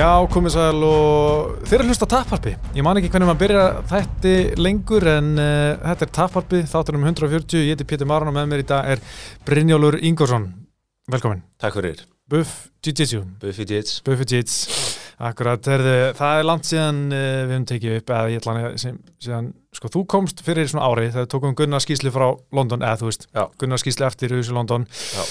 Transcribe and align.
Já, 0.00 0.14
komið 0.32 0.54
sæl 0.54 0.84
og 0.86 1.64
þeir 1.68 1.82
eru 1.82 1.90
hlust 1.90 2.04
á 2.08 2.12
tapharpi. 2.14 2.54
Ég 2.72 2.84
man 2.86 2.96
ekki 2.96 3.10
hvernig 3.12 3.28
maður 3.28 3.40
byrja 3.42 3.64
þetta 3.90 4.30
lengur 4.56 5.04
en 5.12 5.28
uh, 5.34 5.74
þetta 5.82 6.06
er 6.06 6.12
tapharpi, 6.16 6.60
þáttur 6.70 6.96
um 6.96 7.04
140. 7.04 7.66
Ég 7.66 7.76
heiti 7.76 7.84
Pétur 7.90 8.08
Maran 8.08 8.30
og 8.30 8.36
með 8.38 8.48
mér 8.48 8.62
í 8.62 8.66
dag 8.70 8.88
er 8.94 9.02
Brynjólfur 9.44 9.98
Ingórsson. 10.08 10.48
Velkomin. 11.12 11.44
Takk 11.60 11.76
fyrir. 11.76 12.00
Buff 12.32 12.70
Jiu-Jitsu. 12.80 13.20
Buffy 13.44 13.68
Jits. 13.68 14.00
Buff 14.06 14.24
Jiu-Jitsu. 14.24 14.80
Akkurat, 15.28 15.68
herðu, 15.68 15.94
það 16.16 16.40
er 16.40 16.48
langt 16.48 16.70
síðan 16.70 17.00
uh, 17.10 17.20
við 17.20 17.56
höfum 17.58 17.70
tekið 17.74 18.00
upp, 18.00 18.16
eða 18.16 18.32
ég 18.32 18.40
ætla 18.40 18.74
sem, 18.80 19.00
síðan, 19.20 19.54
sko, 19.76 19.92
þú 19.92 20.06
komst 20.16 20.40
fyrir 20.46 20.70
svona 20.70 20.88
ári 20.88 21.10
þegar 21.10 21.28
tókum 21.34 21.58
Gunnar 21.60 21.84
skýsli 21.84 22.14
frá 22.14 22.30
London, 22.56 22.80
eða 22.80 23.02
þú 23.02 23.10
veist, 23.12 23.28
Já. 23.36 23.44
Gunnar 23.60 23.84
skýsli 23.84 24.08
eftir 24.08 24.32
Húsi 24.32 24.56
London 24.56 24.88
Já. 24.88 25.26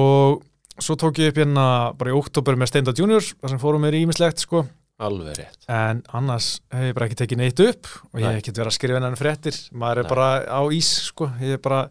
og 0.00 0.47
svo 0.80 0.94
tók 0.96 1.18
ég 1.18 1.32
upp 1.32 1.40
hérna 1.42 1.64
bara 1.98 2.10
í 2.12 2.16
oktober 2.18 2.56
með 2.56 2.70
Steinda 2.72 2.92
Juniors, 2.96 3.34
þar 3.40 3.50
sem 3.54 3.58
fórum 3.62 3.82
mér 3.82 3.96
ímislegt, 3.98 4.38
sko, 4.44 4.64
Alveg 4.98 5.36
rétt. 5.38 5.58
en 5.70 6.02
annars 6.12 6.60
hef 6.74 6.88
ég 6.88 6.94
bara 6.96 7.06
ekki 7.06 7.18
tekið 7.20 7.38
neitt 7.38 7.60
upp 7.62 7.86
og 8.12 8.18
ég 8.20 8.26
hef 8.26 8.40
ekkert 8.40 8.56
verið 8.58 8.70
að 8.72 8.78
skrifa 8.78 8.98
hennan 8.98 9.18
fréttir 9.20 9.58
maður 9.72 10.00
er 10.02 10.02
Nei. 10.02 10.10
bara 10.10 10.28
á 10.50 10.60
ís 10.74 10.88
sko. 11.06 11.28
ég 11.40 11.52
er 11.54 11.58
bara, 11.62 11.84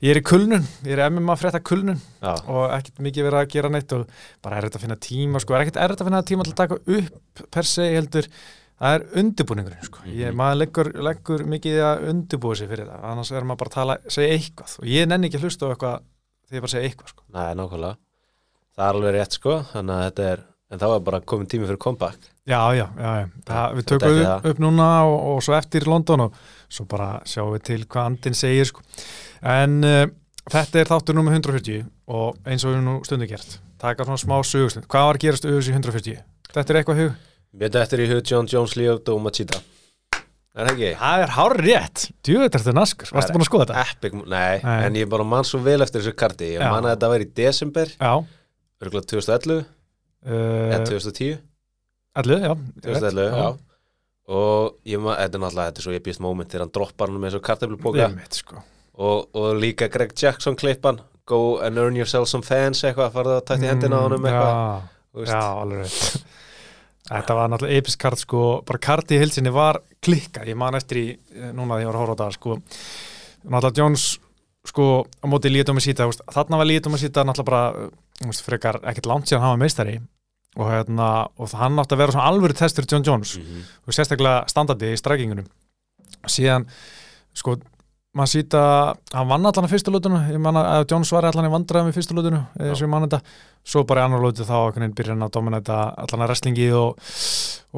ég 0.00 0.10
er 0.14 0.20
í 0.20 0.22
kulnun 0.22 0.62
ég 0.86 0.94
er 0.94 1.10
MMA 1.10 1.34
frétta 1.40 1.58
kulnun 1.60 1.98
Já. 2.22 2.36
og 2.46 2.70
ekkert 2.76 3.02
mikið 3.02 3.26
verið 3.26 3.40
að 3.40 3.50
gera 3.56 3.68
neitt 3.74 3.92
og 3.98 4.06
bara 4.42 4.56
er 4.60 4.68
þetta 4.68 4.78
að 4.78 4.84
finna 4.86 4.96
tíma 4.96 5.40
sko. 5.42 5.54
er 5.54 5.64
ekkert 5.66 5.80
erfitt 5.82 6.00
að 6.00 6.10
finna 6.10 6.22
tíma 6.22 6.44
til 6.46 6.52
að 6.54 6.62
taka 6.62 6.78
upp 6.86 7.44
per 7.50 7.62
se 7.66 7.82
heldur 7.96 8.30
það 8.80 8.94
er 8.94 9.06
undirbúningurinn 9.20 9.84
sko. 9.90 9.98
ég, 10.06 10.30
Mhm. 10.30 10.36
maður 10.38 10.58
leggur, 10.62 10.92
leggur 11.02 11.44
mikið 11.44 11.82
að 11.82 12.08
undirbúa 12.14 12.56
sig 12.56 12.68
fyrir 12.70 12.86
það 12.86 13.04
annars 13.10 13.32
er 13.32 13.42
maður 13.42 13.58
bara 13.58 13.70
að 13.70 13.74
tala, 13.74 13.98
segja 14.08 14.38
eitthvað 14.38 14.78
og 14.78 14.84
ég 14.86 15.08
nenni 15.08 15.26
ekki 15.28 15.36
að 15.42 15.44
hlusta 15.50 15.66
á 15.66 15.74
eitthvað 15.74 16.00
þegar 16.50 16.58
ég 16.58 16.64
bara 16.66 16.72
segja 16.74 16.90
eitthvað 16.90 17.12
sko. 17.14 17.24
Nei, 17.36 17.48
nákvæmlega. 17.60 18.00
Það 18.76 18.84
er 18.86 18.98
alveg 18.98 19.16
rétt 19.16 19.38
sko, 19.38 19.56
þannig 19.70 19.94
að 19.96 20.04
þetta 20.08 20.28
er, 20.32 20.44
en 20.70 20.82
þá 20.82 20.86
er 20.90 21.06
bara 21.08 21.22
komin 21.32 21.50
tími 21.54 21.70
fyrir 21.70 21.80
comeback. 21.86 22.28
Já, 22.50 22.60
já, 22.74 22.84
já, 22.98 23.10
já. 23.20 23.26
Það, 23.46 23.64
við 23.78 23.82
Þetta 23.84 23.94
tökum 23.94 24.10
ekki 24.10 24.26
upp, 24.26 24.50
upp 24.50 24.62
núna 24.66 24.90
og, 25.06 25.16
og 25.30 25.42
svo 25.46 25.56
eftir 25.56 25.88
London 25.90 26.26
og 26.26 26.44
svo 26.66 26.86
bara 26.90 27.10
sjáum 27.28 27.54
við 27.54 27.66
til 27.70 27.80
hvað 27.86 28.10
andinn 28.10 28.38
segir 28.38 28.70
sko. 28.70 28.82
en 29.46 29.80
uh, 29.86 30.04
þetta 30.50 30.82
er 30.82 30.90
þáttur 30.90 31.18
nummer 31.18 31.36
140 31.36 31.84
og 32.10 32.40
eins 32.50 32.66
og 32.66 32.74
við 32.74 32.86
nú 32.86 33.00
stundu 33.06 33.30
gert 33.30 33.60
taka 33.80 34.04
svona 34.04 34.20
smá 34.20 34.36
sögustund, 34.44 34.86
hvað 34.90 35.06
var 35.08 35.18
að 35.18 35.24
gerast 35.24 35.46
auðvitað 35.46 35.70
í 35.70 35.74
140? 35.78 36.24
Þetta 36.50 36.72
er 36.72 36.78
eitthvað 36.80 37.00
hug? 37.00 37.12
Mér 37.60 37.72
dættir 37.74 38.02
í 38.04 38.08
hug 38.10 38.20
John 38.28 38.48
Jones, 38.50 38.76
Leo 38.76 38.98
og 38.98 39.22
Machida. 39.24 39.60
Er 40.50 40.66
það 40.98 41.22
er 41.22 41.32
hár 41.36 41.52
rétt, 41.62 42.04
djúveit 42.26 42.54
er 42.56 42.62
þetta 42.64 42.72
naskur 42.74 43.10
varstu 43.14 43.34
búin 43.36 43.44
að 43.44 43.46
skoða 43.46 43.66
þetta? 43.68 43.82
Epic, 43.94 44.16
nei, 44.26 44.56
Nei. 44.64 44.78
en 44.88 44.96
ég 44.98 45.10
bara 45.12 45.26
man 45.30 45.46
svo 45.46 45.60
vel 45.62 45.78
eftir 45.84 46.02
þessu 46.02 46.14
karti. 46.18 46.48
Ég 46.56 46.64
Já. 46.64 46.70
man 46.74 46.88
að 46.88 46.96
þetta 46.96 47.10
var 47.12 47.22
í 47.22 47.28
desember, 47.38 47.92
Já 48.00 48.12
örgulega 48.80 49.06
2011, 49.12 49.60
eða 50.26 50.80
uh, 50.80 50.86
2010, 50.88 51.38
Allu, 52.20 52.38
já, 52.42 52.50
rétt. 52.56 52.82
2011, 52.88 53.36
já. 53.38 53.50
Og 54.30 54.90
ég 54.90 55.02
man, 55.02 55.16
þetta 55.20 55.38
er 55.38 55.42
náttúrulega, 55.44 55.70
þetta 55.70 55.82
er 55.82 55.86
svo 55.86 55.94
episk 56.00 56.24
moment 56.24 56.50
þegar 56.50 56.64
hann 56.66 56.74
droppar 56.74 57.10
hann 57.10 57.20
með 57.22 57.30
þessu 57.30 57.42
Einmitt, 58.08 58.40
sko. 58.42 58.64
og, 59.06 59.30
og 59.38 59.48
líka 59.60 59.90
Greg 59.92 60.16
Jackson 60.18 60.58
klippan, 60.58 60.98
go 61.30 61.58
and 61.62 61.78
earn 61.78 61.98
yourself 61.98 62.26
some 62.30 62.46
fans 62.46 62.82
eitthvað, 62.82 63.14
farðu 63.14 63.36
að 63.38 63.46
tætt 63.52 63.66
í 63.66 63.70
hendina 63.70 64.02
á 64.02 64.04
honum 64.06 64.26
eitthvað. 64.26 64.50
Já, 64.50 65.00
þú 65.14 65.22
veist. 65.22 65.34
Já, 65.34 65.42
alveg 65.62 66.38
Þetta 67.10 67.34
var 67.34 67.50
náttúrulega 67.50 67.82
episk 67.82 68.00
kart 68.04 68.22
sko, 68.22 68.40
bara 68.66 68.78
karti 68.82 69.16
í 69.16 69.20
hilsinni 69.20 69.50
var 69.50 69.80
klikka 70.04 70.44
ég 70.46 70.58
man 70.58 70.78
eftir 70.78 71.00
í, 71.00 71.06
eh, 71.34 71.50
núna 71.56 71.76
því 71.78 71.82
ég 71.82 71.90
var 71.90 71.98
að 71.98 72.04
horfa 72.04 72.14
á 72.14 72.20
það 72.22 72.36
sko, 72.36 72.58
náttúrulega 73.50 73.80
Jones 73.80 74.04
sko, 74.70 74.86
á 75.18 75.26
móti 75.26 75.50
lítum 75.50 75.80
að 75.80 75.86
síta 75.88 76.06
þarna 76.30 76.60
var 76.60 76.70
lítum 76.70 76.94
að 76.94 77.02
síta 77.04 77.24
náttúrulega 77.26 77.50
bara 77.50 77.88
eh, 77.88 78.28
veist, 78.28 78.44
frekar 78.46 78.80
ekkert 78.84 79.10
langt 79.10 79.26
síðan 79.26 79.42
hann 79.42 79.56
var 79.56 79.64
meistari. 79.64 80.00
Og, 80.58 80.66
hérna, 80.66 81.28
og 81.38 81.52
hann 81.54 81.78
átti 81.78 81.94
að 81.94 82.00
vera 82.02 82.12
svona 82.12 82.26
alvöru 82.26 82.54
testur 82.58 82.86
John 82.90 83.04
Jones. 83.06 83.36
Mhm. 83.38 83.66
og 83.86 83.94
sérstaklega 83.94 84.48
standandi 84.50 84.88
í 84.90 84.98
strækingunum 84.98 85.46
síðan 86.26 86.66
sko 87.36 87.56
maður 88.16 88.30
síta, 88.32 88.60
hann 89.14 89.28
vann 89.30 89.46
allan 89.46 89.68
í 89.68 89.70
fyrstu 89.70 89.92
lútunu 89.94 90.18
ég 90.32 90.40
manna 90.42 90.64
að 90.74 90.88
Jones 90.90 91.12
var 91.14 91.28
allan 91.28 91.46
í 91.46 91.52
vandræðum 91.52 91.92
í 91.92 91.94
fyrstu 91.94 92.16
lútunu 92.16 92.40
eða 92.58 92.74
sem 92.74 92.88
ég 92.88 92.90
manna 92.90 93.06
þetta. 93.06 93.36
Svo 93.70 93.84
bara 93.86 94.02
í 94.02 94.08
annar 94.08 94.24
lútu 94.24 94.46
þá 94.46 94.54
einhvern 94.56 94.82
veginn 94.82 94.96
byrja 94.98 95.14
hann 95.14 95.26
að 95.26 95.32
dominata 95.36 95.78
allan 96.02 96.24
að 96.24 96.32
wrestlingi 96.32 96.66
og, 96.74 97.12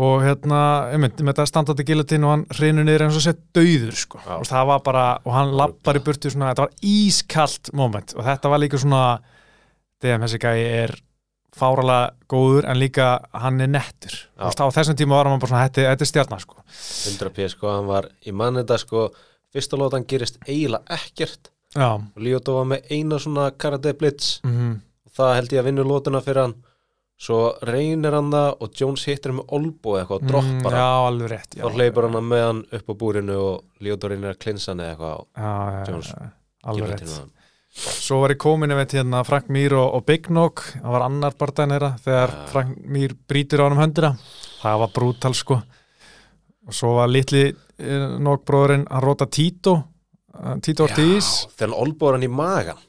og 0.07 0.25
hérna, 0.25 0.63
einmitt, 0.95 1.21
með 1.21 1.35
þetta 1.35 1.49
standandi 1.51 1.87
gillatin 1.89 2.25
og 2.25 2.33
hann 2.33 2.45
hreinu 2.57 2.87
niður 2.87 3.07
eins 3.07 3.19
og 3.21 3.27
sett 3.27 3.43
dauður 3.53 3.99
sko. 4.01 4.23
Og 4.39 4.49
það 4.49 4.69
var 4.73 4.85
bara, 4.89 5.07
og 5.27 5.37
hann 5.37 5.53
lappar 5.59 6.01
í 6.01 6.05
burtu 6.07 6.33
svona, 6.33 6.55
þetta 6.55 6.69
var 6.69 6.93
ískalt 6.95 7.73
moment. 7.77 8.15
Og 8.17 8.29
þetta 8.31 8.53
var 8.53 8.63
líka 8.63 8.81
svona 8.81 9.07
þegar 10.03 10.23
þessi 10.25 10.41
gæi 10.43 10.63
er 10.85 10.95
fáralega 11.53 12.15
góður 12.33 12.71
en 12.73 12.81
líka 12.81 13.11
hann 13.37 13.61
er 13.61 13.69
nettur. 13.69 14.15
Á 14.41 14.49
þessum 14.49 14.97
tíma 14.97 15.19
var 15.19 15.29
hann 15.29 15.43
bara 15.43 15.53
svona, 15.53 15.67
þetta, 15.69 15.93
er 15.93 16.09
stjarnar 16.09 16.41
sko. 16.41 16.63
100 17.13 17.35
p 17.37 17.51
sko, 17.53 19.05
hann 19.53 19.61
fyrsta 19.61 19.77
lótan 19.81 20.07
gerist 20.09 20.39
eiginlega 20.49 20.85
ekkert. 20.99 21.51
Já, 21.75 21.95
og 21.97 22.19
Lyoto 22.21 22.55
var 22.59 22.65
með 22.69 22.91
eina 22.91 23.19
svona 23.19 23.51
karate 23.57 23.95
blitz. 23.97 24.41
Mhm. 24.45 24.81
Og 25.07 25.13
það 25.17 25.35
held 25.35 25.53
ég 25.53 25.61
að 25.61 25.65
vinna 25.65 25.85
lótuna 25.85 26.21
fyrir 26.23 26.43
hann. 26.43 26.55
Svo 27.23 27.55
reynir 27.63 28.13
hann 28.17 28.31
það 28.33 28.57
og 28.61 28.73
Jones 28.75 29.05
hittir 29.07 29.33
með 29.33 29.53
olbo 29.55 29.93
eitthvað 29.99 30.23
og 30.23 30.27
droppar 30.27 30.73
Mm, 30.73 30.81
hann 30.83 31.21
og 31.63 31.77
hleypur 31.77 32.09
hann 32.11 32.25
með 32.29 32.47
hann 32.47 32.65
upp 32.73 32.89
á 32.91 32.95
búrinu 32.99 33.37
og 33.39 33.65
Lyoto 33.81 34.09
reynir 34.09 34.33
að 34.35 34.39
klinsa 34.43 34.73
hann 34.73 34.81
eða 34.81 34.97
eitthvað 34.97 35.21
og 35.21 35.29
já, 35.37 35.87
Jones 35.89 36.13
kemur 36.65 36.89
rétt. 36.91 36.99
til 36.99 37.09
hann. 37.15 37.31
Svo 37.73 38.21
var 38.21 38.31
ég 38.35 38.39
komin 38.39 38.71
ef 38.71 38.89
hérna 38.93 39.25
Frank 39.25 39.49
Mir 39.49 39.73
og, 39.73 39.95
og 39.95 40.05
Big 40.05 40.29
Nog. 40.31 40.61
Það 40.83 40.91
var 40.93 41.03
annar 41.07 41.33
barndaginn 41.39 41.73
þeirra 41.73 41.93
þegar 42.05 42.29
Já. 42.29 42.47
Frank 42.51 42.77
Mir 42.85 43.15
brýtur 43.29 43.61
á 43.61 43.65
hann 43.69 43.73
um 43.73 43.79
höndina. 43.79 44.19
Það 44.61 44.79
var 44.83 44.89
brútal 44.89 45.35
sko. 45.35 45.63
Og 46.67 46.75
svo 46.75 46.97
var 46.97 47.09
litli 47.09 47.55
eh, 47.83 48.07
Nog 48.23 48.45
bróðurinn 48.49 48.87
hann 48.91 49.03
róta 49.05 49.27
Tito 49.27 49.75
eh, 50.39 50.57
Tito 50.65 50.87
Ortiz. 50.89 51.33
þegar 51.59 51.75
hann 52.19 52.27
í 52.27 52.33
magan 52.33 52.81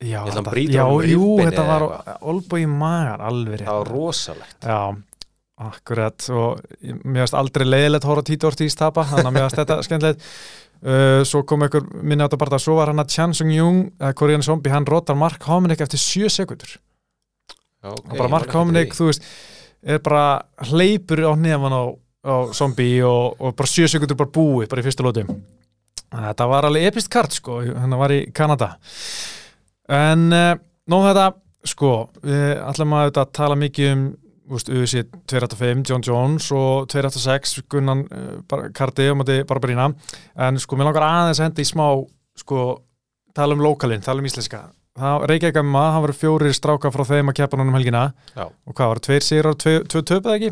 Já, 0.00 0.22
þetta- 0.24 0.54
já, 0.72 0.84
í 1.04 1.12
jú, 1.12 1.26
þetta 1.42 1.64
var 1.68 1.82
olbúi 2.24 2.62
í 2.64 2.68
magan, 2.70 3.20
alveg 3.20 3.60
það 3.66 3.80
var 3.82 3.90
rosalegt. 3.92 4.64
Já, 4.64 4.78
akkurat 5.60 6.24
og 6.32 6.62
mér 7.04 7.26
varst 7.26 7.36
aldrei 7.36 7.66
leiðilegt 7.68 8.06
að 8.08 8.22
á 8.24 8.28
Tito 8.30 8.48
Ortiz 8.48 8.76
tapa, 8.80 9.04
þannig 9.10 9.28
að 9.28 9.34
mér 9.36 9.44
varst 9.44 9.58
þetta 9.60 9.76
skemmtilegt. 9.86 10.24
Uh, 10.80 11.20
svo 11.28 11.42
kom 11.44 11.60
einhver 11.66 11.84
minni 12.00 12.24
á 12.24 12.28
þetta 12.30 12.38
bara 12.40 12.56
svo 12.64 12.78
var 12.78 12.88
hann 12.88 13.02
að 13.02 13.10
Chan 13.12 13.34
Sung 13.36 13.50
Jung 13.52 13.82
uh, 14.00 14.14
Korean 14.16 14.40
Zombie, 14.40 14.72
hann 14.72 14.86
rotar 14.88 15.18
Mark 15.20 15.44
Hominick 15.44 15.82
eftir 15.84 16.00
7 16.00 16.30
sekundur 16.32 16.78
okay, 17.84 17.92
og 17.92 18.14
bara 18.16 18.30
Mark 18.32 18.54
Hominick, 18.56 18.94
þú 18.96 19.10
veist 19.10 19.26
er 19.84 20.00
bara 20.00 20.40
hleypur 20.70 21.20
á 21.28 21.36
nefn 21.36 21.76
á, 21.76 21.82
á 22.26 22.52
Zombie 22.56 23.00
og, 23.06 23.40
og 23.40 23.56
bara 23.56 23.70
7 23.70 23.88
sekundur 23.94 24.18
bara 24.20 24.34
búið, 24.34 24.68
bara 24.70 24.82
í 24.82 24.86
fyrsta 24.86 25.06
lóti 25.06 25.24
þetta 26.10 26.48
var 26.50 26.66
alveg 26.66 26.88
epist 26.90 27.10
kart 27.12 27.34
sko, 27.34 27.60
hann 27.62 27.94
var 27.98 28.14
í 28.14 28.24
Kanada. 28.34 28.74
En 29.90 30.26
uh, 30.34 30.56
nóg 30.90 31.06
þetta 31.08 31.28
sko, 31.70 31.92
við 32.24 32.58
ætlum 32.64 32.96
að 32.96 33.06
auðvitað 33.06 33.32
tala 33.36 33.60
mikið 33.60 33.92
um 33.94 34.04
UFC 34.50 35.04
285, 35.30 35.84
John 35.86 36.02
Jones 36.02 36.48
og 36.56 36.88
286, 36.90 37.60
Gunnan 37.70 38.02
uh, 38.10 38.66
Kardi 38.74 39.06
og 39.12 39.20
móti 39.20 39.40
Barbarína 39.46 39.92
en 40.34 40.58
sko, 40.58 40.78
mér 40.78 40.90
langar 40.90 41.06
aðeins 41.06 41.38
að 41.38 41.50
henda 41.50 41.62
í 41.62 41.70
smá 41.70 41.86
sko, 42.40 42.66
tala 43.36 43.54
um 43.54 43.62
lokalinn, 43.62 44.02
tala 44.02 44.22
um 44.22 44.26
íslenska. 44.26 44.66
Það 44.98 45.28
Reykjavík 45.30 45.60
MMA, 45.62 45.84
það 45.94 46.04
voru 46.04 46.18
fjórir 46.18 46.56
stráka 46.56 46.90
frá 46.90 47.04
þeim 47.06 47.30
að 47.30 47.38
keppa 47.38 47.58
núna 47.60 47.70
um 47.70 47.78
helgina. 47.78 48.04
Já. 48.34 48.48
og 48.50 48.74
hvað 48.74 48.90
var, 48.90 49.02
tveir 49.06 49.26
sigrar, 49.26 49.58
tvö, 49.60 49.76
tvö 49.86 50.02
töpuð 50.10 50.34
ekki? 50.34 50.50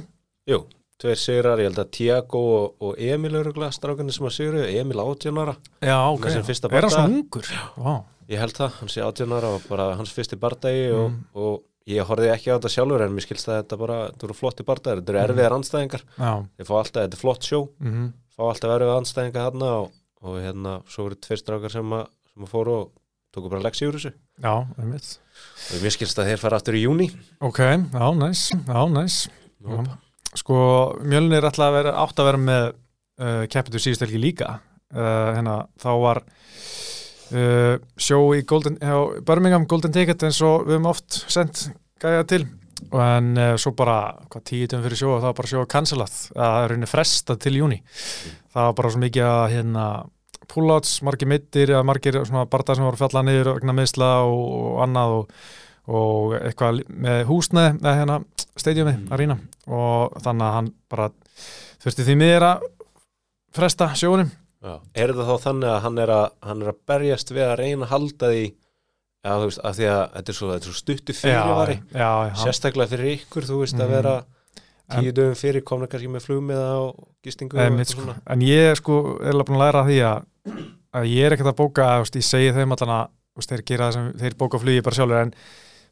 Jú, 0.48 0.62
tveir 0.98 1.16
sigrar, 1.20 1.58
ég 1.62 1.68
held 1.70 1.78
að 1.78 1.90
Tiago 1.94 2.40
og, 2.58 2.74
og 2.82 2.98
Emil 2.98 3.36
öruglega 3.38 3.70
strákanir 3.74 4.12
sem 4.16 4.26
að 4.26 4.34
sigru, 4.34 4.62
Emil 4.66 4.98
18 4.98 5.38
ára. 5.38 5.54
Já, 5.80 5.98
Með 6.18 6.32
sinn 6.34 6.46
fyrsta 6.48 6.68
Er 6.68 6.74
bardaga. 6.74 6.94
svona 6.96 7.14
ungur? 7.20 7.50
Vá, 7.78 7.96
Ég 8.28 8.38
held 8.42 8.52
það, 8.58 8.74
sé 8.92 9.00
18 9.00 9.32
ára 9.32 9.48
og 9.56 9.62
bara 9.70 9.84
hans 9.96 10.10
fyrsti 10.12 10.36
bardagi 10.36 10.90
og, 10.92 11.10
Mm. 11.10 11.24
og 11.34 11.62
ég 11.88 12.04
horfði 12.04 12.28
ekki 12.34 12.50
á 12.52 12.58
þetta 12.58 12.68
sjálfur 12.74 13.00
en 13.06 13.14
mér 13.16 13.24
skilst 13.24 13.48
að 13.48 13.62
þetta 13.62 13.78
bara, 13.78 13.98
þetta 14.12 14.24
eru 14.28 14.34
flotti 14.36 14.64
bardagar, 14.68 15.00
þetta 15.00 15.08
eru 15.14 15.18
Mm. 15.18 15.30
erfiðar 15.30 15.56
anstæðingar 15.56 16.02
já. 16.18 16.32
Þeir 16.58 16.66
fá 16.68 16.74
alltaf, 16.82 17.02
þetta 17.06 17.16
er 17.16 17.22
flott 17.24 17.42
sjó. 17.42 17.68
Mm 17.80 18.12
fá 18.38 18.42
alltaf 18.52 18.70
erfið 18.70 18.92
anstæðingar 18.98 19.46
þarna 19.50 19.68
og, 19.80 19.90
og 20.22 20.34
hérna, 20.38 20.82
svo 20.86 21.02
voru 21.08 21.16
tveir 21.18 21.40
strákar 21.40 21.70
sem 21.72 21.90
að, 21.90 22.06
sem 22.34 22.44
að 22.44 22.50
fóru 22.52 22.74
og 22.82 22.90
tóku 23.34 23.50
bara 23.50 23.62
leksi 23.64 23.86
úr 23.88 23.96
þessu. 23.98 24.12
Já, 24.42 24.52
einmitt. 24.78 25.18
Og 25.72 25.80
mér 25.82 25.90
skilst 25.96 26.18
að 26.18 26.28
þeir 26.30 26.38
fara 26.44 26.56
aftur 26.60 26.74
í 26.78 26.82
júni 26.84 27.08
Ok, 27.40 27.58
já, 27.58 28.06
næs, 28.14 28.44
já, 28.52 28.80
næs 28.92 29.28
Sko, 30.36 30.58
Mjölnir 31.08 31.46
ætla 31.48 31.70
að 31.70 31.78
vera 31.78 31.96
átt 32.02 32.20
að 32.20 32.30
vera 32.30 32.42
með 32.42 32.64
uh, 32.68 33.44
keppitur 33.50 33.82
síðust 33.82 34.04
helgi 34.04 34.20
líka. 34.20 34.58
Uh, 34.92 35.34
hérna, 35.36 35.56
þá 35.80 35.90
var 36.02 36.22
uh, 36.24 37.74
sjó 38.00 38.20
í 38.36 38.44
Golden, 38.48 38.78
hjá 38.80 39.22
Birmingham 39.24 39.68
Golden 39.68 39.94
Ticket 39.94 40.24
eins 40.28 40.40
og 40.44 40.68
við 40.68 40.78
höfum 40.78 40.90
oft 40.92 41.22
sendt 41.28 41.68
gæja 42.02 42.26
til. 42.28 42.44
En 42.94 43.32
uh, 43.34 43.54
svo 43.60 43.72
bara, 43.76 44.00
hvað 44.30 44.44
tíu 44.52 44.68
tíum 44.70 44.84
fyrir 44.84 45.00
sjó 45.00 45.14
og 45.16 45.22
það 45.22 45.30
var 45.30 45.38
bara 45.40 45.50
sjó 45.50 45.64
að 45.64 46.18
það 46.28 46.60
er 46.60 46.70
rauninni 46.72 46.90
frestað 46.90 47.40
til 47.42 47.56
júni 47.58 47.80
það 48.58 48.68
var 48.68 48.76
bara 48.78 48.92
svo 48.92 49.02
mikið 49.02 49.26
að 49.28 49.44
hérna 49.54 49.86
pullouts, 50.48 50.98
margir 51.04 51.30
mittir 51.30 51.72
margir 51.86 52.18
barndar 52.50 52.78
sem 52.78 52.86
voru 52.86 53.00
fjallað 53.00 53.26
niður 53.28 53.52
vegna 53.58 53.74
meðsla 53.76 54.10
og, 54.26 54.44
og 54.58 54.78
annað 54.86 55.14
og, 55.18 55.34
og 55.98 56.36
eitthvað 56.38 56.82
með 56.88 57.24
húsnæði 57.28 57.74
eða 57.76 57.96
hérna 58.00 58.18
stadiumi, 58.62 58.92
Mm. 58.98 59.12
Arena 59.12 59.38
og 59.66 60.12
þannig 60.22 60.46
að 60.48 60.52
hann 60.58 60.72
bara 60.90 61.10
þurfti 61.82 62.04
því 62.08 62.16
miður 62.20 62.46
að 62.48 62.62
fresta 63.54 63.88
sjónum. 63.98 64.30
Er 64.98 65.12
það 65.14 65.28
þá 65.30 65.36
þannig 65.44 65.68
að 65.70 65.82
hann 65.84 65.98
er 66.02 66.10
að, 66.10 66.24
hann 66.42 66.62
er 66.64 66.68
að 66.72 66.78
berjast 66.90 67.30
við 67.30 67.44
að 67.46 67.58
reyna 67.60 67.86
að 67.86 67.92
halda 67.94 68.32
því 68.32 68.46
Já, 69.28 69.32
þú 69.34 69.46
veist, 69.48 69.60
að 69.66 69.74
því 69.78 69.86
að 69.90 70.02
þetta 70.14 70.30
er 70.30 70.36
svo, 70.38 70.48
þetta 70.52 70.66
er 70.68 70.72
svo 70.72 70.78
stuttu 70.78 71.12
fyrirvari 71.18 71.74
já, 71.90 71.98
já, 71.98 72.08
hann, 72.30 72.36
Sérstaklega 72.38 72.88
fyrir 72.92 73.08
ykkur, 73.18 73.46
þú 73.48 73.56
veist, 73.60 73.74
Mhm. 73.74 73.82
að 73.82 73.88
vera 73.90 74.12
En- 74.88 75.02
tíu 75.04 75.12
dögum 75.12 75.34
fyrir, 75.36 75.64
komna 75.64 75.86
kannski 75.90 76.08
með 76.08 76.22
flugmiða 76.24 76.68
og 76.80 77.08
gistingu 77.26 77.58
og 77.58 77.60
eitthvað 77.60 77.84
sko. 77.90 78.00
svona. 78.02 78.14
en 78.26 78.40
ég 78.40 78.76
sko 78.78 79.18
er 79.20 79.32
alveg 79.34 79.46
búin 79.46 79.58
að 79.58 79.64
læra 79.66 79.80
af 79.80 79.86
því 79.86 79.98
að, 80.06 80.22
að 80.94 81.04
ég 81.12 81.26
er 81.26 81.32
ekkert 81.36 81.50
að 81.52 81.56
bóka 81.58 81.82
þú 81.82 82.00
veist, 82.06 82.16
ég 82.16 82.24
segi 82.30 82.52
þeim 82.54 82.72
allan 82.72 82.94
að 82.94 83.08
þú 83.08 83.36
veist, 83.36 83.50
þeir 83.50 83.64
gera 83.66 83.88
það 83.88 83.92
sem 83.92 84.12
þeir 84.22 84.34
bóka 84.38 84.58
flugi 84.62 84.82
bara 84.82 84.96
sjálfur 84.96 85.22
en 85.22 85.34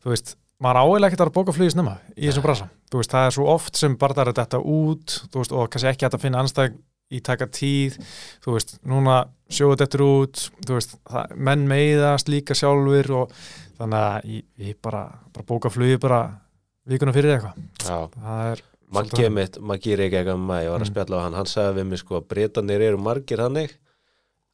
þú 0.04 0.10
veist, 0.14 0.36
maður 0.62 0.80
áeiginlega 0.82 1.10
ekkert 1.12 1.24
að 1.26 1.32
bóka 1.36 1.52
flugi 1.56 1.72
snemma 1.74 1.96
í 2.16 2.26
þessum 2.28 2.44
brasa, 2.46 2.68
þú 2.90 3.00
veist, 3.02 3.12
það 3.12 3.26
er 3.28 3.34
svo 3.36 3.46
oft 3.52 3.76
sem 3.80 3.96
bara 4.00 4.14
það 4.16 4.28
er 4.30 4.36
þetta 4.40 4.60
út, 4.72 5.16
þú 5.32 5.42
veist, 5.42 5.52
og 5.56 5.70
kannski 5.74 5.90
ekki 5.92 6.08
að 6.08 6.20
finna 6.22 6.40
anstæð 6.44 6.78
í 7.12 7.20
taka 7.22 7.46
tíð. 7.46 7.98
Þú 8.42 8.54
veist, 8.56 8.72
núna 8.82 9.18
sjóðu 9.52 9.76
þetta 9.84 10.00
út 10.06 10.40
þú 10.66 10.78
veist, 10.78 10.96
það, 11.06 11.34
menn 11.48 11.66
meiðast 11.70 12.30
líka 12.32 12.56
sjálfur 12.58 13.12
og 13.20 13.36
þannig 13.76 14.00
að 14.00 14.30
ég, 14.32 14.46
ég 14.70 14.78
bara, 14.82 15.04
bara 15.36 15.46
bóka 15.46 15.70
flugi 15.70 16.00
bara 16.02 16.22
vikuna 16.88 17.12
fyrir 17.14 17.36
eitthvað, 17.36 17.60
það 17.84 18.50
er 18.54 18.64
Svolítið 18.86 19.32
mitt, 19.34 19.56
Maggi 19.66 19.92
er 19.92 20.00
ekki 20.04 20.16
eitthvað 20.20 20.38
maður, 20.46 20.62
ég 20.62 20.70
var 20.70 20.80
að 20.80 20.84
Mm. 20.86 20.90
spjalla 20.94 21.16
á 21.18 21.22
hann, 21.26 21.34
hann 21.34 21.48
sagði 21.50 21.72
við 21.80 21.86
mig 21.90 21.98
sko 22.00 22.14
að 22.20 22.26
breytanir 22.30 22.80
eru 22.86 22.98
margir 23.02 23.40
hannig 23.42 23.72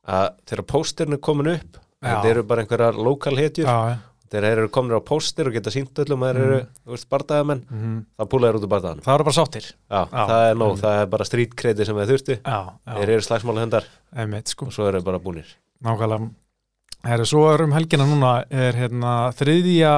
að 0.08 0.28
þegar 0.48 0.64
póstirinn 0.72 1.16
er 1.18 1.20
komin 1.22 1.50
upp 1.52 1.76
þetta 2.02 2.30
eru 2.30 2.42
bara 2.48 2.64
einhverjar 2.64 2.96
lokal 2.96 3.36
hetjur. 3.38 3.68
Já, 3.68 3.98
þegar 4.32 4.46
þeir 4.48 4.60
eru 4.62 4.72
komin 4.72 4.96
á 4.96 5.00
póstir 5.04 5.48
og 5.50 5.56
geta 5.56 5.72
sínt 5.74 6.02
öllum 6.02 6.24
að 6.24 6.32
þeir 6.32 6.42
eru, 6.46 6.60
þú 6.82 6.94
veist, 6.96 7.08
bardagamenn 7.12 7.64
mm, 7.68 7.96
þá 8.16 8.24
púla 8.32 8.48
þeir 8.48 8.58
út 8.58 8.66
úr 8.66 8.72
bardaganum. 8.72 9.04
Það 9.04 9.18
eru 9.18 9.26
bara 9.28 9.38
sáttir. 9.38 9.66
Já, 9.68 10.00
Já. 10.00 10.22
það 10.32 10.44
er 10.48 10.60
nóg, 10.62 10.76
það 10.80 11.00
er 11.02 11.10
bara 11.12 11.28
strítkredi 11.28 11.88
sem 11.88 12.00
þeir 12.00 12.12
þurftu. 12.12 12.38
Já, 12.40 12.58
já, 12.72 12.94
þeir 12.96 13.14
eru 13.16 13.26
slagsmála 13.28 13.82
einmitt 14.12 14.52
sko. 14.52 14.70
Og 14.70 14.76
svo 14.76 14.88
eru 14.88 15.00
þeir 15.00 15.08
bara 15.10 15.22
búnir. 15.22 15.52
Nákvæmlega. 15.84 16.30
Herri, 17.02 17.26
svo 17.26 17.46
er 17.50 17.64
um 17.64 17.72
helgina 17.74 18.06
núna 18.06 18.32
er 18.54 18.76
hérna 18.78 19.12
þriðja 19.34 19.94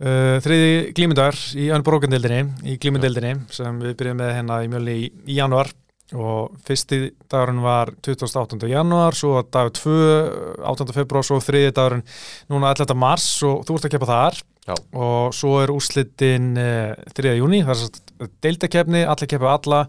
uh, 0.00 0.36
þriði 0.40 0.70
glímyndagar 0.96 1.36
í 1.60 1.68
Önbrókandildinni, 1.76 2.40
í 2.64 2.78
glímyndeldinni 2.80 3.34
sem 3.52 3.82
við 3.82 3.98
byrjuðum 4.00 4.22
með 4.22 4.32
hérna 4.38 4.60
í 4.64 4.70
mjölni 4.72 4.96
í, 4.96 5.10
í 5.28 5.36
januar 5.36 5.68
og 6.16 6.56
fyrsti 6.66 6.98
dagurinn 7.30 7.62
var 7.62 7.92
28. 8.02 8.58
januar, 8.70 9.14
svo 9.14 9.42
dagur 9.46 9.74
2 9.76 9.92
18. 10.66 10.94
februar, 10.96 11.26
svo 11.26 11.38
þriði 11.44 11.74
dagurinn 11.76 12.02
núna 12.50 12.72
11. 12.74 12.96
mars 12.98 13.28
og 13.46 13.62
þú 13.68 13.76
ert 13.78 13.86
að 13.88 13.94
keppa 13.94 14.08
þar 14.10 14.40
Já. 14.70 14.74
og 15.04 15.34
svo 15.36 15.54
er 15.62 15.72
úrslitin 15.74 16.50
uh, 16.58 17.12
3. 17.16 17.36
júni, 17.38 17.62
það 17.66 17.84
er 17.86 18.32
deildakefni 18.46 19.04
allir 19.06 19.30
keppa 19.30 19.54
alla 19.54 19.84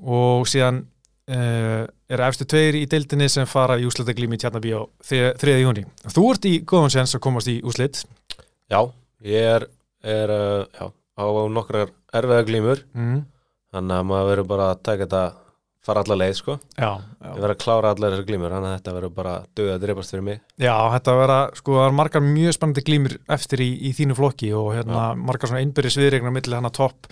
og 0.00 0.46
síðan 0.48 0.84
uh, 0.84 1.82
er 2.10 2.24
efstu 2.26 2.46
tveir 2.48 2.78
í 2.78 2.86
deildinni 2.90 3.28
sem 3.30 3.48
fara 3.50 3.78
í 3.78 3.84
úrslitaglými 3.88 4.38
í 4.38 4.42
Tjarnabí 4.42 4.72
á 4.74 4.82
3. 5.06 5.58
júni. 5.64 5.84
Þú 6.06 6.24
ert 6.32 6.48
í 6.48 6.54
góðan 6.62 6.94
séns 6.94 7.14
að 7.18 7.24
komast 7.26 7.50
í 7.50 7.58
úrslit. 7.66 8.04
Já, 8.70 8.80
ég 9.26 9.50
er, 9.58 9.68
er 10.06 10.32
uh, 10.34 10.64
já, 10.70 10.86
á 11.18 11.24
nokkrar 11.50 11.92
erfiða 12.14 12.46
glímur 12.48 12.86
Mm. 12.94 13.20
Þannig 13.74 13.96
að 14.00 14.08
maður 14.10 14.30
verður 14.32 14.50
bara 14.54 14.68
að 14.74 14.82
taka 14.88 15.06
þetta 15.06 15.22
fara 15.80 16.02
alla 16.04 16.16
leið 16.20 16.34
sko, 16.36 16.54
Já, 16.76 16.90
ég 17.00 17.24
já. 17.24 17.34
verður 17.38 17.52
að 17.54 17.60
klára 17.62 17.92
allar 17.94 18.12
þessar 18.12 18.26
glímur 18.28 18.52
þannig 18.52 18.70
að 18.70 18.74
þetta 18.76 18.94
verður 18.98 19.12
bara 19.16 19.34
döða 19.56 19.76
að 19.76 19.84
dreipast 19.86 20.12
fyrir 20.12 20.26
mig 20.26 20.40
já, 20.60 20.74
þetta 20.94 21.14
vera, 21.16 21.38
sko, 21.56 21.76
það 21.78 21.86
er 21.86 21.94
margar 22.00 22.24
mjög 22.26 22.56
spennandi 22.58 22.84
glímur 22.84 23.14
eftir 23.38 23.62
í, 23.64 23.70
í 23.88 23.92
þínu 23.96 24.16
flokki 24.18 24.50
og 24.60 24.74
hérna 24.76 25.06
margar 25.16 25.48
svona 25.48 25.62
einbyrðis 25.64 25.96
viðregnar 26.02 26.36
millir 26.36 26.58
hérna 26.58 26.72
topp 26.76 27.08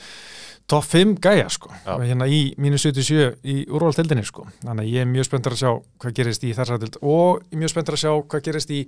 top 0.68 0.84
5 0.84 1.16
gæja, 1.24 1.46
sko, 1.48 1.72
Já. 1.86 1.94
hérna 2.04 2.26
í 2.28 2.42
mínu 2.60 2.76
77 2.76 3.38
í 3.48 3.54
úrvaldildinni, 3.72 4.24
sko. 4.28 4.44
Þannig 4.60 4.84
að 4.84 4.90
ég 4.92 5.00
er 5.00 5.08
mjög 5.08 5.24
spenntur 5.30 5.54
að 5.56 5.62
sjá 5.62 5.70
hvað 6.04 6.16
gerist 6.18 6.44
í 6.44 6.50
þessar 6.52 6.84
og 7.00 7.46
ég 7.48 7.62
mjög 7.62 7.72
spenntur 7.72 7.96
að 7.96 8.02
sjá 8.02 8.10
hvað 8.28 8.42
gerist 8.50 8.74
í 8.76 8.82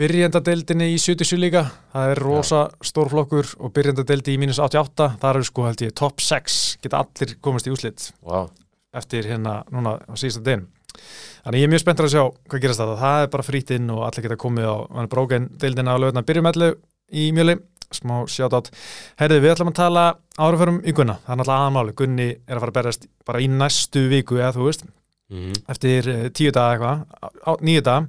byrjendadeildinni 0.00 0.92
í 0.94 0.98
77 1.00 1.40
líka. 1.40 1.64
Það 1.92 2.12
er 2.12 2.20
rosa 2.24 2.62
stór 2.84 3.10
flokkur 3.12 3.48
og 3.60 3.72
byrjendadeildi 3.76 4.36
í 4.36 4.40
mínus 4.40 4.60
88, 4.62 5.08
það 5.22 5.34
eru 5.34 5.48
sko 5.48 5.66
held 5.68 5.84
ég 5.84 5.96
top 5.98 6.22
6, 6.24 6.60
geta 6.82 7.02
allir 7.02 7.34
komast 7.44 7.68
í 7.68 7.74
úslit 7.74 8.08
wow. 8.20 8.48
eftir 8.96 9.28
hérna 9.28 9.60
núna 9.72 9.98
á 10.00 10.14
síðasta 10.16 10.44
deginum 10.46 10.70
þannig 11.42 11.62
ég 11.62 11.66
er 11.66 11.72
mjög 11.72 11.82
spenntur 11.82 12.06
að 12.06 12.14
sjá 12.14 12.22
hvað 12.52 12.62
gerast 12.62 12.82
það 12.82 12.94
það 13.00 13.22
er 13.24 13.30
bara 13.32 13.46
frýtt 13.46 13.70
inn 13.76 13.92
og 13.94 14.02
allir 14.06 14.26
geta 14.26 14.38
komið 14.40 14.68
á 14.68 14.76
hann 14.92 15.06
er 15.06 15.12
bróken 15.12 15.50
deildina 15.60 15.94
á 15.96 16.02
löguna 16.02 16.24
byrjum 16.28 16.48
allu 16.50 16.68
í 17.12 17.28
mjöli, 17.34 17.56
smá 17.92 18.14
sjátt 18.30 18.70
herðu 19.20 19.40
við 19.40 19.54
ætlum 19.54 19.72
að 19.72 19.78
tala 19.80 20.04
áruförum 20.36 20.80
í 20.84 20.94
Gunna 20.96 21.18
það 21.24 21.32
er 21.34 21.40
náttúrulega 21.40 21.68
aðmáli, 21.68 21.94
Gunni 21.96 22.28
er 22.32 22.56
að 22.56 22.64
fara 22.64 22.74
að 22.74 22.78
berast 22.78 23.08
bara 23.28 23.42
í 23.42 23.48
næstu 23.52 24.04
viku 24.12 24.40
eða 24.40 24.54
þú 24.56 24.68
veist. 24.68 24.84
Mm 25.32 25.52
eftir 25.72 26.08
eh, 26.12 26.24
tíu 26.34 26.52
daga 26.52 26.72
eitthvað, 26.76 27.62
níu 27.64 27.82
daga 27.84 28.06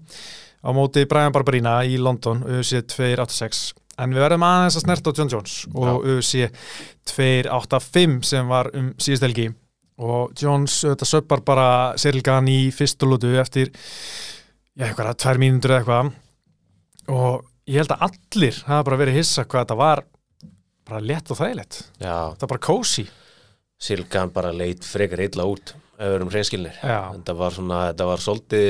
á 0.64 0.70
móti 0.76 1.04
Brian 1.10 1.34
Barberina 1.36 1.82
í 1.84 1.98
London 2.00 2.44
UFC 2.48 2.80
286 2.88 3.74
en 4.02 4.14
við 4.16 4.24
verðum 4.26 4.46
aðeins 4.48 4.78
að 4.80 4.86
snerta 4.86 5.14
á 5.14 5.18
John 5.18 5.32
Jones 5.32 5.58
og 5.74 6.08
UFC 6.08 6.48
285 7.12 8.24
sem 8.26 8.50
var 8.50 8.72
um 8.78 8.92
síðust 8.98 9.26
helgi. 9.28 9.50
Og 10.04 10.34
Jones 10.40 10.80
þetta 10.82 11.08
söppar 11.08 11.44
bara 11.46 11.68
Serilgan 12.02 12.50
í 12.50 12.72
fyrstulótu 12.74 13.36
eftir 13.38 13.70
já, 13.70 14.88
eitthvað, 14.88 15.14
tvær 15.22 15.42
mínútur 15.42 15.76
eða 15.76 15.84
eitthvað. 15.84 16.14
Og 17.14 17.44
ég 17.70 17.84
held 17.84 17.94
að 17.94 18.08
allir 18.10 18.64
hafa 18.66 18.88
bara 18.90 19.02
verið 19.04 19.20
hissa 19.20 19.46
hvað 19.46 19.68
þetta 19.68 19.80
var 19.84 20.04
bara 20.88 21.04
létt 21.04 21.30
og 21.32 21.40
þægilegt. 21.40 21.80
Já, 22.02 22.16
þetta 22.34 22.48
var 22.48 22.54
bara 22.56 22.66
cozy. 22.66 23.06
Silgan 23.84 24.34
bara 24.34 24.56
leit 24.56 24.86
frekar 24.88 25.22
illa 25.24 25.46
út 25.48 25.76
ef 25.94 26.02
við 26.02 26.18
erum 26.18 26.34
hreinskilnir. 26.34 26.82
Já, 26.82 27.00
þetta 27.14 27.38
var 27.38 27.54
svona, 27.54 27.86
þetta 27.92 28.10
var 28.10 28.24
svolítið 28.24 28.68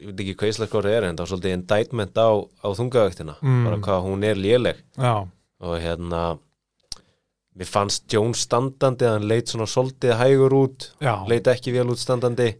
ég 0.00 0.06
veit 0.12 0.20
ekki 0.20 0.34
hvað 0.38 0.52
íslensk 0.52 0.74
orðið 0.78 0.96
er 0.98 1.04
en 1.04 1.14
þetta 1.16 1.24
var 1.26 1.32
svolítið 1.32 1.56
indictment 1.58 2.14
á, 2.18 2.28
á 2.62 2.68
þungavektina 2.78 3.34
Mm. 3.42 3.64
bara 3.64 3.76
hvað 3.78 4.04
hún 4.08 4.24
er 4.24 4.36
léleg. 4.36 4.76
Já, 4.96 5.28
og 5.60 5.80
hérna 5.82 6.38
mér 7.58 7.66
fannst 7.66 8.04
Jones 8.12 8.44
standandi 8.46 9.04
hann 9.04 9.24
leit 9.26 9.48
svona 9.50 9.66
svolítið 9.66 10.12
hægur 10.20 10.52
út 10.54 10.92
já. 11.02 11.26
leit 11.26 11.42
ekki 11.50 11.72
vel 11.74 11.88
út 11.90 11.98
standandi. 11.98 12.54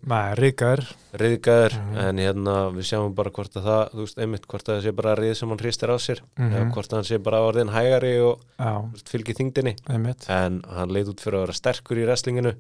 Riðgæður, 1.15 1.73
Mhm. 1.79 1.97
en 1.99 2.17
hérna 2.19 2.55
við 2.75 2.83
sjáum 2.91 3.15
bara 3.15 3.31
hvort 3.31 3.55
að 3.55 3.63
það, 3.63 3.93
þú 3.95 4.01
veist, 4.03 4.19
einmitt 4.19 4.47
hvort 4.49 4.65
að 4.69 4.75
það 4.81 4.83
sé 4.83 4.93
bara 4.97 5.15
rið 5.17 5.37
sem 5.37 5.49
hann 5.49 5.59
hristir 5.59 5.89
á 5.89 5.97
sér 5.99 6.21
Mhm. 6.37 6.53
eða 6.53 6.73
hvort 6.75 6.89
að 6.89 6.97
hann 6.97 7.05
sé 7.05 7.23
bara 7.23 7.39
orðin 7.39 7.71
hægari 7.71 8.21
og 8.21 8.41
veist, 8.93 9.09
fylgir 9.09 9.37
þingdinni 9.37 9.77
einmitt. 9.89 10.29
En 10.29 10.63
hann 10.69 10.89
leit 10.91 11.07
út 11.07 11.21
fyrir 11.21 11.39
að 11.39 11.47
vera 11.47 11.53
sterkur 11.53 11.97
í 11.97 12.05
wrestlinginu 12.05 12.55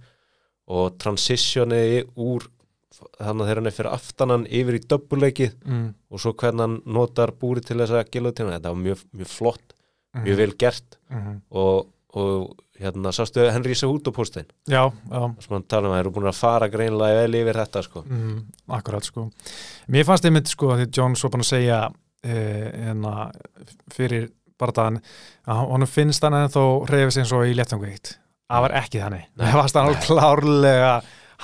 og 0.68 0.97
transitionið 0.99 2.04
úr 2.16 2.47
þannig 2.99 3.43
að 3.43 3.49
þegar 3.49 3.61
hann 3.61 3.71
er 3.71 3.76
fyrir 3.76 3.90
aftanan 3.93 4.47
yfir 4.61 4.78
í 4.78 4.85
döbbuleikið 4.90 5.52
mm. 5.64 5.85
og 6.11 6.23
svo 6.23 6.35
hvernig 6.38 6.64
hann 6.64 6.78
notar 6.99 7.35
búri 7.38 7.62
til 7.64 7.78
þess 7.81 7.95
að 7.95 8.11
gilutina, 8.14 8.57
þetta 8.57 8.73
var 8.75 8.83
mjög, 8.87 9.05
mjög 9.19 9.31
flott 9.33 9.76
mjög 10.25 10.40
vel 10.40 10.55
gert. 10.59 10.99
Mhm. 11.12 11.37
og, 11.50 11.88
og 12.19 12.57
hérna 12.78 13.12
sástu 13.12 13.45
Henry 13.52 13.75
Cejudo 13.75 14.12
póstein 14.14 14.47
Já, 14.67 14.93
já, 15.11 15.23
sem 15.43 15.55
hann 15.55 15.67
tala 15.69 15.88
um 15.88 15.95
að 15.95 16.02
eru 16.02 16.12
búin 16.14 16.31
að 16.31 16.38
fara 16.38 16.69
greinlega 16.71 17.23
vel 17.23 17.38
yfir 17.40 17.59
þetta 17.59 17.83
sko. 17.83 18.05
Mm, 18.07 18.38
akkurat 18.78 19.05
sko. 19.05 19.28
Mér 19.88 20.07
fannst 20.07 20.28
einmitt 20.28 20.50
sko 20.50 20.73
að 20.73 20.85
því 20.85 20.88
John 20.99 21.17
svo 21.19 21.31
búin 21.33 21.45
að 21.45 21.50
segja 21.50 21.81
eh, 22.23 22.71
hérna, 22.87 23.31
fyrir 23.95 24.31
bardaðan 24.59 25.00
að 25.47 25.64
honum 25.73 25.90
finnst 25.90 26.25
hann 26.25 26.38
en 26.38 26.50
þó 26.50 26.87
reyfið 26.88 27.14
sig 27.14 27.26
eins 27.26 27.35
og 27.37 27.47
í 27.47 27.55
léttangveikt 27.59 28.17
Það 28.49 28.62
var 28.64 28.75
ekki 28.78 29.00
þannig. 29.02 29.25
Það 29.37 29.59
fannst 29.59 29.76
hann 29.76 29.88
alveg 29.90 30.05
klárlega 30.07 30.93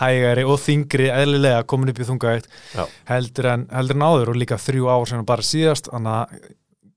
hægari 0.01 0.45
og 0.49 0.59
þingri 0.63 1.09
eðlilega 1.15 1.65
komin 1.71 1.93
upp 1.93 2.03
í 2.03 2.09
þungaveikt 2.09 2.49
Já. 2.75 2.85
heldur 3.11 3.51
en, 3.53 3.67
heldur 3.71 3.99
en 3.99 4.07
áður 4.09 4.33
og 4.33 4.39
líka 4.41 4.59
þrjú 4.59 4.91
ár 4.91 5.09
sem 5.11 5.25
bara 5.29 5.47
síðast 5.47 5.91
þannig 5.93 6.15
að 6.19 6.53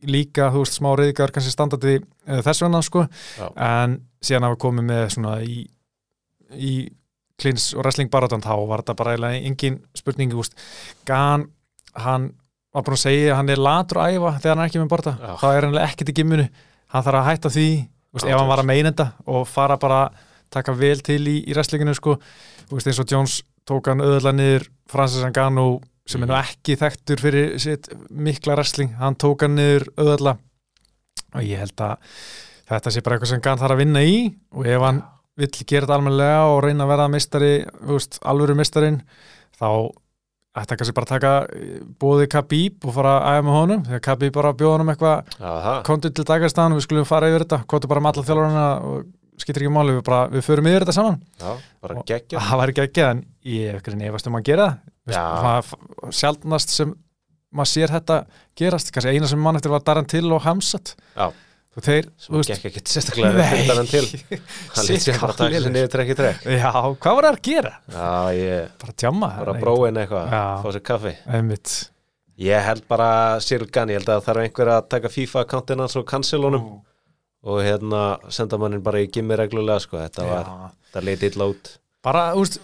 líka, 0.08 0.52
þú 0.54 0.62
veist, 0.62 0.78
smá 0.78 0.92
reyðgar 0.98 1.34
kannski 1.34 1.54
standandi 1.54 1.98
uh, 2.00 2.40
þess 2.46 2.64
vegna 2.64 2.82
sko 2.86 3.06
Já. 3.38 3.48
en 3.54 4.00
síðan 4.24 4.48
hafa 4.48 4.60
komið 4.62 4.90
með 4.92 5.04
svona 5.16 5.36
í, 5.46 5.60
í 6.54 6.74
klins 7.38 7.70
og 7.76 7.84
wrestling 7.84 8.10
baratan 8.14 8.42
þá 8.46 8.54
var 8.70 8.82
þetta 8.82 8.98
bara 8.98 9.14
eiginlega 9.14 9.42
engin 9.50 9.78
spurning 9.98 10.34
úst. 10.38 10.58
Gan, 11.06 11.48
hann 11.98 12.32
var 12.74 12.86
búin 12.86 12.98
að 12.98 13.04
segja 13.04 13.34
að 13.34 13.38
hann 13.40 13.52
er 13.54 13.62
latur 13.62 14.02
að 14.02 14.16
æfa 14.18 14.32
þegar 14.40 14.56
hann 14.56 14.64
er 14.64 14.72
ekki 14.72 14.82
með 14.82 14.90
barata, 14.94 15.14
Já. 15.22 15.34
þá 15.42 15.48
er 15.52 15.68
hann 15.68 15.78
ekki 15.84 16.08
til 16.08 16.18
gimmunu, 16.18 16.48
hann 16.94 17.06
þarf 17.06 17.22
að 17.22 17.30
hætta 17.32 17.54
því 17.54 17.68
Já, 18.18 18.24
ef 18.24 18.40
hann 18.40 18.50
var 18.50 18.64
að 18.64 18.70
meina 18.72 18.92
þetta 18.94 19.08
og 19.34 19.46
fara 19.50 19.78
bara 19.82 20.02
taka 20.54 20.74
vel 20.78 20.98
til 21.06 21.22
í, 21.28 21.38
í 21.46 21.54
wrestlinginu 21.54 21.94
sko, 21.98 22.16
úst, 22.72 22.88
eins 22.90 23.00
og 23.00 23.08
Jones 23.12 23.42
tók 23.68 23.88
hann 23.92 24.00
öðla 24.04 24.34
niður 24.36 24.68
Francis 24.90 25.24
Ngannou 25.28 25.82
sem 26.08 26.24
er 26.24 26.28
nú 26.30 26.34
Mhm. 26.38 26.44
ekki 26.48 26.78
þekktur 26.80 27.20
fyrir 27.20 27.60
sitt 27.60 27.90
mikla 28.12 28.56
wrestling, 28.56 28.94
hann 29.00 29.16
tók 29.16 29.42
hann 29.44 29.56
niður 29.56 29.88
öðla 29.98 30.38
og 31.36 31.42
ég 31.44 31.58
held 31.60 31.76
að 31.84 31.98
þetta 32.70 32.92
sé 32.92 33.02
bara 33.04 33.18
eitthvað 33.18 33.28
sem 33.34 33.42
Gan 33.42 33.58
þarf 33.60 33.76
að 33.76 33.82
vinna 33.84 34.00
í 34.04 34.36
og 34.56 34.66
ef 34.68 34.82
hann 34.82 35.04
vill 35.38 35.48
gera 35.68 35.86
þetta 35.86 35.98
almennilega 36.00 36.44
og 36.50 36.64
reyna 36.64 36.84
að 36.86 36.92
vera 36.96 37.08
mistari, 37.12 37.52
þú 37.84 37.94
veist, 38.00 38.20
alvöru 38.24 38.56
mistarin 38.58 39.02
þá 39.60 39.68
ætti 40.58 40.74
að 40.74 40.78
kannski 40.80 40.94
bara 40.98 41.06
taka 41.12 41.32
bóði 42.02 42.26
Khabib 42.32 42.86
og 42.88 42.94
fara 42.96 43.12
að 43.20 43.36
æfa 43.38 43.44
með 43.46 43.58
honum 43.60 43.84
þegar 43.86 44.02
Khabib 44.08 44.34
bara 44.34 44.54
bjóða 44.58 44.78
honum 44.80 44.90
eitthvað 44.96 45.28
Já, 45.38 45.52
það, 45.68 45.84
kontu 45.86 46.10
til 46.18 46.26
dagastann 46.26 46.72
og 46.74 46.80
við 46.80 46.88
skulum 46.88 47.06
fara 47.06 47.30
yfir 47.30 47.46
þetta 47.46 47.60
kontu 47.68 47.88
bara 47.92 48.02
með 48.02 48.16
alla 48.16 48.26
þjálfarana 48.32 48.66
og 48.82 49.06
skiptir 49.38 49.66
ekki 49.66 49.74
máli 49.74 49.96
við, 49.98 50.04
bara, 50.08 50.28
við 50.34 50.46
förum 50.46 50.70
yfir 50.70 50.86
þetta 50.86 50.96
saman. 50.98 51.18
Já, 51.42 51.50
bara 51.84 52.06
geggja 52.10 52.44
það 52.44 52.64
ekki 52.68 52.86
ekki 52.88 53.04
en 53.08 53.26
ég 53.48 53.72
hef 53.72 53.82
ekki 53.82 54.00
nefast 54.00 54.30
um 54.30 54.38
að 54.40 54.48
gera 54.50 54.70
það. 54.70 54.94
Já. 55.08 55.26
það 55.48 56.16
sjálfnast 56.20 56.74
sem 56.76 56.96
maður 57.56 57.72
sér 57.72 57.94
þetta 57.96 58.22
gerast 58.60 58.94
kannski 58.94 59.14
eina 59.16 59.30
sem 59.30 59.42
mann 59.42 59.60
eftir 59.60 59.72
var 59.74 59.84
Darren 59.88 60.08
Till 60.10 60.28
og 60.36 60.42
Hamsat 60.44 60.94
Já. 61.16 61.30
og 61.32 61.86
þeir 61.86 62.10
þú 62.26 62.40
veist, 62.42 62.52
gekk 62.52 62.68
ekkert 62.72 62.92
sérstaklega 62.92 63.46
hann 63.72 63.92
til 63.92 64.04
Hann 64.08 64.90
lít 64.90 65.06
sér 65.06 65.20
bara 65.22 65.36
að 65.36 65.44
taka 65.44 65.62
sér 65.64 65.76
niður 65.76 65.94
trekk 65.94 66.12
í 66.12 66.18
trekk 66.20 66.50
já, 66.58 66.72
hvað 66.74 67.20
var 67.20 67.30
það 67.30 67.38
að 67.38 67.44
gera? 67.48 67.76
Já, 67.94 68.10
ég, 68.36 68.74
bara 68.84 68.98
tjamma 69.04 69.32
bara 69.38 69.56
bróin 69.62 70.02
eitthvað. 70.02 70.36
Fá 70.66 70.68
sér 70.76 70.84
kaffi. 70.92 71.14
Einmitt. 71.38 71.78
Ég 72.38 72.68
held 72.68 72.84
bara 72.90 73.10
Gann, 73.74 73.90
ég 73.90 73.98
held 73.98 74.12
að 74.12 74.20
það 74.20 74.28
þarf 74.28 74.44
einhver 74.44 74.74
að 74.76 74.90
taka 74.94 75.10
FIFA-akkántin 75.10 75.82
hans 75.82 75.96
og 75.98 76.06
cancelunum 76.10 76.68
og 77.48 77.62
hérna 77.64 78.02
senda 78.34 78.60
mannin 78.60 78.84
bara 78.84 79.00
í 79.04 79.08
gimmi 79.12 79.38
reglulega 79.40 79.80
sko, 79.84 80.00
þetta 80.02 80.26
var, 80.28 80.50
Já. 80.50 80.72
þetta 80.90 81.04
leiti 81.08 81.30
illa 81.32 81.48
út. 81.54 81.72
Bara, 82.04 82.24
veist 82.36 82.60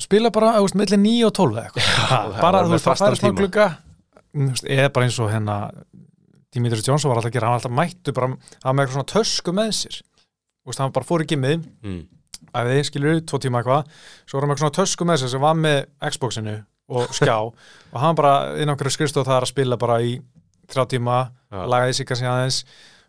spila 0.00 0.32
bara, 0.34 0.54
þú 0.58 0.66
veist, 0.66 0.78
milli 0.80 0.98
9 1.04 1.28
og 1.28 1.34
12 1.38 1.56
eða 1.56 1.64
eitthvað. 1.68 1.88
Það 2.10 2.36
bara, 2.40 2.62
var 2.66 2.82
þú 2.82 3.24
það 3.24 3.36
glugga. 3.40 3.66
Þú 4.30 4.46
veist, 4.48 4.68
eða 4.76 4.92
bara 4.96 5.08
eins 5.08 5.18
og 5.20 5.30
hérna 5.32 5.58
Dimitris 6.50 6.88
Jónsson 6.88 7.12
var 7.12 7.20
alltaf 7.20 7.30
að 7.30 7.36
gera, 7.36 7.50
hann 7.50 7.54
var 7.54 7.60
alltaf 7.60 7.76
mættu 7.78 8.14
bara, 8.16 8.30
hann 8.30 8.64
var 8.64 8.76
með 8.76 8.84
eitthvað 8.84 8.98
svona 8.98 9.12
tösku 9.12 9.54
með 9.54 9.70
sér. 9.78 10.00
Veist, 10.66 10.82
hann 10.82 10.94
bara 10.96 11.08
fór 11.08 11.24
í 11.24 11.28
gimmið. 11.30 11.68
Mm. 11.86 12.00
að 12.56 12.68
þið 12.72 12.80
skilur 12.88 13.18
tvo 13.30 13.38
tíma 13.38 13.60
eitthvað. 13.60 13.90
Svo 14.26 14.38
var 14.38 14.42
hann 14.42 14.50
með 14.50 14.56
eitthvað 14.56 14.66
svona 14.66 14.78
tösku 14.80 15.06
með 15.06 15.20
sér 15.22 15.30
sem 15.30 15.44
var 15.44 15.58
með 15.58 15.80
Xboxinu 16.02 16.56
og 16.90 17.12
skjá. 17.14 17.36
Og 17.94 17.98
hann 18.02 18.18
bara 18.18 18.32
inn 18.58 18.70
á 18.70 18.74
einhverju 18.74 18.96
skrifstof 18.96 19.28
þar 19.28 19.46
að 19.46 19.52
spila 19.52 19.78
bara 19.78 20.00
í 20.02 20.16
þrjá 20.70 20.88
tíma, 20.90 21.18
lagaði 21.50 22.00
sig 22.00 22.10
aðeins 22.18 22.64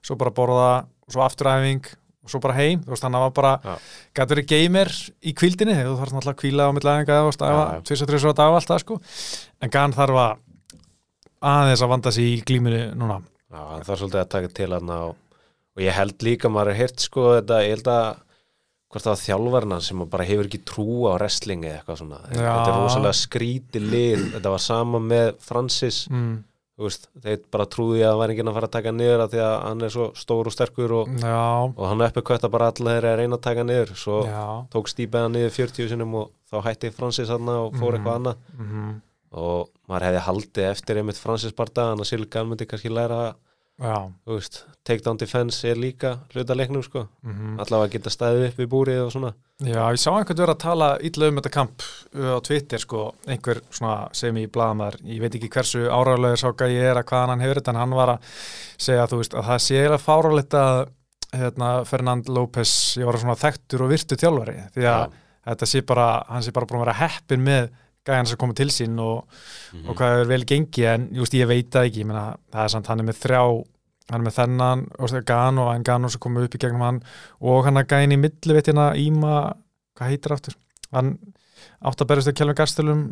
svo 0.05 0.17
bara 0.19 0.33
borða, 0.35 0.69
svo 1.11 1.23
afturæfing 1.25 1.89
og 2.21 2.29
svo 2.29 2.41
bara 2.43 2.57
heim, 2.59 2.83
þú 2.85 2.93
veist, 2.93 3.05
hann 3.05 3.17
var 3.17 3.33
bara 3.33 3.77
gæti 4.13 4.35
verið 4.35 4.49
gamer 4.51 4.91
í 5.25 5.33
kvildinni 5.37 5.73
þú 5.79 5.95
þarf 5.97 6.13
náttúrulega 6.13 6.35
að 6.35 6.41
kvíla 6.43 6.67
á 6.69 6.75
millæðinga 6.77 7.17
eða 7.17 7.81
þrjus 7.89 8.27
og 8.29 8.37
dag 8.37 8.51
og 8.51 8.59
allt 8.59 8.69
það 8.69 8.83
sko. 8.83 8.97
En 9.61 9.73
Gann 9.73 9.95
þarf 9.97 10.19
að 10.21 10.33
aðeins 11.51 11.81
að 11.81 11.91
vanda 11.95 12.13
sig 12.13 12.27
í 12.29 12.41
glíminu 12.45 12.83
núna. 12.97 13.21
Já, 13.51 13.61
það 13.81 13.93
er 13.93 14.01
svolítið 14.03 14.21
að 14.21 14.33
taka 14.35 14.51
til 14.59 14.69
hann 14.75 14.91
og, 14.95 15.15
og 15.75 15.83
ég 15.83 15.97
held 15.97 16.27
líka, 16.27 16.51
maður 16.53 16.73
er 16.73 16.79
heyrt 16.83 17.03
sko 17.03 17.25
þetta, 17.39 17.63
ég 17.65 17.75
held 17.75 17.89
að 17.91 18.05
hvort 18.91 19.05
það 19.05 19.13
var 19.13 19.21
þjálfarna 19.23 19.79
sem 19.83 20.05
bara 20.11 20.27
hefur 20.27 20.47
ekki 20.49 20.61
trú 20.67 20.87
á 21.07 21.15
wrestlingi 21.15 21.69
eitthvað 21.71 22.01
svona, 22.01 22.21
Já. 22.27 22.39
þetta 22.43 22.71
er 22.71 22.77
rosalega 22.77 23.17
skríti 23.17 23.81
lið, 23.83 24.25
þetta 24.35 24.51
var 24.53 24.63
sama 24.63 25.01
með 25.03 25.29
Francis, 25.45 26.01
mm. 26.11 26.33
Veist 26.87 27.07
þeir 27.23 27.39
bara 27.51 27.65
trúði 27.65 28.01
að 28.01 28.09
það 28.11 28.19
var 28.21 28.33
enginn 28.33 28.47
að 28.51 28.57
fara 28.57 28.67
að 28.69 28.75
taka 28.77 28.91
niður 28.95 29.23
af 29.25 29.29
því 29.33 29.41
að 29.45 29.55
hann 29.67 29.81
er 29.87 29.93
svo 29.95 30.07
stór 30.15 30.49
og 30.49 30.55
sterkur 30.55 30.93
og, 31.01 31.11
og 31.77 31.85
hann 31.91 32.01
uppi 32.07 32.23
kvötta 32.31 32.49
bara 32.51 32.71
allir 32.71 32.91
þeirra 32.95 33.13
að 33.13 33.19
reyna 33.21 33.37
að 33.39 33.45
taka 33.47 33.63
niður, 33.67 33.93
svo 33.95 34.17
já. 34.27 34.41
tók 34.73 34.87
stípaða 34.91 35.29
niður 35.35 35.55
40 35.59 35.89
sinum 35.93 36.15
og 36.21 36.31
þá 36.51 36.57
hætti 36.67 36.91
Francis 36.95 37.29
hann 37.29 37.47
og 37.49 37.73
fór 37.79 37.93
Mhm. 37.93 38.01
eitthvað 38.01 38.19
annað. 38.21 38.35
Mm 38.59 39.01
og 39.31 39.69
maður 39.87 40.03
hefði 40.09 40.21
haldið 40.25 40.65
eftir 40.67 40.97
einmitt 40.99 41.15
Francis 41.15 41.53
bardagan 41.55 42.01
að 42.03 42.07
Silgan 42.09 42.49
myndi 42.49 42.65
kannski 42.67 42.89
læra 42.91 43.19
að 43.29 43.35
þú 43.81 44.35
veist, 44.35 44.59
takedown 44.85 45.17
defense 45.17 45.65
er 45.67 45.75
líka 45.79 46.11
hluta 46.35 46.53
leiknum 46.57 46.83
sko, 46.85 47.07
mm 47.25 47.59
allavega 47.63 47.87
að 47.87 47.93
geta 47.95 48.11
staðið 48.13 48.43
upp 48.51 48.59
við 48.61 48.69
búrið 48.69 48.99
og 49.07 49.11
svona. 49.15 49.31
Já, 49.61 49.81
ég 49.93 49.99
sá 50.01 50.09
einhvern 50.13 50.37
vera 50.41 50.53
að 50.55 50.61
tala 50.63 50.89
illa 51.01 51.27
um 51.31 51.35
þetta 51.41 51.51
kamp 51.53 51.81
á 52.13 52.37
Twitter, 52.45 52.79
sko, 52.81 53.01
einhver 53.27 53.61
svona 53.73 54.07
sem 54.17 54.37
í 54.37 54.47
blaðamæður, 54.47 54.99
ég 55.05 55.21
veit 55.21 55.35
ekki 55.37 55.49
hversu 55.53 55.83
áræðulegur 55.89 56.37
sá 56.41 56.47
hvað 56.53 56.73
ég 56.77 56.87
er 56.91 57.01
að 57.01 57.05
hvaðan 57.11 57.33
hann 57.35 57.43
hefur 57.45 57.61
þetta 57.61 57.71
en 57.75 57.81
hann 57.81 57.97
var 57.97 58.13
að 58.15 58.31
segja, 58.77 59.07
þú 59.11 59.21
veist, 59.21 59.33
að 59.37 59.49
það 59.51 59.61
sé 59.67 59.75
eiginlega 59.81 60.05
fárálegt 60.05 60.53
að 60.61 60.81
hérna, 61.41 61.69
Fernand 61.87 62.29
López, 62.29 62.73
ég 62.99 63.05
var 63.07 63.17
svona 63.21 63.37
þekktur 63.39 63.85
og 63.85 63.93
virtu 63.93 64.17
þjálfari, 64.19 64.57
því 64.75 64.83
að 64.89 65.05
Já. 65.05 65.21
þetta 65.51 65.65
sé 65.73 65.81
bara, 65.87 66.09
hann 66.29 66.43
sé 66.43 66.51
bara 66.51 66.65
búin 66.69 66.81
að 66.81 66.85
vera 66.87 66.99
heppin 67.05 67.45
með 67.45 67.69
gæjan 68.01 68.25
sem 68.27 68.37
komið 68.41 68.55
til 68.57 68.71
sín 68.73 68.97
og, 68.99 69.27
Mhm. 69.71 69.89
og 69.89 69.95
hvað 69.95 70.21
er 70.21 70.25
vel 70.25 70.43
gengi 70.43 70.85
en 70.89 71.07
just, 71.13 71.33
ég 71.37 71.45
veit 71.47 71.69
það 71.69 71.85
ekki, 71.87 71.99
ég 72.01 72.07
meina, 72.09 72.35
það 72.51 72.63
er 72.65 72.67
samt 72.73 72.87
hann 72.87 72.99
er 72.99 73.05
með 73.05 73.19
þrjá, 73.21 73.43
hann 74.11 74.19
er 74.19 74.27
með 74.27 74.37
þennan 74.37 74.85
og 74.99 75.13
Gano, 75.27 75.67
en 75.71 75.85
Gano 75.87 76.09
sem 76.11 76.21
komið 76.21 76.47
upp 76.47 76.57
í 76.57 76.61
gegnum 76.61 76.85
hann 76.85 77.01
og 77.39 77.65
hann 77.67 77.79
að 77.79 77.93
gæin 77.93 78.15
í 78.15 78.19
milli 78.19 78.57
veit 78.57 78.67
hérna 78.67 78.91
Íma, 78.99 79.35
hvað 79.97 80.11
heitir 80.11 80.35
aftur? 80.35 80.57
Hann 80.91 81.15
átt 81.81 82.01
að 82.03 82.09
berjast 82.09 82.31
við 82.31 82.37
Kjellum 82.39 82.57
Gastelum 82.57 83.03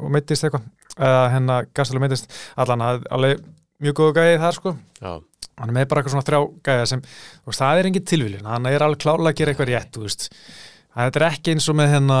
og 0.00 0.12
meittist 0.14 0.46
eitthvað. 0.46 0.66
Eða 0.96 1.22
hérna 1.34 1.56
Gastelum 1.76 2.04
meittist 2.04 2.30
allan, 2.56 2.84
það 2.84 3.00
er 3.00 3.16
alveg 3.16 3.46
mjög 3.84 3.98
góðu 4.00 4.16
gæði 4.16 4.36
þar 4.44 4.56
sko. 4.56 4.74
Já, 5.00 5.10
hann 5.56 5.72
er 5.72 5.76
með 5.76 5.88
bara 5.90 6.02
eitthvað 6.02 6.14
svona 6.14 6.28
þrjá 6.28 6.40
gæða 6.68 6.86
sem 6.92 7.02
veist, 7.06 7.60
það 7.60 7.80
er 7.80 7.90
engin 7.90 8.06
tilvílun, 8.12 8.50
hann 8.52 8.70
er 8.70 8.84
alveg 8.86 9.02
klálega 9.04 9.32
að 9.32 9.40
gera 9.40 9.54
eitthvað 9.54 9.72
rétt, 9.72 9.90
þú 9.96 10.04
veist. 10.06 10.28
Þetta 10.96 11.20
er 11.20 11.26
ekki 11.30 11.52
eins 11.56 11.68
og 11.68 11.76
með 11.76 11.90
hérna 11.92 12.20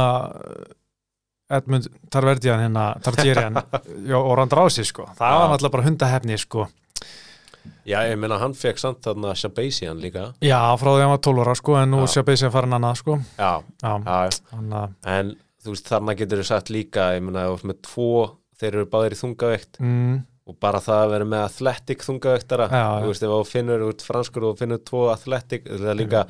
Edmund 1.56 1.86
Tarverdian 2.10 2.64
hérna, 2.64 2.88
Tartjerian 3.04 3.60
og 4.18 4.32
Randrási 4.40 4.84
sko, 4.86 5.06
það 5.16 5.36
var 5.38 5.52
náttúrulega 5.52 5.76
bara 5.76 5.86
hundahefni 5.86 6.38
sko, 6.42 6.66
Já 7.86 7.98
ég 8.10 8.18
meina 8.18 8.38
hann 8.42 8.54
fekk 8.58 8.80
samt 8.82 9.04
þarna 9.06 9.34
Shabazian 9.38 10.00
líka. 10.02 10.32
Já, 10.42 10.58
frá 10.80 10.88
því 10.90 10.96
að 10.98 11.04
hann 11.04 11.12
var 11.14 11.20
12 11.28 11.42
ára 11.44 11.54
sko, 11.60 11.76
en 11.78 11.92
nú 11.94 12.00
að 12.02 12.54
fara 12.56 12.66
hann 12.66 12.78
annað 12.80 12.96
sko, 13.02 13.18
Já, 13.38 13.52
já, 13.82 13.92
já, 14.06 14.40
hann 14.54 14.72
að 14.80 15.12
en 15.16 15.36
þú 15.62 15.74
veist 15.74 15.92
þarna 15.92 16.16
getur 16.18 16.42
þú 16.42 16.48
sagt 16.50 16.72
líka, 16.74 17.12
ég 17.14 17.22
meina 17.26 17.46
þú 17.46 17.54
veist 17.56 17.68
með 17.70 17.78
tvo 17.86 18.08
þeir 18.56 18.72
eru 18.72 18.88
báðir 18.90 19.14
í 19.16 19.20
þungaveikt 19.20 19.80
mm, 19.82 20.18
og 20.46 20.58
bara 20.62 20.82
það 20.82 21.00
að 21.04 21.14
vera 21.14 21.30
með 21.30 21.46
athletic 21.46 22.04
þungaveiktara 22.06 22.68
Já, 22.70 22.84
þú 23.02 23.12
veist 23.12 23.24
ef 23.26 23.32
þú 23.36 23.40
finnur 23.52 23.86
út 23.88 24.04
franskur 24.06 24.50
og 24.50 24.60
finnur 24.60 24.82
tvo 24.86 25.06
athletic, 25.12 25.66
það 25.66 25.90
er 25.92 25.98
líka 26.02 26.26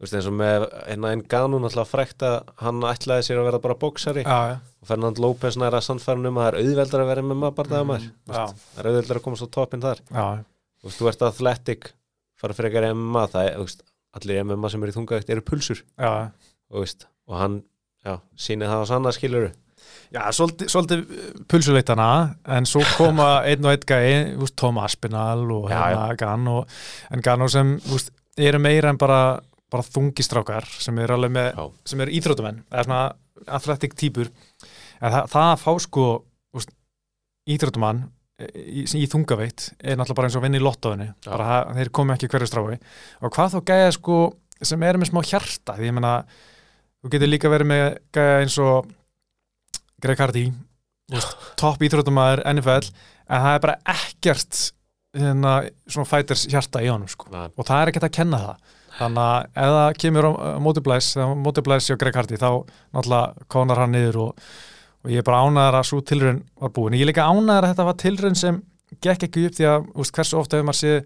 þú 0.00 0.06
veist 0.06 0.16
eins 0.16 0.28
og 0.30 0.36
með 0.36 0.62
hérna 0.88 1.10
einn 1.12 1.22
ganun 1.28 1.66
alltaf 1.68 1.90
frækt 1.92 2.24
að 2.24 2.38
hann 2.64 2.80
ætlaði 2.88 3.26
sér 3.26 3.40
að 3.42 3.48
vera 3.50 3.60
bara 3.60 3.76
bóksari 3.82 4.22
já, 4.24 4.38
já, 4.52 4.54
og 4.80 4.88
Fernand 4.88 5.20
López 5.20 5.58
næra 5.60 5.82
sannfærin 5.84 6.24
um 6.30 6.40
að 6.40 6.46
það 6.46 6.54
er 6.54 6.60
auðveldar 6.62 7.04
að 7.04 7.10
vera 7.12 7.24
með 7.28 7.40
maður 7.42 7.58
bara 7.58 7.82
Mm, 7.84 8.06
það 8.30 8.80
er 8.80 8.88
auðveldar 8.88 9.20
að 9.20 9.24
komast 9.26 9.44
á 9.44 9.48
toppin 9.52 9.84
þar. 9.84 10.00
Já, 10.08 10.24
þú 10.80 10.88
veist, 10.88 11.00
þú 11.00 11.10
ert 11.10 11.24
athletic 11.28 11.90
fara 12.40 12.56
frekar 12.56 12.90
MMA, 12.94 13.24
það 13.32 13.48
er, 13.48 13.56
veist, 13.60 13.82
allir 14.16 14.44
MMA 14.44 14.70
sem 14.72 14.84
eru 14.84 14.94
í 14.94 14.96
þungaveikt 14.96 15.32
eru 15.34 15.44
pulsur. 15.46 15.82
Þú 16.00 16.84
veist, 16.84 17.06
og 17.28 17.36
hann, 17.40 17.58
já, 18.06 18.16
sýnið 18.40 18.72
það 18.72 18.84
á 18.84 18.90
sanna 18.90 19.12
skiluru 19.16 19.50
Já, 20.10 20.24
svolítið, 20.34 20.68
svolítið 20.72 21.02
pulsuleitana 21.48 22.06
en 22.56 22.66
svo 22.68 22.82
koma 22.98 23.28
einn 23.48 23.64
og 23.64 23.72
einn 23.72 23.86
gæi 23.86 24.48
Tom 24.58 24.80
Aspinall 24.82 25.44
og 25.54 25.68
hérna 25.70 26.16
Gann 26.18 26.48
en 26.50 27.22
Gann 27.24 27.44
og 27.46 27.52
sem 27.52 27.76
úst, 27.94 28.10
eru 28.36 28.58
meira 28.62 28.90
en 28.90 28.98
bara, 29.00 29.38
bara 29.70 29.86
þungistrákar 29.86 30.66
sem 30.82 30.98
eru 31.00 31.16
alveg 31.16 31.32
með, 31.36 31.48
Já. 31.54 31.64
sem 31.92 32.02
eru 32.04 32.16
íþrótumenn 32.18 32.60
eða 32.68 32.84
svona 32.88 33.00
athletic 33.60 33.94
típur 33.98 34.28
en 35.00 35.14
það, 35.14 35.30
það 35.32 35.46
að 35.46 35.62
fá 35.62 35.72
sko 35.86 36.06
íþrótumann 37.50 38.04
í, 38.54 38.84
í 38.84 39.06
þungaveitt 39.10 39.66
er 39.80 39.98
náttúrulega 40.00 40.16
bara 40.20 40.28
eins 40.30 40.36
og 40.38 40.42
að 40.42 40.46
vinna 40.48 40.60
í 40.60 40.64
lottóðinu 40.64 41.08
Já. 41.10 41.30
bara 41.30 41.48
það- 41.50 41.74
þeir 41.80 41.90
komi 41.98 42.14
ekki 42.14 42.30
hverju 42.32 42.48
strái 42.50 42.78
og 43.20 43.34
hvað 43.36 43.54
þá 43.56 43.60
gæja 43.72 43.92
sko 43.98 44.16
sem 44.62 44.82
eru 44.82 44.98
með 45.02 45.10
smá 45.12 45.20
hjarta 45.24 45.76
því 45.78 45.88
ég 45.90 45.94
meina 45.96 46.14
þú 47.00 47.12
getur 47.14 47.30
líka 47.32 47.52
verið 47.52 47.70
með 47.70 47.86
gæja 48.16 48.40
eins 48.42 48.58
og 48.64 48.90
Greg 50.00 50.18
Hardy 50.20 50.44
topp 51.60 51.80
íþróttumæður 51.82 52.44
NFL 52.54 52.90
en 53.30 53.42
það 53.44 53.54
er 53.56 53.64
bara 53.64 53.78
ekkert 53.94 54.60
hérna, 55.16 55.54
svona 55.90 56.06
fighters 56.06 56.44
hjarta 56.50 56.82
í 56.84 56.90
honum 56.90 57.08
sko. 57.10 57.26
Nei. 57.32 57.48
og 57.56 57.66
það 57.66 57.80
er 57.82 57.90
ekkert 57.90 58.06
að 58.06 58.14
kenna 58.20 58.38
það 58.44 58.76
þannig 59.00 59.22
að 59.24 59.44
ef 59.64 59.72
það 59.74 59.98
kemur 60.04 60.26
á 60.28 60.32
mótiblæs 60.62 61.08
þegar 61.16 61.38
mótiblæs 61.40 61.88
hjá 61.90 61.96
Greg 61.98 62.18
Hardy 62.20 62.38
þá 62.38 62.48
náttúrulega 62.94 63.46
konar 63.50 63.80
hann 63.82 63.94
niður 63.96 64.18
og, 64.26 64.44
og 65.04 65.12
ég 65.12 65.22
er 65.22 65.26
bara 65.26 65.44
ánæðar 65.46 65.78
að 65.80 65.88
svo 65.90 66.00
tilraun 66.04 66.42
var 66.60 66.74
búin. 66.76 66.96
Ég 66.98 67.06
er 67.06 67.10
líka 67.12 67.28
ánæðar 67.28 67.66
að 67.68 67.72
þetta 67.74 67.88
var 67.88 67.98
tilraun 68.02 68.38
sem 68.38 68.60
gekk 68.98 69.26
ekki 69.28 69.46
upp 69.46 69.56
því 69.56 69.66
að 69.70 69.88
úst, 70.02 70.12
hversu 70.16 70.38
ofta 70.40 70.58
hefur 70.58 70.66
maður 70.66 70.80
séð 70.80 70.96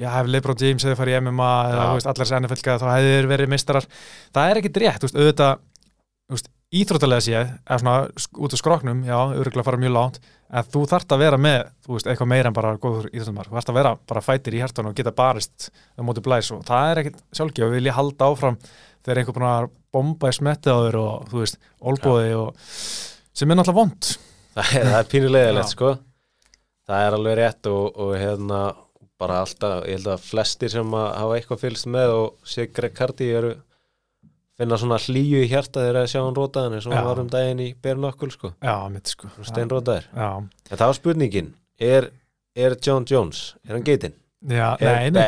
já, 0.00 0.08
hef 0.14 0.28
Lebron 0.32 0.60
James 0.62 0.86
hefur 0.86 1.00
farið 1.02 1.18
í 1.18 1.22
MMA 1.26 1.48
eða 1.70 1.82
Já. 1.84 1.96
úst, 1.98 2.08
allar 2.08 2.24
þessi 2.24 2.38
NFL 2.40 2.62
gæða 2.64 2.78
þá 2.80 2.86
hefur 2.96 3.28
verið 3.32 3.50
mistarar 3.52 3.88
það 4.32 4.50
er 4.52 4.60
ekkert 4.62 4.80
rétt, 4.82 5.04
úst, 5.06 5.18
auðvitað 5.18 5.60
úst, 6.32 6.48
íþróttalega 6.76 7.24
séð, 7.26 7.52
eða 7.68 7.78
svona 7.82 7.96
út 8.46 8.56
af 8.56 8.62
skroknum, 8.62 9.04
já, 9.06 9.18
örgulega 9.36 9.66
fara 9.68 9.80
mjög 9.84 9.94
lánt 9.94 10.18
en 10.46 10.66
þú 10.72 10.82
þarft 10.90 11.12
að 11.14 11.22
vera 11.22 11.38
með, 11.42 11.58
þú 11.84 11.94
veist, 11.94 12.08
eitthvað 12.10 12.30
meira 12.32 12.50
en 12.50 12.56
bara 12.56 12.72
góður 12.82 13.08
íþróttumar, 13.12 13.50
þú 13.50 13.58
þarft 13.58 13.72
að 13.72 13.78
vera 13.78 13.92
bara 14.10 14.24
fætir 14.24 14.56
í 14.56 14.62
hjartan 14.62 14.88
og 14.90 14.96
geta 14.96 15.12
barist 15.14 15.68
á 15.94 16.00
móti 16.06 16.24
blæs 16.24 16.50
og 16.56 16.64
það 16.66 16.90
er 16.90 17.00
ekkert 17.02 17.22
sjálfgjöf, 17.36 17.70
við 17.70 17.80
vilja 17.80 17.96
halda 17.98 18.30
áfram 18.32 18.58
þegar 19.06 19.20
einhver 19.22 19.36
búin 19.36 19.48
að 19.50 19.68
bomba 19.94 20.30
í 20.32 20.36
smettið 20.38 20.72
á 20.74 20.78
þér 20.86 20.98
og, 21.02 21.28
þú 21.30 21.42
veist, 21.44 21.58
olbóði 21.92 22.34
og 22.40 22.64
sem 23.36 23.50
er 23.52 23.58
náttúrulega 23.60 23.82
vond 23.82 24.10
það 24.56 24.72
er, 24.80 24.88
það 24.88 24.98
er 25.02 25.08
pínulegilegt 25.12 25.72
sko. 25.74 25.92
Það 26.86 27.04
er 27.06 27.14
alveg 27.18 27.34
rétt 27.40 27.68
og, 27.70 27.86
og 27.98 28.12
hérna 28.16 28.58
bara 29.20 29.40
alltaf, 29.42 29.80
ég 29.88 29.96
held 29.98 30.10
að 30.12 30.26
flestir 30.28 30.70
sem 30.72 30.92
að 30.96 31.06
hafa 31.18 31.38
eitthvað 31.38 31.62
fylgst 31.64 31.88
með 31.92 32.12
og 32.14 32.48
sé 32.48 32.66
Greg 32.72 32.98
Hardy 33.00 33.28
eru 33.36 33.54
finna 34.56 34.78
svona 34.80 34.96
hlýju 35.02 35.42
í 35.44 35.48
hjarta 35.50 35.82
þegar 35.84 35.98
að 36.02 36.10
sjá 36.12 36.20
hann 36.22 36.36
rótaðan 36.36 36.76
eins 36.78 36.86
og 36.88 36.94
hann 36.96 37.08
var 37.08 37.20
um 37.20 37.30
daginn 37.32 37.60
í 37.64 37.70
Bernokul 37.84 38.30
sko, 38.32 38.52
Já, 38.64 38.76
mitt 38.92 39.10
sko. 39.12 39.28
Steinrótaður 39.44 40.06
Já, 40.12 40.28
en 40.40 40.78
það 40.78 40.86
var 40.86 40.96
spurningin, 41.00 41.50
er, 41.92 42.08
er 42.56 42.76
John 42.86 43.04
Jones, 43.08 43.42
er 43.66 43.76
hann 43.76 43.84
geitinn? 43.86 44.16
já 44.46 44.76
nei, 44.80 45.10
nei, 45.10 45.26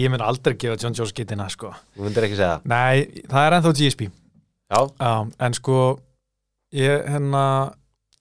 ég 0.00 0.10
mun 0.10 0.24
aldrei 0.24 0.56
gefa 0.58 0.76
John 0.80 0.96
Jones 0.96 1.12
gitina 1.16 1.46
sko. 1.52 1.70
Þú 1.94 2.06
myndir 2.08 2.26
ekki 2.26 2.38
segja 2.40 2.56
það? 2.58 2.68
Nei, 2.72 3.24
það 3.30 3.46
er 3.46 3.56
ennþá 3.58 3.72
GSP 3.78 4.06
Já, 4.08 4.80
Já, 4.88 5.12
en 5.46 5.56
sko 5.60 5.78
ég 6.76 7.08
hérna, 7.12 7.44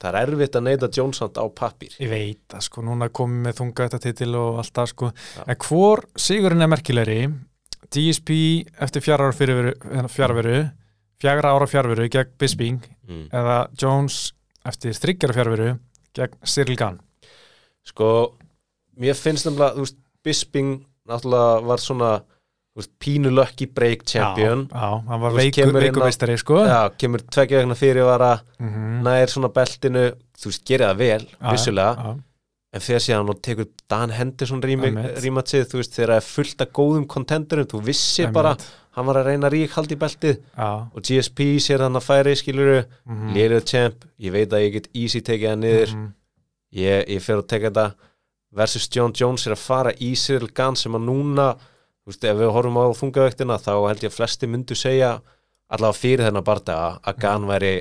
það 0.01 0.09
er 0.09 0.17
erfitt 0.21 0.57
að 0.57 0.65
neyta 0.67 0.89
Jonesson 0.95 1.31
á 1.39 1.45
pappír 1.55 1.95
ég 2.01 2.11
veit 2.11 2.55
að 2.55 2.65
sko 2.67 2.83
núna 2.85 3.11
komið 3.13 3.45
með 3.45 3.57
þunga 3.61 3.87
þetta 3.87 4.01
titil 4.07 4.33
og 4.39 4.59
allt 4.63 4.75
það 4.79 4.91
sko 4.93 5.11
Já. 5.11 5.43
en 5.45 5.61
hvor 5.67 6.03
sigurinn 6.19 6.65
er 6.65 6.71
merkilegri 6.71 7.21
GSP 7.91 8.31
eftir 8.79 9.03
fjara 9.03 9.27
ára 9.27 9.35
fyrirveru, 9.35 9.73
fjárveru 10.11 10.57
fjagra 11.21 11.55
ára 11.55 11.69
fjárveru 11.69 12.09
gegn 12.11 12.35
Bisping 12.39 12.83
mm. 13.07 13.25
eða 13.35 13.57
Jones 13.77 14.31
eftir 14.67 14.95
þryggjara 14.97 15.37
fjárveru 15.37 15.71
gegn 16.17 16.37
Cyril 16.43 16.79
Gunn 16.79 17.01
Sko, 17.81 18.37
mér 19.01 19.17
finnst 19.17 19.47
nefnilega, 19.47 19.73
þú 19.73 19.85
veist, 19.87 19.97
Bisping 20.21 20.83
náttúrulega 21.09 21.61
var 21.65 21.81
svona 21.81 22.11
þú 22.71 22.79
veist, 22.79 22.91
pínu 23.03 23.31
lucky 23.35 23.65
break 23.67 24.05
champion. 24.07 24.67
Já, 24.71 24.89
hann 25.07 25.19
var 25.21 25.31
veikumeistari 25.35 26.37
sko. 26.39 26.61
Já, 26.65 26.89
kemur 26.97 27.19
tveggja 27.27 27.59
vegna 27.61 27.75
fyrirvara 27.75 28.41
Mhm. 28.59 29.01
nær 29.03 29.27
svona 29.27 29.49
beltinu, 29.51 30.11
þú 30.39 30.45
veist, 30.51 30.63
gerir 30.65 30.87
það 30.87 30.97
vel 30.97 31.25
Já, 31.27 31.51
vissulega, 31.51 31.95
já, 31.97 32.19
en 32.73 32.79
fyrir 32.81 32.99
síðan 33.03 33.29
og 33.29 33.41
tekur 33.41 33.67
Dan 33.89 34.09
Henderson 34.11 34.61
rímatsið, 34.61 35.65
þú 35.67 35.77
veist, 35.81 35.91
þegar 35.97 36.13
það 36.13 36.21
er 36.21 36.29
fullt 36.29 36.61
af 36.61 36.71
góðum 36.71 37.07
kontendurum, 37.07 37.65
þú 37.67 37.81
vissi 37.83 38.23
Einmitt. 38.23 38.33
bara 38.33 38.55
hann 38.95 39.05
var 39.05 39.15
að 39.15 39.25
reyna 39.25 39.49
rík 39.51 39.71
haldi 39.71 39.95
í 39.95 39.99
beltið. 39.99 40.37
Já, 40.57 40.87
og 40.95 41.01
GSP 41.03 41.57
sér 41.59 41.79
hann 41.81 41.93
að 41.99 42.07
færi, 42.07 42.35
skiluru 42.35 42.85
mhm, 43.05 43.33
léluð 43.35 43.65
champ, 43.65 44.05
ég 44.19 44.31
veit 44.31 44.49
að 44.49 44.63
ég 44.67 44.73
get 44.73 44.87
easy 44.93 45.19
tekið 45.21 45.49
hann 45.49 45.61
niður, 45.61 45.87
mhm, 45.95 46.13
ég, 46.73 47.05
ég 47.09 47.21
fer 47.21 47.35
að 47.35 47.47
teka 47.47 47.69
þetta. 47.69 47.93
Versus 48.53 48.87
John 48.89 49.13
Jones 49.13 49.45
er 49.47 49.53
að 49.53 49.59
fara 49.59 49.91
í 49.93 50.13
Cyril 50.15 50.49
Gann 50.53 50.75
sem 50.75 50.91
að 50.93 51.05
núna 51.07 51.57
veist, 52.11 52.23
ef 52.27 52.37
við 52.41 52.51
horfum 52.55 52.77
á 52.81 52.85
þungavöktina 53.01 53.57
þá 53.61 53.71
held 53.87 54.03
ég 54.05 54.11
að 54.11 54.17
flesti 54.19 54.47
myndu 54.51 54.77
segja 54.77 55.15
allavega 55.71 55.99
fyrir 56.01 56.27
þennan 56.27 56.43
bardaga 56.47 56.99
að 57.07 57.19
Gann 57.23 57.47
væri 57.49 57.73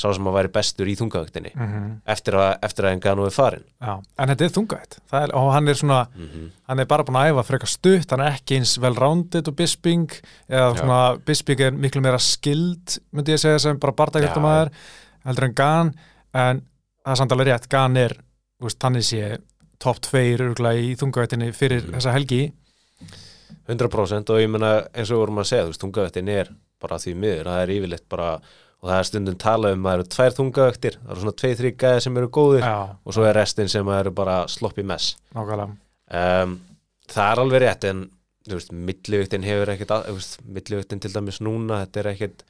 sá 0.00 0.06
sem 0.14 0.26
að 0.30 0.36
væri 0.38 0.50
bestur 0.54 0.88
í 0.88 0.94
þungavöktinni 0.96 1.50
mhm, 1.54 1.88
eftir 2.08 2.36
að, 2.38 2.52
eftir 2.64 2.86
að 2.86 2.92
en 2.94 3.00
Gann 3.04 3.22
er 3.24 3.34
farin 3.34 3.64
já. 3.82 3.92
en 3.98 4.30
þetta 4.30 4.44
er 4.46 4.52
þungætt 4.54 4.96
er, 5.18 5.34
og 5.36 5.50
hann 5.52 5.68
er 5.68 5.74
svona 5.80 5.98
mm 6.14 6.28
-hmm. 6.28 6.46
hann 6.70 6.78
er 6.78 6.86
bara 6.86 7.04
búin 7.04 7.18
að 7.20 7.32
æfa 7.32 7.44
frekar 7.48 7.68
stutt 7.68 8.10
hann 8.14 8.20
er 8.24 8.32
ekki 8.38 8.56
eins 8.60 8.76
vel 8.80 8.94
rounded 8.96 9.48
og 9.48 9.56
Bisping 9.56 10.08
eða 10.48 10.70
Já. 10.74 10.78
svona 10.78 11.00
Bisping 11.26 11.60
er 11.60 11.72
miklu 11.72 12.00
meira 12.00 12.18
skild 12.18 12.98
myndi 13.12 13.32
ég 13.34 13.38
segja 13.42 13.58
sem 13.58 13.78
bara 13.78 13.92
Já. 13.92 13.96
bardagjöldumæður 13.96 14.70
heldur 15.26 15.44
en 15.44 15.54
Gan 15.54 15.94
en 16.34 16.62
það 17.04 17.12
er 17.12 17.16
samt 17.16 17.32
alveg 17.32 17.46
rétt, 17.46 17.68
Gan 17.68 17.96
er 17.96 18.12
þú 18.60 18.64
veist, 18.68 18.78
þannig 18.78 19.04
sé 19.04 19.38
topp 19.80 20.00
tveir 20.00 20.40
örgulega 20.40 20.80
í 20.80 20.96
þungaveitinni 20.96 21.52
fyrir 21.52 21.82
Mhm. 21.84 21.94
þessa 21.94 22.12
helgi 22.12 22.52
100% 23.70 24.32
og 24.34 24.40
ég 24.42 24.50
meina 24.50 24.72
eins 24.90 25.10
og 25.10 25.16
við 25.16 25.22
vorum 25.24 25.42
að 25.42 25.48
segja 25.50 25.66
þú 25.66 25.72
veist, 25.72 25.84
þungavöktin 25.84 26.32
er 26.34 26.50
bara 26.80 26.98
því 27.00 27.14
miður 27.22 27.50
það 27.50 27.62
er 27.62 27.72
yfirleitt 27.76 28.06
bara 28.10 28.30
og 28.80 28.88
það 28.88 28.96
er 28.96 29.08
stundum 29.10 29.36
talað 29.40 29.76
um 29.76 29.84
að 29.84 29.90
það 29.90 29.98
eru 29.98 30.08
tvær 30.14 30.36
þungavöktir 30.38 30.96
það 31.00 31.12
eru 31.12 31.24
svona 31.24 31.38
tvei, 31.42 31.50
þrý 31.58 31.72
gæði 31.82 32.04
sem 32.06 32.20
eru 32.20 32.30
góðir 32.36 32.64
já, 32.64 32.76
og 33.04 33.16
svo 33.16 33.26
er 33.28 33.36
restin 33.36 33.68
sem 33.72 33.90
eru 33.96 34.12
bara 34.16 34.36
sloppy 34.48 34.84
mess. 34.88 35.18
Um, 36.10 36.56
það 37.10 37.32
er 37.34 37.42
alveg 37.44 37.62
rétt 37.64 37.86
en 37.90 38.06
þú 38.48 38.56
veist, 38.56 38.72
millivíktin 38.88 39.44
hefur 39.44 39.74
ekkert 39.74 39.92
millivíktin 40.48 41.02
til 41.04 41.12
dæmis 41.12 41.42
núna 41.44 41.82
þetta 41.84 42.02
er 42.02 42.10
ekkert, 42.14 42.44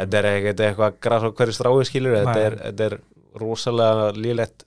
þetta 0.00 0.20
er 0.22 0.30
ekkert 0.32 0.64
eitthvað 0.64 0.96
græs 1.04 1.26
á 1.28 1.30
hverju 1.30 1.58
strái 1.58 1.84
skilur 1.90 2.16
þetta 2.16 2.46
er, 2.46 2.56
þetta 2.64 2.88
er 2.88 2.96
rosalega 3.40 4.08
lélegt 4.16 4.64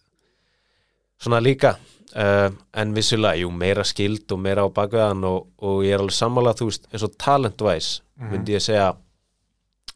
svona 1.23 1.41
líka 1.43 1.73
um, 2.15 2.57
en 2.81 2.93
vissulega, 2.95 3.39
jú, 3.41 3.51
meira 3.51 3.83
skild 3.87 4.31
og 4.31 4.39
meira 4.43 4.65
á 4.65 4.69
bakveðan 4.73 5.23
og, 5.27 5.47
og 5.63 5.83
ég 5.85 5.95
er 5.95 6.03
alveg 6.03 6.17
sammála 6.17 6.55
þú 6.57 6.69
veist, 6.69 6.89
eins 6.91 7.05
og 7.07 7.15
talent-wise 7.21 8.01
Mhm. 8.13 8.31
myndi 8.31 8.53
ég 8.53 8.61
segja 8.61 8.91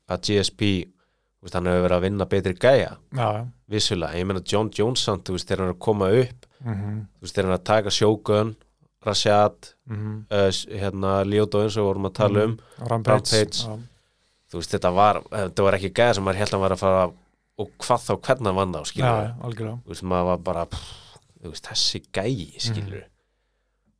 að 0.09 0.21
GSP 0.25 0.61
þú 0.87 1.45
veist, 1.45 1.53
hann 1.53 1.69
hefur 1.69 1.83
verið 1.85 1.97
að 1.97 2.05
vinna 2.07 2.25
betri 2.25 2.53
gæja. 2.57 2.93
Já, 3.13 3.27
vissulega, 3.69 4.17
ég 4.17 4.25
meina 4.25 4.41
John 4.43 4.71
Johnson 4.73 5.21
þú 5.21 5.35
veist, 5.35 5.47
þegar 5.47 5.63
hann 5.63 5.69
er 5.69 5.75
að 5.75 5.85
koma 5.85 6.09
upp 6.23 6.47
mhm, 6.65 6.95
þú 7.17 7.21
veist, 7.21 7.35
þegar 7.35 7.45
hann 7.45 7.53
er 7.53 7.59
að 7.59 7.67
taka 7.71 7.93
Shogun 7.93 8.55
Rashad, 9.05 9.73
mhm. 9.87 10.15
uh, 10.31 10.49
hérna 10.81 11.13
eins 11.23 11.77
og 11.77 11.83
við 11.83 11.85
vorum 11.85 12.09
að 12.09 12.17
tala 12.17 12.43
um 12.47 12.57
Rampage, 12.79 13.13
Rampage. 13.13 13.63
já. 13.63 13.77
þú 14.51 14.59
veist, 14.59 14.73
þetta 14.73 14.93
var, 14.95 15.21
þetta 15.31 15.67
var 15.67 15.77
ekki 15.77 15.93
gæða 15.93 16.17
sem 16.17 16.27
maður 16.27 16.41
held 16.41 16.55
að 16.57 16.63
var 16.65 16.75
að 16.75 16.83
fara 16.83 17.05
og 17.57 17.69
hvað 17.81 18.03
þá, 18.05 18.13
hvernig 18.21 18.49
hann 18.49 18.57
vann 18.57 18.73
þá, 18.75 18.81
já, 18.97 19.11
algjörlega. 19.41 19.77
Þú 19.85 19.93
veist, 19.93 20.03
maður 20.05 20.27
var 20.31 20.41
bara 20.45 20.65
pff, 20.69 20.89
veist, 21.53 21.69
þessi 21.69 22.03
gæi, 22.15 22.49
skilur 22.61 23.05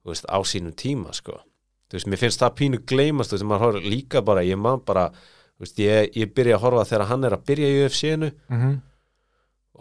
þú 0.08 0.14
veist, 0.14 0.28
á 0.32 0.40
sínum 0.48 0.76
tíma, 0.78 1.12
sko. 1.16 1.42
Þú 1.88 2.00
veist, 2.00 2.08
mér 2.12 2.22
finnst 2.22 2.44
það 2.44 2.60
pínu 2.62 2.84
gleymast 2.88 3.32
þú 3.32 3.38
veist, 3.38 3.48
maður 3.48 3.66
horfður 3.66 3.90
líka 3.92 4.24
bara, 4.24 4.44
ég 4.48 4.60
man 4.60 4.84
bara 4.88 5.10
þú 5.12 5.66
veist, 5.66 5.80
ég, 5.84 6.12
ég 6.16 6.36
byrja 6.36 6.58
að 6.58 6.64
horfa 6.66 6.90
þegar 6.92 7.10
hann 7.12 7.26
er 7.28 7.36
að 7.38 7.48
byrja 7.48 7.72
í 7.72 7.80
UFC-nu 7.86 8.30
mhm, 8.52 8.76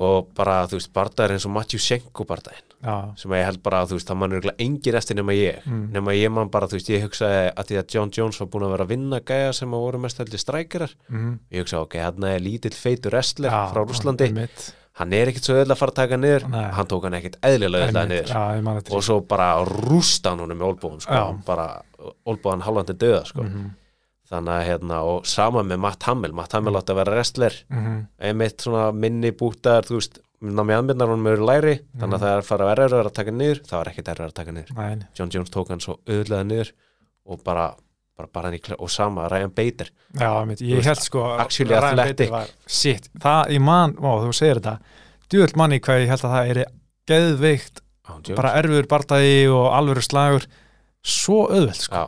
og 0.07 0.31
bara, 0.37 0.59
þú 0.69 0.77
veist, 0.77 0.91
bardaðir 0.93 1.37
eins 1.37 1.47
og 1.49 1.53
Matthew 1.55 1.81
Senko 1.81 2.27
bardaðin, 2.29 2.67
já, 2.85 2.95
sem 3.17 3.35
ég 3.39 3.47
held 3.49 3.61
bara, 3.65 3.85
þú 3.89 3.97
veist, 3.97 4.11
það 4.11 4.19
mann 4.21 4.37
er 4.37 4.49
engin 4.61 4.99
eftir 4.99 5.17
nema 5.17 5.37
ég. 5.37 5.63
Mm, 5.65 5.85
nema 5.95 6.17
ég 6.17 6.33
man 6.37 6.51
bara, 6.53 6.69
þú 6.69 6.77
veist, 6.77 6.91
ég 6.93 7.07
hugsaði 7.07 7.39
að 7.49 7.71
því 7.71 7.79
að 7.81 7.95
John 7.97 8.13
Jones 8.19 8.41
var 8.43 8.51
búin 8.53 8.67
að 8.67 8.75
vera 8.75 8.87
að 8.87 8.93
vinna 8.93 9.23
gæja 9.31 9.55
sem 9.57 9.73
að 9.73 9.87
voru 9.87 10.03
mest 10.05 10.21
heldur 10.21 10.43
strækjarar 10.43 10.93
mhm. 11.09 11.31
Ég 11.49 11.65
hugsaði, 11.65 11.89
ok, 11.89 11.97
hann 12.05 12.29
er 12.29 12.45
lítill 12.45 12.77
feitur 12.77 13.17
wrestler 13.17 13.57
Já, 13.57 13.63
frá 13.73 13.81
Rúslandi, 13.87 14.29
einmitt, 14.29 14.67
hann 14.97 15.13
er 15.13 15.31
ekkit 15.31 15.45
svo 15.49 15.55
öll 15.61 15.69
að 15.73 15.79
fara 15.81 15.93
að 15.93 15.99
taka 16.01 16.17
niður, 16.21 16.47
Nei. 16.53 16.71
hann 16.77 16.87
tók 16.91 17.03
hann 17.09 17.17
ekkit 17.19 17.39
eðlilega 17.45 17.89
öll 17.91 17.99
að 18.01 18.13
niður. 18.13 18.31
Þetta 18.33 18.95
og 18.97 19.03
svo 19.05 19.17
bara 19.29 19.49
rústa 19.69 20.31
hann 20.33 20.41
honum 20.45 20.59
með 20.63 20.69
olbúðum 20.73 21.03
sko, 21.05 21.23
bara 21.47 21.67
olbúðan 22.27 22.65
halvandi 22.67 22.97
döða 22.97 23.25
sko. 23.29 23.43
mhm, 23.45 23.71
þannig 24.31 24.55
að 24.57 24.65
hérna, 24.67 25.01
og 25.07 25.27
sama 25.27 25.63
með 25.63 25.79
Matt 25.85 26.03
Hamill. 26.09 26.33
Matt 26.35 26.53
Hamill 26.57 26.75
átti 26.81 26.93
að 26.95 27.01
vera 27.03 27.13
wrestler. 27.15 27.55
Mhm, 27.71 27.99
einmitt 28.21 28.59
svona 28.65 28.89
minni 28.93 29.31
bútaðar 29.33 29.87
þú 29.87 30.01
veist, 30.01 30.19
námi 30.43 30.75
aðmyndar 30.77 31.09
honum 31.09 31.27
eru 31.31 31.47
læri 31.47 31.77
þannig 31.97 32.03
Mhm. 32.03 32.15
að 32.15 32.21
það 32.21 32.33
er 32.35 32.41
að 32.43 32.45
fara 32.45 32.65
að 32.75 33.07
að 33.07 33.13
taka 33.15 33.31
niður. 33.31 33.61
Það 33.67 33.79
var 33.79 33.87
ekkit 33.93 34.09
erfið 34.15 34.27
að 34.27 34.35
taka 34.35 34.53
niður. 34.53 34.75
Nei. 34.77 35.07
John 35.15 35.31
Jones 35.31 35.51
tók 35.51 35.69
hann 35.69 35.81
svo 35.81 35.99
auðlega 36.07 36.45
niður 36.47 36.73
og 37.27 37.45
bara, 37.45 37.75
bara, 38.17 38.29
bara 38.33 38.49
hann 38.49 38.57
í 38.59 38.63
klær 38.65 38.79
og 38.81 38.91
sama 38.91 39.29
Ryan 39.29 39.51
Bader 39.57 39.91
Já, 40.17 40.31
Þú 40.57 40.69
ég 40.71 40.85
held 40.89 41.03
sko 41.05 41.25
að 41.29 41.41
actually 41.45 41.75
athletic. 41.77 42.33
Shit, 42.67 43.11
það, 43.21 43.51
ég 43.57 43.61
man, 43.61 43.97
ó, 44.01 44.11
þú 44.25 44.33
segir 44.33 44.61
þetta 44.61 44.79
Djúvöld 45.29 45.57
manni 45.57 45.81
hvað 45.83 46.01
ég 46.05 46.09
held 46.15 46.25
að 46.25 46.35
það 46.37 46.51
er 46.55 46.61
geðveikt, 47.11 47.81
Jones. 48.07 48.37
bara 48.39 48.55
erfiður 48.61 48.87
bardagi 48.89 49.49
og 49.51 49.67
alvöru 49.75 50.03
slagur 50.07 50.47
Svo 51.07 51.47
auðveld, 51.51 51.81
sko 51.83 51.95
Já, 51.95 52.07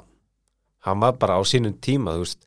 hann 0.89 1.01
var 1.01 1.13
bara 1.19 1.37
á 1.39 1.43
sínum 1.47 1.75
tíma 1.83 2.15
þú 2.17 2.25
veist 2.25 2.45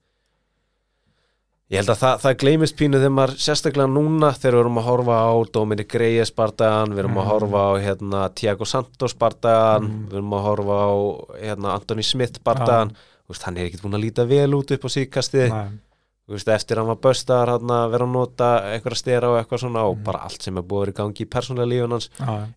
ég 1.71 1.79
held 1.79 1.91
að 1.93 1.99
það, 2.01 2.15
það 2.25 2.33
gleymist 2.41 2.75
pínu 2.79 2.99
þegar 2.99 3.13
maður 3.15 3.37
sérstaklega 3.39 3.87
núna 3.93 4.31
þegar 4.35 4.55
við 4.57 4.61
erum 4.65 4.79
að 4.81 4.87
horfa 4.89 5.19
á 5.23 5.31
Dominic 5.55 5.93
Reyes 6.01 6.31
bardagan, 6.35 6.91
við 6.91 6.99
erum 7.05 7.15
að 7.15 7.23
Mhm. 7.23 7.31
horfa 7.31 7.61
á 7.63 7.71
hérna, 7.85 8.23
Tiago 8.35 8.65
Santos 8.67 9.13
bardagan 9.15 9.83
Mhm. 9.87 10.07
við 10.09 10.17
erum 10.19 10.33
að 10.35 10.43
horfa 10.47 10.75
á 10.83 10.91
hérna, 11.39 11.73
Anthony 11.77 12.03
Smith 12.03 12.39
bardagan 12.43 12.91
þú 12.91 12.95
veist, 13.33 13.43
hann 13.47 13.57
er 13.57 13.69
ekkit 13.69 13.81
búin 13.85 13.97
að 13.97 14.03
líta 14.05 14.25
vel 14.29 14.51
út 14.57 14.71
upp 14.75 14.85
á 14.85 14.89
veist, 16.37 16.47
eftir 16.53 16.77
hann 16.79 16.87
var 16.87 16.99
böstar 17.03 17.49
að 17.81 17.91
vera 17.95 18.05
að 18.07 18.13
nota 18.13 18.49
eitthvað 18.71 18.95
stera 19.01 19.29
og 19.31 19.39
eitthvað 19.41 19.63
svona 19.65 19.81
og 19.89 19.97
Mhm. 19.97 20.03
bara 20.05 20.19
allt 20.27 20.41
sem 20.45 20.57
er 20.57 20.63
búið 20.63 20.77
að 20.77 20.85
vera 20.85 20.91
í 20.91 20.99
gangi 21.01 21.25
í 21.25 21.31
persónulega 21.33 21.71
lífun 21.73 21.91
hans. 21.97 22.09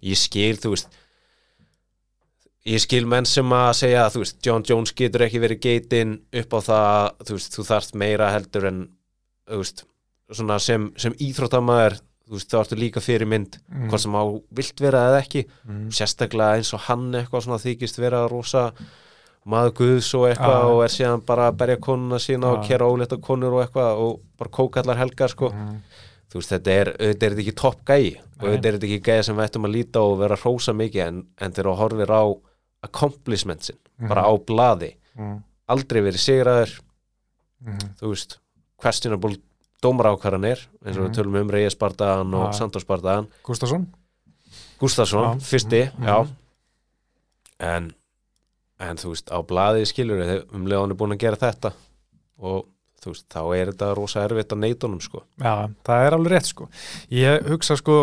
Ég 0.03 0.17
skil, 0.21 0.57
þú 0.63 0.71
veist 0.77 0.89
ég 2.67 2.81
skil 2.81 3.05
menn 3.07 3.27
sem 3.29 3.51
að 3.53 3.73
segja 3.77 4.07
að 4.07 4.15
John 4.47 4.63
Jones 4.65 4.93
getur 4.97 5.25
ekki 5.27 5.41
verið 5.43 5.61
geitin 5.61 6.15
upp 6.33 6.55
á 6.57 6.61
það, 6.65 7.11
þú 7.29 7.37
veist, 7.37 7.53
þú 7.59 7.67
þarft 7.69 7.95
meira 8.01 8.31
heldur 8.33 8.69
en 8.71 8.79
veist, 9.61 9.85
svona 10.33 10.57
sem, 10.65 10.87
sem 10.97 11.13
íþróttamæður 11.21 11.99
þú 12.25 12.39
veist, 12.39 12.49
þá 12.49 12.57
ertu 12.63 12.79
líka 12.81 13.03
fyrir 13.05 13.29
mynd 13.29 13.59
mm, 13.69 13.91
hvað 13.91 14.01
sem 14.07 14.15
á 14.17 14.23
vilt 14.57 14.81
vera 14.81 15.03
eða 15.11 15.19
ekki. 15.21 15.43
Mm, 15.69 15.91
sérstaklega 15.93 16.57
eins 16.57 16.73
og 16.73 16.81
hann 16.87 17.11
eitthvað 17.13 17.45
svona 17.45 17.61
þykist 17.61 18.01
vera 18.01 18.23
rosa 18.33 18.71
maður 19.47 19.73
guðs 19.81 20.09
og 20.17 20.25
eitthvað 20.31 20.55
Já. 20.63 20.69
og 20.73 20.83
er 20.85 20.93
síðan 20.95 21.25
bara 21.27 21.49
að 21.51 21.57
berja 21.61 21.77
konuna 21.85 22.19
sína 22.19 22.53
og 22.55 22.63
Já. 22.63 22.69
kera 22.69 22.87
ólétta 22.89 23.19
konur 23.21 23.53
og 23.59 23.63
eitthvað 23.67 23.99
og 24.05 24.21
bara 24.39 24.51
kókallar 24.51 24.97
helgar 24.97 25.29
sko 25.29 25.51
mm, 25.53 25.75
þú 26.33 26.41
veist, 26.41 26.51
þetta 26.55 26.71
er, 26.81 26.89
auðvitað 26.97 27.27
er 27.29 27.35
þetta 27.35 27.45
ekki 27.45 27.57
topp 27.61 27.85
gæi 27.85 28.07
og 28.41 28.47
auðvitað 28.49 28.69
er 28.71 28.79
þetta 28.79 28.89
ekki 28.89 29.01
gæi 29.11 29.23
sem 29.29 29.37
við 29.37 29.45
ættum 29.49 29.65
að 29.69 29.75
líta 29.77 30.01
og 30.01 30.19
vera 30.19 30.37
hrósa 30.41 30.73
mikið 30.75 31.03
en, 31.07 31.19
en 31.41 31.53
þegar 31.53 31.69
þú 31.71 31.77
horfir 31.83 32.11
á 32.17 32.23
accomplishmentsin, 32.89 33.77
Mhm. 34.01 34.09
bara 34.09 34.25
á 34.27 34.33
blaði 34.45 34.95
mm, 35.17 35.37
aldrei 35.69 36.01
verið 36.03 36.21
sigraður 36.25 36.73
mm, 37.65 37.85
þú 38.01 38.09
veist, 38.11 38.39
questionable 38.81 39.37
dómarákvarðanir, 39.85 40.65
eins 40.85 40.97
og 40.97 41.05
Mhm. 41.05 41.11
við 41.11 41.15
tölum 41.19 41.41
um 41.41 41.51
Reyes 41.51 41.77
Bardagan 41.77 42.35
og 42.35 42.49
Já. 42.53 42.59
Santos 42.59 42.85
Bardagan 42.85 43.29
Gustafsson 43.45 43.87
Gustafsson, 44.81 45.39
fyrsti, 45.41 45.91
Mhm. 45.93 46.05
já 46.09 46.27
en, 47.61 47.95
en 48.83 49.01
þú 49.01 49.15
veist, 49.15 49.31
á 49.31 49.39
blaði 49.47 49.89
skilur 49.89 50.23
við 50.23 50.39
um 50.55 50.69
leið 50.69 50.81
hann 50.83 50.95
er 50.95 51.01
búin 51.01 51.15
að 51.15 51.25
gera 51.25 51.41
þetta 51.41 51.75
og 52.43 52.65
þú 53.05 53.13
veist, 53.13 53.27
þá 53.33 53.41
er 53.53 53.71
þetta 53.71 53.89
rosa 53.99 54.23
erfitt 54.25 54.53
að 54.55 54.61
neitunum 54.63 55.01
sko. 55.05 55.21
Já, 55.43 55.69
það 55.85 56.05
er 56.07 56.17
alveg 56.17 56.33
rétt 56.33 56.49
sko 56.49 56.69
Ég 57.13 57.49
hugsa 57.51 57.77
sko, 57.77 57.99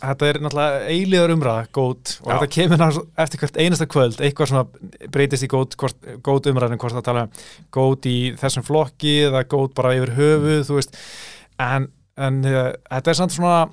þetta 0.00 0.30
er 0.30 0.38
náttúrulega 0.40 0.94
eilíðar 0.94 1.34
umræða, 1.34 1.66
gót 1.76 2.14
og 2.22 2.30
Já. 2.30 2.32
þetta 2.32 2.48
kemur 2.56 2.80
náttúrulega 2.80 3.26
eftir 3.26 3.42
hvert 3.42 3.60
einasta 3.60 3.88
kvöld 3.92 4.22
eitthvað 4.24 4.52
svona 4.52 5.10
breytist 5.12 5.46
í 5.46 5.50
hvort, 5.52 5.76
gót 6.24 6.50
umræðin 6.50 6.80
hvort 6.80 6.96
það 6.96 7.08
tala 7.10 7.26
um 7.26 7.36
gót 7.76 8.08
í 8.08 8.16
þessum 8.40 8.66
flokki 8.66 9.16
eða 9.28 9.44
gót 9.44 9.76
bara 9.76 9.94
yfir 9.98 10.14
höfuð 10.16 10.64
þú 10.70 10.80
veist, 10.80 11.00
en, 11.60 11.90
en 12.16 12.42
uh, 12.48 12.70
þetta 12.88 13.12
er 13.12 13.20
samt 13.20 13.36
svona 13.36 13.66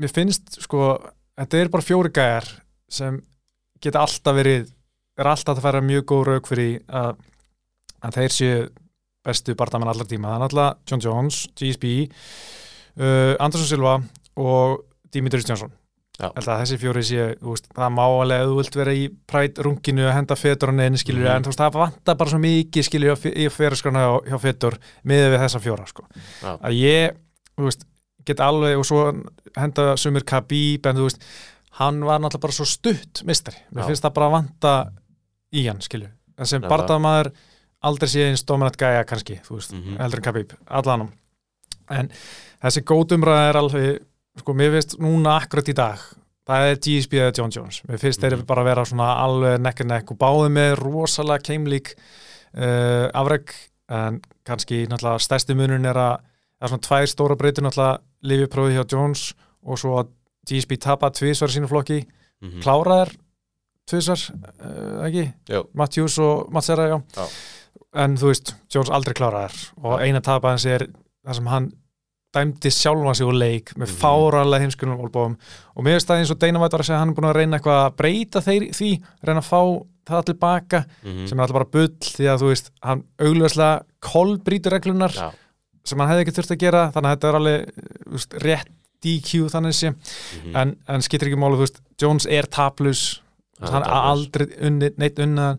mér 0.00 0.12
finnst 0.12 0.60
sko, 0.60 0.94
þetta 1.40 1.62
er 1.64 1.72
bara 1.72 1.86
fjóri 1.86 2.12
gæjar 2.14 2.50
sem 2.92 3.22
geta 3.82 4.04
alltaf 4.04 4.36
verið 4.36 4.68
er 5.22 5.30
alltaf 5.30 5.58
að 5.58 5.62
færa 5.68 5.80
mjög 5.84 6.04
góð 6.10 6.24
rauk 6.28 6.48
fyrir 6.50 6.80
að, 6.88 7.14
að 8.02 8.16
þeir 8.18 8.34
séu 8.34 8.56
bestu 9.24 9.54
barndamenn 9.56 9.88
allar 9.92 10.06
tíma, 10.10 10.28
það 10.28 10.34
er 10.36 10.42
náttúrulega 10.44 10.76
John 10.90 11.00
Jones, 11.04 11.36
GSB 11.56 11.84
uh, 13.00 13.34
Anderson 13.40 13.66
Silva 13.70 13.94
og. 14.36 14.82
Held 16.14 16.46
að 16.46 16.60
þessi 16.62 16.76
fjóri 16.78 17.00
sé, 17.06 17.22
þú 17.40 17.52
veist, 17.56 17.64
það 17.74 17.88
má 17.96 18.02
alveg 18.06 18.40
ef 18.42 18.48
þú 18.50 18.56
vilt 18.60 18.76
vera 18.78 18.92
í 18.94 19.04
præt 19.30 19.56
runginu 19.66 20.04
að 20.06 20.12
henda 20.14 20.36
fetur 20.38 20.70
á 20.70 20.74
neðin 20.74 20.98
skilur, 21.00 21.24
Mhm. 21.26 21.36
en 21.36 21.42
þú 21.42 21.50
veist, 21.50 21.62
það 21.62 21.78
vantar 21.80 22.16
bara 22.20 22.30
svo 22.30 22.38
mikið 22.38 22.84
skilur 22.86 23.24
í 23.34 23.46
fyrirskrana 23.50 24.02
hjá, 24.04 24.12
hjá 24.30 24.38
fetur 24.44 24.76
miðið 25.04 25.30
við 25.34 25.42
þessa 25.42 25.60
fjóra, 25.64 25.86
sko 25.90 26.04
Já. 26.42 26.52
að 26.62 26.72
ég, 26.78 27.16
þú 27.58 27.64
veist, 27.66 27.82
get 28.26 28.38
alveg 28.40 28.78
og 28.78 28.84
svo 28.86 29.00
henda 29.56 29.96
sumir 29.96 30.22
Khabib 30.24 30.86
en 30.86 30.96
þú 30.96 31.08
veist, 31.08 31.22
hann 31.82 31.98
var 32.06 32.20
náttúrulega 32.22 32.40
bara 32.46 32.52
svo 32.52 32.64
stutt 32.66 33.24
mistari, 33.26 33.58
mér 33.74 33.86
finnst 33.90 34.02
það 34.06 34.14
bara 34.14 34.26
að 34.30 34.36
vanta 34.38 34.74
í 35.54 35.66
hann, 35.68 35.80
skilur, 35.84 36.10
en 36.38 36.46
sem 36.50 36.62
barndamaður 36.64 37.30
aldrei 37.84 38.08
sé 38.10 38.24
eins 38.30 38.42
dominant 38.48 38.76
gæja 38.80 39.04
kannski, 39.06 39.38
þú 39.44 39.58
veist, 39.58 39.72
Mhm. 39.76 39.96
heldur 40.00 40.18
en 40.20 40.24
Khabib 40.26 40.52
allanum, 40.66 41.10
en 41.90 42.08
þessi 42.64 42.82
góðumræða 42.88 43.48
er 43.50 43.58
alveg, 43.60 43.98
sko, 44.40 44.54
mér 44.54 44.72
finnst 44.76 44.98
núna 44.98 45.36
akkurat 45.40 45.68
í 45.68 45.74
dag, 45.74 45.98
það 46.48 46.70
er 46.70 46.76
GSP 46.84 47.12
eða 47.20 47.36
John 47.38 47.50
Jones, 47.54 47.82
mér 47.88 47.98
finnst 48.00 48.20
þeir 48.20 48.36
Mhm. 48.38 48.46
bara 48.46 48.62
að 48.62 48.68
vera 48.70 48.84
svona 48.84 49.10
alveg 49.20 49.60
nekk 49.60 49.80
en 49.80 49.88
nekk 49.88 50.10
og 50.10 50.18
báði 50.18 50.50
með 50.52 50.76
rosalega 50.80 51.42
keimlík 51.42 51.94
uh, 52.56 53.10
afreg, 53.14 53.50
en 53.90 54.20
kannski 54.46 54.86
náttúrulega 54.88 55.20
stærsti 55.20 55.54
munun 55.54 55.84
er 55.86 55.94
að 55.94 56.18
það 56.60 56.62
er 56.62 56.68
svona 56.68 56.86
tvær 56.86 57.06
stóra 57.10 57.36
breytur 57.36 57.64
náttúrulega 57.64 57.98
lifjaprófi 58.24 58.74
hjá 58.78 58.84
Jones 58.92 59.34
og 59.66 59.76
svo 59.78 59.98
að 60.00 60.08
GSP 60.48 60.76
tapa 60.80 61.10
tvísvar 61.10 61.48
í 61.50 61.58
sínu 61.58 61.68
flokki, 61.68 62.06
mm 62.42 62.60
kláraðar 62.62 63.10
tvísvar, 63.90 64.24
uh, 64.64 65.06
ekki? 65.08 65.28
Jú. 65.50 65.62
Matthews 65.74 66.18
og 66.18 66.52
Matsera, 66.54 66.88
já. 66.88 66.98
Já. 67.16 67.26
En 68.04 68.16
þú 68.18 68.30
veist, 68.32 68.54
Jones 68.74 68.90
aldrei 68.90 69.14
kláraðar 69.14 69.54
og 69.82 70.00
eina 70.02 70.20
tapa 70.24 70.54
hans 70.54 70.66
er 70.66 70.88
það 71.24 71.38
sem 71.38 71.50
hann 71.52 71.72
dæmdi 72.34 72.70
sjálfan 72.72 73.14
sig 73.14 73.26
úr 73.26 73.36
leik 73.38 73.72
með 73.78 73.88
Mhm. 73.88 73.98
fáralega 74.00 74.62
heimskunum 74.64 75.02
olbóðum 75.04 75.36
og 75.76 75.84
mér 75.84 75.94
finnst 75.94 76.08
það 76.08 76.18
eins 76.18 76.30
og 76.30 76.38
White 76.42 76.60
var 76.60 76.80
að 76.80 76.86
segja 76.86 76.96
að 76.96 77.02
hann 77.02 77.08
er 77.10 77.14
búin 77.14 77.30
að 77.30 77.36
reyna 77.38 77.58
eitthvað 77.58 77.80
að 77.84 77.96
breyta 77.96 78.40
þeir, 78.40 78.62
því, 78.74 78.90
reyna 79.22 79.40
að 79.40 79.50
fá 79.52 79.62
það 80.04 80.24
tilbaka 80.24 80.84
-hmm. 81.04 81.26
sem 81.28 81.38
er 81.38 81.42
alltaf 81.42 81.58
bara 81.58 81.72
bull 81.72 81.96
því 82.00 82.26
að 82.28 82.40
þú 82.42 82.46
veist, 82.50 82.70
hann 82.82 83.04
augljóðslega 83.18 83.82
kolbrýtur 84.00 84.72
reglunar 84.72 85.12
Já, 85.14 85.32
sem 85.84 85.98
hann 85.98 86.08
hefði 86.08 86.24
ekki 86.24 86.36
þurft 86.36 86.50
að 86.50 86.64
gera 86.64 86.90
þannig 86.92 87.08
að 87.08 87.14
þetta 87.14 87.28
er 87.28 87.34
alveg 87.34 87.70
veist, 88.06 88.34
rétt 88.42 88.68
DQ 89.04 89.48
þannig 89.52 89.74
sé 89.74 89.90
mhm. 89.90 90.56
en, 90.56 90.76
en 90.88 91.02
skiptir 91.02 91.28
ekki 91.28 91.38
máli, 91.38 91.56
þú 91.56 91.66
veist, 91.66 91.80
Jones 92.00 92.26
er 92.26 92.46
taplus 92.46 93.22
hann 93.72 93.82
aldrei 93.82 94.46
unni, 94.66 94.90
neitt 94.96 95.18
unnaðan. 95.18 95.58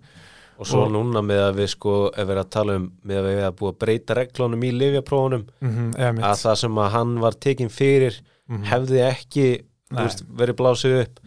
Og 0.57 0.65
svo 0.67 0.85
og- 0.85 0.91
núna 0.91 1.19
með 1.21 1.41
að 1.49 1.55
við 1.59 1.67
sko 1.73 1.93
ef 2.15 2.27
við 2.27 2.31
erum 2.31 2.43
að 2.45 2.49
tala 2.49 2.75
um 2.75 2.91
með 3.05 3.17
að 3.17 3.25
við 3.25 3.37
erum 3.37 3.51
að 3.51 3.55
búa 3.59 3.71
að 3.73 3.79
breyta 3.79 4.15
reglunum 4.15 4.63
í 4.63 4.71
livjaprófunum 4.71 5.45
mm 5.61 5.71
-hmm, 5.75 6.19
að 6.23 6.35
það 6.45 6.55
sem 6.57 6.75
að 6.75 6.89
hann 6.91 7.19
var 7.19 7.31
tekin 7.33 7.69
fyrir 7.69 8.21
Mhm. 8.49 8.63
hefði 8.63 8.99
ekki 9.11 9.63
veist, 9.91 10.23
verið 10.37 10.55
blásið 10.55 11.01
upp. 11.01 11.19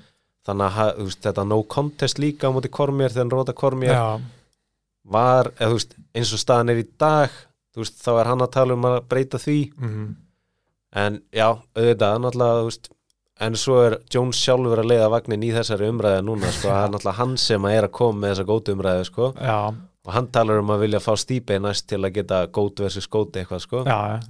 Þannig 0.46 0.70
að 0.72 0.96
veist, 1.04 1.20
þetta 1.22 1.46
no 1.46 1.62
contest 1.62 2.18
líka 2.18 2.48
á 2.48 2.52
móti 2.54 2.68
Kormér 2.70 3.10
þegar 3.10 3.18
hann 3.18 3.30
róta 3.30 3.52
Kormér 3.52 3.92
Já, 3.92 4.20
var, 5.04 5.44
þú 5.58 5.72
veist, 5.72 5.94
eins 6.14 6.32
og 6.32 6.38
staðan 6.38 6.70
er 6.70 6.82
í 6.82 6.86
dag 6.98 7.30
þá 7.76 8.10
er 8.20 8.24
hann 8.26 8.38
að 8.40 8.50
tala 8.50 8.72
um 8.74 8.82
að 8.82 9.00
breyta 9.08 9.38
því. 9.38 9.72
Mhm, 9.78 10.14
en 10.94 11.20
já, 11.32 11.58
auðvitað, 11.76 12.18
náttúrulega 12.24 12.60
þú 12.62 12.64
veist, 12.64 12.88
en 13.44 13.58
svo 13.58 13.78
er 13.86 13.98
Jones 14.12 14.40
sjálfur 14.42 14.82
að 14.82 14.90
leiða 14.92 15.10
vagnin 15.12 15.46
í 15.46 15.52
þessari 15.54 15.90
umræði 15.92 16.24
núna 16.26 16.50
sko, 16.54 16.72
það 16.72 16.82
er 16.82 16.92
náttúrulega 16.94 17.18
hann 17.20 17.36
sem 17.42 17.68
er 17.70 17.86
að 17.88 17.94
koma 18.00 18.22
með 18.22 18.34
þessa 18.34 18.48
gótu 18.48 18.74
umræði 18.76 19.06
sko, 19.08 19.30
já, 19.38 19.58
og 20.08 20.12
hann 20.16 20.28
talar 20.34 20.62
um 20.62 20.74
að 20.74 20.84
vilja 20.86 21.04
fá 21.04 21.12
stípi 21.20 21.60
næst 21.62 21.88
til 21.90 22.02
að 22.02 22.14
geta 22.18 22.42
gót 22.52 22.84
versus 22.84 23.08
góti 23.10 23.42
eitthvað 23.42 23.64
sko. 23.64 23.86
Já 23.88 24.20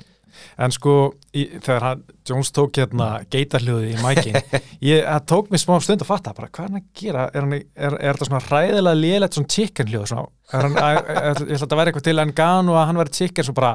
En 0.58 0.72
sko, 0.74 0.94
í, 1.36 1.44
þegar 1.56 1.84
hann, 1.84 2.02
Jones 2.28 2.50
tók 2.54 2.78
hérna 2.78 3.08
geitarhljóði 3.32 3.92
í 3.94 4.00
mækin 4.02 4.36
ég, 4.90 5.04
það 5.04 5.26
tók 5.32 5.52
mér 5.52 5.62
smá 5.62 5.76
stund 5.84 6.04
að 6.04 6.10
fatta 6.10 6.34
bara, 6.36 6.50
hvað 6.52 6.66
er 6.66 6.72
hann 6.72 6.80
að 6.80 6.88
gera, 7.00 7.26
er, 7.32 7.46
hann, 7.46 7.54
er, 7.58 7.96
er 7.96 8.18
þetta 8.18 8.28
svona 8.28 8.42
hræðilega 8.46 9.00
lélegt 9.00 9.38
svona 9.38 9.52
chicken 9.54 9.92
hljóð 9.92 10.08
svona, 10.12 10.26
er 10.52 10.68
hann, 10.68 10.76
ég 10.78 11.00
ætla 11.32 11.46
að 11.46 11.62
þetta 11.64 11.80
væri 11.80 11.92
eitthvað 11.92 12.08
til 12.10 12.22
en 12.24 12.34
gan 12.42 12.72
og 12.72 12.80
að 12.80 12.88
hann 12.90 13.00
væri 13.02 13.16
chicken 13.20 13.48
svo 13.48 13.56
bara 13.58 13.72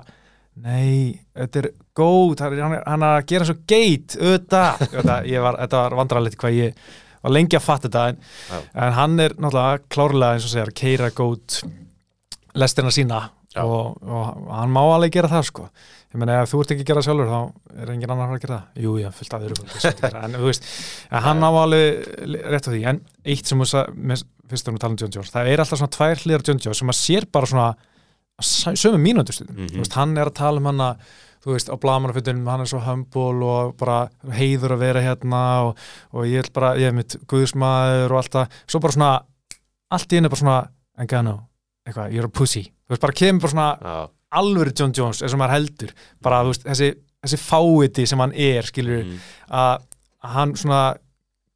nei, 0.61 1.19
þetta 1.33 1.61
er 1.63 1.69
góð 1.97 2.43
hann, 2.43 2.53
er- 2.57 2.63
hann, 2.63 2.75
hann 2.85 3.05
að 3.07 3.21
gera 3.31 3.47
svo 3.49 3.55
geit 3.69 4.17
auðvitað, 4.19 4.83
þetta, 4.93 5.17
var, 5.47 5.57
vandrarlegt 5.97 6.37
hvað 6.41 6.57
ég 6.59 6.83
var 7.23 7.31
lengi 7.33 7.55
að 7.57 7.63
fatta 7.65 7.87
þetta 7.89 8.03
en, 8.11 8.19
en 8.83 8.97
hann 8.97 9.19
er 9.23 9.33
náttúrulega 9.39 9.81
klárlega 9.93 10.35
eins 10.37 10.45
og 10.49 10.51
segjar, 10.53 10.73
keira 10.75 11.09
góð 11.15 11.61
lestina 12.59 12.91
sína 12.93 13.21
og, 13.61 13.97
og 14.01 14.47
hann 14.53 14.71
má 14.73 14.81
alveg 14.95 15.13
gera 15.13 15.29
það 15.29 15.43
sko. 15.49 15.67
Ég 16.13 16.19
meina 16.21 16.39
ef 16.43 16.49
þú 16.51 16.59
ert 16.61 16.71
ekki 16.73 16.83
að 16.85 16.89
gera 16.91 17.03
sjálfur 17.05 17.29
þá 17.29 17.79
er 17.83 17.91
engin 17.93 18.11
annar 18.13 18.29
að 18.31 18.35
að 18.37 18.43
gera 18.43 18.57
það. 18.59 18.81
Jú, 18.83 18.91
já, 19.01 19.07
fullt 19.17 19.33
af 19.37 19.45
öðru 19.47 19.57
fólki 19.59 19.79
sem 19.81 19.93
þetta 19.93 20.09
gera. 20.09 20.23
en 20.27 20.37
þú 20.37 20.47
veist, 20.49 20.67
en 21.13 21.23
hann 21.27 21.45
á 21.45 21.49
alveg 21.61 22.11
rétt 22.53 22.69
á 22.69 22.71
því, 22.73 22.81
en 22.91 22.99
eitt 23.33 23.49
sem 23.49 23.61
þú 23.63 23.83
með- 24.11 24.25
fyrst 24.51 24.69
við 24.69 24.75
að 24.77 24.83
tala 24.83 24.93
um 24.93 24.99
John 25.03 25.15
Jones, 25.17 25.31
það 25.33 25.49
er 25.53 25.63
alltaf 25.63 25.81
svona 25.81 25.95
tvær 25.97 26.21
hlýðar 26.25 26.45
John 26.49 26.61
Jones 26.65 26.81
sem 26.83 26.93
að 26.93 26.99
sér 26.99 27.27
bara 27.33 27.49
svona 27.53 27.67
sömu 28.41 28.97
mínútu 28.97 29.33
stundum, 29.33 29.55
Mhm. 29.55 29.67
þú 29.75 29.77
veist, 29.83 29.93
hann 29.93 30.17
er 30.17 30.25
að 30.25 30.33
tala 30.33 30.57
um 30.57 30.65
hann 30.65 30.77
að 30.77 30.97
þú 31.43 31.51
veist, 31.53 31.69
á 31.69 31.75
blamanafötunum, 31.75 32.47
hann 32.47 32.61
er 32.61 32.65
svo 32.65 32.79
humble 32.79 33.43
og 33.43 33.77
bara 33.77 34.09
heiður 34.31 34.77
að 34.77 34.79
vera 34.79 35.01
hérna 35.01 35.41
og, 35.67 35.77
og 36.13 36.25
ég 36.25 36.41
vil 36.41 36.51
bara, 36.53 36.75
ég 36.79 36.87
er 36.87 36.93
mitt 36.93 37.15
guðsmaður 37.27 38.11
og 38.11 38.17
allt 38.17 38.31
það, 38.31 38.47
svo 38.67 38.79
bara 38.79 38.93
svona 38.93 39.21
allt 39.91 40.13
í 40.13 40.15
henni 40.15 40.29
bara 40.29 40.39
svona, 40.39 40.59
en 40.97 41.07
gæða 41.07 41.39
eitthvað, 41.85 42.13
you're 42.15 42.25
a 42.25 42.29
pussy, 42.29 42.63
þú 42.87 42.95
veist, 42.95 43.01
bara 43.01 43.13
kemur 43.19 43.41
bara 43.41 43.51
svona 43.51 43.67
Já, 43.83 44.09
alvöru 44.39 44.73
John 44.79 44.93
Jones 44.95 45.21
eins 45.21 45.33
og 45.33 45.41
maður 45.41 45.55
heldur 45.57 45.91
bara 46.23 46.43
þú 46.43 46.53
veist, 46.53 46.63
þessi, 46.63 46.89
þessi 47.25 47.41
fáiti 47.43 48.07
sem 48.07 48.23
hann 48.23 48.33
er 48.33 48.63
skilur 48.63 49.03
mhm. 49.03 49.19
að 49.51 49.83
hann 50.33 50.55
svona 50.55 50.95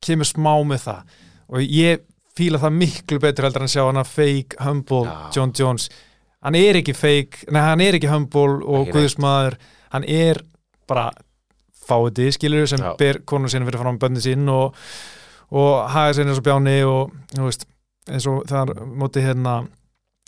kemur 0.03 0.27
smá 0.27 0.53
með 0.67 0.83
það 0.83 1.15
og 1.47 1.63
ég 1.63 2.03
fíla 2.37 2.59
það 2.61 2.75
miklu 2.77 3.19
betur 3.23 3.47
heldur 3.47 3.63
en 3.65 3.71
sjá 3.71 3.85
hann 3.87 3.97
að 4.03 4.11
fake, 4.11 4.59
humble 4.61 5.05
Já. 5.07 5.15
John 5.37 5.53
Jones 5.57 5.87
hann 6.43 6.55
er 6.59 6.79
ekki 6.81 6.93
fake, 6.95 7.47
nei 7.51 7.61
hann 7.61 7.81
er 7.81 7.97
ekki 7.97 8.09
humble 8.11 8.59
og 8.65 8.91
guðsmaður. 8.93 9.57
Hann 9.93 10.03
er 10.07 10.41
bara 10.87 11.09
fáiti 11.87 12.29
skilur 12.35 12.67
sem 12.67 12.79
Já. 12.83 12.93
ber 12.99 13.21
konu 13.25 13.47
sinni 13.49 13.65
fyrir 13.69 13.79
fram 13.81 13.97
bönni 13.99 14.19
sín 14.23 14.47
og, 14.51 14.75
og 15.55 15.89
haga 15.93 16.13
sinni 16.17 16.33
eins 16.33 16.41
og 16.41 16.45
bjáni 16.47 16.77
og 16.87 17.13
þú 17.33 17.45
veist, 17.47 17.65
eins 18.11 18.27
og 18.27 18.43
þegar 18.49 18.73
móti 18.99 19.23
hérna 19.23 19.61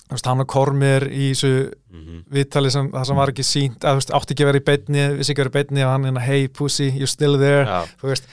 þú 0.09 0.15
veist, 0.15 0.29
hann 0.31 0.43
og 0.45 0.47
Kormir 0.49 1.07
í 1.11 1.31
þessu 1.33 1.51
Mhm. 1.89 2.19
viðtali 2.29 2.69
sem 2.71 2.91
það 2.93 3.05
sem 3.09 3.15
var 3.17 3.29
ekki 3.31 3.43
sínt 3.43 3.81
að 3.81 3.95
þú 3.95 3.99
veist, 3.99 4.11
átti 4.13 4.33
ekki 4.35 4.43
að 4.45 4.49
vera 4.51 4.59
í 4.59 4.65
beinni, 4.67 5.03
vissi 5.17 5.31
ekki 5.33 5.41
að 5.41 5.47
vera 5.47 5.49
í 5.49 5.57
beinni 5.57 5.83
og 5.83 5.89
hann 5.91 6.05
er 6.05 6.19
hey 6.21 6.47
pussy, 6.47 6.91
you're 6.91 7.09
still 7.09 7.37
there 7.41 7.65
Já, 7.65 7.79
þú 8.01 8.07
veist, 8.11 8.27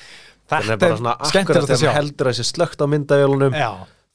þannig 0.51 0.67
er 0.67 0.77
þetta 0.77 0.83
bara 0.87 0.97
svona 1.01 1.15
akkurat 1.17 1.71
þegar 1.71 1.95
heldur 1.97 2.29
að 2.31 2.37
sé 2.37 2.45
slögt 2.45 2.85
á 2.85 2.87
myndavélunum 2.87 3.57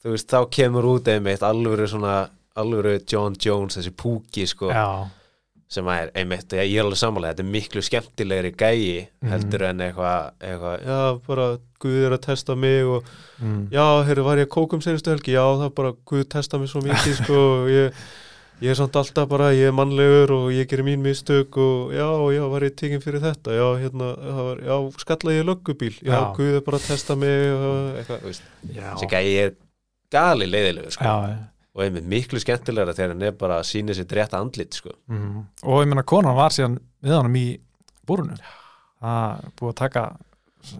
þú 0.02 0.14
veist, 0.14 0.28
þá 0.30 0.38
kemur 0.50 0.84
út 0.94 1.08
einmitt 1.10 1.42
alvöru 1.42 1.88
svona, 1.90 2.28
alvöru 2.56 2.98
John 3.08 3.34
Jones 3.40 3.76
þessi 3.78 3.92
púki 3.96 4.46
sko, 4.46 4.70
sem 5.72 5.86
er 5.88 6.10
einmitt, 6.14 6.52
ég, 6.52 6.74
er 6.76 6.84
alveg 6.84 6.98
sammála 7.00 7.30
þetta 7.32 7.40
er 7.46 7.52
miklu 7.54 7.80
skemmtilegri 7.82 8.50
gæi 8.52 9.08
Mhm. 9.22 9.30
heldur 9.32 9.62
en 9.70 9.78
eitthvað, 9.80 10.32
eitthvað 10.40 10.82
já, 10.84 10.98
bara 11.26 11.46
Guð 11.82 12.04
er 12.06 12.12
að 12.14 12.20
testa 12.22 12.54
mig 12.54 12.84
og 12.86 13.02
mm. 13.42 13.70
já, 13.72 13.86
heyrðu, 14.06 14.22
var 14.24 14.36
ég 14.38 14.46
að 14.46 14.52
kóka 14.54 14.76
um 14.76 14.80
senustu 14.84 15.10
helgi? 15.10 15.32
Já, 15.34 15.42
það 15.58 15.64
er 15.64 15.70
bara, 15.80 15.92
Guð 16.06 16.28
testa 16.30 16.58
mig 16.58 16.68
svo 16.70 16.82
mikið 16.84 17.16
sko, 17.24 17.38
ég, 17.74 17.96
ég 18.62 18.70
er 18.70 18.74
samt 18.78 18.94
alltaf 19.00 19.26
bara 19.32 19.48
ég 19.56 19.66
er 19.72 19.74
mannlegur 19.74 20.30
og 20.36 20.52
ég 20.54 20.68
gerir 20.70 20.84
mín 20.86 21.02
mistök 21.02 21.56
og 21.58 21.90
já, 21.96 22.06
já, 22.36 22.44
var 22.52 22.62
ég 22.68 22.76
tekinn 22.78 23.02
fyrir 23.02 23.24
þetta? 23.24 23.56
Já, 23.56 23.66
hérna, 23.82 24.12
var, 24.36 24.60
já, 24.62 24.76
skalla 25.02 25.32
ég 25.34 25.48
löggubíl? 25.48 25.96
Já, 26.04 26.12
Já. 26.12 26.20
Guð 26.36 26.54
er 26.60 26.62
bara 26.68 26.78
að 26.78 26.86
testa 26.92 27.16
mig 27.16 27.48
og 27.56 27.98
eitthvað, 27.98 28.28
þessi 28.68 29.08
gæi 29.10 29.32
er 29.46 29.56
gali 30.12 30.46
leiðilegur, 30.52 30.92
sko, 30.94 31.02
já 31.08 31.48
og 31.72 31.84
einmitt 31.84 32.08
miklu 32.08 32.40
skemmtilegra 32.42 32.94
þegar 32.96 33.14
hann 33.14 33.26
er 33.28 33.36
bara 33.38 33.60
að 33.60 33.68
sína 33.70 33.96
sér 33.96 34.10
rétt 34.18 34.34
andlit, 34.36 34.76
sko. 34.76 34.92
Mm. 35.08 35.46
og 35.64 35.82
ég 35.82 35.88
meina 35.90 36.04
konan 36.04 36.36
var 36.36 36.52
síðan 36.54 36.78
við 37.02 37.16
honum 37.16 37.38
í 37.40 37.46
búrunu 38.08 38.36
það 38.36 39.46
er 39.46 39.54
búið 39.58 39.72
að 39.72 39.78
taka 39.80 40.04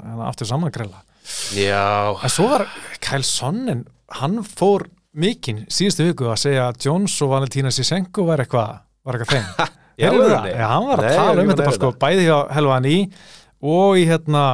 hana 0.02 0.28
aftur 0.28 0.50
samangrella 0.50 1.02
já, 1.56 2.12
en 2.12 2.32
svo 2.32 2.48
var 2.52 2.66
Kyle 3.02 3.26
Sonnen 3.26 3.86
hann 4.20 4.42
fór 4.46 4.86
mikinn 5.12 5.64
síðustu 5.72 6.08
viku 6.10 6.30
að 6.32 6.42
segja 6.46 6.66
að 6.70 6.82
Jones 6.86 7.14
og 7.24 7.32
Valentína 7.34 7.72
Sisenko 7.74 8.26
var 8.28 8.44
eitthvað 8.44 8.82
var 9.04 9.18
eitthvað 9.18 9.78
alvörunni? 10.08 10.52
Já, 10.56 10.66
hann 10.70 10.86
var 10.88 11.02
að 11.02 11.06
Nei, 11.06 11.16
tala 11.18 11.42
um 11.42 11.50
þetta 11.50 11.62
bara 11.62 11.70
að 11.72 11.76
sko, 11.76 11.90
bæði 12.00 12.22
hjá 12.24 12.36
Helvan 12.56 12.86
í 12.88 12.94
og 13.72 13.98
í 14.00 14.06
hérna, 14.08 14.44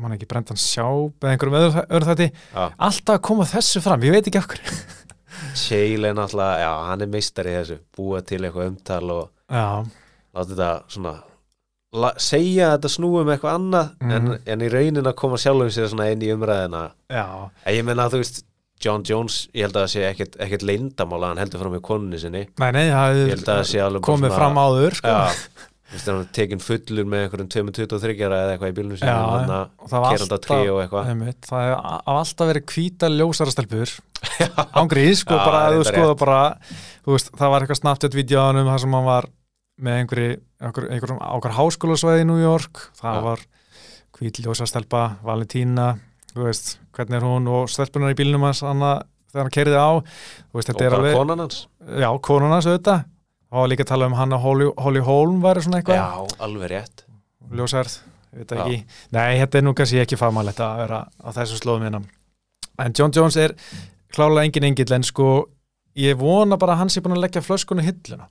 mann 0.00 0.14
ekki 0.16 0.28
Brendan 0.30 0.58
Sjáb 0.58 1.20
eða 1.20 1.34
einhverjum 1.34 1.58
öðru, 1.60 2.06
þætti. 2.08 2.28
Alltaf 2.56 3.18
að 3.18 3.20
koma 3.28 3.46
þessu 3.50 3.82
fram, 3.84 4.06
ég 4.08 4.16
veit 4.16 4.30
ekki 4.30 4.40
okkur 4.40 4.62
Shale 5.54 6.08
er 6.08 6.14
náttúrulega, 6.14 6.60
já, 6.64 6.70
hann 6.90 7.02
er 7.02 7.06
meistari 7.06 7.50
í 7.54 7.58
þessu. 7.60 7.78
Búa 7.96 8.22
til 8.26 8.40
eitthvað 8.44 8.66
umtal 8.70 9.10
og 9.10 9.30
Já, 9.50 9.84
láta 10.34 10.50
þetta 10.54 10.70
svona 10.88 11.14
la, 11.92 12.12
segja 12.22 12.68
þetta 12.76 12.88
snúum 12.92 13.32
eitthvað 13.34 13.56
annað 13.58 13.88
en, 14.00 14.22
Mhm. 14.28 14.38
en 14.46 14.60
í 14.60 14.68
raunin 14.70 15.06
að 15.10 15.14
koma 15.16 15.36
sjálfum 15.36 15.70
sér 15.74 15.88
svona 15.90 16.10
inn 16.12 16.20
í 16.22 16.28
umræðina 16.30 16.90
já, 17.10 17.50
en 17.66 17.74
ég 17.74 17.84
menna 17.84 18.06
að 18.08 18.12
þú 18.14 18.20
veist 18.22 18.44
John 18.80 19.02
Jones, 19.04 19.48
ég 19.52 19.66
held 19.66 19.74
að 19.76 19.82
það 19.84 19.90
sé 19.92 20.04
ekkert, 20.08 20.36
ekkert 20.40 20.62
leyndamála 20.62 21.26
hann 21.28 21.36
heldur 21.42 21.60
fram 21.60 21.74
í 21.76 21.80
konunni 21.84 22.18
sinni. 22.18 22.46
Nei, 22.58 22.70
nei, 22.72 22.86
ég 22.88 23.28
held 23.28 23.44
að 23.44 23.58
það 23.58 23.66
sé 23.68 23.78
alveg 23.84 24.00
komið 24.06 24.30
svona- 24.30 24.38
fram 24.38 24.54
áður 24.56 24.94
sko. 24.94 25.08
já, 25.08 25.36
þú 25.90 25.96
veist 25.96 26.08
hann 26.10 26.20
er 26.22 26.28
tekin 26.36 26.62
fullur 26.62 27.08
með 27.10 27.24
einhverjum 27.24 27.48
223 27.50 28.26
eða 28.26 28.40
eitthvað 28.52 28.70
í 28.70 28.76
bílunum 28.76 28.96
Já, 28.96 29.02
sinni 29.02 29.14
hann 29.34 29.52
að 29.56 29.64
og 29.82 30.06
keranda 30.06 30.38
trí 30.44 30.58
og 30.70 30.80
eitthvað. 30.84 31.10
einmitt, 31.10 31.48
það 31.50 31.72
á 31.74 32.12
alltaf 32.14 32.50
verið 32.52 32.66
hvíta 32.74 33.10
ljósara 33.10 33.54
stelpur. 33.54 33.94
Ángrið, 34.80 35.12
sko, 35.22 35.38
Já, 35.38 35.42
bara 35.48 35.62
að 35.66 35.78
þú 35.78 35.86
skoða 35.90 36.18
bara, 36.20 36.40
þú 37.06 37.16
veist, 37.16 37.32
það 37.40 37.54
var 37.54 37.66
eitthvað 37.66 37.80
snabbt 37.82 38.06
eitt 38.06 38.18
vídjóðanum 38.20 38.70
þar 38.70 38.84
sem 38.84 38.96
hann 38.98 39.08
var 39.08 39.30
með 39.80 39.98
einhverju, 40.02 40.36
einhverjum, 40.60 40.92
einhverjum 40.94 41.24
ákvar 41.26 41.56
háskólasvæði 41.58 42.22
í 42.22 42.28
New 42.28 42.38
York, 42.42 42.84
það 43.00 43.18
Já. 43.18 43.24
var 43.26 43.44
hvít 44.20 44.42
ljósara 44.44 44.70
stelpa, 44.70 45.04
Valentína 45.24 45.94
þú 46.34 46.46
veist, 46.46 46.76
hvernig 46.94 47.18
er 47.18 47.26
hún 47.26 47.48
og 47.50 47.70
stelpunar 47.72 48.12
í 48.14 48.18
bílnum 48.18 48.44
hans, 48.46 48.62
hann 48.62 48.82
þegar 49.30 49.46
hann 49.46 49.54
keiriði 49.54 49.80
á. 49.80 49.90
Veist, 50.54 50.72
og 50.72 50.78
bara 50.80 51.00
alveg, 51.00 51.16
konan 51.16 51.42
hans. 51.44 51.64
Já, 51.80 52.08
konuna 52.26 52.60
auðvitað, 52.60 53.04
og 53.50 53.68
líka 53.70 53.84
að 53.84 53.90
tala 53.92 54.06
um 54.10 54.16
hann 54.18 54.32
að 54.36 54.42
Holly, 54.44 54.70
Holly 54.78 55.02
Holm 55.06 55.40
væri 55.42 55.62
svona 55.64 55.80
eitthvað. 55.80 56.00
Já, 56.00 56.42
alveg 56.46 56.70
rétt. 56.70 57.04
Ljósærð, 57.50 57.94
ég 58.34 58.42
veit 58.42 58.50
Já. 58.54 58.64
ekki. 58.64 58.80
Nei, 59.16 59.38
þetta 59.42 59.58
er 59.58 59.64
nú 59.66 59.74
kannski 59.74 60.02
ekki 60.02 60.18
fagmannlegt 60.20 60.60
að 60.62 60.82
vera 60.84 61.00
á 61.10 61.28
þessu 61.34 61.58
slóðum 61.58 61.86
hérna. 61.88 62.02
En 62.80 62.94
John 62.96 63.14
Jones 63.14 63.36
er 63.36 63.54
klálega 64.14 64.44
engin 64.46 64.68
engill 64.70 64.94
en 64.94 65.06
sko, 65.06 65.48
ég 65.98 66.18
vona 66.20 66.56
bara 66.60 66.76
að 66.76 66.84
hann 66.84 66.92
sé 66.94 67.02
búin 67.02 67.16
að 67.16 67.24
leggja 67.26 67.42
flöskunni 67.42 67.82
hilluna. 67.86 68.28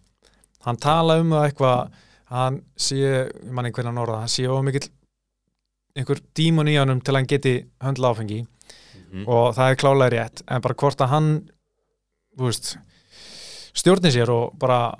Hann 0.65 0.79
tala 0.79 1.19
um 1.19 1.35
það 1.35 1.49
eitthvað 1.49 1.91
hann 2.29 2.61
sé, 2.77 2.95
ég 2.99 3.51
man 3.51 3.65
einhvern 3.65 3.89
veginn 3.89 4.01
orða 4.03 4.21
hann 4.23 4.31
sé 4.31 4.47
of 4.47 4.63
mikill 4.63 4.87
einhver 5.97 6.19
dímon 6.37 6.69
í 6.69 6.77
honum 6.79 7.01
til 7.01 7.13
að 7.13 7.19
hann 7.19 7.29
geti 7.31 7.53
höndla 7.83 8.13
áfengi. 8.13 8.45
Mhm. 9.09 9.25
og 9.25 9.55
það 9.57 9.71
er 9.71 9.75
klálega 9.81 10.09
rétt 10.13 10.41
en 10.47 10.61
bara 10.61 10.75
hvort 10.77 11.01
að 11.01 11.09
hann 11.09 11.29
þú 12.37 12.45
veist 12.45 12.77
stjórni 13.73 14.11
sér 14.13 14.29
og 14.29 14.53
bara 14.59 14.93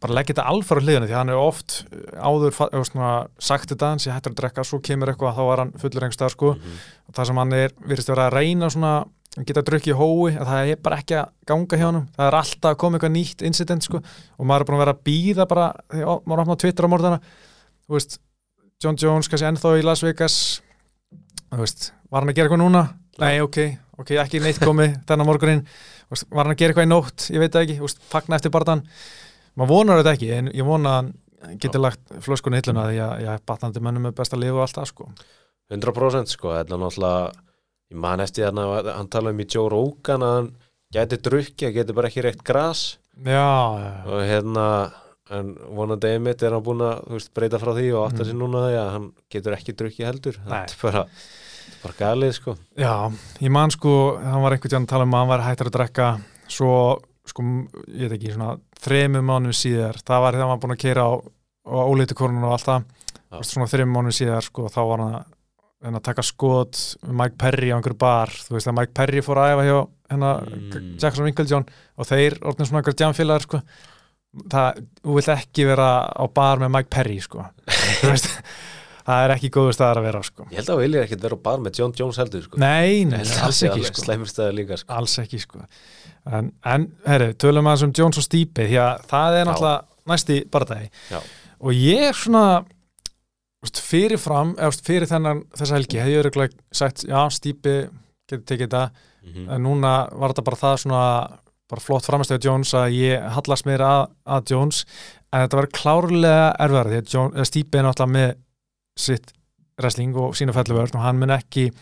bara 0.00 0.12
leggja 0.18 0.34
þetta 0.34 0.46
alfara 0.52 0.80
hliðinu 0.84 1.06
því 1.08 1.14
að 1.14 1.20
hann 1.22 1.32
er 1.32 1.40
oft 1.40 1.76
áður 2.20 2.52
fa- 2.56 2.68
eða 2.72 2.86
svona, 2.90 3.10
sagt 3.38 3.70
þetta 3.72 3.90
hann 3.92 4.02
sé 4.02 4.10
hættur 4.12 4.34
að 4.34 4.40
drekka, 4.42 4.64
svo 4.68 4.80
kemur 4.84 5.08
eitthvað 5.12 5.36
þá 5.38 5.44
er 5.52 5.62
hann 5.62 5.72
fullur 5.80 6.04
einhver 6.06 6.16
stað 6.18 6.34
sko. 6.34 6.50
Mhm. 6.56 6.80
og 7.08 7.14
það 7.16 7.26
sem 7.30 7.36
hann 7.40 7.52
er, 7.52 7.70
virðist 7.88 8.10
vera 8.12 8.26
að 8.30 8.36
reyna 8.36 8.68
svona 8.70 8.92
að 9.36 9.44
geta 9.46 9.62
drukkið 9.68 9.92
í 9.92 9.96
hói, 10.00 10.36
að 10.40 10.46
það 10.48 10.70
er 10.72 10.76
bara 10.84 10.96
ekki 11.00 11.16
að 11.20 11.26
ganga 11.46 11.76
hjá 11.76 11.84
hann, 11.90 12.08
það 12.16 12.26
er 12.26 12.36
alltaf 12.40 12.70
að 12.72 12.78
koma 12.80 12.96
eitthvað 12.98 13.12
nýtt 13.16 13.42
incident 13.44 13.82
sko, 13.84 14.00
og 14.38 14.46
maður 14.48 14.60
er 14.60 14.68
búin 14.70 14.76
að 14.78 14.84
vera 14.84 14.94
að 14.96 15.02
býða 15.08 15.46
bara, 15.48 15.66
þegar 15.92 16.22
maður 16.26 16.42
opna 16.44 16.56
á 16.56 16.62
Twitter 16.62 16.84
á 16.88 16.92
morðana 16.92 17.18
þú 17.86 17.96
veist, 17.98 18.18
John 18.82 18.96
Jones 19.00 19.28
kannski 19.28 19.46
ennþá 19.48 19.74
í 19.80 19.84
Las 19.84 20.02
Vegas. 20.04 20.60
Þú 21.52 21.60
veist, 21.62 21.92
var 22.10 22.20
hann 22.24 22.28
að 22.32 22.36
gera 22.36 22.48
eitthvað 22.48 22.60
núna? 22.64 22.82
Nei, 23.22 23.40
ok, 23.40 23.58
ok, 24.00 24.10
ekki 24.20 24.40
neitt 24.44 24.58
komið 24.60 24.98
þennan 25.08 25.28
morgunin, 25.28 25.62
var 26.10 26.44
hann 26.44 26.52
að 26.52 26.58
gera 26.60 26.72
eitthvað 26.74 26.88
í 26.88 26.90
nótt? 26.90 27.28
Ég 27.32 27.40
veit 27.40 27.54
ekki, 27.60 27.76
þú 27.78 27.86
veist, 27.88 28.02
fagna 28.10 28.36
eftir 28.36 28.52
barðan 28.52 28.82
maður 29.56 29.72
vonar 29.72 30.02
þetta 30.02 30.12
ekki, 30.16 30.30
en 30.38 30.50
ég 30.54 30.66
vona 30.68 30.92
að 31.00 31.12
hann 31.46 31.58
geti 31.62 31.78
lagt 31.80 32.14
flöskunni 32.24 32.60
hilluna 32.60 32.86
því 32.90 33.00
að 33.06 33.24
ég 33.24 33.32
er 33.36 33.42
batnandi 33.46 33.80
mönnum 33.84 34.06
með 34.08 34.14
besta 34.20 34.36
lifu 34.40 34.56
og 34.58 34.64
allt 34.66 34.78
það 34.80 34.90
sko. 34.92 35.08
100% 35.72 36.32
sko, 36.32 36.52
þetta 36.56 36.74
er 36.76 36.82
náttúrulega 36.82 37.32
ég 37.92 37.98
man 38.02 38.20
eftir 38.24 38.46
þarna, 38.48 38.66
að 38.80 38.92
hann 38.96 39.08
tala 39.12 39.30
um 39.34 39.40
í 39.42 39.46
Joe 39.54 39.68
Rogan 39.72 40.22
að 40.26 40.36
hann 40.36 40.52
gæti 40.96 41.18
drukki, 41.22 41.66
hann 41.68 41.74
geti 41.76 41.96
bara 41.96 42.08
ekki 42.10 42.24
reykt 42.26 42.52
já, 43.26 43.46
og 44.06 44.20
hérna 44.28 44.66
en 45.30 45.54
vonandi 45.74 46.12
einmitt 46.14 46.42
er 46.46 46.52
hann 46.54 46.62
búin 46.62 46.82
að 46.86 47.00
veist, 47.10 47.32
breyta 47.34 47.58
frá 47.58 47.72
því 47.74 47.86
og 47.96 48.04
átta 48.10 48.22
Mhm. 48.22 48.28
sér 48.28 48.36
núna 48.38 48.60
því 48.66 48.76
að 48.78 48.90
hann 48.92 49.12
getur 49.30 49.52
ekki 49.56 49.72
drukki 49.74 50.04
heldur. 50.06 50.36
Þetta 50.46 50.70
er 50.70 50.82
bara, 50.82 51.06
bara 51.82 51.94
galið 51.98 52.32
sko. 52.34 52.56
Já, 52.78 53.10
ég 53.40 53.50
man 53.50 53.70
sko, 53.70 54.18
hann 54.22 54.42
var 54.42 54.52
einhvern 54.52 54.70
tíðan 54.70 54.86
að 54.86 54.92
tala 54.92 55.02
um 55.02 55.14
að 55.14 55.18
hann 55.18 55.28
var 55.28 55.40
hættur 55.40 55.66
að 55.70 55.76
drekka 55.78 56.20
svo, 56.48 57.02
sko, 57.30 57.44
ég 57.92 58.06
veit 58.10 58.16
ekki, 58.18 58.34
svona 58.34 58.52
þremur 58.82 59.24
mánuðum 59.26 59.56
síðar, 59.56 59.98
það 60.06 60.22
var 60.26 60.38
þegar 60.38 60.52
var 60.52 60.60
búin 60.64 60.76
að 60.76 60.82
keira 60.84 61.06
á, 61.06 61.12
á 61.66 61.76
óleitu 61.86 62.16
korunum 62.18 62.46
og 62.48 62.54
allt 62.56 62.68
það. 62.70 62.86
Svona 63.46 63.70
þremur 63.72 63.94
mánuðum 63.98 64.18
síðar, 64.20 64.46
sko, 64.46 64.68
þá 64.72 64.78
var 64.90 65.02
hann 65.04 65.16
að, 65.18 65.26
hann 65.86 65.98
að 65.98 66.06
taka 66.08 66.24
skot 66.26 66.80
Mike 67.06 67.36
Perry 67.40 67.72
á 67.72 67.76
einhverju 67.76 67.98
bar, 68.00 68.32
þú 68.46 68.56
veist 68.56 68.70
að 68.70 68.78
Mike 68.78 68.94
Perry 68.96 69.24
fór 69.26 69.42
að 69.42 69.52
æfa 69.56 69.66
hjá 69.68 69.76
hennar 70.14 70.46
Mm. 70.46 70.94
Jackson 71.02 71.26
Winklejohn 71.26 71.64
og 71.98 72.06
þeir 72.06 72.36
orðin 72.46 72.68
svona 72.68 72.80
einhverjum 72.80 73.08
jamfélagar, 73.08 73.44
sko 73.46 73.60
það, 74.52 74.80
þú 75.02 75.16
vilt 75.18 75.28
ekki 75.34 75.66
vera 75.68 75.90
á 76.06 76.24
bar 76.32 76.62
með 76.62 76.72
Mike 76.76 76.92
Perry, 76.92 77.18
sko. 77.24 77.44
Þú 78.00 78.10
veist, 78.12 78.28
það 79.06 79.24
er 79.24 79.34
ekki 79.36 79.50
góður 79.54 79.76
staðar 79.76 80.00
að 80.02 80.06
vera, 80.10 80.20
á, 80.20 80.24
sko. 80.28 80.46
Ég 80.52 80.60
held 80.60 80.72
að 80.74 80.80
viljið 80.82 81.04
ekkert 81.04 81.26
vera 81.26 81.38
á 81.38 81.44
bar 81.48 81.62
með 81.64 81.80
John 81.80 81.94
Jones 81.98 82.20
heldur 82.22 82.44
sko. 82.46 82.60
Nei, 82.62 83.04
nei, 83.08 83.20
alls 83.46 83.62
ekki, 83.66 83.86
sko. 83.90 84.04
slæmur 84.04 84.30
staðar 84.30 84.56
líka 84.58 84.78
sko. 84.80 84.92
Alls 84.98 85.16
ekki 85.22 85.40
sko 85.42 85.64
en, 86.26 86.52
en 86.64 86.86
herri, 87.06 87.32
tölum 87.38 87.66
aðeins 87.70 87.84
um 87.86 87.92
Jones 87.96 88.18
og 88.18 88.24
Stipe 88.26 88.66
því 88.66 88.78
að 88.82 89.04
það 89.10 89.36
er 89.40 89.46
náttúrulega 89.50 90.10
næsti 90.12 90.38
bardagi 90.50 90.88
Já. 91.10 91.20
og 91.60 91.72
ég 91.72 92.06
er 92.10 92.16
svona 92.18 92.44
úst, 93.64 93.80
fyrirfram, 93.82 94.54
eða 94.58 94.82
fyrir 94.86 95.08
þennan 95.10 95.44
þessa 95.56 95.74
helgi, 95.78 95.98
hefði 96.02 96.14
ég 96.16 96.22
örugglega 96.24 96.76
sagt 96.76 97.04
já, 97.08 97.20
Stipe 97.34 97.76
getur 98.28 98.44
tekið 98.46 98.66
þetta 98.68 98.84
Mhm. 99.26 99.48
en 99.50 99.62
núna 99.66 99.92
var 100.14 100.30
þetta 100.30 100.44
bara 100.46 100.56
það 100.56 100.76
svona 100.84 100.98
bara 101.68 101.82
flott 101.82 102.04
framstöðu 102.06 102.44
Jones 102.44 102.70
að 102.78 102.92
ég 102.94 103.24
hallast 103.34 103.66
mér 103.66 103.82
að, 103.82 104.02
að 104.26 104.50
Jones 104.52 104.84
en 105.32 105.40
þetta 105.42 105.56
var 105.58 105.66
klárlega 105.74 106.44
erfara 106.62 106.92
því 106.92 107.16
að 107.34 107.48
Stipe 107.48 107.74
er 107.80 107.82
náttúrulega 107.88 108.12
með 108.14 108.36
sitt 108.96 109.32
wrestling 109.82 110.14
og 110.16 110.36
sína 110.38 110.54
felluvörn 110.54 110.94
og 110.94 111.02
hann 111.02 111.18
mun 111.18 111.34
ekki 111.34 111.72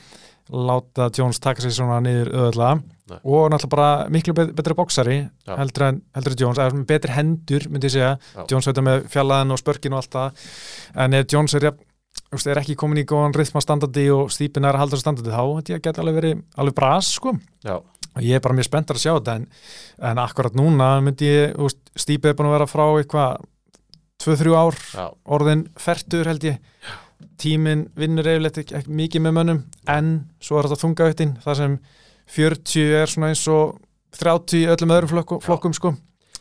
láta 0.53 1.09
Jones 1.17 1.39
taka 1.41 1.63
sér 1.65 1.73
svona 1.73 2.01
niður 2.05 2.29
öðvöldlega 2.35 2.83
Nei. 3.05 3.19
og 3.25 3.51
náttúrulega 3.53 3.71
bara 3.73 4.09
miklu 4.13 4.35
bet- 4.37 4.53
betri 4.57 4.75
boksari 4.77 5.17
Já. 5.47 5.57
heldur 5.57 5.83
en, 5.89 6.03
Jones, 6.41 6.59
eða 6.59 6.85
betri 6.89 7.13
hendur 7.13 7.67
myndi 7.71 7.89
ég 7.89 7.93
segja, 7.97 8.19
Já. 8.37 8.45
Jones 8.51 8.67
veitur 8.69 8.85
með 8.85 9.07
fjallaðin 9.13 9.53
og 9.53 9.59
spörkin 9.61 9.93
og 9.97 10.03
allt 10.03 10.15
það 10.15 10.45
en 11.05 11.15
ef 11.15 11.27
Jones 11.33 11.55
er, 11.55 11.71
er 12.47 12.61
ekki 12.61 12.77
komin 12.77 13.01
í 13.03 13.07
góðan 13.09 13.35
rithma 13.37 13.61
standardi 13.65 14.07
og 14.13 14.31
stípin 14.31 14.65
er 14.65 14.75
að 14.77 14.85
halda 14.85 15.01
standardi 15.01 15.33
þá 15.33 15.43
þetta 15.63 15.81
geti 15.89 16.01
alveg 16.05 16.21
verið 16.21 16.43
alveg 16.57 16.75
bras 16.75 17.13
sko 17.17 17.35
Já. 17.65 17.77
og 17.81 18.21
ég 18.23 18.37
er 18.37 18.41
bara 18.45 18.55
mjög 18.55 18.69
spenntar 18.69 18.97
að 18.97 19.05
sjá 19.05 19.13
þetta 19.17 19.37
en, 19.41 19.49
en 20.13 20.19
akkurat 20.19 20.55
núna 20.55 21.01
myndi 21.05 21.29
ég 21.29 21.57
stípi 21.97 22.29
er 22.29 22.35
búin 22.37 22.49
að 22.53 22.57
vera 22.59 22.69
frá 22.71 22.85
eitthvað 23.01 23.41
2-3 24.25 24.55
ár 24.57 24.77
Já. 24.95 25.09
orðin 25.29 25.67
fertur 25.77 26.25
held 26.29 26.45
ég 26.45 26.61
tíminn 27.41 27.89
vinnur 27.99 28.29
yfirleitt 28.29 28.61
ekki, 28.63 28.79
ekki 28.79 28.97
mikið 29.01 29.25
með 29.27 29.37
mönnum 29.39 29.61
en 29.91 30.15
svo 30.43 30.59
er 30.59 30.69
þetta 30.69 30.83
þungauttin 30.85 31.37
það 31.45 31.61
sem 31.61 31.77
40 32.35 32.97
er 33.03 33.13
svona 33.13 33.31
eins 33.33 33.45
og 33.53 33.77
30 34.19 34.61
í 34.63 34.67
öllum 34.71 34.95
öðrum 34.95 35.11
flokkum, 35.11 35.41
flokkum 35.45 35.75
sko. 35.77 35.95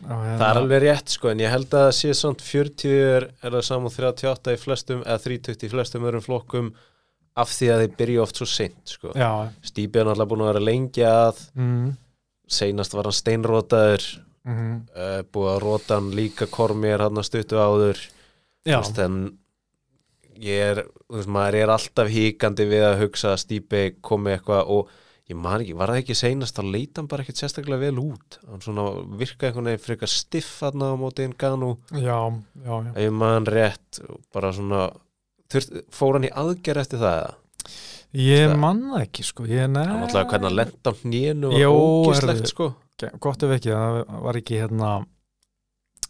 Það 0.04 0.44
er 0.46 0.60
alveg 0.60 0.82
rétt 0.84 1.14
sko 1.14 1.32
en 1.32 1.42
ég 1.42 1.52
held 1.54 1.70
að 1.72 1.86
það 1.88 1.94
sé 2.00 2.16
samt 2.18 2.44
40 2.44 2.96
er, 3.18 3.28
er 3.42 3.56
það 3.56 3.68
saman 3.70 3.94
38 3.94 4.56
í 4.56 4.60
flestum 4.60 5.04
eða 5.06 5.22
30 5.26 5.68
í 5.68 5.72
flestum 5.72 6.08
öðrum 6.08 6.26
flokkum 6.26 6.72
af 7.40 7.54
því 7.54 7.70
að 7.74 7.84
þeir 7.84 7.94
byrja 8.00 8.24
oft 8.24 8.40
svo 8.40 8.48
seint 8.50 8.94
sko. 8.94 9.14
Já, 9.18 9.50
Stípi 9.66 10.02
er 10.02 10.10
náttúrulega 10.10 10.30
búin 10.30 10.44
að 10.44 10.52
vera 10.52 10.66
lengi 10.68 11.06
að 11.08 11.40
mm, 11.58 11.88
seinast 12.60 12.94
var 12.94 13.10
hann 13.10 13.18
steinrótaður 13.18 14.06
mm, 14.46 14.76
uh, 14.94 15.22
búið 15.34 15.54
að 15.54 15.62
róta 15.64 15.98
hann 15.98 16.12
líka 16.18 16.50
kormér 16.52 17.08
hann 17.08 17.22
að 17.22 17.30
stuttu 17.32 17.58
áður. 17.62 18.04
En 18.70 19.24
ég 20.42 20.60
er, 20.72 20.84
þú 21.10 21.20
veist, 21.20 21.30
maður 21.36 21.58
er 21.62 21.72
alltaf 21.74 22.10
híkandi 22.14 22.66
við 22.70 22.84
að 22.88 23.00
hugsa 23.04 23.34
að 23.34 23.42
Stípi 23.44 23.82
komi 24.02 24.34
eitthvað 24.34 24.70
og 24.76 24.90
ég 25.30 25.38
man 25.40 25.62
ekki, 25.64 25.76
var 25.80 25.92
það 25.94 26.02
ekki 26.02 26.16
seinast 26.20 26.58
þá 26.58 26.64
leita 26.68 27.00
hann 27.02 27.08
bara 27.12 27.24
ekkert 27.24 27.40
sérstaklega 27.42 27.80
vel 27.86 28.02
út. 28.02 28.40
Hann 28.50 28.62
svona 28.66 28.86
virka 29.20 29.48
einhvern 29.48 29.70
veginn 29.72 29.84
frekar 29.86 30.12
stiff 30.12 30.60
hann 30.66 30.84
á 30.84 30.90
móti 31.00 31.28
Ngannou. 31.32 31.78
Já, 31.96 32.18
já, 32.66 32.74
já. 32.88 32.92
ég 33.06 33.16
man 33.16 33.46
rétt 33.48 34.02
bara 34.36 34.52
svona 34.56 34.90
þurft, 35.54 35.80
fór 35.94 36.18
hann 36.20 36.28
í 36.28 36.34
aðgerð 36.44 36.84
eftir 36.84 37.04
það 37.04 37.18
eða? 37.22 37.34
Ég 38.14 38.46
Það- 38.52 38.60
man 38.62 38.82
það 38.92 39.02
ekki 39.08 39.24
sko. 39.26 39.44
Ég, 39.50 39.70
nei, 39.74 39.86
hann 39.88 40.04
alltaf 40.06 40.28
hvernig 40.30 40.50
hann 40.52 40.60
lenda 40.60 40.92
á 40.92 40.94
hnénu 41.02 41.54
og 41.54 42.08
ógislegt 42.08 42.48
sko. 42.52 42.74
Gott 43.20 43.44
ef 43.44 43.56
ekki, 43.58 43.72
það 43.74 44.22
var 44.22 44.38
ekki 44.38 44.60
hérna 44.62 44.90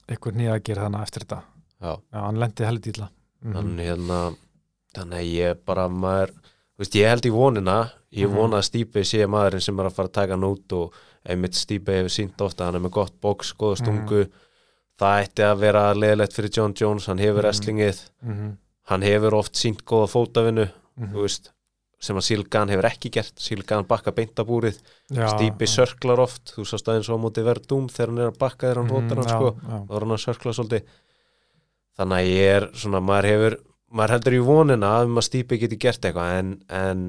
einhver 0.09 0.35
nýja 0.35 0.57
að 0.57 0.63
gera 0.67 0.87
þannig 0.89 1.05
eftir 1.07 1.23
þetta. 1.23 1.43
Já, 1.83 1.91
já, 2.11 2.19
hann 2.19 2.39
lendi 2.41 2.65
heldur 2.67 2.91
illa 2.97 3.09
mm 3.43 3.53
hann 3.55 3.77
hérna 3.77 4.19
þannig 4.95 5.19
að 5.19 5.33
ég 5.33 5.57
bara 5.65 5.87
maður 5.89 6.31
veist, 6.79 6.93
ég 6.95 7.07
held 7.09 7.25
í 7.25 7.31
vonina. 7.33 7.91
Ég 8.13 8.27
Mhm. 8.29 8.35
vona 8.37 8.57
að 8.57 8.67
Stípi 8.69 9.03
sé 9.03 9.25
maðurinn 9.27 9.61
sem 9.61 9.79
er 9.79 9.85
að 9.85 9.93
fara 9.93 10.07
að 10.07 10.13
taka 10.13 10.33
hann 10.33 10.43
út 10.43 10.71
og 10.73 10.93
einmitt 11.25 11.53
Stípi 11.55 11.91
hefur 11.91 12.09
sínt 12.13 12.37
ofta 12.41 12.65
hann 12.65 12.75
er 12.75 12.79
með 12.79 12.91
gott 12.91 13.19
box, 13.21 13.53
góða 13.53 13.77
Mhm. 13.79 13.83
stungu. 13.83 14.27
Það 14.99 15.23
ætti 15.23 15.43
að 15.43 15.57
vera 15.59 15.93
leðilegt 15.93 16.33
fyrir 16.33 16.51
John 16.55 16.73
Jones, 16.75 17.05
hann 17.07 17.17
hefur 17.17 17.41
Mhm. 17.41 17.45
wrestlingið. 17.45 18.09
Mhm. 18.25 18.57
hann 18.85 19.01
hefur 19.01 19.33
oft 19.33 19.53
sínt 19.55 19.81
þú 21.13 21.21
veist, 21.23 21.49
sem 21.99 22.15
að 22.17 22.21
Silgan 22.23 22.67
hefur 22.69 22.83
ekki 22.83 23.09
gert. 23.09 23.33
Silgan 23.39 23.87
bakka 23.87 24.11
beintabúrið 24.11 24.77
Stípi 25.09 25.65
sörklar 25.65 26.19
oft, 26.19 26.53
þú 26.53 26.65
sást 26.67 26.83
aðeins 26.91 27.07
á 27.09 27.15
móti 27.17 27.41
verdum 27.43 27.87
þegar 27.87 28.07
hann 28.07 28.17
er 28.19 28.31
að 28.31 28.37
bakka 28.37 28.67
þegar 28.67 28.75
hann 28.75 28.87
Mhm, 28.89 29.09
rótar 29.09 29.15
hann 29.15 29.25
já, 29.25 29.37
sko, 29.37 29.55
þá 29.87 29.95
er 29.95 29.99
hann 29.99 30.17
að 30.17 30.25
sörkla 30.25 30.53
svolítið 30.53 30.83
þannig 31.97 32.17
að 32.17 32.29
ég 32.31 32.55
er 32.57 32.69
svona, 32.73 32.99
maður 33.01 33.29
hefur 33.31 33.57
maður 33.93 34.13
heldur 34.15 34.33
í 34.33 34.45
vonina 34.47 34.87
að 35.03 35.19
Stípi 35.21 35.59
geti 35.61 35.77
gert 35.77 36.01
eitthvað 36.05 36.39
en, 36.39 36.53
en 36.69 37.03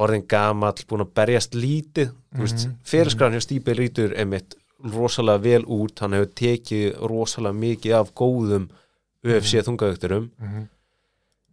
orðin 0.00 0.26
gamall, 0.28 0.76
búin 0.88 1.04
að 1.04 1.12
berjast 1.16 1.54
lítið 1.56 2.10
þú 2.34 2.40
veist, 2.44 2.66
Mhm, 2.66 2.74
fyrirskran 2.84 3.32
hjá 3.36 3.40
Stípi 3.44 3.74
lítur 3.76 4.14
einmitt 4.16 4.54
rosalega 4.92 5.40
vel 5.42 5.64
út 5.64 5.98
hann 6.00 6.12
hefur 6.12 6.32
tekið 6.36 6.98
rosalega 7.08 7.56
mikið 7.60 7.94
af 8.00 8.14
góðum 8.14 8.68
UFC 9.24 9.62
þungaugturum 9.64 10.30
Mhm. 10.40 10.68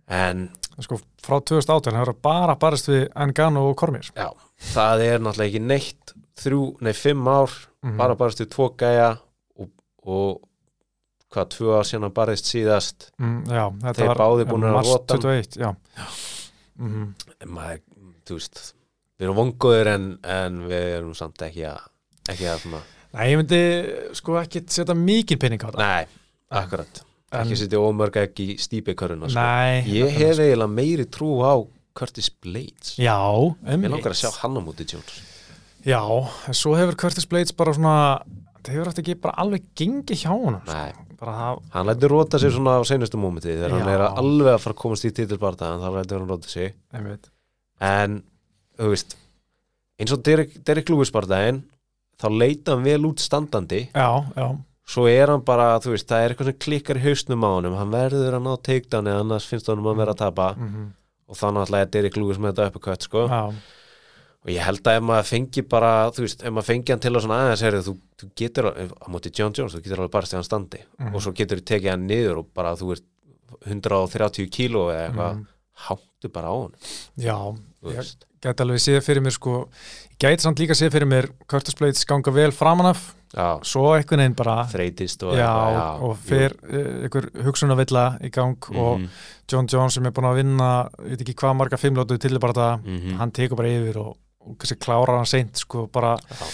en 0.08 0.50
Sko, 0.82 0.98
frá 1.22 1.38
2018 1.40 1.94
hefur 1.94 2.16
bara 2.22 2.56
barist 2.56 2.88
við 2.90 3.08
Engano 3.16 3.70
og 3.70 3.76
Kormir 3.78 4.10
já, 4.16 4.32
það 4.74 5.04
er 5.06 5.20
náttúrulega 5.20 5.52
ekki 5.52 5.62
neitt 5.62 6.14
þrjú, 6.36 6.82
nei, 6.82 6.94
fimm 6.94 7.28
ár 7.28 7.52
Mhm. 7.84 7.98
bara 7.98 8.16
bara 8.16 8.32
stu 8.32 8.46
tvo 8.46 8.70
gæja 8.78 9.18
og, 9.60 9.70
og 10.06 10.42
hvað, 11.34 11.50
tvö 11.56 11.80
síðan 11.90 12.06
hann 12.08 12.16
barðist 12.20 12.50
síðast. 12.52 13.08
Mm, 13.20 13.40
Já, 13.50 13.64
Þeir 13.98 14.10
var 14.12 14.22
báðir 14.22 14.50
búnir 14.52 14.70
að 14.78 14.90
rota 14.92 15.18
hann. 15.18 15.26
21, 15.26 15.60
já. 15.64 15.72
En 16.84 17.52
maður, 17.54 17.82
þú 18.28 18.38
veist 18.40 18.62
við 19.20 19.28
erum 19.28 19.38
vonguður 19.40 19.90
en, 19.94 20.06
en 20.26 20.62
við 20.70 20.88
erum 20.98 21.14
samt 21.18 21.44
ekki 21.46 21.66
að 21.70 21.84
ekki 22.34 22.48
að 22.50 22.68
Nei, 23.14 23.26
ég 23.30 23.38
myndi 23.38 23.60
sko 24.18 24.40
ekki 24.40 24.64
setja 24.74 24.96
mikið 24.98 25.42
pening 25.44 25.62
á 25.62 25.70
það 25.70 25.82
nei, 25.84 26.14
akkurat. 26.64 27.04
En- 27.30 27.44
ekki 27.44 27.60
setja 27.62 27.82
ómörg 27.82 28.18
ekki 28.24 28.48
í 28.56 28.58
stípiköruna 28.62 29.30
sko. 29.30 29.44
Ég 29.90 30.16
hef 30.18 30.42
eiginlega 30.42 30.70
meiri 30.72 31.06
trú 31.14 31.36
á 31.46 31.54
Curtis 31.94 32.32
Blades. 32.42 32.96
Já, 32.98 33.14
mér 33.62 33.94
langar 33.94 34.16
að 34.16 34.24
sjá 34.24 34.32
hann 34.42 34.58
á 34.58 34.62
móti 34.66 34.88
Jones. 34.90 35.20
Já, 35.86 36.02
en 36.50 36.58
svo 36.58 36.74
hefur 36.80 36.98
Curtis 36.98 37.28
Blades 37.30 37.54
bara 37.54 37.76
svona 37.78 37.96
það 38.64 38.72
hefur 38.74 38.90
þetta 38.90 39.04
ekki 39.06 39.16
bara 39.28 39.38
alveg 39.46 39.68
gengið 39.78 40.24
hjá 40.24 40.32
honum 40.34 40.62
sko. 40.66 40.74
nei, 40.74 41.13
það, 41.30 41.62
hann 41.76 41.90
lætur 41.90 42.14
rota 42.14 42.40
sig 42.42 42.54
svona 42.54 42.76
á 42.80 42.82
seinustu 42.88 43.20
mómenti 43.22 43.52
þegar 43.52 43.76
hann 43.76 43.88
Já. 43.88 43.94
er 43.94 44.04
að 44.08 44.22
alveg 44.24 44.54
að 44.54 44.64
fara 44.64 44.76
að 44.76 44.82
komast 44.84 45.08
í 45.08 45.14
titilbarta 45.16 45.70
en 45.74 45.84
þá 45.84 45.90
lætur 45.98 46.20
hann 46.20 46.32
rota 46.34 46.52
sig. 46.52 46.76
En 47.84 48.20
þú 48.80 48.92
veist 48.94 49.16
eins 50.02 50.14
og 50.16 50.24
Derek, 50.26 50.58
Derek 50.66 50.90
Lewis 50.92 51.14
barðaðinn 51.14 51.64
þá 52.20 52.28
leita 52.34 52.76
hann 52.76 52.88
vel 52.88 53.10
út 53.10 53.24
standandi. 53.24 53.86
Já, 53.94 54.10
já, 54.36 54.48
svo 54.94 55.08
er 55.08 55.32
hann 55.32 55.46
bara, 55.46 55.78
þú 55.84 55.94
veist, 55.94 56.10
það 56.10 56.26
er 56.26 56.34
eitthvað 56.34 56.52
sem 56.52 56.60
klikkar 56.66 57.00
í 57.00 57.06
hausnum 57.06 57.46
á 57.46 57.50
honum, 57.54 57.78
hann 57.80 57.94
verður 57.94 58.40
að 58.40 58.44
ná 58.48 58.52
takedown 58.68 59.10
eða 59.12 59.24
annars 59.24 59.48
finnst 59.48 59.72
honum 59.72 59.90
að 59.94 60.04
vera 60.04 60.18
að 60.18 60.22
tapa. 60.26 60.50
Mm 60.60 60.92
og 61.34 61.40
þannig 61.40 61.72
að 61.74 61.94
Derek 61.94 62.20
Lewis 62.20 62.40
með 62.42 62.54
þetta 62.54 62.70
uppercut 62.70 63.08
sko. 63.08 63.26
já, 63.32 63.42
og 64.44 64.50
ég 64.52 64.60
held 64.66 64.82
að 64.84 64.98
ef 65.00 65.04
maður 65.08 65.30
fengi 65.30 65.62
bara 65.72 65.92
þú 66.12 66.26
veist, 66.26 66.44
ef 66.44 66.52
maður 66.52 66.68
fengi 66.68 66.92
hann 66.92 67.00
til 67.00 67.14
að 67.16 67.22
svona 67.24 67.38
aðeins 67.46 67.62
herri, 67.64 67.80
þú, 67.86 67.94
þú 68.20 68.30
getur, 68.36 68.66
á 68.74 69.06
móti 69.08 69.32
John 69.40 69.54
Jones 69.56 69.74
þú 69.76 69.82
getur 69.86 70.02
alveg 70.04 70.12
bara 70.12 70.26
stegan 70.26 70.44
standi 70.44 70.82
Mhm. 71.00 71.16
og 71.16 71.22
svo 71.22 71.32
getur 71.34 71.62
þú 71.62 71.66
tekið 71.72 71.90
hann 71.94 72.08
niður 72.08 72.38
og 72.44 72.54
bara 72.54 72.76
þú 72.76 72.92
ert 72.98 73.04
130 73.66 74.50
kíló 74.52 74.90
eða 74.92 75.08
eitthvað 75.10 75.34
Mhm. 75.36 75.48
háttu 75.88 76.30
bara 76.34 76.48
á 76.52 76.56
hann 76.62 76.74
já 77.18 77.58
Ég- 77.84 78.16
gæti 78.44 78.62
alveg 78.64 78.80
séð 78.84 79.02
fyrir 79.04 79.22
mér 79.24 79.32
sko 79.32 79.70
ég 79.70 80.18
gæti 80.20 80.42
samt 80.42 80.60
líka 80.60 80.74
séð 80.76 80.92
fyrir 80.92 81.08
mér 81.08 81.30
Curtis 81.48 81.76
Blades 81.76 82.04
ganga 82.06 82.32
vel 82.32 82.52
framanaf 82.52 83.14
já, 83.34 83.60
svo 83.64 83.94
einhvern 83.96 84.20
veginn 84.20 84.36
bara 84.36 84.66
þreytist 84.68 85.24
og 85.24 85.34
já, 85.36 85.48
eitthvað, 85.48 86.02
og 86.02 86.18
fer 86.18 86.52
uh, 86.64 87.04
einhver 87.04 87.30
hugsunavilla 87.44 88.20
í 88.22 88.30
gang 88.32 88.58
og 88.76 89.00
Mhm, 89.00 89.10
John 89.52 89.68
Jones 89.68 89.94
sem 89.94 90.06
er 90.06 90.12
búin 90.12 90.30
að 90.30 90.36
vinna 90.44 90.90
ég 91.00 91.10
veit 91.18 91.22
ekki 91.22 91.36
hvað 91.36 91.56
marga 91.58 91.78
fimmlótu 91.78 92.18
til 92.20 92.38
bara 92.40 92.54
það 92.54 92.84
mhm. 92.86 93.18
hann 93.18 93.32
tekur 93.32 93.56
bara 93.58 93.68
yfir 93.70 93.98
og, 93.98 94.18
og 94.44 94.58
kannski 94.60 94.80
klárar 94.82 95.20
hann 95.20 95.30
seint 95.30 95.62
sko 95.62 95.86
bara 95.94 96.16
Já. 96.20 96.50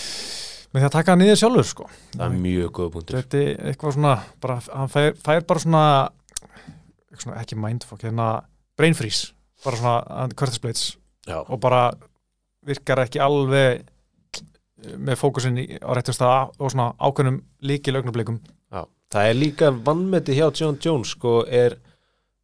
með 0.74 0.82
því 0.82 0.88
að 0.90 0.96
taka 0.96 1.14
hann 1.14 1.24
niður 1.24 1.42
sjálfur 1.42 1.70
sko. 1.72 1.90
Það 2.16 2.26
er 2.28 2.40
mjög 2.46 2.72
góð 2.78 2.92
punktur. 2.96 3.20
Þetta 3.20 3.42
er 3.42 3.70
eitthvað 3.72 3.98
svona 3.98 4.16
bara, 4.42 4.60
hann 4.70 4.94
fær, 4.94 5.12
fær 5.26 5.46
bara 5.50 5.66
svona, 5.66 5.84
svona 7.16 7.40
ekki 7.42 7.60
mindfuck, 7.60 8.06
hérna 8.06 8.30
brain 8.80 8.98
freeze, 8.98 9.34
bara 9.66 9.82
svona 9.82 10.30
Curtis 10.36 10.62
Blades. 10.64 10.86
Já, 11.28 11.42
og 11.42 11.60
bara 11.62 11.90
virkar 12.66 13.04
ekki 13.06 13.22
alveg 13.24 13.86
með 15.00 15.20
fókusin 15.20 15.60
í, 15.60 15.66
á 15.80 15.92
réttum 15.96 16.16
stað 16.16 16.54
og 16.58 16.72
svona 16.72 16.94
ákveðnum 17.00 17.42
líki 17.68 17.92
lögnublikum 17.92 18.40
já. 18.72 18.86
það 19.12 19.30
er 19.30 19.38
líka 19.38 19.72
vannmeti 19.76 20.38
hjá 20.38 20.48
John 20.56 20.78
Jones 20.80 21.14
sko 21.16 21.42
er 21.46 21.76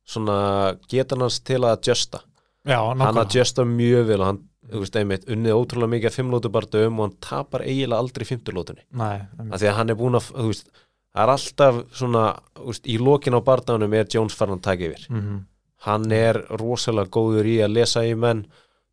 svona 0.06 0.76
getan 0.92 1.24
hans 1.26 1.40
til 1.42 1.62
að 1.64 1.78
adjusta. 1.80 2.22
Já, 2.66 2.78
hann 2.82 3.22
adjusta 3.22 3.66
mjög 3.66 4.10
vel 4.10 4.20
og 4.22 4.28
hann, 4.30 4.42
þú 4.72 4.80
veist, 4.84 4.96
einmitt, 4.96 5.26
unnið 5.30 5.54
ótrúlega 5.60 5.92
mikið 5.94 6.10
að 6.10 6.16
fimmlótu 6.20 6.50
barndum 6.52 7.00
og 7.00 7.06
hann 7.10 7.18
tapar 7.22 7.62
eiginlega 7.62 8.00
aldrei 8.02 8.26
fimmturlótunni 8.26 8.84
Nei, 8.92 9.22
af 9.52 9.60
því 9.62 9.68
að 9.70 9.76
hann 9.80 9.90
er 9.90 9.96
búin 10.00 10.16
að, 10.20 10.30
þú 10.34 10.48
veist 10.52 10.70
það 11.16 11.24
er 11.24 11.34
alltaf 11.36 11.76
svona, 11.96 12.24
þú 12.58 12.66
veist, 12.72 12.88
í 12.88 12.98
lokin 13.00 13.38
á 13.38 13.42
barndanum 13.46 13.94
er 13.94 14.08
Jones 14.12 14.36
farin 14.36 14.58
að 14.58 14.62
taka 14.68 14.84
yfir. 14.90 15.08
Mm 15.10 15.22
-hmm. 15.22 15.42
hann 15.86 16.12
er 16.12 16.36
rosalega 16.50 17.10
góður 17.10 17.46
í 17.46 17.58
að 17.64 17.74
lesa 17.74 18.02
í 18.04 18.16
menn 18.16 18.46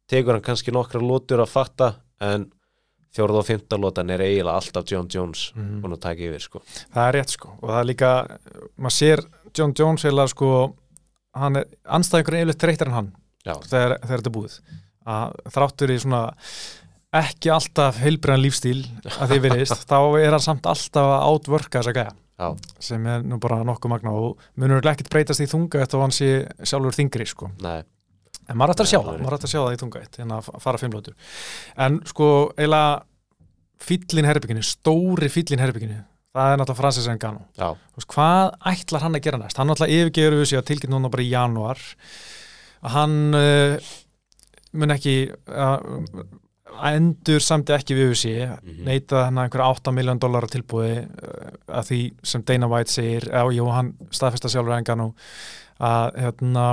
tekur 0.09 0.33
hann 0.35 0.43
kannski 0.43 0.71
nokkra 0.73 1.01
lótur 1.01 1.41
að 1.41 1.49
fatta 1.49 1.95
en 2.21 2.53
fjórða 3.17 3.39
og 3.39 3.47
fymta 3.47 3.77
lótan 3.77 4.11
er 4.11 4.21
eiginlega 4.21 4.57
alltaf 4.57 4.85
John 4.91 5.09
Jones 5.09 5.53
Mhm. 5.57 5.81
búin 5.83 5.93
að 5.93 6.01
taka 6.01 6.21
yfir 6.23 6.41
sko. 6.41 6.63
Það 6.95 7.09
er 7.09 7.13
rétt 7.15 7.31
sko 7.31 7.49
og 7.63 7.69
það 7.71 7.81
er 7.81 7.85
líka, 7.85 8.39
maður 8.79 8.97
sér 9.01 9.25
John 9.59 9.73
Jones 9.79 10.03
heila 10.03 10.27
sko 10.29 10.75
hann 11.35 11.57
er 11.57 11.65
anstæðingur 11.85 12.35
yfirleitt 12.35 12.59
þreytar 12.61 12.87
en 12.87 12.93
hann 12.93 13.13
þegar, 13.45 13.99
þegar 14.01 14.19
þetta 14.21 14.31
búið 14.33 14.61
að 15.09 15.37
þráttur 15.55 15.93
í 15.95 15.99
svona 16.03 16.23
ekki 17.13 17.53
alltaf 17.53 18.01
heilbriðan 18.01 18.43
lífstíl 18.43 18.81
að 19.19 19.35
því 19.35 19.39
virðist, 19.47 19.87
þá 19.91 19.99
er 20.23 20.33
hann 20.33 20.45
samt 20.45 20.69
alltaf 20.71 21.15
að 21.19 21.25
átvörka 21.31 21.81
þessa 21.81 21.97
gæja. 21.99 22.19
Já. 22.43 22.49
sem 22.83 23.05
er 23.07 23.21
nú 23.29 23.37
bara 23.39 23.61
nokkuð 23.63 23.91
magna 23.93 24.13
og 24.19 24.41
munur 24.59 24.87
ekkert 24.89 25.11
breytast 25.13 25.43
í 25.45 25.47
þunga 25.47 25.83
eftir 25.85 25.99
að 25.99 26.03
hann 26.07 26.15
sé 26.17 26.31
sjálfur 26.67 26.97
þingri 26.97 27.27
sko. 27.29 27.51
Nei, 27.63 27.85
en 28.49 28.59
maður 28.59 28.73
ætti 28.75 28.87
að 28.87 28.91
sjá 28.91 28.99
það, 28.99 29.19
maður 29.21 29.37
ætti 29.37 29.49
að 29.49 29.53
sjá 29.53 29.61
það 29.61 29.75
í 29.77 29.81
þunga 29.83 30.01
eitt 30.03 30.19
en 30.25 30.33
að 30.35 30.49
fara 30.65 30.81
fimmlótur 30.81 31.37
en 31.87 32.01
sko 32.09 32.31
eiginlega 32.57 32.97
fýllin 33.83 34.29
herbygginu, 34.31 34.65
stóri 34.67 35.29
fýllin 35.31 35.63
herbygginu 35.63 36.01
það 36.33 36.55
er 36.55 36.61
náttúrulega 36.61 36.81
Francis 36.81 37.09
Ngannou. 37.13 37.45
Já, 37.61 37.69
hvað 38.15 38.55
ætlar 38.73 39.05
hann 39.05 39.19
að 39.19 39.25
gera 39.27 39.41
næst? 39.43 39.59
Hann 39.61 39.69
náttúrulega 39.69 39.99
yfirgegur 40.01 40.39
við 40.41 40.49
sig 40.49 40.61
að 40.61 40.69
tilkynna 40.71 40.97
núna 40.97 41.13
bara 41.13 41.27
í 41.27 41.33
janúar 41.33 41.83
hann 42.95 43.19
uh, 43.37 43.91
mun 44.73 44.95
ekki 44.95 45.15
uh, 45.49 45.79
endur 46.89 47.43
samt 47.45 47.69
ekki 47.75 47.95
við 47.99 48.15
sig 48.17 48.39
Mhm. 48.49 48.85
neita 48.87 49.25
hann 49.27 49.37
að 49.39 49.45
einhverja 49.49 49.73
8 49.75 49.93
miljón 49.93 50.21
dólar 50.23 50.47
tilbúi 50.49 51.03
uh, 51.03 51.51
að 51.69 51.91
því 51.91 52.01
sem 52.23 52.43
Dana 52.49 52.69
White 52.71 52.91
segir 52.91 53.27
eða 53.29 53.53
jú, 53.53 53.67
hann 53.71 53.93
staðfesta 54.11 54.49
sjálfur 54.49 54.79
engan 54.79 55.01
og 55.09 55.15
að 55.83 56.17
hérna 56.23 56.65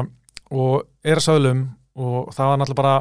og 0.51 0.87
er 1.03 1.19
að 1.19 1.25
sögulum 1.27 1.65
og 1.99 2.31
það 2.33 2.47
var 2.51 2.57
náttúrulega 2.61 2.81
bara 2.81 2.95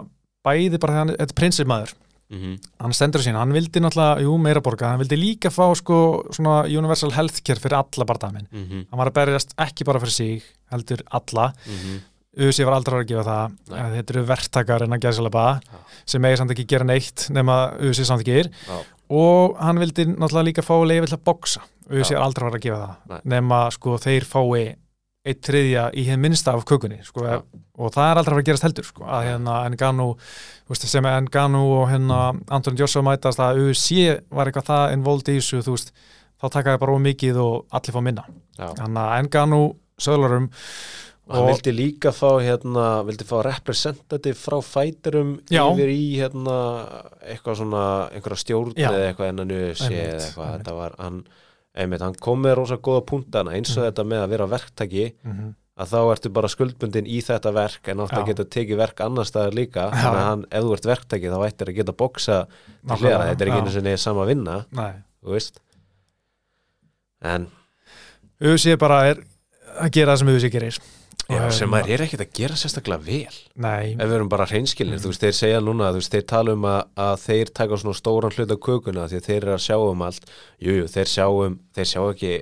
bæði 0.48 0.78
bara 0.82 0.92
hann, 0.98 1.14
þetta 1.14 1.32
er 1.32 1.38
prinsipmaður 1.38 1.94
mhm, 2.34 2.58
hann 2.82 2.92
stendur 2.96 3.22
sín, 3.24 3.37
hann 3.38 3.52
vildi 3.54 3.80
náttúrulega, 3.80 4.22
jú, 4.26 4.34
meira 4.42 4.61
borga 4.64 4.90
hann 4.92 5.00
vildi 5.04 5.16
líka 5.20 5.50
fá 5.54 5.68
sko 5.78 6.24
svona 6.34 6.64
universal 6.66 7.12
healthcare 7.14 7.61
fyrir 7.62 7.78
alla 7.78 8.04
barndæmin 8.11 8.48
mhm, 8.50 8.87
hann 8.90 8.98
var 8.98 9.12
að 9.12 9.18
berjast 9.22 9.54
ekki 9.56 9.87
bara 9.88 10.00
fyrir 10.02 10.16
sig 10.18 10.42
heldur 10.72 11.04
alla, 11.14 11.52
mhm 11.66 11.98
USA 12.38 12.66
var 12.68 12.79
aldrei 12.79 13.01
að 13.03 13.09
gefa 13.12 13.24
það 13.27 13.55
Nei. 13.70 13.79
að 13.83 13.94
þetta 13.98 14.14
eru 14.14 14.24
verktakar 14.29 14.85
en 14.87 14.96
að 14.96 15.05
gæsa 15.07 15.31
bara 15.31 15.55
Já. 15.59 15.79
sem 16.14 16.29
eigi 16.29 16.40
samt 16.40 16.55
ekki 16.55 16.66
gera 16.70 16.88
neitt 16.88 17.29
nema 17.35 17.57
USA 17.83 18.09
samt 18.09 18.22
ekki 18.24 18.37
er 18.45 18.51
Já. 18.53 18.76
og 19.18 19.57
hann 19.62 19.80
vildi 19.82 20.07
náttúrulega 20.12 20.49
líka 20.51 20.66
fá 20.66 20.74
leiði 20.82 21.09
til 21.11 21.18
að 21.18 21.24
boksa 21.30 21.64
USA 21.89 22.14
Já. 22.14 22.18
er 22.18 22.26
aldrei 22.26 22.51
að 22.51 22.61
gefa 22.68 22.84
Nei. 22.86 23.09
það 23.09 23.32
nema 23.34 23.62
sko 23.74 23.97
þeir 24.05 24.28
fái 24.28 24.76
eitt 25.28 25.43
þriðja 25.45 25.89
í 25.99 26.05
hinn 26.09 26.22
minnsta 26.22 26.55
af 26.57 26.64
kökunni 26.68 27.01
sko, 27.05 27.24
og 27.26 27.91
það 27.93 28.11
er 28.11 28.20
aldrei 28.20 28.39
að 28.39 28.47
gerast 28.47 28.64
heldur 28.64 28.86
sko, 28.86 29.05
að 29.05 29.26
hérna 29.28 29.57
Nganu 29.74 30.07
sem 30.78 31.09
Nganu 31.26 31.64
og 31.80 31.89
hérna 31.91 32.20
Anton 32.55 32.78
Joshua 32.78 33.05
mætast 33.05 33.43
að 33.43 33.61
UFC 33.66 34.07
var 34.30 34.49
eitthvað 34.49 34.70
það 34.70 34.95
involved 34.97 35.28
í 35.32 35.36
þessu 35.41 35.61
þú 35.66 35.74
veist, 35.74 35.93
þá 36.39 36.47
taka 36.47 36.74
það 36.76 36.80
bara 36.84 36.97
ómikið 36.97 37.43
og 37.43 37.66
allir 37.74 37.97
fá 37.99 38.01
minna 38.05 38.24
þannig 38.57 39.03
að 39.05 39.28
Nganu 39.28 39.61
söglarum 39.99 40.49
Hann 41.29 41.43
Og- 41.45 41.51
vildi 41.51 41.72
líka 41.76 42.09
fá 42.16 42.31
hérna, 42.41 43.05
vildi 43.05 43.24
fá 43.29 43.43
representative 43.45 44.35
frá 44.41 44.62
fæturum 44.64 45.35
yfir 45.51 45.91
í 45.93 46.16
hérna 46.16 46.55
eitthvað 47.20 47.59
svona, 47.61 47.83
einhverja 48.16 48.41
stjórn 48.45 48.72
eða 48.81 49.03
eitthvað 49.11 49.29
innan 49.35 49.51
UFC 49.53 49.85
Einmitt, 49.91 50.09
eða 50.09 50.22
eitthvað, 50.22 50.53
þetta 50.59 50.74
var 50.79 50.95
hann 50.99 51.18
einmitt, 51.76 52.01
hann 52.01 52.14
kom 52.14 52.41
með 52.43 52.55
rosa 52.57 52.76
góða 52.81 53.05
punktana 53.07 53.53
eins 53.53 53.76
og 53.76 53.83
Mhm. 53.85 53.91
þetta 53.91 54.05
með 54.09 54.22
að 54.24 54.29
vera 54.31 54.47
verktaki 54.47 55.05
mm 55.22 55.33
-hmm. 55.33 55.55
að 55.79 55.87
þá 55.93 55.99
ertu 56.16 56.33
bara 56.33 56.49
skuldbundin 56.49 57.07
í 57.07 57.18
þetta 57.22 57.53
verk 57.55 57.89
en 57.89 57.99
átt 58.01 58.11
að 58.16 58.26
geta 58.26 58.45
tekið 58.45 58.76
verk 58.76 59.01
annar 59.01 59.24
staðar 59.24 59.53
líka. 59.55 59.91
Já. 59.91 60.01
þannig 60.01 60.18
að 60.18 60.29
hann, 60.31 60.45
ef 60.51 60.62
þú 60.64 60.72
ert 60.72 60.85
verktaki 60.87 61.29
þá 61.29 61.39
ættir 61.47 61.68
að 61.68 61.76
geta 61.76 61.93
boksa 61.93 62.47
til 62.89 62.97
hliðara, 62.97 63.29
þetta 63.35 63.41
er 63.45 63.49
ekki 63.53 63.61
einu 63.61 63.70
sinni 63.70 63.97
sama 63.99 64.24
vinna 64.24 64.64
Nei, 64.72 64.93
þú 65.22 65.31
veist. 65.37 65.61
En 67.22 67.49
UFC 68.41 68.76
bara 68.79 69.03
er 69.11 69.16
að 69.81 69.91
gera 69.93 70.14
það 70.14 70.18
sem 70.18 70.29
UFC 70.29 70.51
gerir 70.51 70.79
Já, 71.29 71.43
sem 71.53 71.68
maður 71.68 71.91
er 71.93 72.03
ekkert 72.07 72.22
að 72.24 72.31
gera 72.39 72.55
sérstaklega 72.57 73.05
vel. 73.05 73.35
Nei, 73.61 73.93
ef 73.93 74.07
við 74.09 74.14
erum 74.16 74.31
bara 74.33 74.47
hreinskilir, 74.49 74.95
Mm. 74.97 75.03
þú 75.05 75.11
veist, 75.12 75.20
þeir 75.26 75.37
segja 75.37 75.61
núna 75.61 75.91
þú 75.93 76.01
veist, 76.01 76.12
þeir 76.14 76.26
tala 76.26 76.53
um 76.57 76.62
að, 76.64 76.81
að 76.97 77.16
þeir 77.26 77.53
taka 77.53 77.76
svona 77.83 77.99
stóran 77.99 78.33
hlut 78.33 78.55
af 78.55 78.61
kökuna 78.64 79.09
því 79.11 79.18
að 79.20 79.26
þeir 79.29 79.37
eru 79.43 79.53
að 79.59 79.64
sjá 79.66 79.76
um 79.91 80.03
allt. 80.09 80.24
Jú, 80.59 80.72
jú, 80.79 80.87
þeir 80.89 81.11
sjá 81.12 81.26
um, 81.29 81.59
þeir 81.76 81.89
sjá 81.93 82.01
ekki 82.14 82.33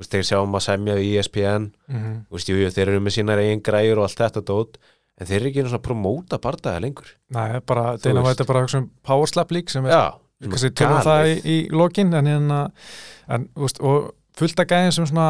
veist, 0.00 0.10
þeir 0.10 0.24
sjá 0.30 0.38
um 0.42 0.56
að 0.58 0.64
semja 0.64 0.96
í 0.98 1.12
ESPN, 1.20 1.68
þú 1.92 2.34
veist, 2.38 2.48
jú, 2.50 2.56
jú, 2.64 2.70
þeir 2.74 2.88
eru 2.94 3.00
með 3.04 3.16
sínar 3.18 3.38
eigin 3.44 3.62
græjur 3.62 4.00
og 4.00 4.08
allt 4.08 4.22
þetta 4.24 4.44
dót. 4.48 4.78
En 5.20 5.28
þeir 5.28 5.36
eru 5.44 5.50
ekki 5.52 5.62
svona 5.68 5.78
að 5.78 5.84
promóta 5.86 6.40
bardaga 6.42 6.80
lengur. 6.82 7.12
Nei, 7.30 7.60
bara 7.68 7.92
veist. 7.94 8.08
White 8.10 8.42
er 8.42 8.48
bara 8.48 8.64
sem 8.72 8.88
power 9.06 9.26
slap 9.30 9.52
lík 9.54 9.70
sem 9.70 9.84
er 9.86 9.92
kannski 10.42 10.72
tölum 10.74 10.98
það 11.06 11.28
í, 11.30 11.36
í 11.46 11.58
lokin 11.70 12.10
en 12.18 12.26
hérna 12.26 12.58
en, 13.30 13.46
veist, 13.54 13.78
og 13.80 14.10
fullt 14.36 14.58
af 14.64 14.66
gæðin 14.72 14.92
sem 14.96 15.06
svona 15.06 15.28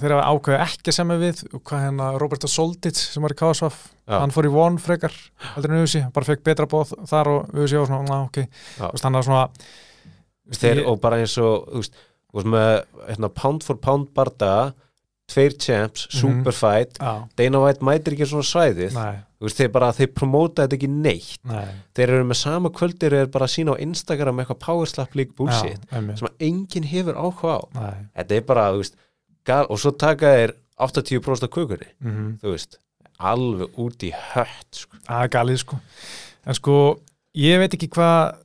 þeir 0.00 0.14
hafa 0.16 0.30
ákveðið 0.34 0.62
ekki 0.64 0.90
að 0.90 0.96
semja 0.98 1.16
við 1.20 1.42
og 1.54 1.62
hvað 1.64 1.82
hérna 1.86 2.08
Roberto 2.18 2.48
Soldic 2.50 2.96
sem 2.98 3.22
var 3.22 3.34
í 3.34 3.38
KSVF 3.38 3.76
Já. 4.08 4.18
hann 4.20 4.30
fór 4.34 4.48
í 4.48 4.52
von 4.52 4.78
frekar 4.82 5.14
heldur 5.54 5.70
en 5.76 5.84
Uzi, 5.86 6.02
bara 6.12 6.26
fekk 6.28 6.42
betra 6.44 6.66
bóð 6.66 6.92
þar 7.08 7.30
og 7.34 7.54
Uzi 7.64 7.78
var 7.78 7.86
svona, 7.86 8.22
ok. 8.26 8.40
Hann 8.80 9.12
var 9.20 9.22
svona 9.28 9.44
þeir, 10.50 10.80
ég- 10.82 10.88
og 10.90 11.00
bara 11.00 11.16
eins 11.22 11.36
og 11.40 11.68
þú 11.70 11.82
veist, 11.82 11.94
með 12.44 12.84
hérna, 13.08 13.28
pound 13.34 13.62
for 13.62 13.76
pound 13.76 14.08
bardaga 14.14 14.72
tveir 15.30 15.54
champs, 15.58 16.06
Mhm. 16.10 16.20
superfight 16.20 16.98
já, 16.98 17.28
Dana 17.36 17.60
White 17.62 17.80
mætir 17.80 18.12
ekki 18.12 18.26
svona 18.28 18.44
svæðið. 18.44 19.22
Veist, 19.40 19.56
þeir 19.56 19.72
bara, 19.72 19.92
þeir 19.92 20.12
promóta 20.12 20.66
þetta 20.66 20.76
ekki 20.76 20.88
neitt. 20.88 21.38
Nei. 21.44 21.66
Þeir 21.94 22.08
eru 22.08 22.24
með 22.24 22.36
sama 22.36 22.68
kvöldir 22.70 23.12
er 23.12 23.26
bara 23.26 23.44
að 23.46 23.54
sína 23.54 23.72
á 23.76 23.80
Instagram 23.80 24.36
eitthvað 24.40 24.58
powerslap 24.60 25.10
lík 25.14 25.32
einmitt, 25.92 26.18
sem 26.18 26.28
að 26.28 26.36
enginn 26.40 26.84
hefur 26.84 27.14
áhuga 27.14 27.60
á. 27.60 27.62
Nei. 27.74 28.08
Þetta 28.22 28.36
er 28.36 28.40
bara, 28.42 28.72
þú 28.72 28.78
veist, 28.82 28.94
gal, 29.46 29.66
og 29.70 29.78
svo 29.78 29.90
taka 29.96 30.32
þeir 30.36 30.54
80% 30.80 31.46
af 31.48 31.50
kökunni 31.54 31.88
mhm 32.02 32.38
þú 32.42 32.54
veist, 32.54 32.78
alveg 33.20 33.76
út 33.78 34.02
í 34.02 34.10
hött 34.34 34.70
sko. 34.84 34.96
Er 35.08 35.28
galið 35.28 35.60
sko 35.64 35.78
En 36.46 36.52
sko, 36.54 36.74
ég 37.40 37.56
veit 37.62 37.72
ekki 37.72 37.88
hvað 37.88 38.40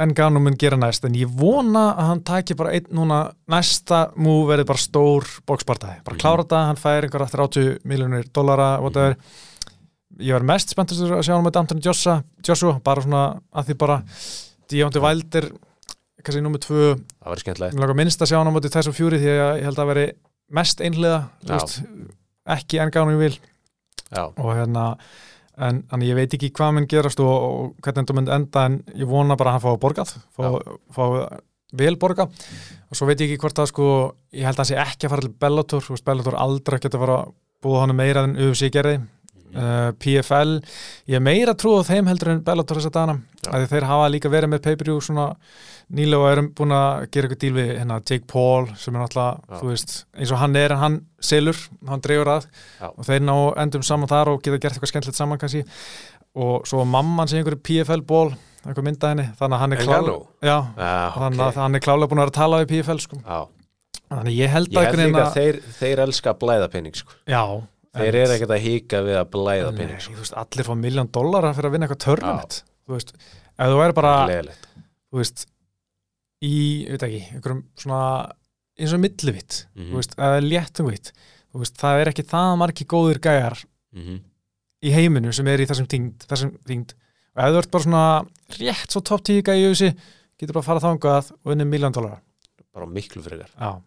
Engano 0.00 0.40
mun 0.42 0.56
gera 0.58 0.74
næst 0.80 1.04
en 1.06 1.14
ég 1.14 1.28
vona 1.38 1.92
að 1.94 2.06
hann 2.08 2.22
taki 2.26 2.54
bara 2.58 2.72
einn 2.74 2.88
núna 2.90 3.18
næsta 3.52 4.08
mú 4.16 4.40
verið 4.48 4.66
bara 4.66 4.78
stór 4.82 5.22
bókspartaði, 5.46 6.00
bara 6.02 6.16
Mhm. 6.16 6.20
klára 6.22 6.42
þetta 6.44 6.62
hann 6.66 6.76
fær 6.80 7.04
einhverja 7.04 7.30
30 7.30 7.78
miljónir 7.84 8.24
dollara 8.32 8.80
whatever. 8.80 9.16
ég 10.18 10.32
var 10.32 10.42
mest 10.42 10.70
spenntur 10.70 10.96
að 11.10 11.22
sjá 11.22 11.34
hann 11.34 11.44
með 11.44 11.56
Anthony 11.60 11.80
Joshua, 11.84 12.24
Joshua 12.48 12.80
bara 12.82 13.02
svona 13.02 13.40
að 13.54 13.66
því 13.68 13.78
bara 13.78 14.02
Deontay 14.70 15.02
Wilder 15.02 15.50
kannski 16.24 16.42
nummer 16.42 16.58
tvö 16.58 16.98
minnst 17.94 18.22
að 18.22 18.30
sjá 18.32 18.38
hann 18.38 18.48
á 18.48 18.54
móti 18.56 18.70
þessu 18.72 18.92
fjúri 18.94 19.18
því 19.20 19.30
að 19.36 19.58
ég 19.60 19.64
held 19.64 19.78
að 19.78 19.86
veri 19.92 20.12
mest 20.52 20.82
veist, 21.48 21.80
ekki 22.44 22.80
Engano 22.82 23.14
ég 23.14 23.22
vil 23.22 23.38
já, 24.10 24.26
og 24.28 24.50
hérna 24.52 24.84
en, 25.56 25.82
en 25.92 26.04
ég 26.04 26.16
veit 26.18 26.34
ekki 26.36 26.52
hvað 26.54 26.76
mun 26.76 26.88
gerast 26.90 27.22
og, 27.22 27.32
og 27.32 27.74
hvernig 27.84 28.04
þetta 28.04 28.18
mun 28.18 28.30
enda 28.36 28.66
en 28.68 28.78
ég 28.94 29.08
vona 29.08 29.38
bara 29.38 29.54
að 29.54 29.58
hann 29.58 29.64
fá 29.64 29.82
borgað 29.82 30.14
fá, 30.34 30.44
fá 30.94 31.04
vel 31.74 31.96
borga 31.98 32.28
og 32.28 32.98
svo 32.98 33.08
veit 33.08 33.22
ég 33.22 33.32
ekki 33.32 33.42
hvort 33.42 33.62
að 33.62 33.70
sko 33.72 33.88
ég 34.34 34.46
held 34.46 34.58
að 34.58 34.62
hann 34.64 34.70
sé 34.72 34.80
ekki 34.82 35.08
að 35.08 35.14
fara 35.14 35.26
til 35.26 35.34
Bellator 35.44 35.90
Bellator 36.06 36.38
aldrei 36.38 36.78
geta 36.78 36.98
að 36.98 37.06
fara 37.06 37.18
búa 37.64 37.84
hann 37.84 37.96
meira 37.96 38.26
en 38.28 38.36
UFC 38.38 38.70
gerði 38.74 39.00
uh, 39.54 39.90
PFL, 40.00 40.56
ég 41.10 41.18
er 41.18 41.24
meira 41.24 41.54
trú 41.58 41.76
á 41.78 41.82
þeim 41.86 42.10
heldur 42.10 42.34
en 42.34 42.42
Bellator 42.46 42.80
þess 42.80 42.90
að 42.90 42.98
dana 42.98 43.16
að 43.50 43.66
þeir 43.72 43.88
hafa 43.90 44.10
líka 44.12 44.32
verið 44.32 44.54
með 44.54 44.62
pay-per-view 44.64 45.02
svona 45.04 45.26
nýlega 45.94 46.22
og 46.22 46.30
erum 46.32 46.48
búin 46.56 46.72
að 46.74 47.04
gera 47.12 47.28
eitthvað 47.28 47.42
díl 47.42 47.52
við 47.58 47.74
hérna, 47.74 48.00
Jake 48.00 48.24
Paul 48.30 48.70
sem 48.80 48.94
er 48.94 49.02
náttúrulega 49.02 49.60
þú 49.60 49.68
veist, 49.68 49.94
eins 50.16 50.32
og 50.32 50.40
hann 50.40 50.56
er 50.56 50.74
en 50.74 50.80
hann 50.80 50.96
selur, 51.20 51.60
hann 51.88 52.02
dreifur 52.04 52.32
að. 52.38 52.48
Já. 52.80 52.88
og 52.88 53.04
þeir 53.04 53.26
ná 53.28 53.36
endum 53.64 53.84
saman 53.84 54.10
þar 54.10 54.32
og 54.32 54.40
geta 54.44 54.60
gert 54.62 54.78
eitthvað 54.78 54.92
skemmtilegt 54.94 55.20
saman 55.20 55.40
kannski. 55.40 55.64
Og 56.34 56.64
svo 56.66 56.82
mamman 56.88 57.30
sem 57.30 57.38
einhverju 57.38 57.60
PFL 57.62 58.02
ból 58.08 58.32
eitthvað 58.64 58.86
mynda 58.86 59.10
henni, 59.12 59.26
þannig 59.38 59.56
að 59.56 59.62
hann 59.62 59.74
er 59.74 59.82
Engano 59.84 60.14
já, 60.40 60.56
já, 60.78 60.94
þannig 61.18 61.42
að 61.44 61.60
hann 61.60 61.76
er 61.76 61.84
klálega 61.84 62.10
búin 62.10 62.20
að 62.20 62.24
vera 62.24 62.32
að 62.32 62.38
tala 62.38 62.60
við 62.62 62.70
PFL 62.72 63.02
sko. 63.04 63.18
þannig 64.08 64.30
að 64.30 64.38
ég 64.38 64.54
held 64.54 64.70
ég 64.70 64.78
að 64.78 64.86
held 64.86 64.96
líka 64.96 65.02
veginn 65.02 65.20
að 65.20 65.36
þeir, 65.36 65.58
þeir 65.78 66.02
elska 66.06 66.32
að 66.32 66.38
blæða 66.44 66.68
penning 66.72 66.96
sko. 66.96 67.16
já, 67.28 67.42
þeir 67.94 68.14
eru 68.20 68.34
ekkert 68.36 68.54
að 68.56 68.64
híka 68.64 69.00
við 69.06 69.16
að 69.20 69.28
blæða 69.34 69.70
Nei, 69.72 69.78
penning 69.80 70.00
sko. 70.02 70.12
þú 70.14 70.22
veist, 70.24 70.36
allir 70.42 70.68
fá 70.68 70.74
miljón 70.84 71.10
dollara 71.14 71.52
fyrir 71.54 71.68
að 71.70 71.74
vinna 71.76 71.86
eitthvað 71.88 72.04
törnumett 72.06 72.56
þú 72.86 72.96
veist, 72.96 73.12
ef 73.58 73.68
þú 73.70 73.78
væri 73.80 73.94
bara 74.00 74.14
Gleðilegt. 74.28 74.66
þú 75.12 75.20
veist, 75.22 75.46
í, 76.44 76.52
ég 76.84 76.90
veit 76.94 77.06
ekki 77.08 77.20
einhverjum 77.36 77.62
svona, 77.80 78.00
eins 78.78 78.92
og 78.96 79.00
millivitt 79.04 79.60
Mhm. 79.76 79.90
þú 79.92 80.00
veist, 80.00 80.16
eða 80.18 80.42
léttungvitt 80.44 81.12
þú 81.54 81.62
veist, 81.62 81.76
það 81.78 82.00
er 82.02 82.10
ekki 82.12 82.24
það 82.34 82.56
margi 82.58 82.84
góðir 82.90 83.20
gæjar 83.20 83.64
Mhm. 83.94 84.20
í 84.84 84.90
heiminu 84.92 85.32
sem 85.32 85.46
er 85.48 85.58
í 85.60 85.66
þessum 85.66 85.86
þyngd, 85.88 86.26
þessum 86.26 86.58
þyngd. 86.66 86.94
og 87.36 87.44
ef 87.44 87.50
þú 87.54 87.58
ert 87.58 87.70
bara 87.70 87.84
svona 87.84 88.26
rétt 88.58 88.90
svo 88.90 89.00
topp 89.02 89.22
10 89.24 89.42
gæði 89.42 89.62
í 89.64 89.68
auðsi 89.70 89.96
getur 90.38 90.52
bara 90.54 90.62
að 90.62 90.66
fara 90.66 90.80
þangað 90.80 91.30
og 91.32 91.46
vinna 91.50 91.64
miljón 91.64 91.92
dólar 91.94 92.20
bara 92.74 92.86
miklu 92.86 93.22
já, 93.22 93.80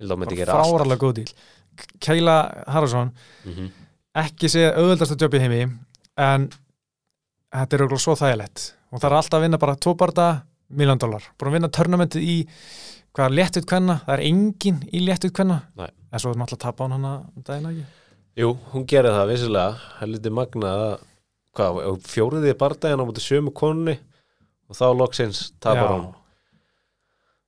að 0.00 0.18
bara 0.18 0.36
gera 0.36 0.52
allt 0.56 0.72
fáralega 0.72 0.98
góð 0.98 1.14
díl 1.14 1.32
Keila 2.00 2.36
Haraldsson 2.66 3.12
Mhm. 3.46 3.70
ekki 4.14 4.48
sé 4.52 4.66
auðveldasta 4.74 5.16
jobb 5.20 5.34
í 5.34 5.40
heimi 5.40 5.62
en 6.18 6.48
þetta 7.52 7.74
er 7.76 7.84
auðvitað 7.86 8.02
svo 8.04 8.14
þægilegt. 8.16 8.72
Og 8.92 9.00
það 9.00 9.10
er 9.10 9.16
alltaf 9.16 9.38
að 9.38 9.42
vinna 9.46 9.58
bara 9.58 9.76
tvo 9.76 9.94
barða 9.96 10.42
miljón 10.72 10.98
dólar, 10.98 11.22
búin 11.38 11.48
að 11.48 11.52
vinna 11.58 11.68
törnamentið 11.68 12.22
í 12.22 12.36
hvað 13.14 13.24
er 13.26 13.36
léttut 13.36 13.66
kvenna, 13.68 14.00
það 14.06 14.14
er 14.18 14.22
engin 14.24 14.78
í 14.92 15.00
léttut 15.04 15.32
kvenna, 15.36 15.62
Nei. 15.76 15.88
en 16.12 16.18
svo 16.18 16.30
er 16.32 16.36
náttúrulega 16.40 16.58
tapa 16.64 16.84
hann 16.84 16.92
hana 16.96 17.12
um 17.36 17.42
daginn 17.44 17.66
ekki? 17.70 17.84
Jú, 18.40 18.58
hún 18.72 18.86
gerir 18.88 19.12
það 19.12 19.28
vissilega 19.28 19.78
helviti 20.00 20.30
magnað 20.32 20.84
að 20.86 21.00
hvað, 21.56 22.00
fjóriði 22.08 22.54
bardaginn 22.56 23.00
á 23.00 23.04
múti 23.04 23.20
sömu 23.20 23.52
konni 23.52 23.98
og 24.68 24.76
þá 24.76 24.86
loksins 24.96 25.52
tapar 25.60 25.88
hún. 25.92 26.14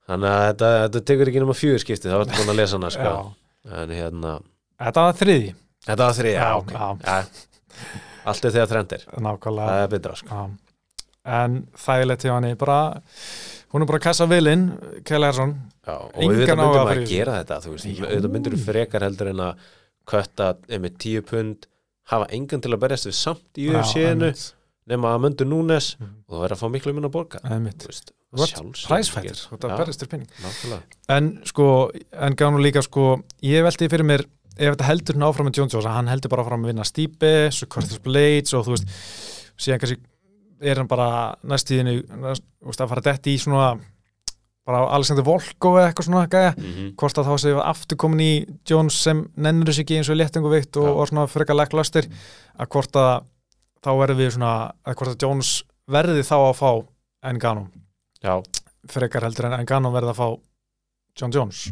Þannig 0.05 0.29
að 0.29 0.43
þetta, 0.51 0.69
þetta 0.85 1.01
tekur 1.09 1.31
ekki 1.31 1.41
nema 1.41 1.57
fjögur 1.57 1.81
skipti 1.81 2.11
þá 2.13 2.19
ertu 2.21 2.37
búin 2.37 2.53
að 2.53 2.59
lesa 2.61 2.77
hana 2.77 2.91
sko. 2.93 3.13
En 3.65 3.89
hérna, 3.95 4.39
Þetta 4.81 5.05
var 5.07 5.15
þriði 5.21 5.55
þetta 5.87 6.05
var 6.09 6.15
þrið 6.19 6.33
já, 6.35 6.41
Já, 6.45 6.55
ok. 6.59 7.05
ja. 7.07 7.17
allt 8.25 8.45
er 8.45 8.55
þegar 8.55 8.71
þrendir 8.73 9.05
nákvæmlega. 9.25 9.69
Það 9.69 9.83
er 9.85 9.89
betra 9.95 10.17
sko. 10.21 10.43
En 11.25 11.55
þægilegt 11.81 12.25
hjá 12.27 12.33
henni 12.37 12.55
bara, 12.61 12.79
hún 13.73 13.83
er 13.85 13.89
bara 13.89 13.99
að 14.01 14.05
kassa 14.05 14.27
vilinn 14.29 14.67
Keila 15.09 15.31
Haraldsson 15.31 15.55
já, 15.87 15.95
og 15.97 16.19
auðvitað 16.19 16.35
myndir 16.37 16.59
maður 16.61 16.91
að 16.93 17.07
gera 17.09 17.39
þetta 17.41 17.61
þú 17.65 17.73
veist, 17.77 17.87
auðvitað 18.05 18.35
myndir 18.35 18.59
frekar 18.67 19.07
heldur 19.07 19.31
en 19.33 19.41
að 19.47 19.65
kötta 20.13 20.51
með 20.69 20.99
tíu 21.01 21.23
pund 21.25 21.65
hafa 22.13 22.29
engan 22.37 22.61
til 22.61 22.75
að 22.77 22.83
berjast 22.85 23.09
við 23.09 23.17
samt 23.17 23.61
í 23.63 23.71
UFC-inu 23.73 24.29
nema 24.93 25.15
að 25.17 25.23
myndu 25.25 25.47
núnes 25.49 25.95
Mhm. 25.97 26.11
og 26.29 26.35
það 26.35 26.43
verður 26.45 26.57
að 26.59 26.61
fá 26.61 26.69
miklu 26.75 26.93
minna 26.93 27.09
að 27.09 27.15
borga. 27.17 27.41
Þú 27.41 27.89
veist, 27.89 28.13
præsfættir, 28.89 29.39
þetta 29.51 29.71
Já, 29.71 29.77
berist 29.81 30.01
til 30.03 30.09
penning 30.09 30.29
en 31.17 31.31
sko, 31.49 31.69
en 32.13 32.37
gánu 32.41 32.63
líka 32.65 32.83
sko 32.85 33.05
ég 33.43 33.63
veldi 33.67 33.89
fyrir 33.93 34.05
mér, 34.09 34.25
ef 34.57 34.75
þetta 34.77 34.89
heldur 34.91 35.15
hún 35.19 35.27
áfram 35.29 35.49
með 35.51 35.59
John 35.61 35.71
Jones, 35.73 35.87
að 35.87 35.97
hann 35.99 36.09
heldur 36.13 36.31
bara 36.35 36.45
áfram 36.45 36.65
að 36.67 36.73
vinna 36.73 36.85
Stipe, 36.89 37.33
svo 37.55 37.67
Curtis 37.71 37.99
Blades 38.05 38.55
og 38.55 38.67
þú 38.67 38.77
veist 38.77 38.87
síðan 39.59 39.81
kannski 39.83 40.01
er 40.65 40.79
hann 40.81 40.89
bara 40.89 41.09
næstíðinu, 41.45 41.99
næst, 42.23 42.45
að 42.81 42.89
fara 42.89 43.03
dætt 43.05 43.27
í 43.29 43.39
svona 43.43 43.75
bara 44.65 44.79
Alexander 44.97 45.25
Volkov 45.27 45.75
eða 45.77 45.91
eitthvað 45.91 46.07
svona 46.09 46.29
gæja, 46.33 46.55
Mhm. 46.57 46.95
hvort 46.97 47.19
að 47.21 47.27
þá 47.29 47.35
séu 47.43 47.59
aftur 47.61 47.97
komin 48.01 48.21
í 48.25 48.47
Jones 48.65 48.95
sem 48.97 49.29
nennur 49.37 49.67
þessu 49.69 49.83
ekki 49.85 49.99
eins 49.99 50.09
og 50.09 50.17
léttingu 50.17 50.49
veikt 50.49 50.77
og, 50.81 50.89
og 50.89 51.09
svona 51.09 51.27
frekar 51.29 51.55
legglastir 51.59 52.09
að 52.59 52.69
hvort 52.73 52.97
að 52.97 53.25
þá 53.85 53.91
verður 54.01 54.17
við 54.17 54.31
svona, 54.39 54.73
að 54.87 54.95
hvort 54.97 55.13
að 55.13 55.21
Jones 55.27 55.51
verði 55.87 56.23
þá 56.25 56.37
að 56.41 56.57
fá 56.57 56.71
Engano 57.29 57.67
já, 57.69 57.84
frekar 58.91 59.27
heldur 59.29 59.51
en 59.51 59.57
Engano 59.61 59.93
verði 59.95 60.13
að 60.15 60.21
fá 60.21 60.29
John 61.21 61.35
Jones. 61.35 61.65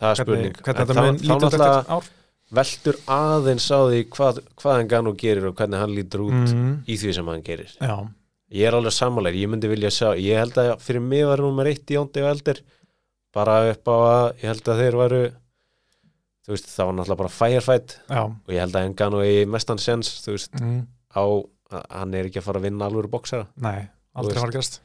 Það 0.00 0.10
er 0.10 0.20
spurning. 0.20 0.58
hvernig, 0.66 1.24
hvernig 1.24 1.54
þá, 1.54 1.64
þá 1.64 1.94
ár? 1.94 2.10
veltur 2.54 2.98
aðeins 3.10 3.66
á 3.70 3.78
því 3.88 4.00
hvað, 4.12 4.40
hvað 4.60 4.98
og 5.10 5.16
gerir 5.20 5.48
og 5.48 5.56
hvernig 5.58 5.80
hann 5.80 5.94
lítur 5.94 6.24
út 6.26 6.52
mm, 6.52 6.74
í 6.90 6.98
því 7.00 7.14
sem 7.16 7.30
hann 7.30 7.44
gerir. 7.46 7.72
Já, 7.78 7.94
ég 8.54 8.68
er 8.68 8.76
alveg 8.76 8.94
sammálegur, 8.94 9.40
ég 9.40 9.52
myndi 9.52 9.70
vilja 9.70 9.92
sjá 9.94 10.10
ég 10.18 10.40
held 10.42 10.58
að 10.60 10.74
fyrir 10.84 11.04
mig 11.04 11.24
var 11.28 11.42
nummer 11.42 11.70
eitt 11.70 11.90
í 11.90 11.98
óndi 12.00 12.24
og 12.24 12.30
eldir 12.34 12.60
bara 13.34 13.56
upp 13.70 13.90
á 13.90 13.96
að 13.96 14.26
ég 14.42 14.46
held 14.52 14.70
að 14.70 14.82
þeir 14.82 14.98
varu 15.00 15.22
þú 16.44 16.54
veist, 16.54 16.70
það 16.70 16.90
var 16.90 16.96
náttúrulega 16.98 17.22
bara 17.22 17.34
firefight 17.38 17.96
já. 18.04 18.22
og 18.28 18.52
ég 18.52 18.60
held 18.60 18.78
að 18.78 19.18
og 19.18 19.26
í 19.26 19.36
mestan 19.48 19.80
sens 19.82 20.12
þú 20.26 20.36
veist, 20.36 20.60
mm, 20.60 20.80
á 21.16 21.24
hann 21.72 22.14
er 22.14 22.28
ekki 22.28 22.42
að 22.42 22.48
fara 22.50 22.60
að 22.60 22.68
vinna 22.68 22.90
alvöru 22.90 23.10
boksara 23.10 23.48
nei, 23.56 23.88
aldrei 24.14 24.44
veist. 24.52 24.83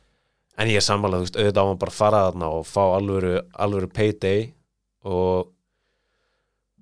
En 0.59 0.67
ég 0.67 0.75
er 0.81 0.85
sammála, 0.85 1.19
þú 1.21 1.25
veist, 1.27 1.37
auðvitað 1.39 1.63
á 1.63 1.67
hann 1.69 1.79
bara 1.81 1.93
að 1.93 1.99
fara 2.01 2.23
þarna 2.27 2.49
og 2.57 2.65
fá 2.67 2.81
alvöru, 2.97 3.35
alvöru 3.65 3.87
payday 3.95 4.49
og 5.07 5.47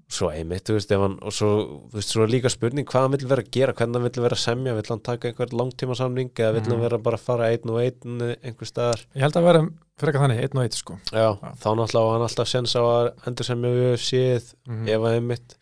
svo 0.07 0.29
einmitt, 0.31 0.63
þú 0.63 0.77
veist, 0.77 0.91
hann 0.95 1.17
og 1.27 1.33
svo, 1.35 1.49
þú 1.91 1.97
veist, 1.99 2.11
svo 2.13 2.23
er 2.23 2.31
líka 2.31 2.49
spurning 2.51 2.87
hvað 2.87 3.03
hann 3.05 3.11
vill 3.17 3.27
vera 3.27 3.43
að 3.43 3.49
gera, 3.57 3.73
hvernig 3.75 3.97
hann 3.99 4.05
vill 4.07 4.23
vera 4.23 4.37
að 4.37 4.43
semja 4.45 4.75
vill 4.77 4.87
hann 4.93 5.01
taka 5.03 5.27
einhver 5.27 5.51
langtíma 5.59 5.97
samning 5.99 6.29
eða 6.31 6.53
vill 6.55 6.63
hann 6.63 6.77
Mhm. 6.77 6.83
vera 6.85 6.97
bara 6.97 7.17
að 7.19 7.25
fara 7.27 7.49
einn 7.51 7.69
og 7.73 7.79
einn 7.83 8.21
einhver 8.41 8.69
staðar, 8.71 9.03
Ég 9.15 9.21
held 9.25 9.35
að 9.35 9.43
vera 9.49 9.61
frekar 9.99 10.21
þannig, 10.23 10.39
einn 10.45 10.57
og 10.57 10.63
eitt 10.63 10.77
sko 10.79 10.97
já, 11.11 11.27
Já. 11.35 11.51
þá 11.59 11.67
náttúrulega 11.75 12.13
hann 12.13 12.21
alltaf 12.29 12.47
sens 12.47 12.75
á 12.79 12.81
að 12.81 13.11
endur 13.27 13.45
semja 13.45 13.69
við 13.75 13.93
UFC-ið 13.93 14.53
mm 14.67 14.87
ef 14.87 15.01
að 15.01 15.15
einmitt 15.19 15.57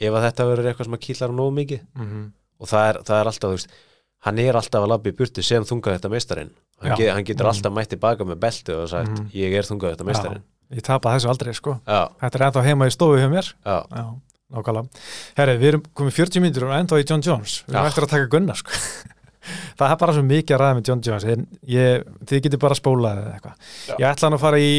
ef 0.00 0.12
að 0.12 0.24
þetta 0.26 0.48
verður 0.50 0.66
eitthvað 0.72 0.84
sem 0.90 0.98
að 0.98 1.04
kýlar 1.06 1.30
nóg 1.38 1.52
mikið 1.54 1.80
-hmm. 1.96 2.32
og 2.60 2.66
það 2.66 2.88
er, 2.90 3.02
það 3.06 3.20
er 3.20 3.26
alltaf, 3.30 3.50
þú 3.50 3.54
veist 3.54 3.70
hann 4.24 4.38
er 4.38 4.54
alltaf 4.54 4.82
að 4.82 4.88
labba 4.88 5.10
í 5.10 5.16
burtu 5.16 5.42
sem 5.42 5.62
þunga 5.64 5.98
þetta 5.98 6.10
meistarinn 6.10 6.50
hann, 6.82 6.96
get, 6.96 7.12
hann 7.14 7.24
getur 7.24 7.44
Mhm. 7.46 7.52
alltaf 7.54 7.72
mætt 7.72 7.88
tilbaka 7.94 8.24
með 8.24 8.38
beltu 8.40 8.74
og 8.82 8.88
sagt, 8.88 9.08
Mhm. 9.10 9.30
ég 9.34 9.52
er 9.54 9.62
þunga 9.62 9.94
þetta 9.96 10.04
meistarinn 10.06 10.42
Ég 10.74 10.82
tapa 10.82 11.10
þessu 11.14 11.28
aldrei 11.30 11.52
sko. 11.54 11.80
Já, 11.86 12.08
Þetta 12.20 12.34
er 12.34 12.50
ennþá 12.50 12.62
heima 12.66 12.86
í 12.86 12.90
stofu 12.90 13.14
hjá 13.20 13.28
mér. 13.30 13.52
Já, 13.64 13.86
Já, 13.86 14.14
nákvæmlega. 14.52 14.88
Herri, 15.36 15.52
við 15.58 15.68
erum 15.68 15.82
komið 15.94 16.12
40 16.16 16.40
mínútur 16.42 16.64
og 16.66 16.72
ennþá 16.74 16.98
í 16.98 17.04
John 17.08 17.22
Jones. 17.22 17.62
Við 17.68 17.74
erum 17.76 17.84
Já. 17.84 17.90
eftir 17.92 18.02
að 18.02 18.08
taka 18.10 18.26
Gunnar 18.26 18.56
sko. 18.56 18.70
Það 19.78 19.90
er 19.92 19.96
bara 19.96 20.12
svo 20.12 20.22
mikið 20.26 20.56
að 20.56 20.60
ræða 20.60 20.74
með 20.80 20.88
John 20.88 21.00
Jones. 21.06 21.24
En 21.24 21.46
ég, 21.68 22.02
Þið 22.26 22.42
getur 22.42 22.58
bara 22.58 22.74
spólað 22.74 23.20
eða 23.22 23.34
eitthvað. 23.36 23.54
Ég 24.00 24.06
ætla 24.10 24.26
hann 24.26 24.32
að 24.32 24.40
fara 24.40 24.56
í 24.58 24.72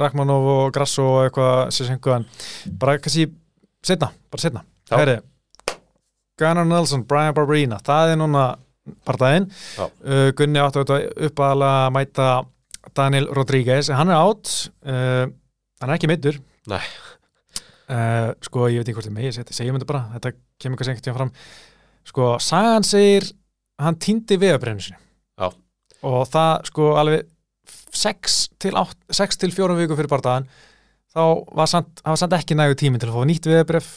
Rachmanov 0.00 0.48
og 0.54 0.72
Grasso 0.72 1.02
og 1.04 1.30
eitthvað 1.30 2.24
bara 2.78 2.96
kannski 2.98 3.26
setna, 3.84 4.08
bara 4.30 4.40
setna. 4.40 4.62
Herri, 4.90 5.20
Gunnar 6.40 6.66
Nelson, 6.68 7.04
Brian 7.08 7.36
Barberina 7.36 7.80
það 7.84 8.14
er 8.14 8.20
núna 8.20 8.44
partæðin. 9.06 9.48
Uh, 9.78 10.30
Gunni 10.38 10.62
áttu 10.62 10.82
uppaðalega 11.28 11.86
að 11.86 11.94
mæta 11.96 12.28
Daniel 12.96 13.28
Rodríguez. 13.36 13.90
Hann 13.94 14.10
er 14.10 14.18
átt 14.18 14.54
uh, 14.88 15.26
hann 15.80 15.90
er 15.90 15.96
ekki 15.98 16.10
Nei. 16.70 16.80
uh, 17.92 18.30
sko 18.44 18.68
ég 18.68 18.80
veit 18.80 18.88
ekki 18.88 18.96
hvort 18.98 19.08
þið 19.10 19.18
megið 19.18 19.36
setja 19.38 19.56
segjum 19.56 19.78
þetta 19.78 19.90
bara, 19.92 20.06
þetta 20.16 20.34
kemur 20.60 20.80
kannski 20.80 20.94
einhvern 20.96 21.06
tíðan 21.08 21.20
fram. 21.20 21.34
Sko, 22.10 22.30
sagan 22.42 22.86
segir 22.86 23.28
hann 23.80 23.98
týndi 24.00 24.38
Já. 25.40 25.48
og 26.06 26.24
það 26.32 26.66
sko 26.68 26.88
alveg 27.00 27.28
6 27.96 28.40
til, 28.60 28.74
8, 28.78 28.96
6 29.16 29.40
til 29.42 29.54
4 29.54 29.76
viku 29.78 29.96
fyrir 29.98 30.10
bardaðan 30.10 30.48
þá 31.10 31.22
var 31.56 31.70
samt, 31.70 32.02
var 32.06 32.18
samt 32.20 32.36
ekki 32.38 32.56
nægu 32.58 32.76
tími 32.78 33.00
til 33.02 33.10
að 33.10 33.18
fá 33.18 33.28
nýtt 33.28 33.48
veðabref 33.50 33.88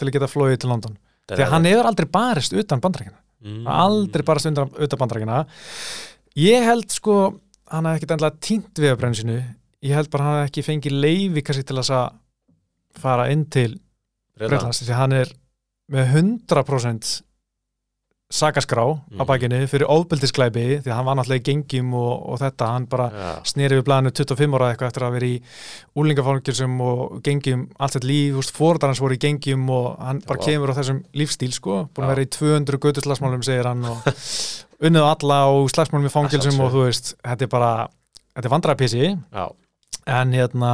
til 0.00 0.08
að 0.08 0.14
geta 0.16 0.30
flóið 0.30 0.58
til 0.62 0.72
London 0.72 0.96
því 1.30 1.44
að 1.44 1.54
hann 1.54 1.70
hefur 1.70 1.88
aldrei 1.90 2.08
barist 2.18 2.56
utan 2.56 2.82
bandrækina 2.82 3.18
mm. 3.44 3.64
aldrei 3.66 4.26
barast 4.26 4.50
undan, 4.50 4.72
utan 4.72 5.00
bandrækina 5.00 5.44
ég 6.40 6.66
held 6.66 6.90
sko 6.92 7.18
hann 7.72 7.88
hafði 7.88 8.02
ekkit 8.02 8.16
endlega 8.16 8.42
týnt 8.48 8.82
veðabrenninu 8.82 9.20
sinu 9.20 9.38
ég 9.82 9.96
held 9.98 10.10
bara 10.12 10.26
hann 10.26 10.38
hafði 10.40 10.50
ekki 10.50 10.66
fengið 10.66 10.98
leifi 11.04 11.44
kannski 11.46 11.66
til 11.68 11.78
að 11.82 11.92
fara 13.02 13.28
inn 13.32 13.46
til. 13.52 13.70
Breitlands 14.38 14.82
því 14.82 14.92
að 14.92 15.00
hann 15.00 15.16
er 15.16 15.32
með 15.92 16.14
100% 16.20 17.12
sakaskrá 18.32 18.82
á 18.88 18.96
Mhm. 19.12 19.26
bakinu 19.28 19.58
fyrir 19.68 19.90
óbyldisklæpi 19.92 20.62
því 20.82 20.88
að 20.88 20.94
hann 20.96 21.04
var 21.04 21.16
náttúrulega 21.18 21.42
í 21.42 21.46
gengjum 21.50 21.90
og, 21.94 22.12
og 22.32 22.38
þetta, 22.40 22.66
hann 22.72 22.86
bara 22.88 23.10
Já. 23.12 23.30
sneri 23.44 23.76
við 23.76 23.84
blæðinu 23.88 24.12
25 24.16 24.56
ára 24.56 24.70
eitthvað 24.72 24.88
eftir 24.88 25.04
að 25.04 25.12
vera 25.18 25.26
í 25.28 25.36
úlingafangilsum 26.00 26.80
og 26.80 27.20
gengjum 27.26 27.66
allt 27.78 27.96
þetta 27.98 28.08
líf, 28.08 28.50
fórdar 28.56 28.88
hans 28.92 29.00
voru 29.02 29.16
í 29.18 29.20
gengjum 29.22 29.68
og 29.70 29.98
hann 30.00 30.22
bara 30.26 30.40
kemur 30.40 30.72
á 30.72 30.78
þessum 30.80 31.02
lífstíl 31.12 31.52
sko, 31.52 31.88
búin 31.92 32.06
að 32.08 32.14
vera 32.14 32.24
í 32.24 32.30
200 32.32 32.80
götuslagsmálum 32.86 33.44
segir 33.44 33.68
hann 33.68 33.84
og 33.84 34.00
unnið 34.86 35.04
á 35.04 35.08
alla 35.12 35.38
og 35.52 35.68
slagsmálum 35.70 36.08
í 36.08 36.14
fangilsum 36.14 36.60
og 36.64 36.72
þú 36.72 36.86
veist, 36.88 37.14
þetta 37.22 37.42
er 37.46 37.52
bara 37.52 37.72
þetta 38.32 38.48
er 38.48 38.54
vandrarpissi 38.56 39.04
en 40.06 40.32
hérna 40.32 40.72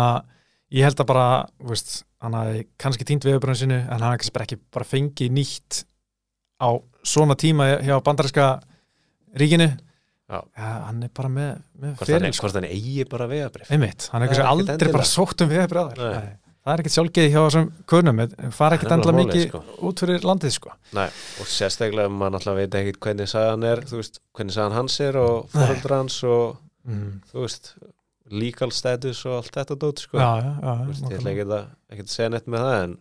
ég 0.72 0.84
held 0.86 1.00
að 1.02 1.06
bara, 1.10 1.26
veist, 1.64 2.04
hann 2.22 2.34
hafi 2.38 2.64
kannski 2.80 3.04
týnt 3.08 3.24
veðurbrunni 3.26 3.58
sinu 3.64 3.78
en 3.82 3.90
hann 3.98 4.06
hafi 4.12 4.22
kannski 4.22 4.34
bara 4.38 4.46
ekki 4.48 4.58
bara 4.74 4.84
fengið 4.88 5.32
nýtt 5.34 5.82
á 6.58 6.68
svona 7.06 7.36
tíma 7.38 7.78
hjá 7.82 7.98
bandaríska 8.04 8.48
ríkinu 9.38 9.70
Já. 10.28 10.42
hann 10.58 11.00
er 11.06 11.12
bara 11.16 11.30
með, 11.32 11.62
með 11.80 11.94
Hvort, 11.96 12.10
hann, 12.10 12.20
feril 12.20 12.34
sko. 12.36 12.44
hvort 12.44 12.56
hann 12.58 12.68
eigi 12.68 13.04
bara 13.08 13.26
vegabrif 13.30 13.70
einmitt, 13.72 14.10
hann 14.12 14.22
er 14.22 14.26
er 14.26 14.28
kannski 14.28 14.42
ekkert 14.42 14.52
aldrei 14.52 14.74
endilega. 14.74 14.96
bara 14.98 15.08
sótt 15.08 15.44
um 15.44 15.52
Nei. 15.54 16.26
það 16.68 16.72
er 16.72 16.82
ekkert 16.82 16.94
sjálfgeði 16.96 17.30
hjá 17.32 17.38
þessum 17.38 17.70
kurnum 17.88 18.20
fara 18.58 18.76
ekkert 18.76 18.92
er 18.92 19.04
bara 19.06 19.22
mikið 19.22 19.44
sko. 19.46 19.62
út 19.88 20.02
fyrir 20.04 20.26
landið 20.28 20.52
sko 20.58 20.74
Nei, 20.98 21.06
og 21.40 21.48
sérstaklega 21.48 22.12
maður 22.12 22.34
náttúrulega 22.36 22.60
veit 22.60 22.76
ekki 22.82 23.00
hvernig 23.06 23.32
sagan 23.32 23.64
er, 23.70 23.82
veist, 23.88 24.20
hvernig 24.36 24.58
sagan 24.58 24.76
hans 24.76 24.98
er 25.06 25.20
og 25.22 25.48
fóröldur 25.54 25.96
hans 25.96 26.18
og 26.28 26.58
mm. 26.84 27.08
þú 27.32 27.46
veist, 27.46 27.72
legal 28.28 28.74
status 28.76 29.24
og 29.24 29.38
allt 29.38 29.56
þetta 29.56 29.80
dót, 29.80 30.04
sko 30.04 30.20
já, 30.20 30.28
já, 30.44 30.52
já, 30.60 30.76
ég 31.08 31.40
ætla 31.40 31.62
ekki 31.88 32.04
að 32.04 32.12
segja 32.12 32.30
neitt 32.36 32.52
með 32.52 32.66
það 32.66 32.82
en, 32.82 32.96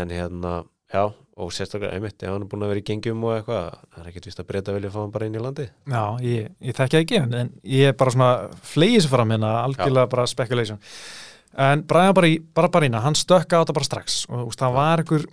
en 0.00 0.16
hérna, 0.16 0.56
já 0.92 1.02
og 1.38 1.52
sérstaklega 1.54 1.94
einmitt, 1.94 2.16
ef 2.24 2.32
hann 2.32 2.42
er 2.42 2.48
búin 2.50 2.64
að 2.66 2.70
vera 2.72 2.80
í 2.80 2.86
gengjum 2.88 3.20
og 3.28 3.34
eitthvað, 3.36 3.66
það 3.94 4.00
er 4.02 4.06
ekkert 4.10 4.24
vist 4.26 4.40
að 4.42 4.46
breyta 4.48 4.72
vilja 4.74 4.90
fá 4.90 4.98
hann 5.04 5.12
bara 5.14 5.26
inn 5.28 5.36
í 5.38 5.42
landi 5.42 5.66
Já, 5.86 6.00
ég, 6.24 6.48
ég 6.66 6.74
þekki 6.78 6.96
það 6.96 7.02
ekki 7.04 7.18
en, 7.38 7.50
ég 7.76 7.90
er 7.92 7.96
bara 8.00 8.14
svona 8.14 8.30
flegið 8.72 9.04
sem 9.04 9.12
fram 9.12 9.34
hérna, 9.34 9.52
algjörlega 9.62 10.10
bara 10.10 10.24
speculation. 10.26 10.80
En 11.68 11.84
Brian 11.86 12.16
Barry- 12.16 12.40
Barbarina, 12.54 13.00
hann 13.04 13.14
stökka 13.18 13.60
á 13.60 13.62
þetta 13.62 13.76
bara 13.78 13.86
strax 13.86 14.16
og 14.32 14.48
úst, 14.50 14.58
það 14.64 14.74
var 14.80 15.02
einhver 15.04 15.28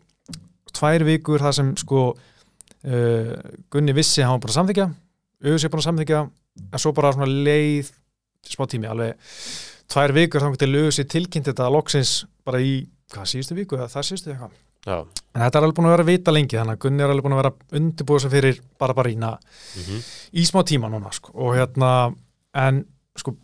tvær 0.76 1.06
vikur 1.08 1.41
það 1.47 1.56
sem 1.58 1.72
sko 1.82 2.03
uh, 2.14 3.34
Gunni 3.74 3.95
vissi 3.97 4.22
að 4.22 4.30
hann 4.30 4.38
var 4.38 4.43
búin 4.45 4.53
að 4.53 4.60
samþykja 4.60 4.88
auðvitað 5.45 5.72
búin 5.74 5.82
að 5.82 5.88
samþykja 5.89 6.22
en 6.70 6.84
svo 6.86 6.93
bara 6.97 7.14
svona 7.16 7.32
leið 7.49 7.89
smá 8.45 8.68
tími, 8.70 8.88
alveg 8.91 9.18
tvær 9.91 10.14
vikur 10.20 10.43
þá 10.45 10.51
til 10.62 10.70
auðvitað 10.76 11.10
tilkynnt 11.16 11.49
þetta 11.49 11.72
loksins 11.74 12.14
bara 12.45 12.62
í, 12.62 12.78
hvað, 13.14 13.32
síðustu 13.34 13.58
viku 13.58 13.80
eða 13.80 13.89
það 13.95 14.08
síðustu 14.12 14.34
eitthvað 14.36 14.62
Já, 14.86 15.00
en 15.02 15.42
þetta 15.42 15.58
er 15.58 15.64
alveg 15.66 15.76
búin 15.80 15.88
að 15.90 15.94
vera 15.96 16.04
að 16.06 16.12
vita 16.12 16.32
lengi 16.36 16.58
þannig 16.60 16.76
að 16.78 16.82
Gunni 16.86 17.04
er 17.04 17.10
alveg 17.14 17.26
búin 17.26 17.34
að 17.38 17.42
vera 17.42 17.54
undirbúið 17.80 18.22
sem 18.26 18.34
fyrir 18.36 18.60
Barbarina 18.80 19.32
mm 19.80 20.04
í 20.36 20.44
smá 20.46 20.62
tíma 20.68 20.90
núna 20.92 21.12
sko. 21.16 21.32
og 21.34 21.56
hérna 21.56 21.90
en 22.54 22.86
sko 23.18 23.36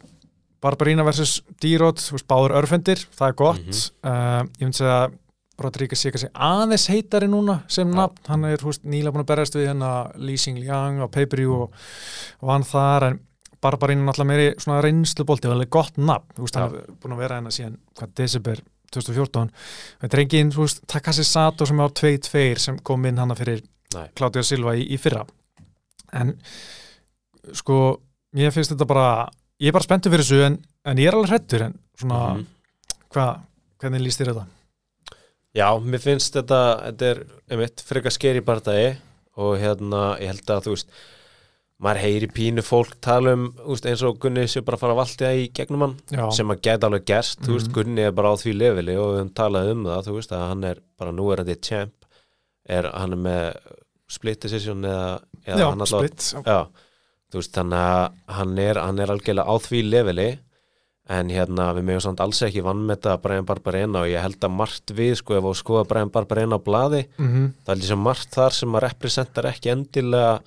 Barbarina 0.62 1.04
versus 1.04 1.42
D-Rod 1.62 1.98
báður 2.30 2.54
örfendir, 2.60 3.00
það 3.18 3.28
er 3.28 3.34
gott 3.40 3.62
Mhm. 3.66 3.82
uh, 4.06 4.44
ég 4.62 4.74
segja 4.76 4.98
að 5.08 5.18
Rodríguez 5.62 6.00
sé 6.02 6.12
kannski 6.12 6.30
aðeins 6.34 6.88
heitari 6.90 7.28
núna 7.28 7.62
sem 7.68 7.88
Já. 7.90 7.96
nafn, 7.96 8.18
hann 8.28 8.46
er 8.46 8.58
húst 8.58 8.84
nýlega 8.84 9.12
búin 9.14 9.24
að 9.26 9.30
berjast 9.34 9.56
við 9.56 9.68
hérna 9.70 10.12
Lee 10.18 10.38
Sing 10.38 10.58
Liang 10.58 11.02
á 11.02 11.08
pay-per-view 11.10 11.54
og, 11.54 11.74
og 12.42 12.50
hann 12.50 12.64
þar 12.64 13.04
en 13.12 13.20
Barbarina 13.62 14.02
er 14.02 14.08
náttúrulega 14.10 14.32
meiri 14.32 14.56
svona 14.58 14.82
reynslubolti 14.82 15.48
og 15.48 15.54
alveg 15.54 15.70
gott 15.70 15.98
nafn, 15.98 16.26
þú 16.36 16.42
veist, 16.48 16.56
hann 16.58 16.76
er 16.76 16.96
búin 17.02 17.14
að 17.14 17.18
vera 17.22 17.36
hérna 17.40 17.52
síðan 17.54 17.78
hvað, 17.98 18.14
desember 18.16 18.62
2014 18.96 19.52
þetta 20.02 20.18
er 20.18 20.24
engin, 20.26 20.52
þú 20.56 20.66
veist, 20.66 20.82
Takashi 20.88 21.24
Sato 21.28 21.66
sem 21.70 21.80
á 21.82 21.88
2-2 21.88 22.58
sem 22.60 22.80
kom 22.80 23.06
inn 23.06 23.18
hana 23.22 23.36
fyrir 23.36 23.62
Nei. 23.96 24.08
Claudia 24.16 24.44
Silva 24.44 24.76
í, 24.80 24.86
í 24.96 24.98
fyrra 25.02 25.26
en 26.14 26.36
sko, 27.58 27.78
mér 28.38 28.52
finnst 28.56 28.74
þetta 28.74 28.88
bara 28.90 29.06
ég 29.62 29.70
er 29.72 29.76
bara 29.76 29.86
spenntur 29.88 30.14
fyrir 30.14 30.26
þessu 30.26 30.42
en, 30.46 30.58
en 30.88 31.02
ég 31.02 31.10
er 31.12 31.18
alveg 31.18 31.34
hrettur 31.36 31.68
en 31.70 31.78
svona, 32.00 32.20
Mhm. 32.36 32.46
hvað, 33.14 33.42
hvernig 33.82 34.02
líst 34.06 34.22
þér 34.22 34.32
þetta? 34.34 34.46
Já, 35.56 35.68
mér 35.84 36.00
finnst 36.00 36.34
þetta, 36.38 36.60
þetta 36.88 37.10
er 37.12 37.24
einmitt 37.52 37.82
frekar 37.84 38.12
skeri 38.16 38.40
bardagi 38.42 38.98
og 39.38 39.58
hérna, 39.60 40.18
ég 40.22 40.32
held 40.32 40.46
að 40.54 40.64
þú 40.68 40.76
veist 40.78 40.94
maður 41.82 42.00
heyri 42.04 42.28
pínu 42.30 42.62
fólk 42.66 42.92
tala 43.02 43.34
um 43.34 43.48
veist, 43.66 43.86
eins 43.90 44.04
og 44.06 44.20
Gunni 44.22 44.44
sé 44.52 44.62
bara 44.66 44.78
fara 44.78 44.94
að 44.94 45.00
valtja 45.02 45.32
í 45.34 45.48
gegnum 45.58 45.82
hann 45.88 45.96
Já, 46.14 46.28
sem 46.38 46.52
að 46.54 46.62
geta 46.68 46.88
alveg 46.90 47.06
gerst, 47.10 47.40
þú 47.42 47.56
veist, 47.58 47.70
Mhm. 47.72 47.74
Gunni 47.78 48.02
er 48.06 48.12
bara 48.12 48.34
á 48.34 48.36
því 48.38 48.54
leveli 48.58 48.96
og 49.02 49.08
við 49.16 49.18
höfum 49.22 49.34
talað 49.34 49.72
um 49.72 49.84
það, 49.90 50.06
þú 50.08 50.14
veist, 50.20 50.32
að 50.38 50.48
hann 50.52 50.64
er 50.70 50.78
bara 51.00 51.12
núverandi 51.18 51.56
champ, 51.62 52.06
er 52.70 52.92
hann 52.94 53.14
er 53.18 53.18
með 53.18 53.56
split 54.12 54.40
decision 54.46 54.84
eða, 54.86 55.22
eða 55.48 55.58
já 55.58 55.70
hann 55.72 55.86
splitt 55.90 56.30
Já, 56.46 56.60
þú 57.32 57.42
veist, 57.42 57.54
þannig 57.58 57.82
að 57.82 58.36
hann 58.38 58.58
er, 58.60 58.76
hann 58.86 59.00
er 59.00 59.08
algjörlega 59.16 59.48
á 59.50 59.56
því 59.58 59.82
leveli 59.90 60.30
en 61.12 61.30
hérna 61.34 61.72
við 61.76 61.84
meðum 61.88 62.02
samt 62.06 62.22
alls 62.24 62.40
ekki 62.46 62.62
vannmeta 62.64 63.18
Brian 63.20 63.44
Barbarena 63.48 64.04
og 64.06 64.08
ég 64.12 64.22
held 64.22 64.38
að 64.46 64.54
margt 64.54 64.94
við 64.96 65.16
sko 65.18 65.34
ef 65.40 65.44
við 65.44 65.58
skoða 65.60 65.88
Brian 65.90 66.12
Barbarena 66.14 66.56
á 66.56 66.62
blaði 66.62 67.02
mm 67.18 67.48
það 67.66 67.74
er 67.74 67.82
líka 67.82 67.98
margt 68.00 68.30
þar 68.38 68.54
sem 68.56 68.76
að 68.78 68.84
representar 68.86 69.48
ekki 69.50 69.72
endilega 69.74 70.40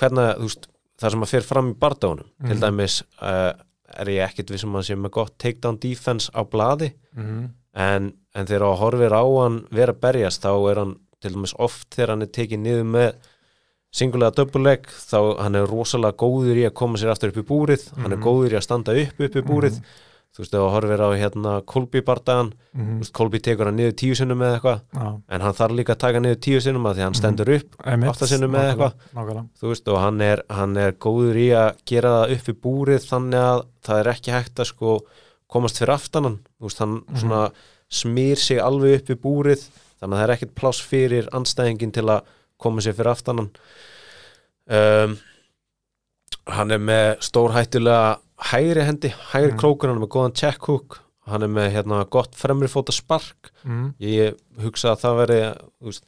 hvernig, 0.00 0.36
þú 0.38 0.48
veist, 0.48 0.66
það 1.00 1.10
sem 1.10 1.22
að 1.26 1.30
fyrir 1.34 1.46
fram 1.48 1.70
í 1.72 1.78
bardónum 1.78 2.28
til 2.46 2.56
Mhm. 2.56 2.60
dæmis 2.60 3.02
uh, 3.22 3.52
er 3.98 4.06
ég 4.10 4.24
ekkit 4.28 4.50
við 4.50 4.58
sem 4.60 4.72
að 4.74 4.82
sé 4.88 4.94
með 4.96 5.10
gott 5.10 5.38
takedown 5.38 5.78
defense 5.80 6.30
á 6.34 6.40
blaði 6.44 6.92
-hmm. 7.16 7.48
en, 7.74 8.12
en 8.34 8.46
þegar 8.46 8.62
að 8.62 8.78
horfir 8.78 9.12
á 9.12 9.24
hann 9.42 9.66
vera 9.70 9.92
berjast 9.92 10.42
þá 10.42 10.70
er 10.70 10.76
hann 10.78 10.96
til 11.20 11.32
dæmis 11.34 11.54
oft 11.58 11.90
þegar 11.94 12.08
hann 12.10 12.22
er 12.22 12.26
tekið 12.26 12.58
niður 12.58 12.84
með 12.84 13.12
singulega 13.94 14.34
döpuleg 14.34 14.86
þá 14.90 15.38
hann 15.42 15.54
er 15.54 15.66
rosalega 15.70 16.16
góður 16.18 16.56
í 16.58 16.64
að 16.66 16.74
koma 16.74 16.98
sér 16.98 17.10
aftur 17.14 17.28
upp 17.30 17.36
í 17.38 17.46
búrið 17.46 17.92
hann 17.96 18.12
er 18.12 18.18
Mhm. 18.18 18.24
góður 18.24 18.52
í 18.52 18.56
að 18.58 18.62
standa 18.66 18.92
upp 18.92 19.20
upp 19.20 19.36
í 19.36 19.42
búrið 19.42 19.80
þú 20.34 20.42
veist, 20.42 20.54
ef 20.54 20.60
að 20.64 20.72
horfir 20.74 21.02
á 21.04 21.08
hérna 21.14 21.50
Kolby 21.64 22.00
bardagan, 22.02 22.48
þú 22.74 22.80
Mm 22.80 22.98
veist, 22.98 23.12
Kolby 23.14 23.38
tekur 23.38 23.66
hann 23.70 23.76
niður 23.78 23.92
tíu 24.00 24.14
sinnum 24.18 24.38
með 24.42 24.56
eitthvað, 24.58 24.80
Já, 24.94 25.20
en 25.30 25.40
hann 25.46 25.54
þarf 25.54 25.76
líka 25.78 25.94
að 25.94 26.00
taka 26.04 26.18
niður 26.24 26.40
tíu 26.42 26.60
sinnum 26.60 26.86
að 26.90 26.94
því 26.96 27.02
hann 27.04 27.12
Mhm. 27.14 27.20
stendur 27.20 27.52
upp 27.54 27.76
Átta 27.84 28.26
sinnum 28.26 28.54
eða 28.54 28.74
Nákvæmlega, 28.74 28.92
nákvæmlega. 29.14 29.44
þú 29.60 29.68
veist, 29.70 29.88
og 29.88 29.98
hann 30.00 30.20
er, 30.20 30.42
hann 30.50 30.76
er 30.76 30.92
góður 30.92 31.36
í 31.38 31.48
að 31.54 31.76
gera 31.86 32.10
það 32.26 32.32
upp 32.34 32.48
í 32.48 32.56
búrið 32.66 33.06
þannig 33.10 33.40
að 33.44 33.64
það 33.84 34.00
er 34.00 34.10
ekki 34.14 34.32
hægt 34.34 34.54
að 34.58 34.66
sko 34.72 34.98
komast 35.48 35.78
fyrir 35.78 35.94
aftan 35.94 36.24
hann, 36.24 36.38
þú 36.60 36.64
veist, 36.66 36.78
hann 36.78 36.94
Mhm. 37.06 37.16
svona 37.20 37.52
smýr 37.90 38.36
sig 38.36 38.58
alveg 38.58 39.00
upp 39.02 39.10
í 39.10 39.20
búrið 39.22 39.68
þannig 40.02 40.16
að 40.16 40.18
það 40.18 40.28
er 40.28 40.34
ekkert 40.36 40.54
pláss 40.56 40.80
fyrir 40.82 41.28
anstæðingin 41.30 41.92
til 41.92 42.02
að 42.10 42.22
koma 42.58 42.80
sér 42.80 42.94
fyrir 42.94 43.12
aftanan 43.14 43.50
um, 44.68 45.18
hann 46.48 46.70
er 46.72 46.78
með 46.78 47.18
stórhættulega 47.24 48.18
hægri 48.50 48.84
hendi, 48.84 49.10
hægri 49.32 49.52
Mm. 49.52 49.58
krókur 49.60 49.88
hann 49.88 49.96
er 49.98 50.04
með 50.06 50.12
góðan 50.14 50.34
check 50.36 50.66
hook 50.68 51.00
hann 51.26 51.42
er 51.42 51.48
með 51.48 51.70
hérna, 51.72 52.04
gott 52.10 52.34
fremri 52.36 52.68
fóta 52.68 52.92
spark 52.92 53.50
mm. 53.64 53.94
ég 54.00 54.34
hugsa 54.60 54.92
að 54.92 55.00
það 55.04 55.16
veri 55.22 55.38
veist, 55.82 56.04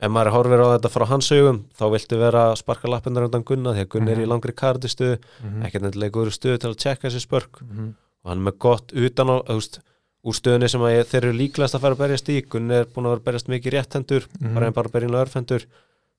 ef 0.00 0.10
maður 0.14 0.30
horfir 0.32 0.62
á 0.64 0.68
þetta 0.78 0.90
frá 0.94 1.04
hans 1.10 1.28
augum 1.32 1.64
þá 1.76 1.84
viltu 1.92 2.18
vera 2.20 2.44
að 2.52 2.56
sparka 2.62 2.88
lappinnar 2.88 3.26
undan 3.28 3.44
Gunna 3.44 3.74
því 3.74 3.82
að 3.84 3.88
Gunna 3.94 4.10
er 4.12 4.20
í 4.22 4.24
Mhm. 4.24 4.30
langri 4.32 4.54
kardistuðu 4.54 5.18
Mm. 5.44 5.62
ekkert 5.66 5.82
nefnilega 5.82 6.14
góður 6.16 6.32
stuðu 6.38 6.58
til 6.58 6.70
að 6.70 6.78
checka 6.78 7.08
þessi 7.08 7.26
spörk 7.26 7.60
Mm. 7.62 7.94
og 8.24 8.30
hann 8.30 8.38
er 8.46 8.50
með 8.52 8.58
gott 8.58 8.92
utan 8.94 9.26
á 9.28 9.36
veist, 9.48 9.80
úr 10.24 10.34
stöðunni 10.34 10.68
sem 10.70 10.80
þeir 10.80 11.14
eru 11.24 11.32
líklegast 11.32 11.74
að 11.74 11.80
fara 11.80 11.94
að 11.94 11.98
berjast 11.98 12.28
í 12.28 12.42
Gunni 12.48 12.74
er 12.74 12.84
búin 12.86 13.04
að 13.06 13.10
vera 13.10 13.20
að 13.20 13.24
berjast 13.28 13.48
mikið 13.48 13.72
rétthendur 13.74 14.24
Mhm. 14.40 14.54
bara 14.54 14.66
en 14.66 14.72
barberín 14.72 15.14
örfendur 15.18 15.64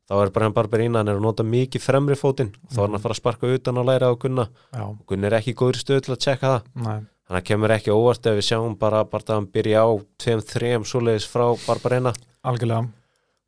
þá 0.10 0.16
er 0.24 0.34
bara 0.34 0.50
hann 0.50 0.58
barberín 0.58 0.98
hann 0.98 1.08
er 1.12 1.20
að 1.20 1.26
nota 1.28 1.46
mikið 1.46 1.86
fremri 1.86 2.18
fótinn. 2.18 2.52
Þá 2.74 2.80
er 2.82 2.86
hann 2.88 2.98
að 2.98 3.06
fara 3.06 3.16
að 3.16 3.22
sparka 3.22 3.54
utan 3.54 3.80
á 3.80 3.84
læra 3.86 4.10
á 4.10 4.14
Gunna. 4.18 4.50
Já, 4.74 4.86
Gunni 5.06 5.30
er 5.30 5.38
ekki 5.38 5.54
góður 5.54 5.82
stöðu 5.84 6.06
til 6.08 6.16
að 6.16 6.22
checka 6.26 6.54
það. 6.56 6.70
Þannig 7.30 7.44
að 7.44 7.46
kemur 7.46 7.76
ekki 7.76 7.94
óvart 7.94 8.26
ef 8.26 8.40
við 8.40 8.48
sjáum 8.48 8.78
bara, 8.82 9.04
bara 9.06 9.22
að 9.28 9.36
hann 9.36 9.50
byrja 9.54 9.84
á 9.86 9.90
tveim, 10.18 10.40
þrejum 10.42 10.86
svoleiðis 10.90 11.28
frá 11.30 11.46
barberína 11.68 12.14
Algjörlega. 12.42 12.88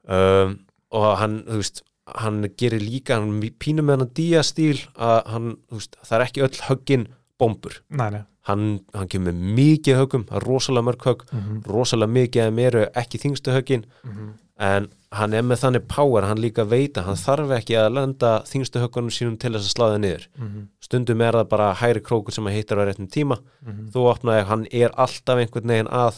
Um, 0.05 0.59
og 0.93 1.07
hann, 1.18 1.39
þú 1.47 1.62
veist 1.62 1.82
hann 2.22 2.43
gerir 2.59 2.84
líka, 2.84 3.18
hann 3.18 3.39
pínur 3.62 3.88
með 3.88 4.03
hann 4.03 4.12
díastíl 4.18 4.78
að 4.99 5.18
hann, 5.32 5.47
þú 5.70 5.80
veist, 5.80 5.97
það 6.03 6.18
er 6.18 6.26
ekki 6.26 6.45
öll 6.45 6.62
höggin 6.68 7.07
bombur, 7.41 7.80
Nei, 7.89 8.09
nei. 8.14 8.22
Hann, 8.49 8.64
hann 8.97 9.09
kemur 9.09 9.34
mikið 9.38 9.99
höggum, 9.99 10.24
rosalega 10.41 10.86
mörg 10.88 11.03
högg. 11.05 11.26
Mm 11.30 11.59
rosalega 11.70 12.14
mikið 12.16 12.43
að 12.47 12.55
mér 12.57 12.78
ekki 12.97 13.20
þingstu 13.22 13.53
höggin, 13.53 13.86
-hmm. 14.01 14.32
En 14.62 14.88
hann 15.12 15.34
er 15.36 15.41
með 15.43 15.59
þannig 15.64 15.88
power, 15.91 16.24
hann 16.30 16.39
líka 16.39 16.64
veit 16.70 16.95
að 16.99 17.07
hann 17.09 17.18
þarf 17.20 17.49
ekki 17.57 17.76
að 17.82 17.93
lenda 17.97 18.30
þingstu 18.47 18.80
höggunum 18.84 19.12
sínum 19.12 19.38
til 19.41 19.51
þess 19.55 19.68
að 19.68 19.74
slá 19.76 19.86
það 19.91 20.01
niður, 20.05 20.28
Mm 20.38 20.68
stundum 20.91 21.22
er 21.24 21.32
það 21.38 21.47
bara 21.49 21.68
hæri 21.80 22.01
krókur 22.03 22.34
sem 22.36 22.47
að 22.49 22.55
hittar 22.57 22.80
á 22.80 22.84
réttum 22.84 23.07
tíma. 23.07 23.38
-hmm. 23.66 23.91
þú 23.93 24.01
opnaði, 24.12 24.43
hann 24.49 24.66
er 24.72 24.91
alltaf 24.99 25.38
einhvern 25.39 25.68
veginn 25.72 25.88
að 25.88 26.16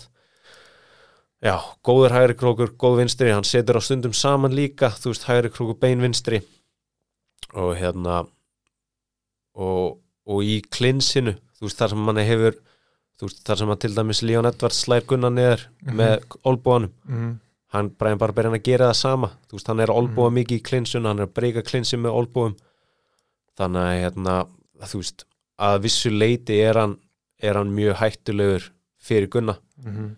já, 1.44 1.56
góður 1.84 2.12
hægri 2.16 2.36
krókur, 2.40 2.72
góð 2.78 2.98
vinstri 3.02 3.32
hann 3.32 3.44
setur 3.44 3.78
á 3.78 3.82
stundum 3.86 4.14
saman 4.14 4.52
líka 4.56 4.90
þú 4.90 5.12
veist, 5.14 5.24
hægri 5.30 5.50
krókur, 5.54 5.78
bein 5.80 6.02
vinstri. 6.02 6.42
Og 7.54 7.76
hérna 7.78 8.26
og, 9.56 10.00
og 10.26 10.44
í 10.44 10.62
klinsinu 10.74 11.36
þú 11.60 11.68
veist, 11.68 11.78
þar 11.78 11.90
sem 11.94 12.00
manni 12.08 12.26
hefur 12.28 12.56
þú 13.20 13.28
veist, 13.28 13.44
þar 13.46 13.58
sem 13.62 13.70
að 13.76 13.80
til 13.84 13.94
dæmis 13.96 14.22
Leon 14.26 14.46
Edwards 14.50 14.82
slær 14.86 15.06
gunna 15.06 15.30
niður 15.30 15.68
Mhm. 15.86 15.96
með 15.96 16.24
olbúanum 16.44 16.92
Mm 17.74 17.78
hann 17.80 17.90
Brian 17.98 18.18
Barber 18.22 18.44
hann 18.46 18.54
að 18.54 18.64
gera 18.64 18.92
það 18.92 18.96
sama. 19.00 19.28
Þú 19.50 19.58
veist, 19.58 19.68
hann 19.68 19.80
er 19.80 19.88
að 19.90 19.98
olbúa 19.98 20.30
Mhm. 20.30 20.36
mikið 20.38 20.60
í 20.60 20.62
klinsun 20.62 21.06
hann 21.06 21.20
er 21.20 21.26
að 21.28 21.34
breyka 21.34 21.64
klinsi 21.66 21.98
með 21.98 22.14
olbúum 22.20 22.56
þannig 23.58 23.82
að 23.82 24.02
hérna, 24.04 24.36
þú 24.90 24.98
veist 25.02 25.26
að 25.60 25.82
vissu 25.82 26.10
leiti 26.14 26.60
er 26.62 26.74
hann 26.78 26.98
er 27.42 27.54
hann 27.56 27.74
mjög 27.76 27.96
hættulegur 27.96 28.70
fyrir 29.02 29.28
Gunna. 29.30 29.58
-hmm. 29.84 30.16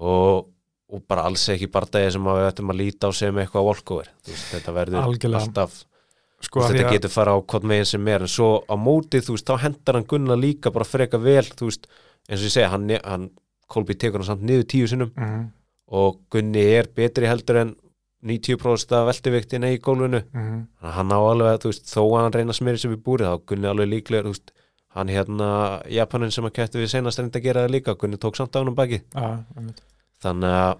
og, 0.00 0.46
og 0.92 1.02
bara 1.08 1.22
alls 1.24 1.48
ekki 1.48 1.66
bardagi 1.70 2.12
sem 2.12 2.22
við 2.24 2.48
ættum 2.52 2.70
að 2.70 2.76
líta 2.80 3.08
á 3.08 3.12
sem 3.12 3.34
eitthvað 3.36 3.66
volkover 3.68 4.08
þetta 4.24 4.72
verður 4.72 5.02
Algjörlega. 5.04 5.42
alltaf 5.42 5.84
Sko, 6.42 6.60
veist, 6.60 6.72
þetta 6.74 6.90
getur 6.90 7.08
fara 7.10 7.30
á 7.34 7.38
hvort 7.40 7.62
meginn 7.62 7.84
sem 7.86 8.08
er. 8.08 8.20
En 8.22 8.26
svo 8.26 8.64
á 8.66 8.74
mótið, 8.74 9.22
þú 9.26 9.32
veist, 9.36 9.46
þá 9.46 9.58
hendar 9.62 9.94
hann 9.94 10.04
Gunna 10.10 10.34
líka 10.34 10.72
bara 10.72 10.84
freka 10.84 11.18
vel, 11.22 11.44
þú 11.44 11.66
veist. 11.70 11.86
Eins 12.28 12.40
og 12.40 12.46
ég 12.46 12.50
segja, 12.50 12.68
hann, 12.70 12.88
hann 13.04 13.30
Kolby 13.68 13.94
tekur 13.94 14.18
hann 14.18 14.26
samt 14.26 14.42
niður 14.42 14.64
tíu 14.66 14.86
sinnum. 14.88 15.12
Mhm, 15.16 15.52
og 15.92 16.22
Gunni 16.32 16.64
er 16.78 16.88
betri 16.96 17.28
heldur 17.28 17.60
en 17.62 17.74
90% 18.26 18.94
af 18.94 19.08
veltiviktin 19.10 19.66
í 19.66 19.78
gólfinu. 19.82 20.22
Þannig 20.32 20.88
að 20.88 20.96
hann 20.96 21.14
á 21.14 21.18
alveg, 21.18 21.60
þú 21.62 21.72
veist, 21.72 21.88
þó 21.90 22.02
að 22.02 22.18
hann 22.20 22.36
reyna 22.36 22.54
að 22.54 22.58
smyrja 22.60 22.82
sér 22.82 22.92
við 22.94 23.04
búrið, 23.08 23.30
þá 23.32 23.46
Gunni 23.50 23.70
alveg 23.70 23.90
líklega, 23.90 24.26
þú 24.26 24.34
veist, 24.34 24.52
hann 24.96 25.10
hérna, 25.10 25.48
Japanin 25.90 26.34
sem 26.34 26.46
að 26.46 26.54
kætti 26.58 26.82
við 26.82 26.92
senast 26.92 27.18
reyndi 27.18 27.40
að 27.40 27.48
gera 27.48 27.64
það 27.66 27.74
líka, 27.74 27.96
Gunni 27.98 28.20
tók 28.22 28.38
samt 28.38 28.54
á 28.54 28.60
hann 28.60 28.70
um 28.70 28.78
baki. 28.78 29.02
Einmitt. 29.18 29.82
Þannig 30.22 30.58
að 30.62 30.74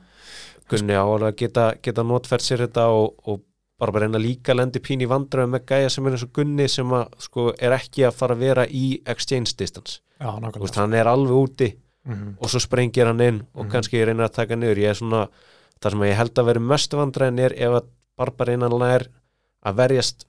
Gunni 0.70 0.94
á 0.94 1.02
alveg 1.02 1.32
að 1.32 1.40
geta, 1.42 1.66
geta 1.82 2.06
notfært 2.06 2.46
sér 2.46 2.64
þetta 2.68 2.86
og, 2.94 3.18
og 3.26 3.42
bara 3.82 3.96
bara 3.96 4.06
reyna 4.06 4.22
líka 4.22 4.54
að 4.54 4.60
lendi 4.60 4.80
pín 4.84 5.02
í 5.02 5.10
vandræðum 5.10 5.56
með 5.56 5.66
gæja 5.72 5.90
sem 5.90 6.06
er 6.06 6.14
eins 6.14 6.22
og 6.28 6.34
Gunni 6.38 6.68
sem 6.70 6.94
að, 6.94 7.16
sko, 7.26 7.48
er 7.58 7.74
ekki 7.74 8.06
að 8.06 8.18
fara 8.20 8.36
að 8.38 8.44
vera 8.46 8.66
í 8.70 8.86
exchange 9.02 9.56
distance. 9.58 9.98
Já, 10.22 10.30
veist, 10.38 10.78
hann 10.78 10.94
er 10.94 11.10
alveg 11.10 11.34
úti 11.34 11.72
Mhm, 12.06 12.36
og 12.40 12.48
svo 12.50 12.58
sprengir 12.60 13.06
hann 13.06 13.20
inn 13.20 13.42
og 13.54 13.64
Mhm. 13.66 13.70
kannski 13.72 14.04
reynir 14.04 14.26
að 14.28 14.32
taka 14.34 14.56
niður. 14.56 14.76
Ég 14.78 14.90
er 14.90 14.94
svona, 14.94 15.28
það 15.80 15.90
sem 15.90 16.00
ég 16.00 16.16
held 16.16 16.34
að 16.34 16.44
vera 16.46 16.60
mest 16.60 16.90
vandræðin 16.92 17.38
er 17.40 17.52
ef 17.56 17.82
að 17.82 17.86
Barbarinnan 18.18 18.70
lær 18.78 19.06
að 19.64 19.74
verjast. 19.76 20.24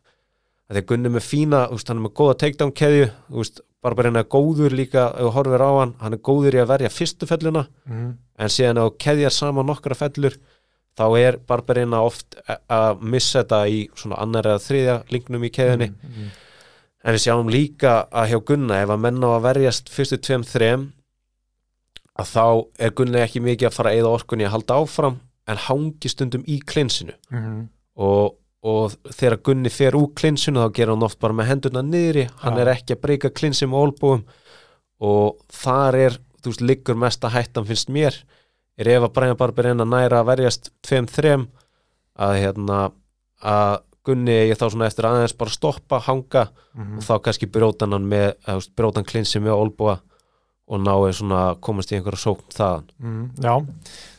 Að 0.69 0.77
að 0.77 0.85
Gunni 0.85 1.09
með 1.09 1.25
fína, 1.27 1.69
veist, 1.71 1.87
hann 1.87 1.97
er 1.97 2.03
með 2.09 2.13
góða 2.13 2.37
takedown 2.37 2.71
keðju, 2.73 3.09
Barbarinnan 3.83 4.23
er 4.23 4.29
góður 4.29 4.71
líka, 4.71 5.09
ef 5.13 5.19
þú 5.25 5.31
horfir 5.33 5.59
á 5.61 5.71
hann, 5.79 5.93
hann 5.99 6.13
er 6.13 6.19
góður 6.19 6.53
í 6.55 6.61
að 6.63 6.67
verja 6.71 6.89
fyrstu 6.89 7.27
felluna, 7.27 7.67
mhm. 7.89 8.17
en 8.39 8.47
síðan 8.47 8.77
þú 8.79 8.97
keðjar 8.97 9.31
saman 9.31 9.65
nokkra 9.67 9.95
fellur, 9.95 10.37
þá 10.97 11.17
er 11.19 11.37
Barbarinnan 11.37 11.99
oft 11.99 12.35
a- 12.47 12.59
að 12.69 13.01
missa 13.01 13.43
þetta 13.43 13.67
í 13.67 13.89
svona 13.93 14.21
annar 14.21 14.43
eða 14.43 14.61
þriðja 14.63 14.95
linknum 15.11 15.43
í 15.43 15.49
keðjunni, 15.51 15.89
Mhm, 15.91 16.29
en 17.03 17.13
við 17.13 17.23
sjáum 17.27 17.49
líka 17.51 18.07
að 18.09 18.29
hjá 18.29 18.45
Gunna, 18.45 18.81
ef 18.83 18.89
að 18.89 18.99
menn 19.01 19.19
á 19.21 19.29
að 19.35 19.41
verjast 19.53 19.89
fyrstu 19.89 20.17
tveim 20.17 20.43
þrem, 20.45 20.91
að 22.19 22.29
þá 22.29 22.45
er 22.85 22.93
Gunni 22.97 23.21
ekki 23.23 23.41
mikið 23.43 23.69
að 23.69 23.77
fara 23.77 23.93
að 23.93 24.01
eða 24.01 24.13
orkunni 24.19 24.45
að 24.47 24.53
halda 24.55 24.79
áfram, 24.83 25.19
en 25.49 25.59
hangi 25.65 26.11
stundum 26.11 26.43
í 26.47 26.59
klinsinu 26.63 27.15
mhm. 27.33 27.63
og, 27.99 28.35
og 28.63 28.93
þegar 29.09 29.39
Gunni 29.49 29.71
fer 29.73 29.97
úr 29.99 30.11
klinsinu 30.15 30.61
þá 30.63 30.75
gerir 30.77 30.93
hann 30.93 31.07
oft 31.07 31.19
bara 31.19 31.35
með 31.35 31.49
hendurna 31.51 31.83
niðri 31.83 32.29
hann 32.43 32.59
Já. 32.59 32.61
er 32.63 32.73
ekki 32.77 32.95
að 32.95 33.01
breyka 33.03 33.33
klinsi 33.35 33.67
með 33.67 33.87
olbúum 33.87 34.23
og 35.03 35.41
þar 35.51 35.99
er 35.99 36.19
þú 36.43 36.53
veist, 36.53 36.63
liggur 36.63 36.99
mesta 36.99 37.31
hættan 37.33 37.67
finnst 37.67 37.91
mér 37.91 38.15
er 38.79 38.89
ef 38.95 39.07
að 39.07 39.13
Brian 39.17 39.39
Barber 39.39 39.67
reyna 39.67 39.85
næra 39.87 40.21
að 40.21 40.29
verjast 40.31 40.71
2-3 40.87 41.35
að 42.23 42.37
hérna 42.39 42.79
að 43.43 43.81
Gunni 44.03 44.33
ég 44.49 44.57
þá 44.59 44.65
svona 44.67 44.87
eftir 44.89 45.05
aðeins 45.07 45.35
bara 45.39 45.53
stoppa, 45.53 46.01
hanga 46.03 46.49
Mhm. 46.75 46.97
og 46.97 47.03
þá 47.03 47.13
kannski 47.23 47.47
brjóta 47.47 47.87
hann 47.87 48.03
með 48.09 48.33
eða, 48.33 48.55
þú 48.55 48.59
veist, 48.59 48.75
brjóta 48.75 48.99
hann 48.99 49.07
klinsi 49.07 49.39
með 49.39 49.55
olbúa 49.55 49.99
og 50.67 50.79
náðu 50.79 51.11
svona 51.17 51.39
að 51.51 51.59
komast 51.67 51.91
í 51.91 51.97
einhverja 51.97 52.23
sókn 52.23 52.53
þaðan 52.55 52.85
Mhm, 52.99 53.23
Já, 53.43 53.53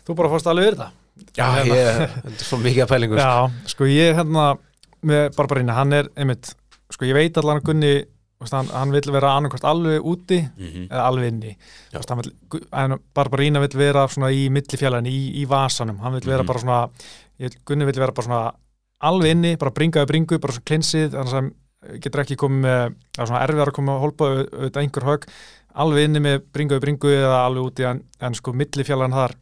þú 0.07 0.16
bara 0.18 0.28
fórst 0.28 0.47
alveg 0.51 0.68
yfir 0.68 0.78
þetta 0.78 0.90
Já, 1.38 1.47
Hérna. 1.55 1.74
ég, 1.74 2.14
þetta 2.24 2.40
er 2.40 2.45
svo 2.49 2.59
mikið 2.59 2.82
að 2.82 2.90
pælingu. 2.90 3.16
Já, 3.16 3.51
sko 3.70 3.84
ég 3.86 4.16
hérna 4.18 4.59
með 5.05 5.28
Barbarína, 5.36 5.74
hann 5.78 5.92
er 5.92 6.09
einmitt 6.16 6.55
sko 6.90 7.05
ég 7.07 7.14
veit 7.14 7.36
allan 7.38 7.61
að 7.61 7.64
Gunni 7.68 8.05
hann, 8.51 8.66
hann 8.68 8.90
vill 8.92 9.12
vera 9.14 9.30
annarkvært 9.38 9.64
alveg 9.64 10.03
úti 10.05 10.40
Mhm. 10.59 10.88
eða 10.90 11.05
alveg 11.09 11.28
inni 11.32 11.57
vill, 11.95 12.99
Barbarína 13.14 13.61
vill 13.61 13.78
vera 13.78 14.07
svona 14.09 14.30
í 14.34 14.51
millifjallin, 14.51 15.07
í, 15.07 15.42
í 15.42 15.47
vasanum 15.47 15.99
hann 16.01 16.12
vill 16.18 16.28
vera 16.28 16.42
Mhm. 16.42 16.47
bara 16.47 16.59
svona 16.59 16.90
ég, 17.40 17.55
Gunni 17.64 17.84
vill 17.86 17.95
vera 18.01 18.12
bara 18.12 18.26
svona 18.26 18.53
alveg 19.03 19.30
inni 19.30 19.57
bara 19.57 19.70
bringaðu 19.70 20.07
bringu, 20.07 20.38
bara 20.40 20.53
svona 20.53 20.64
klinsið 20.64 21.11
þannig 21.14 21.53
að 21.84 22.01
getur 22.01 22.20
ekki 22.24 22.36
komið 22.36 22.61
með 22.64 22.95
það 23.14 23.22
er 23.22 23.26
svona 23.26 23.42
erfiðar 23.47 23.68
að 23.68 23.72
koma 23.76 23.92
að 23.97 24.01
holpa 24.01 24.24
auðvitað 24.24 24.82
einhver 24.82 25.05
högg 25.05 25.24
alveg 25.83 26.09
inni 26.09 26.22
með 26.22 26.45
bringaðu 26.55 26.85
bringu 26.85 27.11
eða 27.14 27.41
alveg 27.47 27.70
úti 27.70 27.87
en, 27.89 28.03
en 28.20 28.37
sko 28.39 28.55
millifjallan 28.57 29.14
þar. 29.14 29.37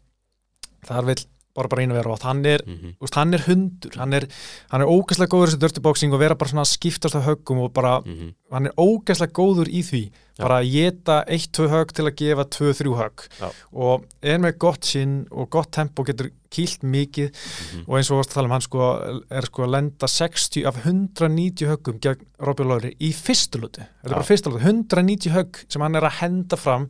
Þar 0.88 1.08
vill 1.56 1.68
Barbarína 1.68 1.92
vera 1.94 2.12
og 2.12 2.22
hann 2.22 2.44
er 2.46 2.60
Mhm. 2.66 2.94
Úst, 3.02 3.14
hann 3.14 3.34
er 3.34 3.38
hundur, 3.46 3.90
hann 3.96 4.12
er, 4.14 4.26
hann 4.70 4.80
er 4.80 4.86
ógæslega 4.86 5.28
góður 5.28 5.48
í 5.48 5.50
þessu 5.52 5.58
dirty 5.60 5.80
boxing 5.80 6.12
og 6.14 6.18
vera 6.20 6.34
bara 6.34 6.48
svona 6.50 6.64
skiptast 6.64 7.14
á 7.14 7.20
höggum 7.20 7.58
og 7.64 7.72
bara, 7.74 8.00
Mhm. 8.00 8.34
hann 8.50 8.66
er 8.66 8.72
ógæslega 8.78 9.32
góður 9.32 9.68
í 9.68 9.82
því, 9.84 10.10
Já. 10.38 10.42
bara 10.48 10.60
að 10.62 10.70
geta 10.72 11.24
1-2 11.28 11.68
högg 11.68 11.92
til 11.92 12.04
að 12.06 12.16
gefa 12.16 12.44
2-3 12.48 12.96
högg 12.96 13.28
Já. 13.40 13.50
og 13.74 14.04
er 14.22 14.38
með 14.38 14.58
gott 14.58 14.84
sinn 14.84 15.26
og 15.30 15.50
gott 15.50 15.70
tempo 15.72 16.02
getur 16.04 16.30
kýlt 16.50 16.80
mikið 16.82 17.30
Mhm. 17.32 17.84
og 17.88 17.96
eins 17.98 18.10
og 18.10 18.16
varst 18.18 18.30
að 18.30 18.34
tala 18.34 18.44
um 18.46 18.50
hann 18.52 18.60
sko 18.60 19.22
er 19.30 19.42
sko 19.42 19.62
að 19.64 19.70
lenda 19.70 20.06
60 20.08 20.64
af 20.66 20.76
190 20.84 21.66
höggum 21.68 21.98
gegn 22.00 22.24
Robby 22.40 22.64
Lawler 22.64 22.92
í 22.98 23.12
fyrstu 23.12 23.60
luti, 23.60 23.80
þetta 23.80 24.06
er 24.06 24.10
bara 24.10 24.22
fyrstu 24.22 24.50
luti 24.50 24.64
190 24.64 25.30
högg 25.32 25.64
sem 25.68 25.82
hann 25.82 25.96
er 25.96 26.02
að 26.02 26.12
henda 26.20 26.56
fram 26.56 26.88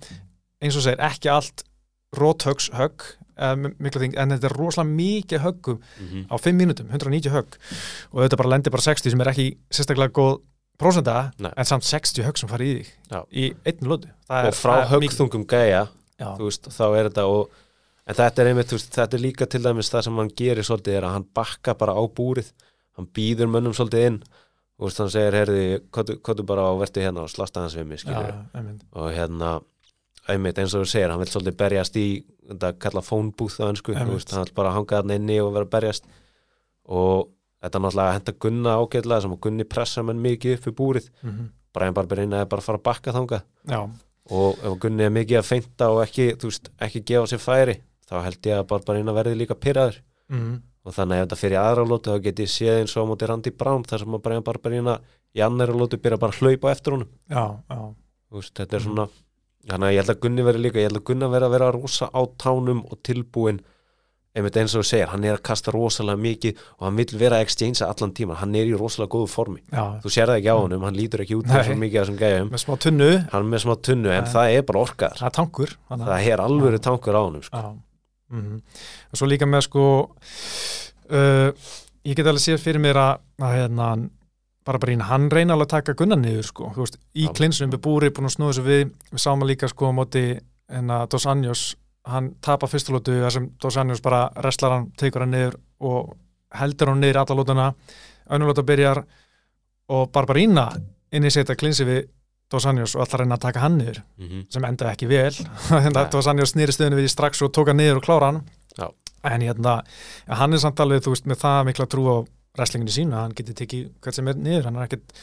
eins 0.62 0.76
og 0.76 0.82
segir, 0.82 0.98
ekki 1.00 1.28
allt 1.30 1.64
róthöggs 2.14 2.70
högg 2.72 3.00
miklu 3.00 3.21
þing, 3.36 4.14
en 4.16 4.30
þetta 4.34 4.44
er 4.50 4.56
rosalega 4.56 4.96
mikið 4.96 5.40
höggum 5.46 5.78
Mhm. 6.00 6.26
á 6.30 6.34
5 6.38 6.56
mínútum, 6.58 6.88
190 6.90 7.30
högg. 7.32 7.56
Og 8.12 8.22
þetta 8.28 8.36
bara 8.36 8.48
lendir 8.50 8.70
bara 8.70 8.82
60 8.82 9.10
sem 9.10 9.20
er 9.20 9.26
ekki 9.32 9.56
sérstaklega 9.70 10.12
góð 10.12 10.40
prósenda, 10.78 11.32
Nei. 11.38 11.52
en 11.56 11.64
samt 11.64 11.84
60 11.84 12.24
högg 12.24 12.38
sem 12.38 12.48
fara 12.48 12.64
í 12.64 12.74
þig 12.80 12.88
í 13.32 13.54
einn 13.64 13.86
lötu 13.86 14.08
og 14.28 14.54
frá 14.54 14.86
höggþungum 14.88 15.46
gæja 15.46 15.88
veist, 16.38 16.64
þá 16.68 16.96
er 16.98 17.08
þetta 17.10 17.26
og, 17.28 17.50
en 18.06 18.14
þetta 18.14 18.38
er 18.42 18.46
einmitt, 18.48 18.68
veist, 18.72 18.90
þetta 18.92 19.14
er 19.14 19.20
líka 19.20 19.46
til 19.48 19.62
dæmis 19.62 19.90
það 19.90 20.02
sem 20.04 20.16
hann 20.16 20.28
gerir 20.30 20.62
svolítið 20.64 20.96
er 20.98 21.02
að 21.02 21.12
hann 21.12 21.26
bakka 21.34 21.74
bara 21.78 21.92
á 21.94 22.02
búrið. 22.08 22.52
Hann 22.96 23.06
býður 23.06 23.48
mönnum 23.48 23.72
svolítið 23.74 24.06
inn. 24.06 24.22
Þú 24.78 24.84
veist, 24.88 24.98
hann 24.98 25.08
segir, 25.10 25.32
herði, 25.32 25.80
hvað 25.92 26.36
þú 26.40 26.46
bara 26.46 26.62
og 26.72 26.80
vertu 26.80 27.00
hérna 27.00 27.22
og 27.22 27.30
slasta 27.30 27.60
hans 27.60 27.74
við 27.76 27.86
mig, 27.86 28.02
og 28.92 29.12
hérna 29.12 29.62
einmitt 30.30 30.58
eins 30.62 30.74
og 30.76 30.84
þú 30.84 30.90
segir, 30.92 31.10
hann 31.10 31.22
vil 31.22 31.30
svolítið 31.30 31.58
berjast 31.58 31.96
í 31.98 32.06
þetta 32.50 32.72
kalla 32.82 33.02
fónbúð 33.02 33.58
á 33.58 33.66
veist, 33.72 34.34
hann 34.34 34.44
vil 34.44 34.54
bara 34.54 34.74
hanga 34.76 35.00
þarna 35.00 35.18
inni 35.18 35.40
og 35.42 35.54
vera 35.56 35.70
berjast. 35.72 36.06
Og 36.86 37.28
þetta 37.62 37.78
er 37.78 37.84
náttúrulega 37.86 38.08
að 38.08 38.16
henda 38.18 38.36
Gunna 38.44 38.76
ágætlega 38.78 39.24
sem 39.24 39.34
að 39.34 39.42
Gunni 39.46 39.66
pressa 39.66 40.06
menn 40.06 40.22
mikið 40.22 40.58
upp 40.58 40.70
í 40.70 40.76
búrið. 40.82 41.10
Mm 41.22 41.50
Brian 41.72 41.94
Barberina 41.96 42.42
er 42.42 42.48
bara 42.52 42.60
að 42.60 42.66
fara 42.66 42.76
að 42.76 42.82
bakka 42.84 43.12
þangað. 43.16 43.44
Já, 43.64 43.78
og 44.36 44.58
ef 44.60 44.74
Gunni 44.82 45.06
er 45.06 45.14
mikið 45.14 45.38
að 45.38 45.46
feinta 45.48 45.88
og 45.88 46.02
ekki, 46.02 46.26
veist, 46.42 46.68
ekki 46.84 47.00
gefa 47.08 47.30
sér 47.30 47.40
færi 47.40 47.78
þá 48.04 48.18
held 48.26 48.48
ég 48.50 48.60
að 48.60 48.66
Barberina 48.68 49.14
verði 49.16 49.38
líka 49.40 49.56
pyrraður 49.58 50.02
mm 50.28 50.60
og 50.82 50.94
þannig 50.96 51.20
ef 51.20 51.26
þetta 51.26 51.36
fyrir 51.38 51.60
aðra 51.60 51.82
lótu 51.86 52.10
þá 52.10 52.22
get 52.24 52.40
ég 52.42 52.48
séð 52.50 52.80
eins 52.80 52.92
og 52.96 53.04
á 53.06 53.10
móti 53.12 53.26
Randy 53.30 53.50
Brown 53.54 53.84
þar 53.86 54.02
sem 54.02 54.14
að 54.16 54.22
Brian 54.24 54.46
Barberina 54.46 54.96
í 55.30 55.42
annari 55.46 55.76
lótu 55.78 55.98
byrja 56.02 56.18
bara 56.18 56.34
að 56.34 56.40
hlaupa 56.42 56.72
eftir 56.72 56.96
honum. 56.96 57.12
Já, 57.30 57.44
já, 57.70 57.82
veist, 58.34 58.54
þetta 58.58 58.78
er 58.78 58.82
svona 58.82 59.04
þannig 59.68 59.86
að 59.88 59.92
ég 59.94 60.00
held 60.02 60.14
að 60.16 60.20
Gunni 60.24 60.42
verði 60.48 60.62
líka 60.66 60.80
ég 60.82 60.88
held 60.90 60.98
að 61.00 61.06
Gunni 61.10 61.28
verði 61.32 61.46
að 61.48 61.54
vera 61.58 61.70
rosa 61.76 62.08
á 62.10 62.20
tánum 62.42 62.80
og 62.90 62.98
tilbúin 63.06 63.60
einmitt 64.32 64.56
eins 64.56 64.72
og 64.72 64.80
þú 64.80 64.88
segir, 64.88 65.10
hann 65.12 65.24
er 65.28 65.34
að 65.36 65.42
kasta 65.44 65.72
rosalega 65.74 66.16
mikið 66.16 66.60
og 66.78 66.86
hann 66.86 66.96
vil 66.96 67.18
vera 67.20 67.36
að 67.36 67.42
exchange 67.44 67.82
allan 67.84 68.14
tíma 68.16 68.38
hann 68.40 68.54
er 68.56 68.64
í 68.70 68.72
rosalega 68.80 69.12
góðu 69.12 69.28
formi 69.28 69.60
já. 69.68 69.82
þú 70.00 70.08
sér 70.14 70.30
það 70.32 70.38
ekki 70.40 70.48
á 70.48 70.56
honum, 70.56 70.86
hann 70.88 70.96
lítur 70.96 71.20
ekki 71.20 71.36
út 71.36 71.50
Nei. 71.52 71.60
svo 71.66 71.76
mikið 71.76 71.98
af 72.00 72.06
þessum 72.06 72.16
gæjum, 72.22 72.48
með 72.54 72.62
smá 72.64 72.76
tunnu, 72.86 73.10
hann 73.34 73.50
með 73.52 73.62
smá 73.66 73.74
tunnu 73.84 74.08
en 74.16 74.24
Nei. 74.24 74.32
það 74.32 74.54
er 74.56 74.64
bara 74.70 74.80
orkaðar, 74.86 75.18
það 75.20 75.28
er 75.28 75.36
tankur 75.36 75.74
að- 75.92 76.06
það 76.08 76.30
er 76.32 76.44
alvöru 76.46 76.80
tankur 76.88 77.18
á 77.18 77.22
honum 77.26 77.44
sko. 77.44 77.62
Mm 78.32 78.56
og 79.12 79.20
svo 79.20 79.28
líka 79.28 79.44
með 79.44 79.66
sko 79.68 79.84
uh, 81.12 81.52
ég 82.08 82.16
get 82.16 82.26
alveg 82.32 82.40
séð 82.46 82.62
fyrir 82.64 82.80
mér 82.82 82.96
að, 83.02 83.20
að 83.44 83.54
hérna, 83.58 83.88
bara 84.64 84.78
bara 84.78 84.92
ína, 84.92 85.08
hann 85.10 85.30
reyna 85.30 85.56
alveg 85.56 85.66
að 85.66 85.74
taka 85.76 85.94
gunna 85.98 86.16
niður 86.16 86.46
sko, 86.46 86.70
þú 86.74 86.84
veist, 86.84 86.98
í 87.18 87.26
Já. 87.26 87.32
klinsunum 87.34 87.72
við 87.74 87.82
búri 87.82 88.10
búin 88.14 88.28
að 88.28 88.36
snúða 88.36 88.52
þessu 88.52 88.66
við, 88.66 88.92
við 89.10 89.22
sáum 89.24 89.42
að 89.42 89.50
líka 89.52 89.68
sko 89.68 89.90
á 89.90 89.92
móti 89.96 90.24
hérna 90.70 91.06
Dos 91.10 91.26
Anjos 91.26 91.64
hann 92.08 92.32
tapa 92.42 92.66
fyrstulótu 92.70 93.18
þar 93.22 93.34
sem 93.34 93.50
Dos 93.62 93.76
Anjos 93.78 94.02
bara 94.02 94.24
reslar 94.44 94.76
hann, 94.76 94.88
tekur 94.98 95.24
hann 95.24 95.34
niður 95.34 95.58
og 95.82 96.14
heldur 96.58 96.92
hann 96.92 97.02
niður 97.02 97.22
alla 97.22 97.38
lótuna 97.38 97.68
önnulóta 98.32 98.64
byrjar 98.66 99.02
og 99.92 100.10
Barbarína 100.14 100.68
inn 101.12 101.26
í 101.26 101.32
setja 101.32 101.58
klinsi 101.58 101.86
við 101.88 102.04
Dos 102.52 102.66
Anjos 102.68 102.96
og 102.96 103.06
allar 103.06 103.22
reyna 103.22 103.38
að 103.38 103.46
taka 103.46 103.62
hann 103.62 103.78
niður 103.78 104.02
mm 104.02 104.28
-hmm. 104.28 104.46
sem 104.50 104.64
endaði 104.64 104.92
ekki 104.92 105.08
vel 105.08 105.32
þetta 105.32 106.02
Nei. 106.02 106.12
var 106.12 106.22
sannjá 106.22 106.46
snýri 106.46 106.72
stöðinu 106.72 107.00
við 107.00 107.08
strax 107.08 107.42
og 107.42 107.52
tók 107.52 107.68
hann 107.68 107.80
niður 107.80 107.96
og 107.96 108.04
klára 108.04 108.26
hann 108.26 108.42
Já. 108.78 108.88
en 109.24 109.40
hérna, 109.40 109.82
ja, 110.28 110.34
hann 110.34 110.52
er 110.52 110.58
samt 110.58 110.80
alveg 110.80 111.02
þú 111.02 111.10
veist, 111.10 111.26
með 111.26 111.38
það 111.38 111.64
mikla 111.64 111.86
trú 111.86 112.02
á 112.08 112.16
wrestlinginu 112.58 112.92
sínu 112.92 113.16
hann 113.16 113.32
getur 113.36 113.56
tekið 113.56 113.86
hvert 114.04 114.18
sem 114.18 114.28
er 114.28 114.36
niður. 114.36 114.68
Hann 114.68 114.76
er 114.80 114.88
ekkit, 114.88 115.14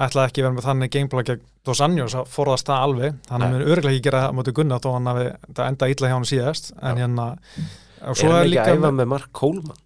ætlaði 0.00 0.30
ekki 0.30 0.40
að 0.42 0.46
vera 0.46 0.56
með 0.56 0.68
þannig 0.70 0.94
gameplan 0.96 1.28
gegn 1.28 1.44
Dos 1.68 1.82
Anjos 1.84 2.16
að 2.16 2.30
forðast 2.32 2.70
það 2.70 2.86
alveg. 2.86 3.20
Hann 3.28 3.44
Nei. 3.44 3.50
mun 3.52 3.66
örglega 3.66 3.92
ekki 3.92 4.06
gera 4.08 4.22
það 4.24 4.32
á 4.32 4.36
móti 4.38 4.56
Gunna 4.56 4.80
þó 4.80 4.90
hann 4.96 5.10
hafi 5.10 5.26
þetta 5.44 5.68
enda 5.74 5.90
illa 5.92 6.10
hjá 6.10 6.16
hann 6.16 6.30
síðast. 6.30 6.72
En 6.80 7.02
hérna 7.02 7.26
er 7.36 8.08
hann 8.08 8.32
er 8.32 8.40
ekki 8.40 8.52
líka 8.54 8.66
að 8.66 8.78
æfa 8.78 8.92
með 8.96 9.10
Mark 9.12 9.32
Coleman? 9.36 9.82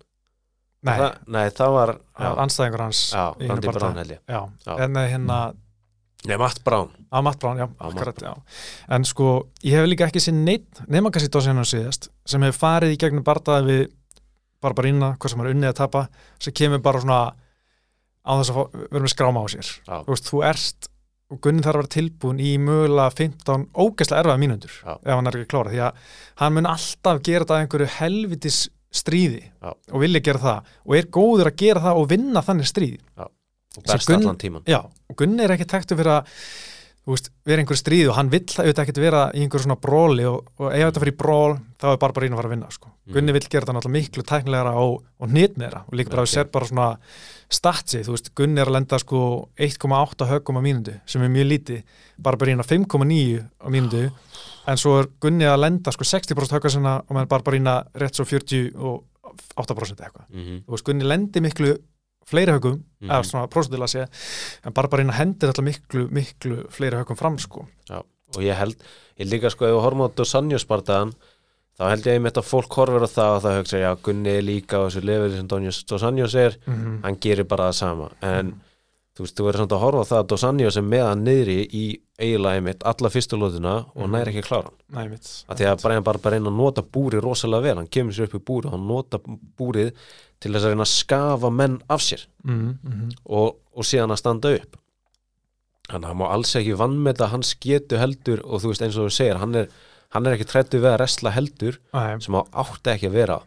Nei, 0.85 0.95
það, 1.01 1.13
nei, 1.33 1.45
það 1.57 1.75
var 1.79 1.93
anstæðingur 2.45 2.83
hans 2.85 3.03
já, 3.15 3.23
í. 3.41 3.47
Brown 3.65 4.01
já, 4.05 4.19
Já. 4.29 4.73
en 4.85 4.93
með 4.93 5.07
hérna 5.15 5.39
nei, 6.29 6.37
Matt 6.41 6.61
Brown, 6.67 6.91
Á 7.09 7.19
Matt 7.25 7.41
Brown, 7.41 7.63
já, 7.63 7.67
Matt 7.71 7.87
akkurat, 7.89 8.21
já. 8.21 8.61
En 8.93 9.07
sko, 9.09 9.29
ég 9.65 9.79
hef 9.79 9.89
líka 9.89 10.11
ekki 10.11 10.21
sér 10.21 10.37
neitt, 10.37 10.83
nema 10.93 11.13
kannski 11.15 11.33
Dósinan 11.33 11.69
síðast, 11.69 12.11
sem 12.29 12.45
hefur 12.45 12.61
farið 12.67 12.97
í 12.97 13.01
gegnum 13.01 13.25
bardaði 13.25 13.65
við 13.71 13.87
Barbarína, 14.65 15.13
hvað 15.21 15.35
sem 15.35 15.45
er 15.45 15.51
unnið 15.53 15.71
að 15.73 15.79
tapa, 15.83 16.03
sem 16.43 16.57
kemur 16.57 16.83
bara 16.85 17.03
svona 17.05 17.21
á 18.25 18.33
þess 18.41 18.53
að 18.55 18.77
vera 18.91 19.05
með 19.05 19.13
skráma 19.15 19.45
á 19.45 19.47
sér. 19.53 19.71
Já. 19.85 19.97
Þú 20.07 20.13
veist, 20.15 20.29
þú 20.33 20.43
erst, 20.49 20.89
og 21.33 21.41
Gunni 21.45 21.65
þarf 21.65 21.75
að 21.77 21.83
vera 21.83 21.93
tilbúin 21.95 22.41
í 22.45 22.51
mögulega 22.61 23.15
15 23.19 23.67
ógeðslega 23.85 24.23
erfaða 24.25 24.41
mínútur, 24.45 24.75
Já. 24.81 24.95
ef 24.97 25.13
hann 25.15 25.29
er 25.31 25.39
ekki 25.41 25.51
klára, 25.53 25.73
því 25.75 25.83
að 25.89 26.03
hann 26.41 26.57
mun 26.57 26.69
alltaf 26.73 27.23
gera 27.27 27.45
þetta 27.45 27.61
einhverju 27.65 27.91
helvitis 27.99 28.59
stríði 28.95 29.41
Já. 29.51 29.73
og 29.91 30.01
vilja 30.05 30.21
gera 30.23 30.39
það 30.45 30.75
og 30.87 30.97
er 31.01 31.09
góður 31.17 31.51
að 31.51 31.57
gera 31.65 31.81
það 31.89 32.01
og 32.03 32.09
vinna 32.13 32.43
þannig 32.47 32.69
stríð. 32.71 33.01
og 33.19 33.83
best 33.89 34.07
Gunn- 34.09 34.23
allan 34.23 34.37
tíman 34.39 34.63
Já, 34.71 34.79
og 35.11 35.17
Gunni 35.19 35.43
er 35.43 35.51
ekki 35.57 35.67
tektu 35.67 35.97
fyrir 35.99 36.13
að 36.21 36.29
veist, 37.13 37.31
vera 37.45 37.61
einhver 37.61 37.77
stríð 37.77 38.09
og 38.09 38.17
hann 38.17 38.31
vill 38.33 38.47
auðvitað 38.49 38.83
ekkert 38.87 39.01
vera 39.03 39.23
í 39.37 39.43
einhver 39.45 39.61
svona 39.61 39.77
bróli 39.77 40.25
og, 40.25 40.47
og 40.57 40.71
ef 40.73 40.87
þetta 40.87 41.03
fyrir 41.03 41.17
bról, 41.21 41.57
þá 41.77 41.87
er 41.91 41.99
bara 42.01 42.15
að 42.15 42.37
fara 42.39 42.49
að 42.49 42.55
vinna 42.55 42.71
sko. 42.73 42.89
Mhm. 42.89 43.15
Gunni 43.15 43.35
vill 43.37 43.45
gera 43.45 43.67
þetta 43.67 43.77
náttúrulega 43.77 43.99
miklu 43.99 44.25
tæknilegra 44.31 44.73
og, 44.81 44.95
og 45.21 45.29
hnitneira 45.29 45.83
og 45.85 45.93
líka 45.99 46.15
bara 46.15 46.23
að 46.23 46.25
Ok. 46.25 46.31
við 46.31 46.35
sér 46.39 46.51
bara 46.55 46.71
svona 46.71 46.89
statsi, 47.53 48.03
þú 48.07 48.17
veist, 48.17 48.35
Gunni 48.35 48.61
er 48.61 48.71
að 48.71 48.77
lenda 48.79 48.99
sko 48.99 49.21
1,8 49.61 50.29
höggum 50.33 50.59
á 50.59 50.63
mínundu 50.65 50.95
sem 51.05 51.23
er 51.23 51.33
mjög 51.35 51.51
lítið, 51.53 51.83
bara 52.19 52.41
bara 52.41 52.57
5,9 52.65 53.45
á 53.61 53.69
mínundu, 53.69 54.11
en 54.67 54.81
svo 54.81 55.01
er 55.03 55.11
Gunni 55.21 55.45
að 55.45 55.61
lenda 55.61 55.93
sko 55.93 56.05
60% 56.09 56.57
högga 56.57 56.73
sinna 56.73 57.03
og 57.05 57.13
meðan 57.13 57.29
bara 57.29 57.43
bara 57.43 57.85
rétt 57.95 58.17
svo 58.17 58.25
40 58.25 58.73
og 58.81 59.05
8% 59.61 60.01
eitthvað 60.01 60.25
mm 60.31 60.63
þú 60.65 60.73
veist, 60.73 60.87
Gunni 60.87 61.05
lendi 61.05 61.41
miklu 61.45 61.77
fleiri 62.27 62.53
högum, 62.53 62.83
Mhm. 63.01 63.11
eða 63.11 63.25
svona 63.25 63.49
prósutilega 63.49 63.89
sé 63.89 64.07
en 64.65 64.73
Barbarína 64.73 65.13
hendir 65.13 65.49
alltaf 65.49 65.65
miklu, 65.65 66.09
miklu 66.11 66.65
fleiri 66.71 66.97
högum 66.97 67.17
fram 67.17 67.39
sko 67.39 67.67
og 68.37 68.43
ég 68.43 68.55
held, 68.57 68.77
ég 69.19 69.29
líka 69.31 69.51
sko 69.51 69.65
ef 69.67 69.71
við 69.77 69.83
horfum 69.85 70.07
á 70.11 70.15
Dos 70.17 70.35
Anjos 70.35 70.65
bardaðan 70.67 71.13
þá 71.79 71.89
held 71.91 72.05
ég 72.07 72.15
einmitt 72.19 72.37
að 72.39 72.49
fólk 72.49 72.71
horfir 72.79 73.03
á 73.03 73.11
það 73.11 73.37
og 73.37 73.43
það 73.43 73.59
hugsa 73.61 73.79
já, 73.83 73.95
Gunni 74.03 74.31
er 74.39 74.43
líka 74.43 74.79
á 74.79 74.87
þessu 74.89 75.03
lefið 75.05 75.37
sem 75.37 75.47
Dos 75.87 76.03
Anjos 76.03 76.35
er, 76.35 76.57
mm 76.67 77.03
hann 77.05 77.17
gerir 77.21 77.45
bara 77.47 77.69
það 77.71 77.75
sama 77.75 78.11
en 78.23 78.47
Mhm. 78.47 78.61
Þú 79.15 79.23
veist, 79.25 79.37
þú 79.39 79.45
verður 79.47 79.63
samt 79.63 79.73
að 79.77 79.83
horfa 79.85 80.05
það 80.11 80.19
að 80.23 80.29
Dos 80.33 80.45
Anjos 80.49 80.77
er 80.77 80.83
með 80.83 81.05
hann 81.07 81.25
niðri 81.25 81.57
í 81.71 81.85
eiginlega 82.19 82.59
einmitt 82.59 82.83
alla 82.91 83.11
fyrstu 83.15 83.39
lótuna 83.39 83.75
og 83.95 84.03
Mhm. 84.09 84.11
næri 84.15 84.31
ekki 84.33 84.43
að 84.43 84.49
klára 84.49 84.71
hann. 84.71 84.79
Nei, 84.89 85.19
að 85.49 85.57
því 85.59 85.67
að 85.71 85.83
Brian 85.83 86.03
Barberina 86.05 86.51
nota 86.51 86.83
búrið 86.83 87.23
rosalega 87.23 87.63
vel 87.63 87.77
hann 87.77 87.87
kemur 87.87 88.13
sér 88.13 88.25
upp 88.29 88.35
í 88.35 88.45
búrið 88.45 88.67
og 88.67 88.73
hann 88.73 88.87
nota 88.89 89.19
búrið 89.59 89.93
til 90.41 90.53
þess 90.53 90.65
að 90.65 90.71
reyna 90.75 90.83
að 90.83 90.93
skafa 90.95 91.51
menn 91.51 91.81
af 91.89 92.01
sér 92.01 92.27
mm 92.45 92.79
-hmm. 92.85 93.13
og, 93.27 93.57
og 93.77 93.85
síðan 93.85 94.11
að 94.11 94.19
standa 94.19 94.55
upp. 94.55 94.77
Þannig 95.89 96.05
að 96.05 96.09
hann 96.09 96.19
má 96.19 96.29
alls 96.33 96.55
ekki 96.57 96.77
vannmeta 96.77 97.27
hans 97.29 97.55
getu 97.61 97.97
heldur 97.99 98.41
og 98.45 98.61
þú 98.63 98.69
veist 98.73 98.83
eins 98.83 98.97
og 98.97 99.07
þú 99.07 99.11
segir 99.13 99.37
hann 99.39 99.55
er, 99.55 99.69
hann 100.11 100.27
er 100.27 100.33
ekki 100.35 100.47
trættu 100.49 100.79
við 100.81 100.95
að 100.95 101.01
resla 101.01 101.31
heldur 101.31 101.79
Nei, 101.93 102.19
sem 102.21 102.35
á 102.35 102.43
átti 102.53 102.91
ekki 102.91 103.07
að 103.11 103.13
vera. 103.13 103.41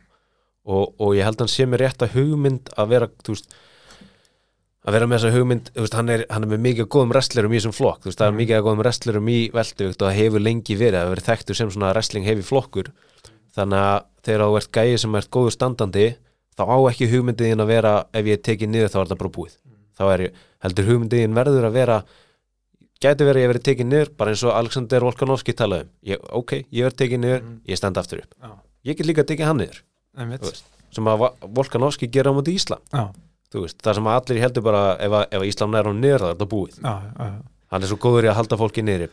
Og, 0.68 0.94
og 1.00 1.16
ég 1.16 1.24
held 1.24 1.40
hann 1.40 1.48
sé 1.48 1.66
mér 1.66 1.80
rétt 1.80 2.02
að 2.04 2.14
hugmynd 2.14 2.70
að 2.78 2.88
vera 2.90 3.08
þú 3.24 3.34
veist 3.36 3.54
að 4.88 4.96
vera 4.96 5.08
með 5.12 5.18
þessa 5.20 5.32
hugmynd, 5.36 5.70
veist, 5.76 5.94
hann 5.98 6.10
er, 6.14 6.22
hann 6.32 6.44
er 6.46 6.52
með 6.54 6.62
mikið 6.64 6.86
góðum 6.94 7.10
wrestlerum 7.12 7.52
í 7.52 7.58
þessum 7.60 7.74
flokk, 7.76 8.06
veist, 8.08 8.18
það 8.22 8.28
er 8.28 8.32
Mhm. 8.32 8.40
mikið 8.42 8.62
góðum 8.68 8.82
wrestlerum 8.84 9.28
í 9.28 9.40
velduvikt 9.52 10.02
og 10.02 10.08
það 10.08 10.16
hefur 10.22 10.40
lengi 10.46 10.76
verið 10.80 11.00
hefur 11.02 11.16
verið 11.16 11.28
þekktur 11.28 11.56
sem 11.56 11.70
svona 11.72 11.92
wrestling 11.94 12.26
hefi 12.26 12.42
flokkur. 12.48 12.92
Þannig 13.58 13.82
að 13.84 14.04
þegar 14.24 14.46
þú 14.48 14.58
ert 14.62 14.72
gæði 14.72 15.00
sem 15.00 15.16
ert 15.16 15.30
góður 15.32 15.52
standandi, 15.58 16.06
þá 16.58 16.62
á 16.72 16.78
ekki 16.92 17.10
hugmyndiðin 17.12 17.62
að 17.64 17.68
vera, 17.68 18.06
ef 18.14 18.26
ég 18.26 18.42
tekið 18.48 18.70
niður 18.70 18.90
þá 18.94 18.98
er 19.02 19.06
það 19.12 19.18
bara 19.18 19.36
búið, 19.38 19.58
þá 19.98 20.04
er 20.14 20.32
heldur 20.64 20.86
hugmyndiðin 20.88 21.34
verður 21.36 21.66
að 21.68 21.74
vera 21.74 22.04
gæti 23.02 23.26
verið 23.28 23.38
að 23.38 23.44
ég 23.46 23.52
verið 23.52 23.66
tekið 23.68 23.86
niður, 23.92 24.10
bara 24.18 24.32
eins 24.32 24.44
og 24.44 24.56
Alexander 24.58 25.00
Volkanovski 25.06 25.54
talaði 25.54 25.82
um, 25.84 25.90
ég, 26.06 26.18
ok, 26.32 26.52
ég 26.72 26.88
verið 26.88 26.98
tekið 27.04 27.20
niður 27.22 27.42
Mhm. 27.44 27.60
ég 27.68 27.78
stend 27.78 27.98
aftur 27.98 28.20
upp, 28.24 28.34
ég 28.86 28.96
get 28.98 29.06
líka 29.06 29.24
tekið 29.24 29.46
hann 29.46 29.58
niður. 29.58 29.82
Sem 30.92 31.04
að 31.06 31.34
Volkanovski 31.54 32.10
gera 32.10 32.32
á 32.32 32.34
móti 32.34 32.56
Íslam 32.56 32.80
Já, 32.94 33.12
þú 33.54 33.62
veist, 33.64 33.78
það 33.82 33.96
sem 33.96 34.08
allir 34.08 34.42
heldur 34.44 34.64
bara 34.64 34.98
ef, 35.00 35.12
að, 35.12 35.28
ef 35.32 35.42
að 35.42 35.48
Íslam 35.48 35.72
nær 35.72 35.84
hún 35.90 36.02
niður 36.02 36.20
það 36.26 36.30
er 36.34 36.40
það 36.42 36.50
búið. 36.54 36.80
Já, 36.84 36.96
já, 37.18 37.30
hann 37.72 37.84
er 37.84 37.88
svo 37.88 37.98
góður 37.98 38.24
í 38.28 38.32
að 38.32 38.38
halda 38.42 38.58
fólki 38.58 38.84
niður 38.84 39.10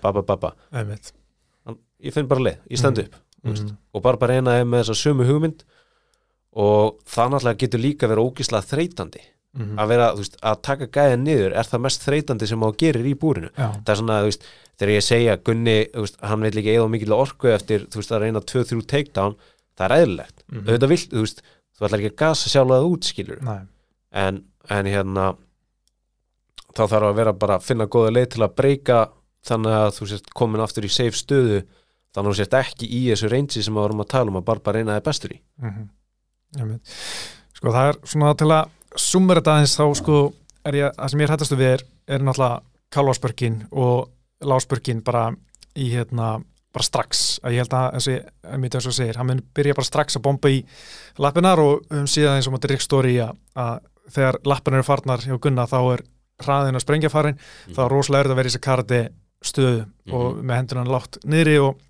nei, 0.72 0.84
mitt 0.84 1.12
hann, 1.66 1.78
ég 2.02 2.12
finn 2.12 2.26
bara 2.28 2.40
leið 2.40 2.58
ég 2.70 2.78
stend 2.78 2.98
Mhm. 2.98 3.04
upp, 3.06 3.14
veist, 3.44 3.62
Mhm. 3.64 3.76
og 3.94 4.02
bara 4.02 4.16
bara 4.16 4.34
eina 4.34 4.58
er 4.60 4.64
með 4.64 4.84
þessa 4.84 4.98
sömu 5.04 5.24
hugmynd 5.26 5.64
og 6.54 6.98
það 7.06 7.30
náttúrulega 7.32 7.58
getur 7.64 7.80
líka 7.82 8.08
verið 8.10 8.26
ógislega 8.30 8.68
þreytandi 8.70 9.20
Mhm. 9.54 9.76
að 9.78 9.86
vera, 9.88 10.12
þú 10.14 10.18
veist, 10.18 10.36
að 10.42 10.62
taka 10.62 10.86
gæðin 10.88 11.22
niður 11.24 11.52
er 11.54 11.62
það 11.62 11.80
mest 11.80 12.02
þreytandi 12.02 12.46
sem 12.48 12.58
á 12.58 12.68
gerir 12.74 13.04
í 13.06 13.14
búrinu. 13.14 13.50
Já, 13.54 13.70
það 13.84 13.90
er 13.92 13.98
svona, 14.00 14.16
þú 14.22 14.24
veist, 14.26 14.42
þegar 14.78 14.90
ég 14.94 15.04
segja 15.06 15.36
Gunni, 15.44 15.86
þú 15.94 16.00
veist, 16.02 16.16
hann 16.20 16.40
vil 16.40 16.50
ekki 16.50 16.74
eða 16.74 16.90
mikil 16.90 17.12
orku 17.14 17.46
eftir, 17.54 17.86
þú 17.86 17.96
veist, 18.02 18.10
að 18.10 18.20
reyna 18.24 18.40
2-3 18.40 18.82
takedown 18.82 19.36
það 19.78 19.84
er 19.86 19.90
Mhm. 20.50 20.66
auðvitað 20.66 20.88
vilt, 20.90 21.10
þú 21.10 21.20
veist 21.22 21.42
þú 21.78 21.86
ætlar 21.86 22.00
ekki 22.00 22.10
að 22.10 22.16
gasa 22.16 22.50
sjálf 22.50 22.70
að 22.70 22.90
út, 22.90 23.02
skilur 23.04 23.42
nei, 23.42 23.60
en, 24.14 24.42
en 24.70 24.90
hérna 24.90 25.32
þá 26.74 26.84
þarf 26.86 27.08
að 27.08 27.18
vera 27.20 27.34
bara 27.38 27.58
að 27.58 27.66
finna 27.68 27.88
góða 27.90 28.14
leið 28.14 28.28
til 28.34 28.44
að 28.46 28.56
breyka 28.58 29.00
þannig 29.44 29.78
að 29.78 29.90
þú 29.98 30.10
sért 30.10 30.30
komin 30.36 30.64
aftur 30.64 30.86
í 30.86 30.92
safe 30.92 31.18
stöðu 31.18 31.60
þannig 32.14 32.28
að 32.28 32.30
þú 32.30 32.36
sért 32.40 32.56
ekki 32.60 32.88
í 32.88 33.02
þessu 33.10 33.30
reynsi 33.30 33.64
sem 33.64 33.74
við 33.74 33.84
vorum 33.84 34.04
að 34.04 34.12
tala 34.14 34.32
um 34.32 34.40
að 34.40 34.46
bara 34.48 34.74
reyna 34.76 34.96
þið 34.98 35.06
bestur 35.08 35.34
í. 35.34 35.40
Nei, 36.54 36.64
mitt 36.68 36.94
Sko, 37.54 37.72
það 37.72 37.90
er 37.90 37.98
svona 38.10 38.32
til 38.38 38.50
að 38.52 38.98
summa 39.00 39.36
þetta 39.38 39.52
aðeins 39.54 39.76
þá 39.78 39.84
sko 40.00 40.18
er 40.68 40.78
ég, 40.78 40.96
það 40.96 41.12
sem 41.12 41.20
ég 41.20 41.26
er 41.26 41.34
hættastu 41.34 41.58
við 41.58 41.70
er, 41.74 41.84
er 42.06 42.24
náttúrulega 42.24 42.58
kálvaspörkin 42.94 43.56
og 43.72 44.10
láspörkin 44.44 45.00
bara 45.06 45.28
í 45.74 45.88
hérna 45.94 46.36
bara 46.74 46.86
strax, 46.86 47.38
að 47.46 47.54
ég 47.54 47.62
held 47.62 47.74
að 47.78 47.96
eins 47.96 48.06
og 48.08 48.14
ég, 48.16 48.30
einmitt 48.50 48.76
eins 48.76 48.86
og 48.90 48.94
segir, 48.96 49.18
hann 49.18 49.28
mun 49.30 49.42
byrja 49.54 49.76
bara 49.78 49.86
strax 49.86 50.18
að 50.18 50.24
bomba 50.26 50.50
í 50.50 50.60
lappinar 51.22 51.62
og 51.62 51.84
um 51.94 52.08
síðan 52.10 52.40
eins 52.40 52.48
og 52.50 52.56
maður 52.56 52.74
Rick 52.74 52.82
Story 52.82 53.14
að, 53.22 53.36
að 53.54 53.76
þegar 54.12 54.40
lappinar 54.44 54.80
eru 54.80 54.86
farnar 54.86 55.24
hjá 55.24 55.36
Gunna 55.40 55.66
þá 55.70 55.78
er 55.94 56.04
hraðin 56.44 56.76
að 56.76 56.84
sprengja 56.84 57.12
farin, 57.12 57.38
þá 57.70 57.80
er 57.84 57.92
rosalega 57.92 58.24
erfitt 58.24 58.34
að 58.34 58.38
vera 58.40 58.50
í 58.50 58.52
þessi 58.52 58.64
karate 58.64 59.00
stöðu 59.44 59.82
og 60.16 60.38
með 60.42 60.60
hendunan 60.60 60.92
látt 60.92 61.18
niðri 61.28 61.58
og 61.62 61.80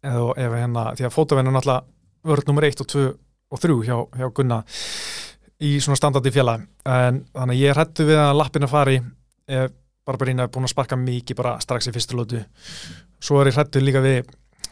eða 0.00 0.30
ef 0.40 0.54
hérna, 0.56 0.84
því 0.96 1.06
að 1.06 1.14
fótavenn 1.14 1.50
er 1.50 1.54
náttúrulega 1.54 2.30
vörð 2.30 2.48
nummer 2.48 2.66
1 2.68 2.82
og 2.84 2.90
2 2.92 3.04
og 3.50 3.62
3 3.62 3.76
hjá, 3.86 3.96
hjá 4.16 4.28
Gunna 4.36 4.60
í 5.60 5.74
svona 5.82 5.98
standandi 6.00 6.32
fjalla 6.32 6.56
en 6.88 7.22
þannig 7.34 7.56
að 7.56 7.60
ég 7.60 7.76
hrættu 7.76 8.06
við 8.08 8.20
að 8.22 8.36
lappina 8.38 8.70
fari 8.70 9.00
ef 9.50 9.76
Barbarína 10.08 10.46
er 10.46 10.52
búin 10.52 10.64
að 10.64 10.72
sparka 10.72 10.96
mikið 10.96 11.36
bara 11.38 11.58
strax 11.62 11.90
í 11.90 11.92
fyrstu 11.94 12.16
lótu 12.16 12.40
svo 13.20 13.40
er 13.40 13.50
ég 13.50 13.58
hrættu 13.58 13.82
líka 13.84 14.00
við 14.02 14.30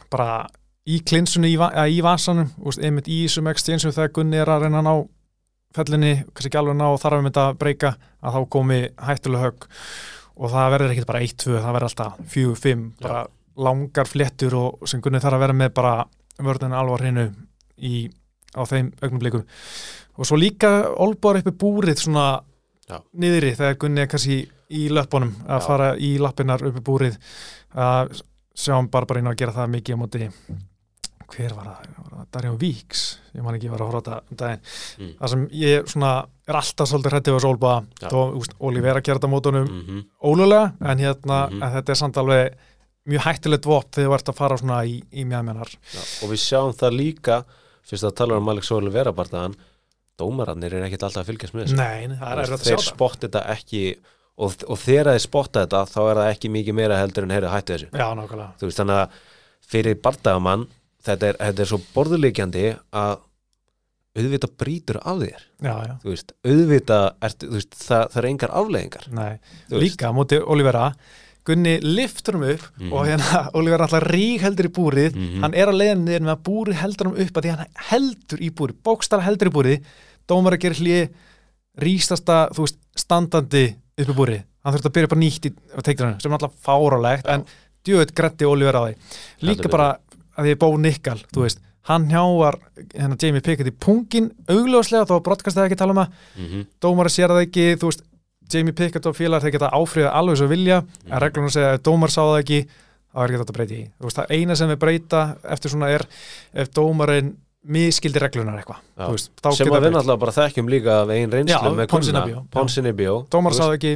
bara 0.09 0.47
í 0.89 0.97
klinsunni 1.05 1.51
í, 1.53 1.59
va 1.59 1.69
í 1.85 1.99
vasanum 2.01 2.49
einmitt 2.81 3.07
í 3.11 3.21
þessum 3.27 3.51
exchange 3.51 3.91
þegar 3.93 4.13
Gunni 4.15 4.41
er 4.41 4.49
að 4.49 4.65
reyna 4.65 4.81
að 4.81 4.87
ná 4.87 4.93
fellinni, 5.75 6.13
kannski 6.33 6.49
ekki 6.49 6.61
alveg 6.61 6.77
ná 6.79 6.87
og 6.89 7.01
þarf 7.01 7.19
að 7.19 7.25
mynda 7.27 7.45
að 7.49 7.59
breyka 7.61 7.93
að 8.19 8.37
þá 8.37 8.39
komi 8.55 8.79
hættuleg 9.09 9.45
högg. 9.45 9.67
Og 10.39 10.53
það 10.53 10.71
verður 10.73 10.93
ekkit 10.93 11.09
bara 11.09 11.21
1-2, 11.25 11.55
það 11.59 11.75
verður 11.75 11.89
alltaf 11.89 12.19
4-5, 12.33 12.85
bara 13.03 13.23
langar 13.59 14.07
fléttur 14.07 14.55
og 14.55 14.87
sem 14.87 15.01
Gunni 15.03 15.19
þarf 15.19 15.35
að 15.35 15.43
vera 15.43 15.57
með 15.61 15.73
bara 15.75 15.95
vörðinu 16.39 16.77
alvar 16.79 17.03
hreinu 17.03 17.25
í, 17.75 18.07
á 18.55 18.63
þeim 18.63 18.93
augnublikum 19.03 19.43
og 20.19 20.27
svo 20.27 20.39
líka 20.39 20.69
olbúar 20.99 21.39
uppi 21.39 21.51
búrið 21.55 22.01
svona 22.03 22.41
Já. 22.89 22.99
niðri 23.13 23.53
þegar 23.55 23.77
Gunni 23.83 24.03
er 24.03 24.09
kannski 24.11 24.39
í 24.69 24.87
löpunum 24.93 25.31
að 25.45 25.61
Já. 25.61 25.65
fara 25.67 25.91
í 25.95 26.09
lappinnar 26.21 26.63
uppi 26.67 26.83
búrið. 26.85 27.15
Að 27.73 28.19
sjáum 28.57 28.89
Barbarín 28.91 29.29
að 29.29 29.39
gera 29.39 29.55
það 29.55 29.71
mikið 29.75 29.95
á 29.95 30.01
móti 30.01 30.29
hver 31.35 31.53
var 31.57 31.65
það, 31.69 31.89
það 32.09 32.25
Darjón 32.35 32.57
Víks? 32.61 33.03
Ég 33.35 33.43
man 33.45 33.55
ekki, 33.57 33.67
ég 33.69 33.73
var 33.75 33.83
að 33.85 33.91
horfa 33.91 33.99
á 33.99 34.05
þetta 34.29 34.49
um 34.49 34.59
Mm. 34.99 35.13
það 35.19 35.29
sem 35.29 35.43
ég 35.61 35.85
svona 35.93 36.11
er 36.49 36.55
alltaf 36.59 36.87
svolítið 36.89 37.13
hrættið 37.13 37.37
á 37.37 37.41
Solba. 37.45 37.73
Já. 38.01 38.07
þó, 38.09 38.19
Olivera 38.59 39.01
gera 39.01 39.19
þetta 39.19 39.29
mótunum 39.31 39.67
mm 39.69 39.81
-hmm. 39.87 40.03
ólulega, 40.23 40.73
en 40.81 40.97
hérna 40.97 41.49
Mhm. 41.49 41.63
en 41.63 41.71
þetta 41.75 41.89
er 41.89 41.95
samt 41.95 42.17
alveg 42.17 42.53
mjög 43.07 43.21
hættilegt 43.25 43.65
vopn 43.65 43.89
þegar 43.91 44.09
þú 44.09 44.13
ert 44.15 44.29
að 44.29 44.35
fara 44.35 44.57
svona 44.57 44.85
í, 44.85 45.03
í 45.13 45.23
mjöðmennar 45.25 45.69
og 46.23 46.29
við 46.29 46.39
sjáum 46.39 46.73
það 46.75 46.91
líka 46.97 47.43
fyrst 47.83 48.03
að 48.03 48.15
tala 48.15 48.37
um 48.37 48.49
Alex 48.49 48.71
Óli 48.71 48.91
vera 48.91 49.11
barðaðan 49.11 49.55
dómararnir 50.19 50.73
er 50.73 50.83
ekkit 50.85 51.03
alltaf 51.03 51.23
að 51.23 51.29
fylgjast 51.31 51.53
með 51.55 51.63
þessu. 51.65 51.75
Nei, 51.77 52.07
það 52.19 52.31
er 52.31 52.39
að 52.39 52.47
sjá 52.49 52.57
þeir 52.57 52.77
það. 52.77 52.87
spotta 52.93 53.27
þetta 53.27 53.43
ekki 53.55 53.95
og, 54.37 54.55
og 54.67 54.77
þegar 54.77 55.05
þeir 55.13 55.19
spotta 55.23 55.65
þetta 55.65 55.85
þá 55.87 55.99
er 56.11 56.15
það 56.19 56.31
ekki 56.33 56.49
mikið 56.49 56.73
meira 56.75 56.97
heldur 56.99 57.23
en 57.23 57.29
heyrðu 57.35 57.51
hættu 57.53 57.73
þessu. 57.77 57.89
Já, 57.93 58.07
nákvæmlega. 58.15 58.51
Þú 58.59 58.67
veist 58.69 58.79
þannig 58.79 58.99
að 58.99 59.09
fyrir 59.69 59.95
barndagamann 60.03 60.67
þetta 61.05 61.27
er, 61.31 61.39
þetta 61.39 61.63
er 61.65 61.69
svo 61.71 61.79
borðuleikjandi 61.95 62.65
að 62.93 63.17
auðvitað 64.19 64.53
brýtur 64.59 64.97
af 65.05 65.19
þér. 65.21 65.41
Já, 65.63 65.73
já, 65.85 65.93
þú 66.03 66.09
veist, 66.11 66.31
auðvitað 66.43 67.05
þú 67.45 67.49
veist, 67.55 67.75
það, 67.79 68.03
það 68.13 68.19
er 68.23 68.27
engar 68.33 68.53
afleðingar. 68.59 69.05
Líka 69.79 70.11
móti 70.17 70.39
Olivera. 70.43 70.87
Gunni 71.49 71.77
liftur 71.81 72.35
um 72.35 72.43
upp 72.43 72.65
Mhm. 72.77 72.91
og 72.93 73.05
hérna 73.07 73.39
Olivera 73.57 73.85
alltaf 73.87 74.03
rík 74.11 74.41
heldur 74.43 74.67
í 74.67 74.73
búrið. 74.75 75.15
Mhm. 75.15 75.39
hann 75.41 75.53
er 75.55 75.67
að 75.71 75.79
leiða 75.79 75.95
niður 76.01 76.25
með 76.27 76.33
að 76.35 76.43
búrið 76.49 76.79
heldur 76.81 77.07
um 77.07 77.15
upp 77.15 77.33
að 77.39 77.43
því 77.45 77.53
hann 77.55 77.65
heldur 77.89 78.39
í 78.39 78.49
búrið, 78.51 78.75
bókstara 78.83 79.23
heldur 79.23 79.49
í 79.49 79.55
búrið. 79.55 79.83
Dómar 80.27 80.53
að 80.57 80.59
gera 80.65 80.75
hlið 80.75 81.09
rístasta, 81.79 82.49
þú 82.53 82.65
veist, 82.65 82.77
standandi 82.99 83.63
upp 83.99 84.09
í 84.11 84.15
búrið, 84.17 84.43
hann 84.65 84.73
þurfti 84.75 84.89
að 84.89 84.95
byrja 84.97 85.09
bara 85.13 85.21
nýtt 85.23 85.47
í 85.47 85.51
teiknarinn, 85.85 86.19
sem 86.21 86.31
er 86.33 86.37
alltaf 86.37 86.53
fárálegt 86.65 87.27
en 87.31 87.45
djöðt 87.87 88.13
gretti 88.13 88.45
Olivera 88.45 88.83
á 88.83 88.85
því. 88.89 88.95
Líka 89.47 89.69
bara 89.71 89.89
að 90.39 90.47
því 90.47 90.57
Bó 90.63 90.67
Nikkal 90.81 91.17
þú 91.29 91.45
veist, 91.45 91.63
hann 91.89 92.09
hjáar 92.11 92.59
hérna 92.93 93.17
Jamie 93.21 93.43
Pickett 93.45 93.69
í 93.71 93.75
pungin 93.85 94.29
augljóslega 94.49 95.07
þó 95.09 95.15
að 95.17 95.25
brottkastaði 95.27 95.69
ekki 95.69 95.79
tala 95.79 95.95
um 95.95 96.01
það. 96.03 96.13
Mm 96.35 96.45
-hmm. 96.45 96.67
dómar 96.81 97.09
sér 97.09 97.33
það 97.33 97.45
ekki, 97.47 97.65
þú 97.79 97.91
veist 97.91 98.05
Jamie 98.53 98.73
Pickett 98.73 99.05
og 99.05 99.15
félagar 99.15 99.43
þeir 99.43 99.55
geta 99.57 99.73
áfriða 99.73 100.13
alveg 100.13 100.37
svo 100.37 100.47
vilja. 100.47 100.81
Mhm. 100.81 101.13
en 101.13 101.21
reglunum 101.21 101.49
segja 101.49 101.73
að 101.75 101.83
dómar 101.83 102.09
sá 102.09 102.21
það 102.21 102.39
ekki 102.39 102.59
þá 103.09 103.21
er 103.23 103.29
ekki 103.29 103.39
þetta 103.41 103.53
að 103.53 103.57
breyta 103.57 103.73
í 103.73 103.83
veist, 103.99 104.17
það 104.17 104.33
eina 104.37 104.55
sem 104.55 104.69
við 104.69 104.79
breyta 104.83 105.21
eftir 105.43 105.71
svona 105.73 105.89
er 105.89 106.05
ef 106.53 106.69
dómarinn 106.69 107.35
miskildi 107.69 108.21
reglunar 108.21 108.59
eitthvað. 108.59 108.83
Veist, 108.97 109.31
þá 109.41 109.49
sem 109.51 109.67
geta 109.67 109.79
að 109.79 109.85
við 109.87 109.93
náttúrulega 109.95 110.19
bara 110.19 110.35
þekkjum 110.37 110.69
líka 110.69 111.01
af 111.01 111.09
einn 111.15 111.33
reynslu 111.33 111.57
Já, 111.57 111.75
með 111.75 111.89
Ponzinibio. 111.91 112.45
Ponsinibio 112.53 113.15
dómar 113.33 113.57
sá 113.57 113.65
það 113.65 113.75
ekki, 113.79 113.93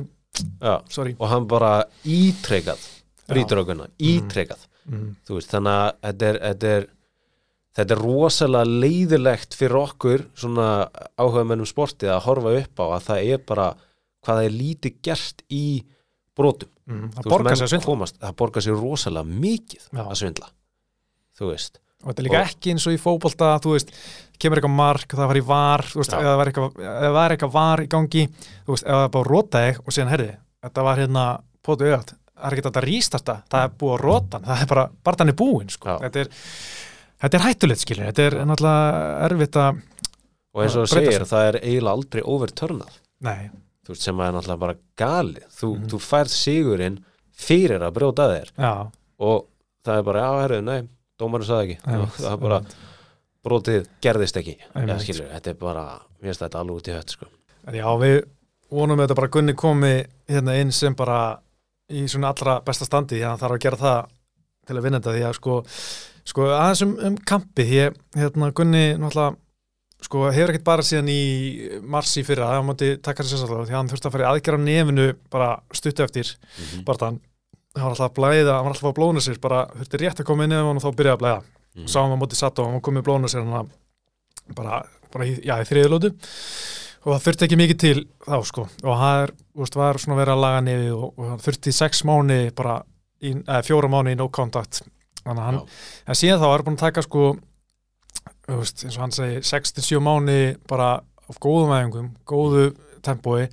og 1.19 1.27
hann 1.29 1.47
bara 1.47 1.71
ítrekað 2.03 2.81
brýtur 3.29 3.61
á 3.61 3.63
gunna, 3.69 3.87
ítrekað 4.01 4.65
mm. 4.89 5.07
veist, 5.29 5.53
þannig 5.53 5.79
að 5.79 5.95
þetta 6.07 6.29
er, 6.29 6.41
þetta 6.47 6.73
er 6.77 6.89
þetta 7.73 7.95
er 7.95 8.03
rosalega 8.03 8.69
leiðilegt 8.83 9.57
fyrir 9.57 9.79
okkur 9.79 10.27
svona 10.37 10.67
áhuga 11.17 11.47
mennum 11.49 11.69
sportið 11.69 12.13
að 12.13 12.25
horfa 12.27 12.53
upp 12.59 12.83
á 12.83 12.85
að 12.85 13.07
það 13.07 13.31
er 13.33 13.41
bara 13.47 13.71
hvað 14.23 14.39
það 14.39 14.45
er 14.49 14.57
lítið 14.59 15.01
gert 15.03 15.43
í 15.49 15.65
brotum 16.37 16.69
Mm. 16.83 17.13
Það 17.15 17.27
borgar 17.31 17.55
sér 17.55 17.63
að 17.63 17.69
svindla 17.71 17.87
komast, 17.87 18.17
það 18.19 18.33
borgar 18.41 18.63
sér 18.65 18.75
rosalega 18.75 19.37
mikið 19.39 19.83
Já. 19.87 20.01
að 20.03 20.17
svindla 20.19 20.49
þú 21.39 21.45
veist 21.53 21.77
og 22.03 22.09
þetta 22.09 22.19
er 22.19 22.25
líka 22.27 22.39
Og- 22.41 22.49
ekki 22.49 22.73
eins 22.73 22.87
og 22.89 22.95
í 22.95 22.99
fótbolta 22.99 23.51
þú 23.63 23.75
veist, 23.77 23.93
kemur 24.35 24.59
eitthvað 24.59 24.75
mark, 24.75 25.07
það 25.07 25.29
var 25.31 25.39
í 25.39 25.43
var 25.47 25.83
þú 25.87 26.01
veist, 26.01 26.15
eða 26.17 26.33
það 26.33 26.39
var 26.41 26.51
eitthvað, 26.51 27.53
var 27.53 27.83
í 27.83 27.87
gangi, 27.87 28.25
þú 28.67 28.75
veist, 28.75 28.83
eða 28.83 28.99
það 28.99 29.13
bara 29.15 29.29
þig 29.55 29.79
og 29.79 29.95
síðan 29.95 30.11
herði, 30.11 30.35
þetta 30.67 30.83
var 30.83 30.99
hérna 30.99 31.23
pótu 31.63 31.87
auðvitað, 31.87 32.19
það 32.43 32.49
er 32.51 32.57
ekki 32.57 32.65
þetta 32.67 32.81
að 32.83 32.87
rístasta 32.89 33.35
það 33.53 33.63
er 33.63 33.73
búið 33.79 34.01
rota 34.03 34.37
hann, 34.39 34.45
það 34.51 34.61
er 34.65 34.69
bara 34.73 34.85
barðan 35.07 35.31
er 35.33 35.37
búin, 35.39 35.69
sko, 35.71 35.89
Já. 35.89 35.97
þetta 36.03 36.19
er 36.25 36.29
þetta 37.23 37.39
er 37.39 37.45
hættulegt, 37.47 37.83
skilur, 37.85 38.05
þetta 38.11 38.25
er 38.27 38.37
náttúrulega 38.51 39.29
erfitt 39.29 39.59
að, 39.63 39.81
og 40.53 40.63
eins 40.65 40.75
og 40.75 40.83
Já, 40.83 40.91
það 40.91 41.07
segir, 41.07 41.25
það 41.31 41.47
er 41.47 41.57
eiginlega 41.63 41.93
aldrei 41.97 42.21
overturnað. 42.35 42.97
Sem 43.93 44.19
er 44.23 44.31
náttúrulega 44.35 44.59
bara 44.59 44.75
galið. 44.99 45.45
Þú, 45.57 45.69
Mhm. 45.77 45.87
þú 45.91 45.99
færð 46.03 46.29
sigurinn 46.35 46.97
fyrir 47.35 47.79
að 47.81 47.93
brjóta 47.95 48.27
þér. 48.31 48.51
Já. 48.59 48.91
Og 49.19 49.47
það 49.85 49.97
er 49.97 50.03
bara, 50.03 50.19
já, 50.19 50.41
herru, 50.43 50.61
nei 50.61 50.81
dómarinn 51.19 51.47
sagði 51.47 51.63
ekki, 51.77 51.79
einmitt, 51.87 52.19
það 52.19 52.33
er 52.33 52.37
bara 52.37 52.59
brotið 53.43 53.87
gerðist 54.01 54.37
ekki. 54.39 54.57
Já, 54.59 54.67
Einmitt. 54.75 55.01
skilur, 55.03 55.27
þetta 55.33 55.47
er 55.47 55.53
bara, 55.59 55.83
mér 56.21 56.29
finnst 56.33 56.41
þetta 56.45 56.59
alveg 56.59 56.75
út 56.79 56.87
í 56.87 56.93
hött 56.97 57.09
sko. 57.15 57.25
Já, 57.73 57.87
við 57.99 58.23
vonum 58.71 58.97
þetta 58.99 59.15
bara 59.15 59.27
Gunni 59.27 59.53
komi 59.53 60.05
hérna 60.29 60.55
inn 60.59 60.71
sem 60.71 60.93
bara 60.95 61.39
í 61.91 62.05
svona 62.07 62.31
allra 62.33 62.59
besta 62.65 62.85
standi 62.85 63.17
því 63.17 63.23
að 63.23 63.29
hann 63.29 63.41
þarf 63.43 63.57
að 63.57 63.63
gera 63.65 63.77
það 63.77 64.11
til 64.67 64.77
að 64.77 64.83
vinna 64.83 64.99
þetta 64.99 65.15
því 65.17 65.23
að 65.27 65.33
sko, 65.39 65.55
sko 66.31 66.49
aðeins 66.55 66.83
um, 66.85 66.93
um 67.09 67.17
kampið 67.17 67.71
því 67.71 67.81
hérna 68.21 68.51
Gunni 68.55 68.83
náttúrulega 68.97 69.35
sko 70.03 70.23
hefur 70.35 70.51
ekkert 70.51 70.63
bara 70.67 70.83
síðan 70.83 71.09
í 71.11 71.21
mars 71.81 72.17
í 72.19 72.23
fyrra, 72.27 72.49
það 72.51 72.65
mátti 72.67 72.89
taka 73.03 73.23
sér 73.23 73.37
sérstaklega 73.37 73.67
því 73.69 73.73
að 73.73 73.77
hann 73.79 73.91
þurfti 73.91 74.07
að 74.09 74.15
fara 74.15 74.23
í 74.25 74.29
aðgerra 74.31 74.59
nefinu 74.59 75.05
bara 75.31 75.49
stuttu 75.71 76.03
eftir 76.03 76.27
mm 76.27 76.63
-hmm. 76.63 76.83
bara 76.85 76.97
þann 76.97 77.19
hann 77.73 77.83
var 77.83 77.91
alltaf 77.95 78.09
að 78.11 78.15
blæða, 78.19 78.53
hann 78.57 78.65
var 78.65 78.73
alltaf 78.75 78.89
að 78.91 78.97
blóna 78.99 79.21
sér 79.23 79.39
bara 79.39 79.67
þurfti 79.73 79.97
rétt 80.01 80.19
að 80.19 80.25
koma 80.25 80.43
inn 80.43 80.51
ef 80.51 80.65
hann 80.67 80.77
og 80.77 80.83
þá 80.83 80.91
byrjaði 80.95 81.15
að 81.17 81.21
blæða 81.23 81.41
Mhm. 81.73 81.87
sáum 81.89 82.11
við 82.11 82.13
á 82.13 82.21
móti 82.21 82.37
satt 82.37 82.59
og 82.59 82.69
hann 82.69 82.81
komið 82.85 83.05
blóna 83.07 83.27
sér 83.27 83.45
hann 83.49 83.69
bara, 84.53 84.83
bara 85.11 85.25
í, 85.25 85.39
já, 85.41 85.55
í 85.57 85.65
þriðilótu 85.65 86.13
og 87.03 87.09
það 87.11 87.23
þurfti 87.27 87.47
ekki 87.47 87.59
mikið 87.59 87.79
til 87.83 87.95
þá 88.23 88.35
sko. 88.47 88.65
Og 88.83 88.99
það 89.03 89.21
er, 89.21 89.33
veist, 89.59 89.77
var 89.79 89.99
svona 90.01 90.19
verið 90.19 90.35
að 90.35 90.43
laga 90.43 90.65
nefið 90.67 90.91
og, 90.95 91.07
og 91.11 91.31
það 91.31 91.47
þurfti 91.47 91.73
sex 91.75 92.03
mánu 92.07 92.39
bara, 92.57 92.77
í, 93.19 93.33
eða 93.43 93.63
fjóra 93.67 93.91
mánu 93.91 94.13
í 94.13 94.19
no 94.19 94.29
contact 94.33 94.83
þannig 95.23 95.39
að 95.39 95.49
hann, 95.49 95.59
en 96.07 96.19
síðan 96.19 96.41
þá 96.41 96.47
er 96.49 96.63
búin 96.67 96.77
að 96.77 96.85
taka 96.85 97.03
sko 97.05 97.25
veist, 98.47 98.83
eins 98.83 98.97
og 98.97 99.03
hann 99.05 99.15
segi 99.15 99.43
6-7 99.47 100.01
mánu 100.03 100.39
bara 100.69 100.95
af 101.29 101.39
góðum 101.43 101.73
æfingum, 101.75 102.09
góðu 102.27 102.71
tempói. 103.03 103.47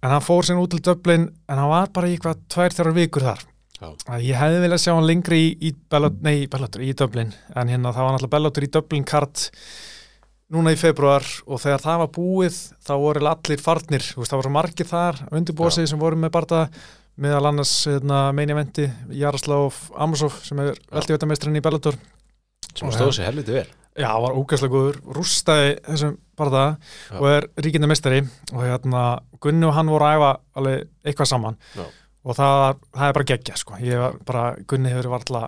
En 0.00 0.14
hann 0.14 0.24
fór 0.24 0.46
síðan 0.46 0.62
út 0.64 0.74
til 0.74 0.82
Dublin 0.84 1.28
en 1.28 1.60
hann 1.60 1.70
var 1.70 1.90
bara 1.94 2.08
í 2.08 2.16
eitthvað 2.16 2.42
tvær 2.50 2.74
þrjár 2.76 2.96
vikur 2.96 3.26
þar. 3.28 3.46
Ég 4.20 4.36
hefði 4.36 4.58
viljað 4.64 4.82
sjá 4.82 4.92
hann 4.92 5.06
lengri 5.08 5.38
í, 5.40 5.70
í, 5.70 5.70
í 5.72 6.92
Dublin. 6.96 7.30
En 7.56 7.70
hérna 7.72 7.94
það 7.94 8.06
var 8.06 8.16
náttúrulega 8.16 8.34
Bellator 8.34 8.66
í 8.66 8.72
Dublin 8.74 9.06
kart 9.08 9.46
núna 10.50 10.72
í 10.74 10.78
februar 10.78 11.26
og 11.46 11.60
þegar 11.62 11.84
það 11.84 12.00
var 12.02 12.12
búið 12.14 12.56
þá 12.86 12.94
voru 12.98 13.26
allir 13.30 13.62
farnir, 13.62 14.06
veist, 14.16 14.30
það 14.30 14.40
voru 14.42 14.54
margir 14.54 14.88
þar 14.90 15.20
undirbósið 15.30 15.90
sem 15.90 16.00
voru 16.00 16.18
með 16.18 16.34
barða 16.34 16.62
meðal 17.20 17.50
annars 17.50 17.74
hérna, 17.86 18.30
meini 18.36 18.54
eventi 18.54 18.88
Jaroslav 19.14 19.76
Amosov 20.00 20.40
sem 20.46 20.62
er 20.62 20.72
veldivættameistrin 20.90 21.58
í 21.60 21.62
Bellator 21.64 21.98
sem 22.74 22.90
stóð 22.94 23.14
sér 23.18 23.30
helviti 23.30 23.56
vel 23.58 23.68
Já, 23.98 24.10
var 24.22 24.36
ógæslega 24.38 24.70
góður, 24.70 24.98
rústaði 25.16 25.72
þessum 25.82 26.12
barða 26.38 26.64
Já. 27.10 27.16
og 27.18 27.24
er 27.28 27.46
ríkindi 27.58 27.88
meistari 27.90 28.20
og 28.54 28.62
hérna 28.62 29.02
Gunni 29.42 29.66
og 29.66 29.74
hann 29.76 29.90
voru 29.90 30.06
að 30.06 30.14
æfa 30.20 30.30
alveg 30.60 30.84
eitthvað 31.04 31.30
saman 31.32 31.58
Já. 31.74 31.82
og 32.22 32.38
það, 32.38 32.62
það 32.94 33.06
er 33.08 33.16
bara 33.18 33.28
geggja 33.32 33.58
sko. 33.58 33.80
Gunni 34.70 34.94
hefur 34.94 35.10
varla 35.16 35.42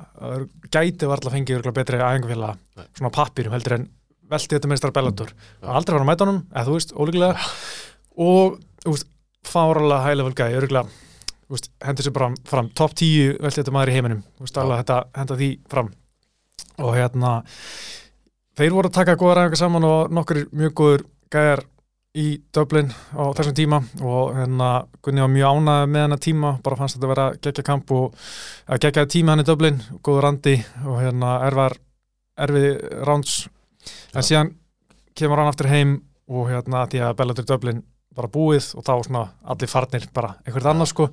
gæti 0.74 1.11
varla 1.11 1.32
fengið 1.32 1.70
betri 1.70 2.03
æfingafélag 2.03 2.59
Nei. 2.59 2.86
svona 2.98 3.14
pappirum 3.14 3.55
heldur 3.55 3.78
en 3.78 3.88
veldi 4.32 4.56
þetta 4.56 4.72
meistar 4.72 4.96
Bellator. 4.96 5.32
Og 5.62 5.78
aldrei 5.78 5.96
var 5.96 6.04
að 6.04 6.10
mæta 6.10 6.26
honum, 6.26 6.42
eða 6.52 6.66
þú 6.68 6.76
veist, 6.78 6.96
ólíklega. 6.96 7.48
Og 8.26 8.60
þú 8.82 8.96
veist, 8.96 9.08
fáralega 9.46 10.04
high 10.06 10.18
level 10.18 10.36
gæði, 10.38 10.60
örgulega 10.60 11.10
þú 11.52 11.58
veist, 11.58 11.72
hendur 11.84 12.06
sér 12.06 12.14
bara 12.16 12.30
fram, 12.48 12.70
top 12.72 12.94
10 12.96 13.34
veldi 13.42 13.60
þetta 13.60 13.74
maður 13.74 13.90
í 13.92 13.96
heiminum, 13.98 14.22
þú 14.38 14.46
veist, 14.46 14.60
alveg 14.62 14.78
þetta 14.80 15.00
henda 15.18 15.36
því 15.36 15.48
fram. 15.68 15.90
Og 16.80 16.94
hérna 16.96 17.32
þeir 18.56 18.76
voru 18.76 18.88
að 18.88 18.96
taka 18.96 19.18
góða 19.20 19.34
ræðingar 19.36 19.60
saman 19.60 19.84
og 19.88 20.14
nokkur 20.16 20.40
mjög 20.56 20.74
góður 20.80 21.04
gæjar 21.32 21.64
í 22.16 22.26
Dublin 22.56 22.88
á 23.12 23.22
þessum 23.36 23.56
tíma. 23.56 23.82
Og 24.00 24.32
hérna 24.36 24.70
Gunni 25.04 25.24
var 25.24 25.32
mjög 25.32 25.58
ánægð 25.58 25.92
með 25.92 26.06
hennar 26.06 26.22
tíma 26.24 26.52
bara 26.64 26.78
fannst 26.80 26.96
þetta 26.96 27.08
að 27.08 27.12
vera 27.14 27.28
geggja 27.44 27.66
kamp 27.68 27.92
og 27.96 28.16
að 28.68 28.82
geggja 28.86 29.08
tíma 29.12 29.32
hann 29.32 29.44
í 29.44 29.48
Dublin, 29.48 29.80
góður 30.00 30.26
randi. 30.28 30.56
Og 30.86 31.00
hérna 31.04 31.36
erfið 32.40 32.70
rounds 33.04 33.42
en 34.14 34.26
síðan 34.26 34.52
kemur 35.18 35.40
hann 35.40 35.50
aftur 35.52 35.70
heim 35.72 35.96
og 36.32 36.50
hérna 36.50 36.86
því 36.88 37.02
að 37.04 37.16
Bellator 37.18 37.48
Dublin 37.48 37.82
bara 38.16 38.28
búið 38.28 38.72
og 38.76 38.84
þá 38.84 38.92
svona 39.06 39.22
allir 39.54 39.70
farnir 39.70 40.04
bara 40.14 40.34
einhvert 40.44 40.68
annað 40.68 40.90
sko. 40.92 41.08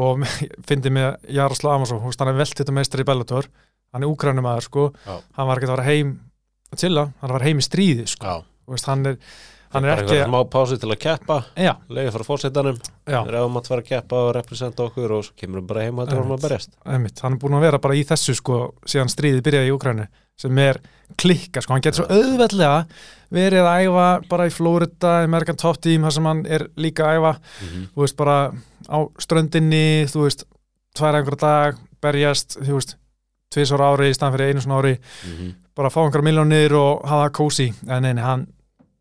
Og 0.00 0.24
fyndi 0.68 0.92
með 0.94 1.30
Jaroslav 1.36 1.76
Amarsson, 1.76 2.02
hún 2.02 2.16
hann 2.16 2.32
er 2.32 2.40
veltið 2.40 2.74
meistar 2.76 3.02
í 3.02 3.06
Bellator, 3.08 3.48
hann 3.94 4.04
er 4.04 4.10
úkrænum 4.10 4.48
aður 4.48 4.66
sko, 4.66 4.88
Já. 5.04 5.14
hann 5.36 5.48
var 5.50 5.60
ekki 5.60 5.68
að 5.68 5.74
fara 5.76 5.88
heim 5.88 6.12
að 6.70 6.84
chilla, 6.84 7.08
hann 7.20 7.32
var 7.34 7.42
að 7.42 7.48
heim 7.50 7.62
í 7.62 7.66
stríði 7.66 8.06
sko, 8.10 8.36
veist, 8.70 8.86
hann 8.86 9.10
er, 9.10 9.18
hann 9.74 9.86
er 9.86 10.04
ekki 10.04 10.20
smá 10.22 10.38
pási 10.52 10.78
til 10.80 10.92
að 10.92 11.00
keppa 11.02 11.40
leiði 11.90 12.14
frá 12.14 12.26
fórsetanum, 12.28 12.78
reyðum 13.10 13.58
að 13.60 13.72
fara 13.72 13.84
að 13.84 13.90
keppa 13.90 14.22
og 14.28 14.32
representa 14.38 14.86
okkur 14.86 15.16
og 15.18 15.32
kemur 15.34 15.60
hann 15.60 15.68
bara 15.72 15.84
heim 15.88 15.98
og 15.98 16.06
þetta 16.06 16.20
vorum 16.20 16.36
að 16.36 16.46
berjast. 16.46 16.78
Hann 16.86 17.10
er 17.10 17.42
búin 17.42 17.58
að 17.58 17.66
vera 17.66 17.82
bara 17.82 17.98
í 17.98 18.06
þessu 18.06 18.36
sko, 18.38 18.62
síðan 18.86 19.12
stríðið 19.12 19.44
byrjaði 19.48 19.72
í 19.72 19.74
Úkrænu 19.74 20.06
sem 20.40 20.62
er 20.62 20.80
klikka, 21.16 21.60
sko, 21.62 21.74
hann 21.74 21.82
getur 21.82 22.04
svo 22.04 22.06
auðveldlega 22.10 22.86
verið 23.32 23.66
að 23.66 23.84
æfa 23.86 24.28
bara 24.28 24.46
í 24.46 24.52
Florida, 24.52 25.22
American 25.24 25.56
Top 25.56 25.80
Team, 25.80 26.02
þar 26.02 26.10
sem 26.12 26.24
hann 26.24 26.46
er 26.46 26.68
líka 26.76 27.04
að 27.06 27.18
æfa, 27.20 27.32
Mhm. 27.62 27.84
þú 27.94 28.02
veist, 28.04 28.16
bara 28.16 28.52
á 28.88 28.98
ströndinni, 29.18 30.04
þú 30.10 30.24
veist 30.26 30.44
tvær 30.96 31.14
einhverja 31.14 31.38
dag, 31.38 31.76
berjast 32.02 32.58
þú 32.60 32.74
veist, 32.78 32.96
tvisar 33.50 33.78
ári 33.80 34.10
í 34.10 34.14
staðan 34.14 34.34
fyrir 34.36 34.48
einu 34.54 34.60
svona 34.60 34.82
ári. 34.82 34.98
Mhm. 35.26 35.54
bara 35.76 35.88
fá 35.88 36.02
einhverja 36.04 36.22
miljónir 36.26 36.72
og 36.76 37.06
hafa 37.08 37.30
kósi, 37.30 37.72
en 37.88 38.02
neini, 38.02 38.20
hann 38.20 38.46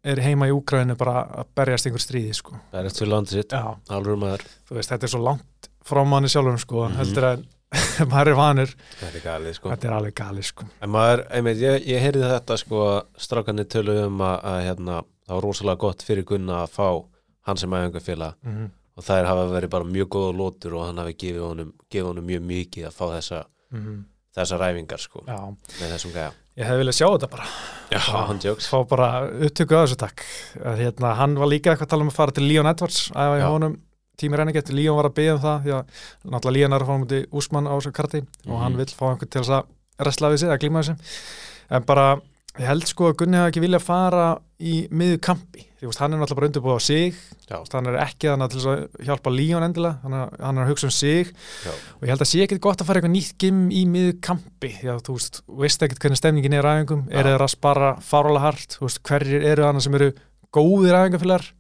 er 0.04 0.16
heima 0.16 0.48
í 0.48 0.52
Úkrænu 0.54 0.96
bara 0.98 1.26
að 1.28 1.46
berjast 1.56 1.86
í 1.86 1.90
einhver 1.90 2.00
stríði, 2.06 2.34
sko. 2.36 2.54
Berjast 2.72 3.00
fyrir 3.02 3.12
landið 3.12 3.28
sitt, 3.28 3.50
alveg 3.90 4.18
maður. 4.18 4.46
Þú 4.70 4.76
veist, 4.78 4.90
þetta 4.90 5.04
er 5.04 5.10
svo 5.10 5.20
langt 5.24 5.70
frá 5.84 6.06
manni 6.08 6.28
sjálfum, 6.30 6.58
sko, 6.58 6.88
Mhm. 6.88 6.96
heldur 6.96 7.24
að 7.24 7.44
maður 8.12 8.32
er 8.32 8.38
vanur, 8.40 8.74
þetta 9.00 9.36
er 9.36 9.54
sko. 9.54 9.72
Þetta 9.74 9.90
er 9.90 9.96
alveg 10.00 10.16
gali, 10.18 10.44
sko. 10.46 10.68
Maður, 10.90 11.24
einmitt, 11.38 11.62
ég, 11.62 11.86
ég 11.90 12.04
heyrði 12.04 12.26
þetta 12.32 12.58
sko 12.58 12.82
að 12.88 13.00
strákanir 13.28 13.70
tölu 13.70 13.96
um 14.08 14.26
að, 14.26 14.36
að 14.52 14.60
hérna, 14.66 15.00
það 15.28 15.36
var 15.38 15.48
rosalega 15.48 15.84
gott 15.86 16.06
fyrir 16.06 16.28
Gunna 16.28 16.64
að 16.64 16.76
fá 16.76 16.90
hann 17.50 17.62
sem 17.62 17.78
æfingafélag. 17.80 18.38
Mm 18.44 18.58
-hmm. 18.58 18.76
og 18.98 19.08
þær 19.08 19.32
hafa 19.32 19.48
verið 19.54 19.74
bara 19.78 19.92
mjög 19.96 20.12
góða 20.16 20.36
lótur 20.38 20.76
og 20.80 20.86
hann 20.88 21.02
hafi 21.04 21.14
gefið 21.14 21.46
honum, 21.46 21.74
gefið 21.90 22.12
honum 22.12 22.26
mjög 22.26 22.46
mikið 22.54 22.90
að 22.90 22.98
fá 22.98 23.06
þessa, 23.16 23.44
þessar 24.36 24.68
æfingar 24.70 25.00
sko 25.00 25.26
ég 26.60 26.68
hefði 26.68 26.82
viljað 26.82 26.98
sjá 26.98 27.08
þetta 27.08 27.30
bara. 27.32 27.46
Já, 27.90 28.02
jóks 28.44 28.68
fá 28.70 28.80
bara 28.90 29.10
upptöku 29.48 29.78
að 29.78 29.86
þessu 29.86 30.00
takk. 30.02 30.24
Hérna, 30.80 31.14
hann 31.20 31.38
var 31.40 31.48
líka 31.48 31.72
eitthvað 31.72 31.88
að 31.88 31.94
tala 31.94 32.06
um 32.06 32.12
að 32.12 32.18
fara 32.18 32.36
til 32.36 32.48
Leon 32.50 32.70
Edwards 32.70 33.06
að 33.16 33.36
í 33.38 33.40
Já. 33.40 33.48
honum 33.48 33.78
tími 34.20 34.38
reyninget, 34.40 34.70
Leon 34.76 34.98
var 35.00 35.10
að 35.10 35.16
byggja 35.20 35.36
um 35.38 35.44
það 35.46 35.64
því 35.66 35.76
að 35.78 35.86
náttúrulega 36.34 36.58
Leon 36.60 36.74
er 36.78 36.86
að 36.86 36.90
fá 36.92 37.08
til 37.14 37.22
Úsmann 37.42 37.68
á 37.70 37.74
þessu 37.80 37.92
karti 38.00 38.24
og 38.48 38.60
hann 38.60 38.74
Mhm. 38.74 38.78
vill 38.84 38.96
fá 39.00 39.06
einhvern 39.14 39.30
til 39.30 39.42
að 39.42 39.64
resla 40.00 40.30
við 40.32 40.40
sig, 40.40 40.50
að 40.50 40.60
glíma 40.64 40.84
þessu 40.84 40.96
en 41.72 41.84
bara, 41.84 42.22
ég 42.60 42.66
held 42.68 42.88
sko 42.88 43.10
að 43.12 43.18
Gunni 43.18 43.38
hafa 43.38 43.52
ekki 43.52 43.62
viljað 43.66 43.82
fara 43.86 44.40
í 44.60 44.88
miður 44.92 45.20
kampi. 45.22 45.66
Því 45.80 45.88
veist, 45.88 46.00
hann 46.00 46.12
er 46.14 46.18
náttúrulega 46.20 46.36
bara 46.36 46.48
undirbúið 46.50 46.76
á 46.76 46.82
sig. 46.84 47.14
Veist, 47.50 47.72
hann 47.72 47.88
er 47.88 47.96
ekki 48.04 48.28
þannig 48.28 48.50
til 48.52 48.60
að 48.68 49.06
hjálpa 49.08 49.32
Leon 49.32 49.64
endilega, 49.64 50.00
hann 50.04 50.14
er, 50.14 50.30
hann 50.44 50.58
er 50.58 50.66
að 50.66 50.72
hugsa 50.74 50.88
um 50.90 50.92
sig. 50.92 51.30
Já. 51.64 51.72
og 51.72 52.02
ég 52.04 52.10
held 52.12 52.20
að 52.26 52.28
sé 52.28 52.42
ekkit 52.44 52.60
gott 52.60 52.82
að 52.82 52.86
fara 52.90 53.00
eitthvað 53.00 53.16
nýtt 53.16 53.38
gim 53.40 53.62
í 53.72 53.86
miður 53.88 54.18
kampi. 54.22 54.74
Því 54.82 54.90
að 54.92 55.00
þú 55.08 55.14
veist, 55.16 55.42
veist 55.48 55.82
ekkit 55.88 56.00
hvernig 56.04 56.18
stemningin 56.20 56.54
er 56.60 56.64
ræðingum, 56.68 57.06
Já. 57.08 57.16
er 57.20 57.24
þeir 57.30 57.46
að 57.46 57.54
spara 57.56 57.96
fárálega 58.04 58.40
hart, 58.42 58.78
hverjir 59.08 59.46
eru 59.46 59.64
þannig 59.64 59.82
sem 59.88 59.96
eru 59.96 60.12
góðir 60.56 60.98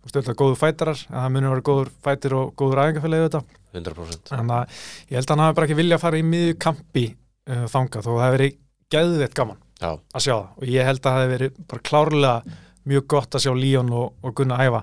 veist, 0.03 0.15
auðvitað 0.15 0.39
góður 0.41 0.59
fætarar, 0.59 1.01
en 1.09 1.17
það 1.19 1.33
munir 1.35 1.53
vera 1.53 1.65
góður 1.69 1.91
fætir 2.05 2.35
og 2.39 2.53
góður 2.57 2.79
ræðingafélagi 2.81 3.25
auðvitað, 3.25 3.57
100% 3.77 4.31
þannig 4.33 4.55
að 4.55 4.77
ég 5.09 5.19
held 5.19 5.25
að 5.29 5.35
hann 5.35 5.43
hafi 5.45 5.57
bara 5.59 5.69
ekki 5.69 5.79
vilja 5.79 5.99
að 5.99 6.05
fara 6.05 6.19
í 6.19 6.25
miður 6.25 6.55
kampi 6.65 7.05
uh, 7.13 7.65
þangað, 7.69 8.07
þó 8.07 8.09
það 8.09 8.23
hefur 8.25 8.37
verið 8.39 8.57
geðveitt 8.89 9.37
gaman 9.37 9.59
Já, 9.79 9.93
að 9.95 10.23
sjá 10.25 10.33
það. 10.33 10.47
Og 10.59 10.71
ég 10.73 10.89
held 10.89 10.99
að 10.99 11.05
það 11.05 11.21
hefði 11.21 11.35
verið 11.35 11.59
bara 11.71 11.85
klárlega 11.89 12.57
mjög 12.89 13.05
gott 13.13 13.37
að 13.37 13.45
sjá 13.45 13.51
Líón 13.55 13.93
og, 13.95 14.09
og 14.25 14.33
Gunna 14.35 14.57
æfa. 14.59 14.81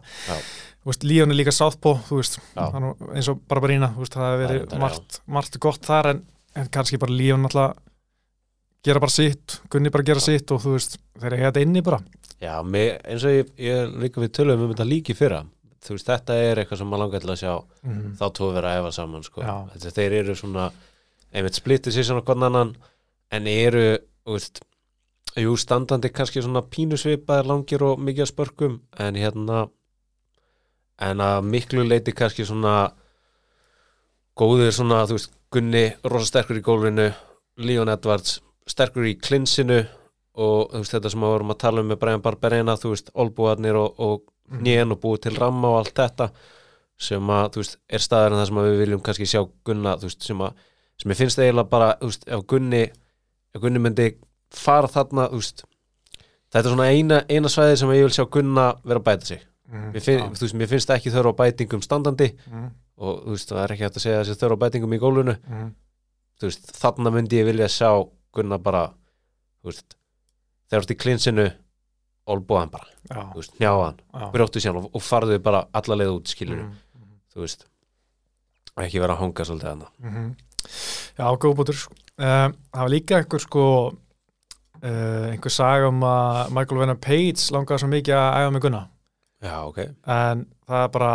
Líón 1.02 1.34
er 1.34 1.38
líka 1.40 1.52
sáðpó 1.52 1.96
eins 2.06 3.28
og 3.32 3.42
Barbarína 3.50 3.90
veist, 3.96 4.14
það 4.14 4.22
Það 4.22 4.32
er 4.36 4.40
verið 4.44 4.76
margt, 4.80 5.18
margt 5.26 5.58
gott 5.60 5.88
þar 5.88 6.12
en, 6.14 6.22
en 6.56 6.70
kannski 6.72 7.00
bara 7.02 7.16
Líón 7.18 7.48
alltaf 7.48 7.76
gera 8.84 9.02
bara 9.02 9.12
sitt, 9.12 9.60
Gunni 9.70 9.92
bara 9.94 10.06
gera 10.06 10.22
sitt 10.22 10.50
og 10.54 10.62
þú 10.62 10.76
veist, 10.76 10.98
þeir 11.20 11.38
eiga 11.38 11.50
þetta 11.50 11.66
inni 11.66 11.84
bara 11.86 12.02
Já 12.36 12.60
mig, 12.62 12.98
eins 13.08 13.24
og 13.24 13.32
ég, 13.32 13.52
ég 13.64 13.94
líka 14.02 14.20
við 14.20 14.34
tölum 14.36 14.66
um 14.66 14.72
þetta 14.74 14.88
líki 14.88 15.16
fyrra 15.16 15.44
þú 15.86 15.96
veist, 15.96 16.10
þetta 16.10 16.36
er 16.42 16.60
eitthvað 16.60 16.80
sem 16.80 16.90
maður 16.90 17.04
langar 17.04 17.24
til 17.24 17.32
að 17.32 17.40
sjá 17.40 17.52
mm. 17.54 18.04
þá 18.18 18.24
tóðu 18.36 18.52
vera 18.56 18.72
að 18.72 18.80
æfa 18.80 18.92
saman 18.96 19.26
sko. 19.26 19.42
Þetta, 19.72 19.92
þeir 19.98 20.16
eru 20.20 20.36
svona 20.38 20.68
einmitt 21.32 21.58
splittið 21.58 21.96
sér 21.96 22.08
svona 22.10 22.24
hvern 22.26 22.46
annan 22.48 22.72
en 23.34 23.48
eru, 23.50 23.84
þú 24.26 24.36
veist 24.36 24.62
jú, 25.36 25.56
standandi 25.60 26.10
kannski 26.14 26.42
svona 26.44 26.64
pínusvipaðir 26.72 27.50
langir 27.50 27.84
og 27.86 28.02
mikið 28.02 28.26
að 28.26 28.32
spörkum 28.32 28.78
en 29.02 29.20
hérna 29.20 29.66
en 31.06 31.20
að 31.20 31.50
miklu 31.52 31.84
leiti 31.84 32.14
kannski 32.16 32.46
svona 32.48 32.76
góðir 34.36 34.72
svona, 34.74 35.04
þú 35.08 35.18
veist, 35.18 35.32
Gunni 35.54 35.84
rosa 36.02 36.26
sterkur 36.26 36.58
í 36.58 36.62
gólfinu, 36.64 37.04
Leon 37.62 37.88
Edwards 37.92 38.40
sterkur 38.70 39.06
í 39.06 39.14
klinsinu 39.20 39.80
og 40.36 40.72
veist, 40.74 40.92
þetta 40.92 41.10
sem 41.12 41.22
við 41.22 41.32
vorum 41.32 41.52
að 41.54 41.60
tala 41.62 41.82
um 41.82 41.90
með 41.90 42.00
Brian 42.02 42.24
Barberena, 42.24 42.76
þú 42.76 42.92
veist, 42.92 43.10
olbúarnir 43.16 43.78
og, 43.80 44.00
og 44.02 44.60
nén 44.62 44.92
og 44.92 45.00
búið 45.02 45.26
til 45.26 45.36
ramma 45.38 45.72
og 45.72 45.78
allt 45.80 45.96
þetta 45.96 46.30
sem 47.06 47.30
að, 47.32 47.48
þú 47.54 47.62
veist, 47.62 47.78
er 47.88 48.04
staðar 48.04 48.34
en 48.34 48.40
það 48.40 48.50
sem 48.50 48.60
við 48.66 48.78
viljum 48.80 49.02
kannski 49.04 49.28
sjá 49.28 49.40
Gunna, 49.66 49.96
þú 50.00 50.10
veist, 50.10 50.26
sem 50.28 50.44
að 50.44 50.60
sem 50.96 51.12
ég 51.12 51.18
finnst 51.18 51.40
eiginlega 51.40 51.72
bara, 51.72 51.88
þú 52.00 52.10
veist, 52.10 52.28
ef 52.32 52.44
Gunni 52.52 52.82
ef 52.86 53.60
Gunni 53.64 53.82
myndi 53.84 54.06
fara 54.54 54.88
þarna, 54.92 55.28
þú 55.32 55.40
veist 55.42 55.64
þetta 56.52 56.62
er 56.62 56.70
svona 56.72 56.88
eina, 56.92 57.20
eina 57.28 57.52
svæði 57.52 57.80
sem 57.82 57.94
ég 57.96 58.06
vil 58.06 58.16
sjá 58.16 58.24
Gunna 58.32 58.66
vera 58.84 59.02
að 59.02 59.06
bæta 59.08 59.30
sig, 59.32 59.42
mm. 59.72 59.96
finn, 60.00 60.22
þú 60.36 60.46
veist, 60.46 60.58
mér 60.60 60.70
finnst 60.72 60.92
ekki 60.96 61.12
þörf 61.12 61.36
á 61.36 61.38
bætingum 61.42 61.84
standandi 61.84 62.30
mm. 62.46 62.68
og 63.02 63.24
þú 63.24 63.36
veist, 63.36 63.52
það 63.52 63.64
er 63.64 63.74
ekki 63.76 63.88
hægt 63.88 64.00
að 64.00 64.06
segja 64.06 64.22
þessi 64.22 64.38
þörf 64.44 64.56
á 64.56 64.62
bætingum 64.64 64.96
í 64.96 65.02
gólfinu, 65.02 65.36
Mm. 65.48 65.72
þú 66.40 66.48
veist, 66.50 66.72
þarna 66.80 67.12
myndi 67.12 67.42
ég 67.42 67.48
vilja 67.50 67.68
sjá 67.72 67.90
Gunna 68.36 68.58
bara, 68.62 68.84
veist 69.66 69.96
þegar 70.70 70.82
þú 70.82 70.84
ert 70.86 70.94
í 70.94 70.98
klinsinu 71.04 71.46
olbúðan 72.26 72.70
bara, 72.72 72.88
njáðan 73.62 74.00
já. 74.02 74.24
brjóttu 74.34 74.60
síðan 74.62 74.80
og, 74.82 74.88
og 74.98 75.02
farðu 75.06 75.36
bara 75.42 75.64
alla 75.78 75.96
leið 76.00 76.14
út 76.16 76.32
skilur, 76.32 76.64
Mm. 76.66 77.12
þú 77.34 77.44
veist 77.44 77.66
ekki 78.82 79.00
vera 79.00 79.14
að 79.16 79.22
hanga 79.22 79.44
svolítið 79.46 79.70
hana 79.72 79.92
Mm 80.02 80.34
Já, 81.16 81.28
góð 81.38 81.52
bútur 81.60 81.76
sko. 81.78 81.94
uh, 82.18 82.48
Það 82.74 82.80
var 82.82 82.90
líka 82.90 83.18
einhver 83.20 83.40
sko 83.44 83.62
uh, 84.82 85.26
einhver 85.30 85.52
saga 85.54 85.88
um 85.92 86.00
að 86.02 86.50
Michael 86.56 86.80
Venner 86.80 86.98
Page 86.98 87.44
langaði 87.54 87.82
svo 87.84 87.88
mikið 87.92 88.16
að 88.18 88.38
æfa 88.40 88.54
með 88.56 88.64
Gunna 88.66 88.80
já, 89.46 89.54
ok, 89.68 89.78
en 90.16 90.42
það 90.66 90.82
er 90.82 90.90
bara 90.96 91.12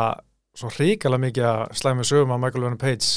svo 0.55 0.69
hrikalega 0.71 1.23
mikið 1.25 1.47
að 1.51 1.61
slæmi 1.81 2.05
sögum 2.07 2.31
að 2.35 2.41
Michael 2.45 2.63
Venner 2.65 2.79
Page 2.81 3.09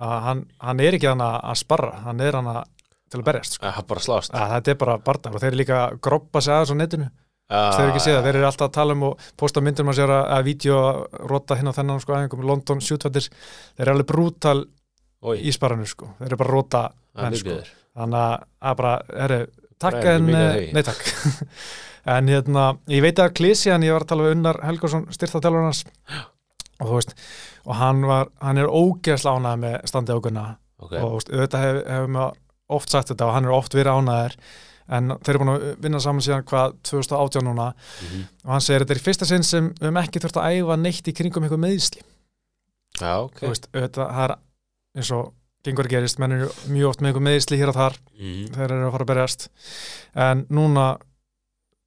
að 0.00 0.16
hann, 0.28 0.40
hann 0.64 0.80
er 0.80 0.96
ekki 0.96 1.10
hann 1.12 1.22
að 1.28 1.54
sparra 1.60 1.92
hann 2.06 2.20
er 2.24 2.38
hann 2.40 2.48
að 2.54 2.62
til 3.14 3.22
að 3.22 3.28
berjast 3.28 3.58
sko. 3.58 3.70
er 3.70 3.86
bara 3.90 4.02
slást. 4.04 4.34
Að 4.34 4.54
þetta 4.56 4.72
er 4.72 4.80
bara 4.80 4.96
barndar 5.06 5.36
og 5.36 5.42
þeir 5.42 5.50
eru 5.52 5.60
líka 5.60 5.78
að 5.84 6.00
groppa 6.06 6.42
sig 6.44 6.54
aðeins 6.54 6.74
á 6.74 6.76
netinu. 6.80 7.08
Þeir 7.54 7.82
eru 7.84 7.92
ekki 7.92 8.02
séð 8.02 8.16
það, 8.16 8.26
þeir 8.26 8.38
eru 8.38 8.48
alltaf 8.48 8.66
að 8.66 8.74
tala 8.74 8.94
um 8.96 9.02
og 9.10 9.24
posta 9.40 9.62
myndir 9.62 9.86
maður 9.86 9.98
sér 10.00 10.12
að, 10.14 10.22
að 10.34 10.46
vídeo 10.48 10.78
rota 11.30 11.58
hinn 11.58 11.70
á 11.70 11.76
þennan 11.76 12.00
sko 12.02 12.14
aðeingum 12.16 12.46
London 12.48 12.80
shootvættir 12.82 13.26
þeir 13.28 13.84
eru 13.84 13.94
alveg 13.94 14.08
brútal 14.08 14.60
Oi, 15.24 15.36
í 15.44 15.52
sparranu 15.54 15.88
sko, 15.88 16.08
þeir 16.18 16.30
eru 16.30 16.40
bara 16.40 16.50
að 16.50 16.56
rota 16.56 16.82
menn, 17.20 17.36
sko. 17.38 17.58
þannig 18.00 18.20
að, 18.24 18.46
að 18.64 18.78
bara, 18.80 18.94
herru, 19.20 19.40
takk 19.84 20.08
en 20.14 20.30
að 20.32 20.48
eh, 20.50 20.70
nei 20.74 20.86
takk. 20.86 21.04
En 22.04 22.28
hérna, 22.28 22.66
ég 22.92 23.00
veit 23.00 23.20
að 23.22 23.30
Klísian 23.38 23.84
ég 23.86 23.94
var 23.94 24.04
að 24.04 24.10
tala 24.10 24.26
við 24.26 24.34
Unnar 24.34 24.58
Helgarsson 24.60 25.06
styrþátjálfur 25.14 25.62
hans. 25.64 25.78
Og 26.82 26.90
þú 26.90 26.98
veist 26.98 27.14
og 27.64 27.78
hann 27.78 28.04
var, 28.08 28.30
hann 28.44 28.60
er 28.60 28.68
ógeðslega 28.68 29.40
ánægð 29.40 29.60
með 29.62 29.76
standið 29.88 30.18
águnna 30.18 30.44
ok, 30.82 30.92
og 30.98 31.04
þú 31.04 31.12
veist, 31.14 31.30
auðvitað 31.32 31.64
hefur 31.64 31.86
hef 31.94 32.08
maður 32.16 32.40
oft 32.74 32.90
sagt 32.94 33.12
þetta 33.12 33.28
og 33.28 33.34
hann 33.36 33.48
er 33.48 33.56
oft 33.56 33.76
verið 33.76 33.98
ánægðir 34.00 34.36
en 34.94 35.14
þeir 35.16 35.30
eru 35.32 35.40
búin 35.40 35.52
að 35.54 35.62
vinna 35.80 36.00
saman 36.04 36.20
síðan 36.26 36.42
hvað 36.44 36.74
2018 36.84 37.46
núna. 37.46 37.70
Mhm. 38.02 38.24
og 38.44 38.50
hann 38.52 38.60
segir 38.60 38.84
þetta 38.84 38.94
er 38.98 39.04
fyrsta 39.06 39.28
sinn 39.30 39.46
sem 39.46 39.70
við 39.70 39.86
höfum 39.88 40.02
ekki 40.02 40.20
þurft 40.20 40.40
að 40.42 40.58
æfa 40.58 40.76
neitt 40.82 41.08
í 41.08 41.14
kringum 41.16 41.46
eitthvað 41.46 41.64
meðsli 41.64 42.02
já, 43.00 43.14
ok. 43.24 43.40
Veist, 43.48 43.68
auðvitað, 43.72 44.10
það 44.12 44.24
er 44.28 44.36
eins 45.00 45.10
og 45.16 45.32
gengur 45.64 45.88
gerist, 45.88 46.18
menn 46.20 46.34
eru 46.36 46.50
mjög 46.68 46.90
oft 46.90 47.00
með 47.00 47.10
eitthvað 47.10 47.26
meðsli 47.30 47.58
hér 47.58 47.72
og 47.72 47.78
þar. 47.78 47.96
Mhm. 48.18 48.48
þeir 48.54 48.64
eru 48.70 48.86
að 48.88 48.92
fara 48.92 49.04
að 49.04 49.10
berjast. 49.12 49.48
En 50.14 50.44
núna 50.50 50.86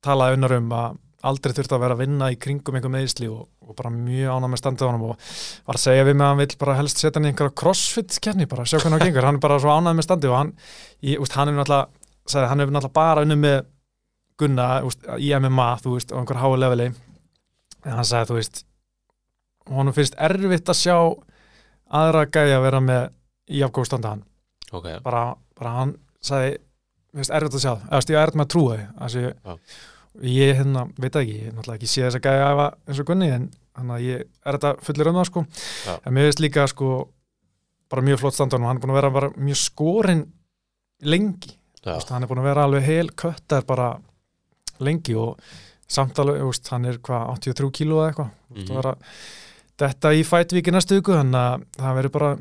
talaði 0.04 0.38
unnar 0.38 0.56
um 0.58 0.70
að 0.74 0.98
aldrei 1.28 1.54
þurft 1.54 1.76
að 1.76 1.84
vera 1.84 1.94
að 1.98 2.02
vinna 2.06 2.32
í 2.32 2.40
kringum 2.40 2.78
einhver 2.78 2.94
meðisli 2.94 3.30
og, 3.30 3.48
og 3.68 3.78
bara 3.78 3.92
mjög 3.94 4.34
ánað 4.34 4.52
með 4.54 4.62
standið 4.64 4.84
á 4.84 4.90
honum 4.90 5.06
og 5.08 5.32
var 5.68 5.80
að 5.80 5.84
segja 5.84 6.08
við 6.08 6.18
með 6.18 6.26
að 6.26 6.34
hann 6.34 6.42
vill 6.42 6.60
bara 6.64 6.78
helst 6.80 7.02
setja 7.02 7.18
hann 7.20 7.28
í 7.28 7.32
einhverja 7.32 7.58
crossfit 7.62 8.20
kenni 8.24 8.48
bara, 8.50 8.66
sjá 8.68 8.80
hvernig 8.80 9.02
það 9.02 9.10
gengur, 9.10 9.28
hann 9.28 9.40
er 9.40 9.44
bara 9.44 9.60
svo 9.64 9.74
ánað 9.74 9.98
með 9.98 10.08
standið 10.08 10.34
og 10.34 10.38
hann, 10.38 10.54
í, 11.02 11.18
úst, 11.20 11.36
hann 11.38 11.52
er 11.52 11.58
náttúrulega 11.58 12.48
hann 12.52 12.64
er 12.64 12.90
bara 12.96 13.26
unnum 13.26 13.44
með 13.44 13.60
Gunna 14.38 14.68
úst, 14.86 15.02
í 15.18 15.32
MMA, 15.34 15.68
veist, 15.82 16.14
á 16.14 16.18
einhver 16.20 16.38
háu 16.38 16.54
leveli. 16.62 16.92
En 17.86 17.96
hann 17.98 18.06
sagði, 18.06 18.30
þú 18.30 18.38
veist 18.38 18.64
honum 19.74 19.96
finnst 19.96 20.18
erfitt 20.22 20.70
að 20.70 20.80
sjá 20.80 20.98
aðra 21.98 22.28
gæja 22.30 22.60
að 22.60 22.66
vera 22.68 22.82
með 22.84 23.04
í 23.50 23.64
afgóðstanda 23.66 24.14
hann. 24.14 24.24
Ok, 24.72 24.90
bara, 25.04 25.32
bara 25.58 25.74
hann 25.80 25.96
sagði 26.22 26.58
finnst 27.16 27.34
erfitt 27.34 27.58
að 27.58 27.64
sjá 27.66 27.72
eða 27.74 28.02
ég 28.04 28.14
er 28.14 28.24
erfitt 28.24 28.40
með 28.40 28.48
að 28.48 28.54
trúa 28.54 28.78
því 28.78 28.86
ég 30.26 30.56
hérna, 30.58 30.88
veit 30.98 31.16
ekki 31.16 31.36
ég 31.44 31.54
náttúrulega 31.54 31.78
ekki 31.78 31.90
sé 31.92 32.04
þess 32.06 32.18
að 32.20 32.26
gæja 32.26 32.50
æfa 32.54 32.68
eins 32.88 33.02
og 33.02 33.08
Gunni 33.10 33.30
en 33.34 33.46
hann 33.78 33.94
að 33.94 34.06
ég 34.08 34.26
er 34.26 34.58
þetta 34.58 34.74
fullir 34.88 35.12
um 35.12 35.20
það 35.20 35.30
sko 35.30 35.44
Já. 35.86 35.94
en 35.98 36.16
mér 36.16 36.28
finnst 36.28 36.44
líka 36.44 36.66
sko 36.72 36.90
bara 37.92 38.06
mjög 38.08 38.22
flott 38.24 38.38
standan 38.38 38.66
og 38.66 38.72
hann 38.72 38.80
er 38.80 38.84
búin 38.84 38.94
að 38.96 39.00
vera 39.02 39.14
bara 39.14 39.32
mjög 39.38 39.62
skorinn 39.62 40.26
lengi 41.06 41.56
Þú 41.78 41.94
veist, 41.94 42.12
hann 42.12 42.26
er 42.26 42.32
búin 42.32 42.42
að 42.42 42.50
vera 42.50 42.68
alveg 42.68 42.88
heil 42.88 43.12
köttar 43.16 43.66
bara 43.68 43.92
lengi 44.84 45.16
og 45.16 45.38
samtalið, 45.88 46.42
veist, 46.44 46.68
hann 46.74 46.88
er 46.90 46.98
hvað 47.00 47.30
83 47.38 47.72
kíló 47.78 48.02
eða 48.02 48.10
eitthvað 48.10 48.32
mm. 48.50 48.66
-hmm. 48.66 49.10
þetta 49.78 50.14
í 50.14 50.24
fætvíki 50.28 50.74
næstu 50.74 50.98
viku 51.00 51.16
þannig 51.16 51.40
að 51.40 51.68
það 51.78 52.00
verður 52.02 52.16
bara 52.18 52.32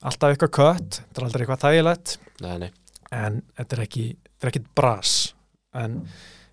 alltaf 0.00 0.30
eitthvað 0.30 0.54
kött, 0.56 1.02
þetta 1.02 1.20
er 1.20 1.26
aldrei 1.26 1.42
eitthvað 1.42 1.64
þægilegt 1.66 2.18
nei, 2.40 2.58
nei 2.58 2.70
en 3.10 3.40
þetta 3.58 3.76
er 3.76 3.82
ekki, 3.84 4.04
þetta 4.24 4.46
er 4.46 4.52
ekki 4.52 4.62
bras 4.78 5.14
en, 5.76 5.96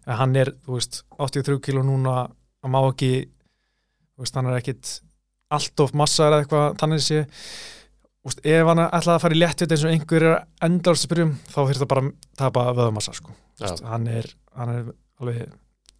en 0.08 0.20
hann 0.22 0.36
er 0.40 0.54
þú 0.66 0.78
veist, 0.78 1.02
83 1.20 1.60
kíló 1.64 1.84
núna 1.86 2.20
hann 2.28 2.74
má 2.74 2.80
ekki 2.88 3.12
þú 3.28 4.24
veist, 4.24 4.38
hann 4.40 4.52
er 4.52 4.60
ekkit 4.62 4.94
allt 5.54 5.84
of 5.84 5.94
massa 5.96 6.28
eða 6.30 6.44
eitthvað 6.44 6.80
þannig 6.82 7.04
sé 7.06 7.26
Þú 8.28 8.32
veist, 8.34 8.42
ef 8.52 8.68
hann 8.68 8.80
ætlaði 8.84 9.14
að 9.14 9.22
fara 9.24 9.36
í 9.36 9.38
léttjöld 9.40 9.74
eins 9.74 9.84
og 9.86 9.92
einhver 9.94 10.24
er 10.28 10.34
endalast 10.68 11.06
að 11.06 11.12
byrjum 11.14 11.30
þá 11.48 11.60
þurft 11.62 11.80
það 11.80 11.90
bara 11.94 12.02
að 12.02 12.10
tapa 12.42 12.64
vöðumassa 12.76 13.14
sko. 13.16 13.36
Veist, 13.62 13.84
hann, 13.88 14.08
er, 14.12 14.28
hann 14.58 14.72
er 14.74 14.90
alveg 15.22 15.38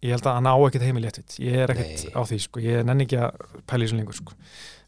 ég 0.04 0.12
held 0.14 0.28
að 0.28 0.36
hann 0.36 0.50
á 0.52 0.54
ekkit 0.66 0.84
heimi 0.86 1.02
léttjöld 1.02 1.36
ég 1.42 1.56
er 1.62 1.72
ekkit 1.72 2.04
Nei. 2.04 2.12
á 2.14 2.20
því, 2.28 2.38
sko. 2.44 2.62
ég 2.62 2.84
nenni 2.86 3.06
ekki 3.08 3.18
að 3.22 3.46
í 3.48 3.62
þessu 3.72 3.98
lengur 3.98 4.18
sko. 4.18 4.36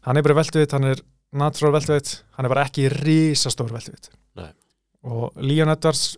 hann 0.07 0.19
er 0.19 0.27
bara 0.27 0.37
veltvitt, 0.37 0.75
hann 0.77 0.87
er 0.91 1.01
natural 1.41 1.73
veltvitt, 1.75 2.13
hann 2.37 2.47
er 2.47 2.53
bara 2.53 2.67
ekki 2.67 2.87
risastór 2.93 3.73
veltvitt 3.73 4.11
Nei. 4.39 4.51
og 5.03 5.41
Leon 5.41 5.73
Edwards 5.73 6.13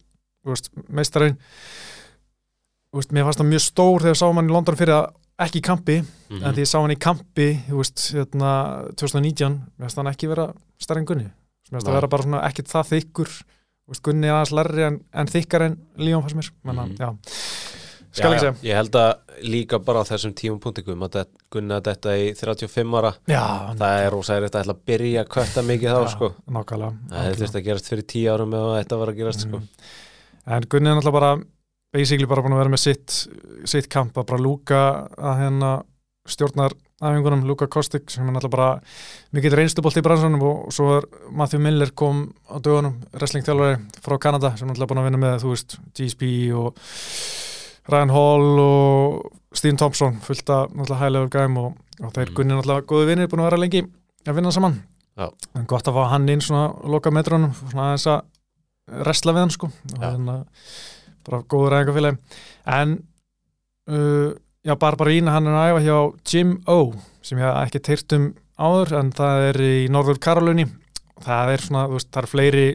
meistarinn 0.92 1.40
veist, 3.00 3.12
mér 3.16 3.24
fannst 3.28 3.40
það 3.42 3.50
mjög 3.52 3.64
stór 3.66 4.02
þegar 4.06 4.20
sá 4.20 4.26
hann 4.34 4.50
í 4.50 4.54
London 4.54 4.76
fyrir 4.80 4.94
að 5.00 5.12
ekki 5.44 5.60
í 5.60 5.66
kampi 5.66 5.96
Mhm. 6.04 6.44
en 6.44 6.54
því 6.56 6.62
ég 6.64 6.70
sá 6.70 6.78
hann 6.82 6.92
í 6.94 7.00
kampi 7.00 7.48
þú 7.70 7.78
veist, 7.82 8.04
hérna, 8.14 8.52
2019 8.96 9.56
mér 9.80 9.88
finnst 9.88 9.98
hann 9.98 10.08
ekki 10.14 10.28
vera 10.30 10.54
stærri 10.80 11.00
en 11.00 11.06
Gunni. 11.06 11.24
Mér 11.72 11.80
finnst 11.80 11.88
það 11.88 11.94
vera 12.00 12.08
bara 12.08 12.24
svona 12.24 12.44
ekkert 12.50 12.68
það 12.70 12.90
þykkur. 12.94 13.30
Veist, 13.90 14.02
Gunni 14.04 14.28
er 14.28 14.34
aðeins 14.34 14.54
lærri 14.54 14.84
en, 14.88 15.00
en 15.14 15.28
þykkar 15.28 15.62
en 15.66 15.78
Leon 15.98 16.22
fannst 16.24 16.36
mér. 16.38 16.52
Menna, 16.64 16.86
Mhm. 16.86 16.96
já, 16.98 17.18
skal 18.14 18.32
Já, 18.32 18.36
já, 18.36 18.40
segja. 18.40 18.54
Ég 18.64 18.76
held 18.78 18.92
að 18.92 19.14
líka 19.44 19.80
bara 19.84 20.00
á 20.02 20.04
þessum 20.06 20.34
tímum 20.38 20.60
punktikum 20.62 21.02
að 21.02 21.26
gunna 21.52 21.82
þetta 21.82 22.14
í 22.14 22.34
35 22.38 22.94
ára. 22.94 23.14
Já, 23.28 23.74
það 23.76 24.06
er 24.06 24.12
ósæðilegt 24.12 24.56
að 24.56 24.78
byrja 24.86 25.24
að 25.26 25.30
kvötta 25.34 25.62
mikið 25.70 25.90
þá 25.90 26.02
já, 26.06 26.10
sko. 26.14 26.34
það 26.46 27.24
hefði 27.26 27.42
þurft 27.42 27.58
að 27.58 27.66
gerast 27.66 27.90
fyrir 27.90 28.06
10 28.06 28.30
árum 28.30 28.54
ef 28.54 28.86
þetta 28.86 29.00
var 29.00 29.08
að 29.08 29.18
gerast 29.18 29.40
sko. 29.42 29.58
Mhm. 29.58 29.68
en 30.46 30.62
Gunni 30.70 30.90
er 30.90 30.96
náttúrulega 30.96 31.12
bara 31.20 31.44
basically 31.94 32.26
bara 32.30 32.42
búin 32.42 32.56
að 32.56 32.64
vera 32.64 32.74
með 32.74 32.84
sitt, 32.84 33.18
sitt 33.70 33.90
kamp 33.94 34.18
að 34.18 34.26
bara 34.32 34.42
lúka 34.42 34.80
að 35.18 35.40
hérna 35.44 35.72
stjórnar 36.28 36.74
æfingunum, 37.04 37.42
Luka 37.44 37.68
Kostik 37.68 38.08
sem 38.14 38.24
er 38.24 38.32
náttúrulega 38.32 38.54
bara 38.54 38.68
mikið 39.36 39.56
reynslubólt 39.60 39.98
í 40.00 40.04
bransunum 40.06 40.44
og 40.48 40.70
svo 40.72 40.86
er 41.02 41.08
Matthew 41.36 41.60
Miller 41.60 41.92
kom 42.00 42.30
á 42.48 42.56
dögunum, 42.64 42.96
wrestlingþjálfari 43.12 43.76
frá 44.06 44.16
Kanada 44.24 44.54
sem 44.56 44.70
er 44.70 44.72
náttúrulega 44.72 44.92
búin 44.94 45.02
að 45.04 45.08
vinna 45.10 45.20
með 45.26 45.42
þú 45.44 45.52
veist, 45.52 45.76
GSP 46.00 46.30
og 46.56 46.80
Ryan 47.92 48.14
Hall 48.16 48.60
og 48.64 49.32
Stephen 49.54 49.78
Thompson 49.82 50.16
fullt 50.24 50.50
af 50.50 50.72
náttúrulega 50.72 51.02
high 51.02 51.12
level 51.18 51.30
gæm 51.36 51.58
og, 51.60 51.74
og 52.00 52.14
þeir 52.16 52.30
Mhm. 52.32 52.36
Gunni 52.40 52.56
náttúrulega 52.56 52.88
góði 52.94 53.10
vinnir 53.12 53.28
búin 53.28 53.44
að 53.44 53.50
vera 53.52 53.62
lengi 53.66 53.84
að 54.26 54.36
vinna 54.40 54.52
saman 54.56 54.80
Já. 55.20 55.28
en 55.56 55.66
gott 55.68 55.88
að 55.88 55.94
fá 56.00 56.10
hann 56.10 56.30
inn 56.30 56.42
svona 56.42 56.72
loka 56.88 57.12
metrunum 57.12 57.52
svona 57.54 57.92
aðeins 57.92 58.08
að 58.08 59.04
resla 59.12 59.34
við 59.36 59.44
hann 59.44 59.52
sko 59.58 59.68
og 59.68 60.00
Já. 60.00 60.08
hérna 60.16 60.46
bara 61.26 61.44
góður 61.50 61.78
æfingafélagi. 61.80 62.40
En 62.78 62.96
uh, 63.90 64.32
já, 64.64 64.76
Barbarína 64.80 65.36
hann 65.36 65.50
er 65.50 65.58
að 65.58 65.74
æfa 65.74 65.84
hjá 65.88 65.98
Jim 66.32 66.56
O 66.72 66.80
sem 67.24 67.40
ég 67.40 67.46
hef 67.48 67.60
ekki 67.68 67.84
teirt 67.84 68.16
um 68.18 68.32
áður 68.60 68.98
en 69.00 69.12
það 69.16 69.50
er 69.50 69.62
í 69.66 69.76
Norður 69.92 70.20
Karolunni 70.24 70.68
það 71.24 71.54
er 71.54 71.64
svona, 71.64 71.86
þú 71.90 71.98
veist, 71.98 72.10
það 72.14 72.24
er 72.24 72.32
fleiri 72.32 72.66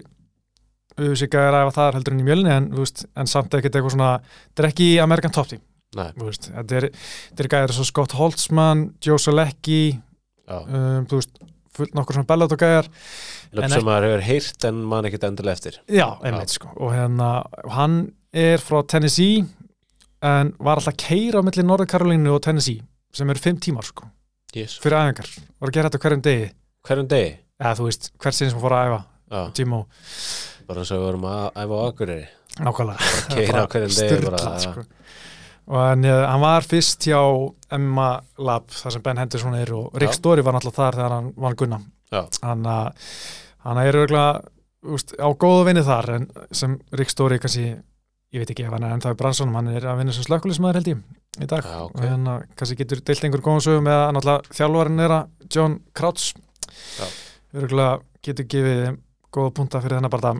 auðvitað 0.98 1.48
að 1.48 1.58
æfa 1.62 1.74
þar 1.76 1.98
heldur 1.98 2.14
en 2.14 2.22
í 2.22 2.26
mjölni 2.26 2.54
en, 2.54 2.70
veist, 2.74 3.04
en 3.14 3.30
samt 3.30 3.54
ekkert 3.54 3.78
eitthvað 3.78 3.94
svona 3.94 4.12
þetta 4.24 4.64
er 4.64 4.70
ekki 4.72 4.88
Amerikan 5.04 5.34
Top 5.34 5.50
Team 5.50 5.62
veist, 6.18 6.50
þetta 6.50 6.80
er, 6.80 6.88
er 7.38 7.50
gæðir 7.54 7.76
svo 7.76 7.86
Scott 7.86 8.16
Holtzman, 8.18 8.88
Joe 9.04 9.20
Solecki 9.22 9.82
já, 9.94 10.58
um, 10.58 11.06
þú 11.08 11.20
veist, 11.20 11.38
fullt 11.78 11.94
nokkur 11.94 12.18
svona 12.18 12.28
bellat 12.28 12.54
og 12.54 12.60
gæðar 12.60 12.90
löp 13.54 13.72
sem 13.72 13.86
maður 13.86 14.08
hefur 14.08 14.26
heyrt 14.26 14.68
en 14.68 14.80
mann 14.90 15.08
ekkert 15.08 15.28
endilega 15.30 15.56
eftir. 15.56 15.78
Já, 15.86 16.08
einmitt 16.26 16.52
sko. 16.52 16.72
Og 16.82 16.90
hérna, 16.96 17.28
hann 17.72 18.00
er 18.32 18.58
frá 18.62 18.82
Tennessee 18.86 19.44
en 20.24 20.52
var 20.58 20.78
alltaf 20.80 20.94
að 20.94 21.02
keira 21.04 21.40
á 21.40 21.46
milli 21.46 21.64
Norður 21.64 21.88
Karolínu 21.92 22.32
og 22.34 22.42
Tennessee 22.44 22.82
sem 23.14 23.30
eru 23.30 23.40
fimm 23.40 23.58
tímar 23.62 23.86
sko, 23.88 24.08
yes. 24.54 24.76
fyrir 24.82 24.98
æfingar. 24.98 25.28
Var 25.58 25.70
að 25.70 25.76
gera 25.78 25.88
þetta 25.90 26.00
hverjum 26.04 26.24
degi. 26.26 26.48
Hverjum 26.88 27.08
degi? 27.10 27.30
Eða 27.58 27.74
þú 27.78 27.86
veist, 27.88 28.10
hver 28.22 28.36
sinni 28.36 28.52
sem 28.52 28.60
fór 28.62 28.74
að 28.76 28.90
æfa 28.90 29.00
Jimmo, 29.58 29.80
bara 30.68 30.82
eins 30.82 30.92
og 30.94 31.00
við 31.00 31.06
vorum 31.08 31.24
að 31.28 31.46
æfa 31.62 31.78
á 31.78 31.82
Akureyri. 31.88 32.28
Nákvæmlega. 32.58 33.08
Keira 33.32 33.64
á 33.64 33.68
hverjum 33.72 33.94
degi 33.96 34.20
bara, 34.26 34.42
Sturlað, 34.42 34.60
sko. 34.66 34.84
og 35.68 35.80
hann, 35.82 36.04
eh, 36.04 36.26
hann 36.32 36.40
var 36.44 36.68
fyrst 36.68 37.08
hjá 37.08 37.20
Emma 37.78 38.08
Lab, 38.38 38.68
þar 38.72 38.94
sem 38.96 39.02
Ben 39.08 39.20
Henderson 39.22 39.54
er 39.58 39.72
og 39.76 39.90
Rick 40.00 40.12
Já. 40.14 40.18
Story 40.20 40.42
var 40.46 40.56
náttúrulega 40.56 40.80
þar 40.82 41.00
þegar 41.00 41.16
hann 41.16 41.32
var 41.36 41.58
Gunna. 41.60 41.80
Hann, 42.42 42.64
að- 42.64 43.10
hann 43.66 43.78
er 43.82 43.92
örgulega 43.92 44.42
á 45.18 45.28
góðu 45.36 45.64
vinni 45.68 45.82
þar 45.84 46.08
en 46.14 46.30
sem 46.52 46.78
Rick 46.92 47.10
Story 47.10 47.38
kannski 47.38 47.66
ég 48.34 48.42
veit 48.42 48.50
ekki 48.52 48.66
ef 48.66 48.74
hann 48.74 48.84
er 48.84 48.94
ennþá 48.96 49.14
í 49.14 49.18
bransunum 49.22 49.56
hann 49.56 49.70
er 49.72 49.86
að 49.88 50.02
vinna 50.02 50.14
sem 50.16 50.26
slökkulismæður 50.26 50.80
held 50.80 50.90
ég 50.92 50.98
í 51.38 51.48
dag 51.48 51.64
Já, 51.64 51.78
ok. 51.86 51.94
og 51.94 52.04
hérna 52.04 52.34
kannski 52.58 52.76
getur 52.82 53.00
deilt 53.00 53.24
einhver 53.24 53.44
góðum 53.44 53.64
sögum 53.64 53.88
með 53.88 53.98
að 54.02 54.12
náttúrulega 54.16 54.58
þjálfarinn 54.58 55.04
er 55.04 55.14
að 55.16 55.48
John 55.54 55.78
Crouch 55.96 56.26
Já. 56.98 57.06
örgulega 57.56 57.94
getur 58.28 58.48
gefið 58.52 58.84
góða 59.32 59.54
punta 59.56 59.82
fyrir 59.84 59.98
þennan 59.98 60.12
bara 60.12 60.34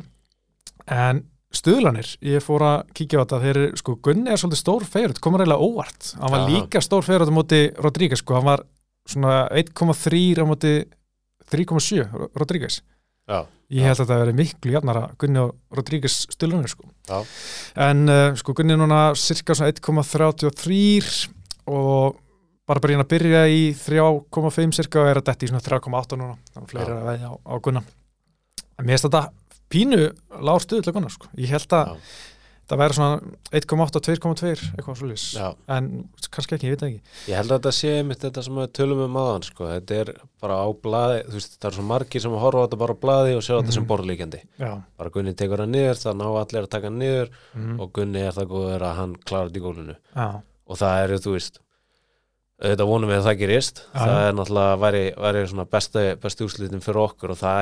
en 0.99 1.23
stuðlanir, 1.55 2.11
ég 2.29 2.45
fór 2.45 2.65
að 2.65 2.79
kíkja 2.97 3.21
á 3.21 3.25
þetta 3.25 3.39
þeir 3.45 3.59
eru, 3.63 3.81
sko, 3.81 3.95
Gunni 4.05 4.33
er 4.33 4.41
svolítið 4.41 4.61
stór 4.61 4.85
feyrut 4.85 5.21
komur 5.25 5.41
eiginlega 5.41 5.65
óvart, 5.65 6.11
hann 6.21 6.35
var 6.35 6.43
Aha. 6.45 6.51
líka 6.53 6.83
stór 6.85 7.07
feyrut 7.07 7.33
á 7.33 7.39
móti 7.39 7.61
Rodríguez, 7.81 8.21
sko, 8.21 8.37
hann 8.37 8.49
var 8.51 8.65
svona 9.09 9.47
1,3 9.57 10.43
á 10.43 10.45
móti 10.45 10.73
3,7 11.49 12.05
Rodríguez 12.37 12.83
já, 13.29 13.39
ég 13.77 13.85
held 13.85 13.99
að 13.99 14.05
þetta 14.05 14.21
veri 14.23 14.37
miklu 14.39 14.73
jafnara 14.75 15.03
Gunni 15.21 15.43
og 15.43 15.55
Rodríguez 15.77 16.17
stuðlanir, 16.33 16.73
sko 16.73 16.89
Já. 17.09 17.19
en 17.89 18.09
uh, 18.09 18.31
sko, 18.41 18.55
Gunni 18.57 18.75
er 18.77 18.81
núna 18.81 19.03
cirka 19.21 19.57
svona 19.59 19.73
1,33 19.75 21.29
og 21.69 22.17
bara 22.69 22.83
bara 22.85 22.95
hérna 22.95 23.05
að 23.07 23.13
byrja 23.13 23.43
í 23.53 23.61
3,5 23.77 24.77
cirka 24.77 25.03
og 25.03 25.11
er 25.11 25.21
að 25.21 25.29
detti 25.31 25.49
í 25.49 25.53
svona 25.53 25.65
3,8 25.65 26.19
núna 26.21 26.39
þannig 26.53 26.65
að 26.65 26.73
fleiri 26.73 26.89
Já. 26.89 26.95
er 26.95 27.03
að 27.03 27.11
veðja 27.13 27.29
á, 27.33 27.35
á 27.37 27.55
Gunna 27.65 27.85
en 28.79 28.87
mér 28.87 28.97
finnst 28.97 29.09
þetta 29.09 29.23
pínu 29.69 30.03
lág 30.49 30.65
stuð 30.65 30.85
til 30.85 30.97
Gunna 30.97 31.13
sko. 31.13 31.29
ég 31.37 31.53
held 31.53 31.77
að 31.77 31.93
Já. 31.93 32.11
Það 32.69 32.81
væri 32.83 32.97
svona 32.99 33.19
1,8, 33.59 34.01
2,2 34.05 34.49
eitthvað 34.77 34.99
svolítið 35.01 35.21
en 35.77 35.87
kannski 36.35 36.55
ekki, 36.59 36.67
ég 36.69 36.75
veit 36.75 36.83
það 36.83 36.89
ekki. 36.91 37.01
Ég 37.31 37.39
held 37.41 37.51
að 37.53 37.59
þetta 37.59 37.73
sé 37.79 37.93
mitt 38.05 38.21
þetta 38.27 38.43
sem 38.45 38.59
við 38.61 38.73
tölum 38.79 39.01
um 39.07 39.17
aðan 39.23 39.47
sko. 39.47 39.69
þetta 39.73 40.01
er 40.03 40.11
bara 40.43 40.59
á 40.61 40.69
blaði 40.85 41.23
þú 41.29 41.37
veist, 41.39 41.55
það 41.61 41.71
er 41.71 41.77
svo 41.79 41.87
margir 41.89 42.21
sem 42.25 42.37
horfa 42.45 42.59
á 42.61 42.65
þetta 42.67 42.81
bara 42.83 42.95
á 42.97 43.03
blaði 43.05 43.37
og 43.39 43.43
sjá 43.47 43.55
þetta 43.59 43.73
sem 43.73 43.83
Mhm. 43.85 43.89
borðlíkjandi. 43.93 44.41
Bara 44.99 45.11
Gunni 45.11 45.35
tekur 45.35 45.59
hann 45.65 45.73
niður, 45.73 45.97
það 46.03 46.19
ná 46.21 46.27
allir 46.43 46.63
að 46.63 46.69
taka 46.77 46.91
niður 46.91 47.31
mm, 47.57 47.81
og 47.81 47.93
Gunni 47.93 48.21
er 48.21 48.33
það 48.33 48.47
góður 48.53 48.83
að 48.91 48.95
hann 49.01 49.17
klárar 49.25 49.49
þetta 49.49 49.59
í 49.59 49.65
gólfinu. 49.65 49.97
Já, 50.17 50.29
og 50.69 50.77
það 50.77 51.05
eru, 51.05 51.19
þú 51.25 51.33
veist 51.39 51.59
þetta 52.59 52.87
vonum 52.91 53.09
við 53.09 53.21
að 53.21 53.27
það 53.29 53.39
gerist. 53.39 53.77
Já, 53.95 54.01
það 54.03 54.29
er 54.29 54.33
náttúrulega 54.35 54.79
væri, 54.83 55.03
væri 55.17 55.43
svona 55.47 55.65
besti, 55.71 56.03
besti 56.19 56.45
úrslitin 56.45 56.83
fyrir 56.83 57.01
okkur 57.07 57.31
og 57.31 57.39
það 57.39 57.61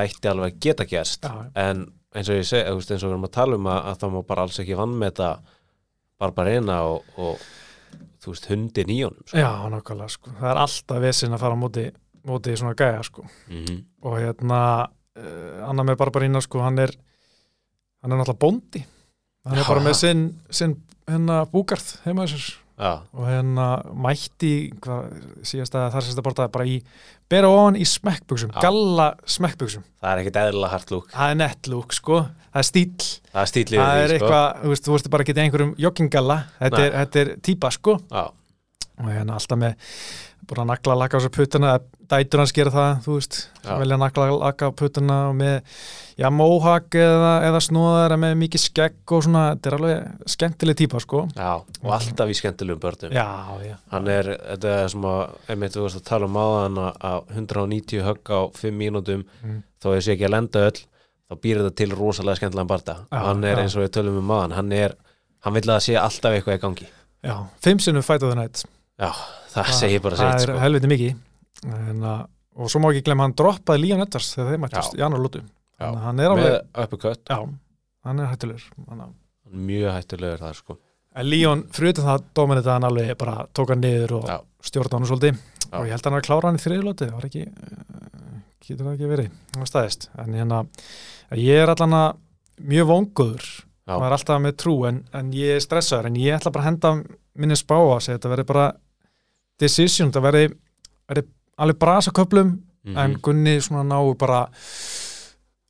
eins 2.15 2.31
og 2.31 2.39
ég 2.39 2.47
segi, 2.47 2.65
eins 2.69 2.91
og 3.03 3.09
við 3.09 3.13
erum 3.13 3.27
að 3.27 3.35
tala 3.37 3.59
um 3.59 3.69
að, 3.69 3.79
að 3.91 4.01
það 4.01 4.13
má 4.15 4.19
bara 4.31 4.45
alls 4.47 4.59
ekki 4.63 4.77
vannmeta 4.79 5.31
Barbarena 6.17 6.81
og, 6.89 7.07
og 7.21 7.41
þú 8.23 8.33
veist, 8.33 8.49
hundin 8.51 8.91
í 8.93 8.99
honum 9.03 9.23
sko. 9.27 9.37
já, 9.37 9.49
nákvæmlega 9.73 10.13
sko. 10.15 10.35
það 10.39 10.51
er 10.51 10.61
alltaf 10.63 11.01
vesinn 11.03 11.35
að 11.37 11.43
fara 11.45 11.59
móti, 11.59 11.85
móti 12.27 12.55
svona 12.59 12.77
gæja 12.79 13.03
sko. 13.07 13.27
mm 13.51 13.83
og 14.07 14.19
hérna 14.21 14.59
uh, 15.19 15.67
annar 15.67 15.87
með 15.89 15.97
Barbarína 15.99 16.39
sko, 16.45 16.61
hann 16.63 16.77
er 16.79 16.93
hann 18.01 18.13
er 18.13 18.21
náttúrulega 18.21 18.43
bóndi 18.43 18.83
hann 19.47 19.59
er 19.59 19.67
bara 19.67 19.83
með 19.83 19.97
sinn, 19.99 20.23
sinn 20.49 20.77
hérna 21.09 21.41
búgarð 21.51 21.97
heima 22.05 22.27
þessar 22.27 22.55
Já, 22.77 22.91
og 23.01 23.25
hérna 23.25 23.67
mætti 24.05 24.51
hvað, 24.85 25.07
síðast 25.49 25.73
að 25.73 25.87
þar 25.95 26.05
sérst 26.05 26.19
að 26.21 26.25
borta 26.27 26.45
bara 26.53 26.67
í 26.69 26.75
bera 27.31 27.49
ofan 27.49 27.79
í 27.79 27.87
smekkbuxum, 27.89 28.51
Já. 28.53 28.59
galla 28.67 29.07
smekkbuxum. 29.25 29.85
Það 29.97 30.11
er 30.11 30.21
ekkit 30.21 30.37
eðlilega 30.43 30.73
hart 30.75 30.93
lúk 30.93 31.07
það 31.15 31.33
er 31.33 31.39
nettlúk 31.41 31.95
sko, 31.97 32.19
það 32.53 32.61
er 32.61 32.67
stíl 32.69 32.85
það 33.33 33.41
er 33.41 33.49
það 33.57 34.03
er 34.03 34.13
því, 34.13 34.19
sko. 34.19 34.19
eitthvað, 34.19 34.45
þú 34.61 34.73
veist, 34.73 34.85
þú 34.85 34.93
veist 34.93 35.09
bara 35.15 35.25
að 35.25 35.31
geta 35.31 35.45
einhverjum 35.47 35.73
joggingalla, 35.87 36.37
þetta 36.59 36.83
er, 36.83 36.97
þetta 37.01 37.23
er 37.23 37.33
típa 37.49 37.73
sko. 37.73 37.97
Já, 38.13 38.23
og 38.97 39.09
hérna 39.09 39.39
alltaf 39.39 39.61
með 39.65 39.89
búin 40.47 40.61
að 40.63 40.69
nagla 40.71 40.95
laka 41.01 41.17
á 41.17 41.19
þessu 41.19 41.31
puttana 41.35 41.71
dætur 42.07 42.39
hans 42.39 42.53
gera 42.55 42.71
það, 42.71 42.91
þú 43.03 43.15
veist 43.17 43.37
Já. 43.65 43.71
velja 43.81 43.95
að 43.97 44.01
nagla 44.03 44.27
laka 44.39 44.69
á 44.69 44.71
puttana 44.79 45.17
með 45.35 45.55
já, 46.17 46.27
móhag 46.31 46.97
eða, 46.97 47.31
eða 47.49 47.61
snóðar 47.67 48.15
með 48.21 48.35
mikið 48.41 48.63
skegg 48.63 49.13
og 49.17 49.23
svona 49.27 49.43
þetta 49.53 49.69
er 49.71 49.75
alveg 49.77 50.29
skemmtileg 50.35 50.77
típa, 50.79 51.01
sko 51.03 51.23
Já, 51.35 51.49
og 51.83 51.91
alltaf 51.97 52.31
í 52.31 52.37
skemmtilegum 52.39 52.79
börnum 52.85 53.11
já, 53.17 53.25
já, 53.67 53.75
hann 53.91 54.07
er, 54.13 54.29
þetta 54.53 54.75
er 54.83 54.93
sem 54.95 55.07
að 55.11 55.23
einmitt 55.51 55.75
þú 55.75 55.83
veist 55.87 55.99
að 55.99 56.05
tala 56.11 56.29
um 56.31 56.39
áðan 56.43 56.79
að- 56.85 57.01
að 57.11 57.33
190 57.41 58.05
högg 58.07 58.31
á 58.31 58.39
5 58.55 58.77
mínútum 58.79 59.25
Mm. 59.43 59.59
þó 59.83 59.89
ég 59.97 60.01
sé 60.07 60.15
ekki 60.15 60.25
að 60.29 60.35
lenda 60.37 60.63
öll 60.71 60.79
þá 61.27 61.35
býr 61.43 61.59
þetta 61.59 61.75
til 61.75 61.91
rosalega 61.91 62.39
skemmtilegan 62.39 62.67
barda 62.71 62.95
Já, 63.11 63.19
hann 63.27 63.43
er 63.43 63.57
já. 63.57 63.61
eins 63.65 63.75
og 63.75 63.83
við 63.83 63.91
tölum 63.99 64.17
um 64.23 64.31
áðan 64.31 64.55
hann 64.55 64.71
er, 64.71 64.95
hann 65.43 65.53
vil 65.53 65.61
að 65.75 65.83
sé 65.83 65.99
alltaf 65.99 66.31
eitthvað 66.39 66.55
í 66.57 66.63
gangi 66.63 66.87
já, 67.27 67.35
fimm 67.61 67.79
sinnum 67.83 68.01
fight 68.07 68.23
of 68.23 68.31
the 68.31 68.39
night 68.39 68.63
Já, 68.97 69.11
það 69.53 69.71
segir 69.77 70.01
bara 70.05 70.17
það 70.17 70.31
sitt 70.31 70.47
er 70.47 70.53
sko. 70.53 70.61
helviti 70.63 70.89
mikið. 70.93 71.19
En, 71.67 72.01
uh, 72.01 72.23
og 72.57 72.71
svo 72.73 72.81
má 72.81 72.89
ekki 72.89 73.05
glemma 73.05 73.27
hann 73.27 73.35
droppaði 73.37 73.83
Lían 73.83 74.03
Edwards 74.05 74.31
þegar 74.33 74.49
þeir 74.53 74.63
að 75.77 75.99
hann 76.07 76.21
er 76.23 76.33
alveg, 76.33 76.47
með 76.47 76.87
já, 77.29 77.37
hann 78.09 78.23
er 78.23 78.31
að 79.05 79.11
mjög 79.67 79.93
hættulegur 79.93 80.41
það 80.41 80.57
sko. 80.57 80.77
En 81.17 81.29
Líón, 81.29 81.61
utan 81.91 82.07
það, 82.07 82.25
Dominita 82.37 82.73
hann 82.73 82.87
alveg 82.89 83.13
bara 83.17 83.45
tók 83.57 83.73
hann 83.73 83.81
niður 83.85 84.15
og 84.19 84.27
stjórna 84.65 84.99
hann 84.99 85.07
svolítið. 85.09 85.45
Já. 85.67 85.77
og 85.81 85.87
ég 85.87 85.93
held 85.95 86.05
að 86.05 86.11
hann 86.11 86.17
að 86.21 86.27
klára 86.27 86.49
hann 86.49 86.57
í 86.57 86.63
þriðlóti 86.63 87.07
það 87.07 87.15
var 87.17 87.27
ekki, 87.27 87.43
uh, 87.43 88.41
getur 88.63 88.85
það 88.85 88.93
ekki 88.93 89.11
verið? 89.11 89.31
Það 89.51 89.63
var 89.63 89.71
staðist, 89.71 90.09
en 90.23 90.37
hérna 90.37 90.59
ég 91.35 91.63
er 91.63 91.71
allan 91.73 91.95
að 91.97 92.21
mjög 92.71 92.89
vonguður 92.91 93.47
maður 93.87 94.07
er 94.07 94.15
alltaf 94.17 94.41
með 94.43 94.55
trú 94.63 94.75
en, 94.87 95.01
en 95.15 95.31
ég 95.35 95.57
er 95.57 95.63
stressaður, 95.63 96.09
en 96.09 96.19
ég 96.19 96.37
ætla 96.37 96.53
bara 96.55 96.65
að 96.65 96.69
henda 96.71 96.93
minni 97.37 97.57
spá 97.59 97.75
að 97.77 98.01
segja, 98.05 98.17
þetta 98.17 98.31
verði 98.33 98.47
bara 98.49 98.65
decision, 99.59 100.11
þetta 100.11 100.21
verði, 100.27 100.47
verði 101.09 101.27
alveg 101.57 101.79
brasa 101.81 102.11
köplum, 102.11 102.57
Mhm. 102.87 102.97
en 102.97 103.15
Gunni 103.21 103.57
svona 103.59 103.83
náu 103.83 104.13
bara 104.17 104.47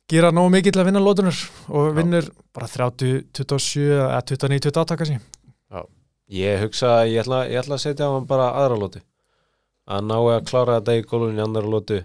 gera 0.08 0.30
nógu 0.30 0.50
mikið 0.54 0.72
til 0.72 0.80
að 0.82 0.86
vinna 0.86 1.00
lótunar 1.02 1.34
og 1.68 1.88
Já. 1.88 1.94
vinnur 1.96 2.28
bara 2.54 2.66
30, 2.66 3.24
27 3.32 3.90
eða 3.98 4.22
29, 4.22 4.60
28 4.70 4.96
kannski 4.96 5.18
Ég 6.30 6.60
hugsa 6.60 6.86
að 7.00 7.08
ég 7.14 7.22
ætla, 7.24 7.38
ég 7.48 7.56
ætla 7.62 7.74
að 7.74 7.80
setja 7.80 8.04
á 8.04 8.12
hann 8.12 8.26
bara 8.28 8.50
aðra 8.52 8.76
lótu 8.78 9.00
að 9.88 10.02
ná 10.04 10.14
að 10.20 10.44
klára 10.44 10.74
þetta 10.80 10.96
í 10.98 11.04
gólunni 11.08 11.40
andra 11.42 11.62
lótu 11.64 12.04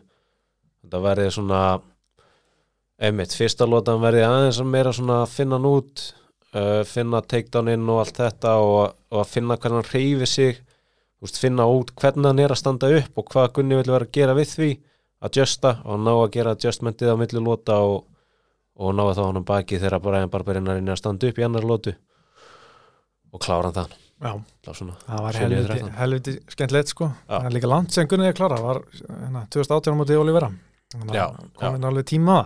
þetta 0.82 1.02
verði 1.04 1.26
svona 1.36 1.82
einmitt, 3.04 3.36
fyrsta 3.36 3.68
lótan 3.68 4.00
verði 4.00 4.24
aðeins 4.24 4.62
að 4.64 4.70
meira 4.72 4.94
svona 4.96 5.18
að 5.26 5.34
finna 5.36 5.58
hann 5.60 5.68
út 5.68 6.04
uh, 6.56 6.84
finna 6.88 7.22
takedowninn 7.22 7.90
og 7.92 8.00
allt 8.06 8.16
þetta 8.22 8.54
og, 8.64 8.96
og 9.12 9.20
að 9.26 9.32
finna 9.34 9.58
hvernig 9.58 9.84
hann 9.84 9.92
reyfi 9.94 10.26
sig 10.32 10.62
úst, 11.24 11.40
finna 11.42 11.68
út 11.70 11.94
hvernig 12.00 12.30
hann 12.30 12.42
er 12.44 12.54
að 12.54 12.62
standa 12.62 12.90
upp 13.00 13.20
og 13.22 13.30
hvað 13.32 13.52
Gunni 13.58 13.80
vil 13.80 13.92
vera 13.94 14.08
að 14.08 14.16
gera 14.18 14.38
við 14.38 14.54
því 14.54 14.72
að 15.24 15.40
justa 15.40 15.78
og 15.88 16.02
ná 16.04 16.12
að 16.14 16.32
gera 16.36 16.56
adjustmentið 16.58 17.14
á 17.14 17.16
milli 17.20 17.44
lóta 17.44 17.80
og, 17.88 18.04
og 18.76 18.96
ná 18.96 19.06
að 19.08 19.18
þá 19.20 19.24
hann 19.26 19.46
baki 19.48 19.80
þegar 19.80 20.04
bara 20.04 20.24
einn 20.24 20.34
barbarinn 20.34 20.72
er 20.76 20.82
að 20.84 21.00
standa 21.00 21.30
upp 21.30 21.40
í 21.40 21.46
annar 21.48 21.68
lótu 21.68 21.96
og 23.34 23.44
klára 23.44 23.72
hann 23.72 23.80
það 23.82 24.00
Já, 24.24 24.36
svona. 24.72 24.94
það 25.04 25.24
var 25.26 25.38
helviti, 25.42 25.88
helviti 25.98 26.34
skemmtilegt 26.54 26.92
sko. 26.94 27.10
Já. 27.26 27.34
það 27.34 27.48
er 27.50 27.56
líka 27.58 27.72
langt 27.72 27.96
sem 27.96 28.08
Gunni 28.08 28.30
er 28.30 28.38
klára. 28.38 28.56
Það 28.56 28.70
var 28.70 28.80
hérna, 29.10 29.42
2018 29.52 29.92
á 29.92 30.00
móti 30.00 30.16
Olivera. 30.16 30.52
Komin 30.94 31.88
alveg 31.90 32.06
tíma. 32.08 32.38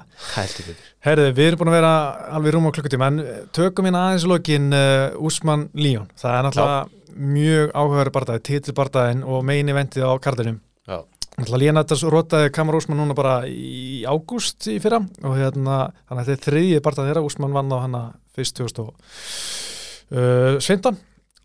Herði, 1.04 1.34
við 1.36 1.50
erum 1.52 1.62
búin 1.62 1.72
að 1.74 1.78
vera 1.78 1.94
alveg 2.38 2.56
rúm 2.56 2.70
á 2.72 2.76
klukkutíma 2.78 3.10
en 3.12 3.20
eh, 3.22 3.42
tökum 3.54 3.90
hérna 3.90 4.06
aðeins 4.08 4.26
lokin 4.32 4.70
uh, 4.74 5.28
Úsmann 5.28 5.68
Líón, 5.76 6.08
það 6.18 6.38
er 6.38 6.48
náttúrulega 6.48 6.97
mjög 7.18 7.72
áhugaður 7.74 8.12
bardaði, 8.16 8.40
titilbardaðin 8.52 9.22
og 9.28 9.44
meini 9.48 9.74
vendið 9.76 10.04
á 10.08 10.12
kartinum 10.24 10.60
Já. 10.88 10.98
Náttúrulega 11.38 11.62
Líón 11.62 11.78
þetta 11.78 12.10
rotaði 12.10 12.54
Kamar 12.56 12.76
Úsmann 12.80 13.00
núna 13.02 13.16
bara 13.18 13.36
í 13.46 14.04
ágúst 14.10 14.60
í 14.72 14.74
fyrra 14.82 15.00
og 15.22 15.34
hérna, 15.38 15.76
þannig 16.08 16.22
að 16.24 16.28
þetta 16.32 16.38
er 16.38 16.46
þriðji 16.48 16.84
bardaði 16.86 17.08
þeirra, 17.12 17.28
Úsmann 17.28 17.58
vann 17.58 17.74
á 17.74 17.78
hana 17.84 18.02
fyrst 18.34 18.56
2015 18.58 20.98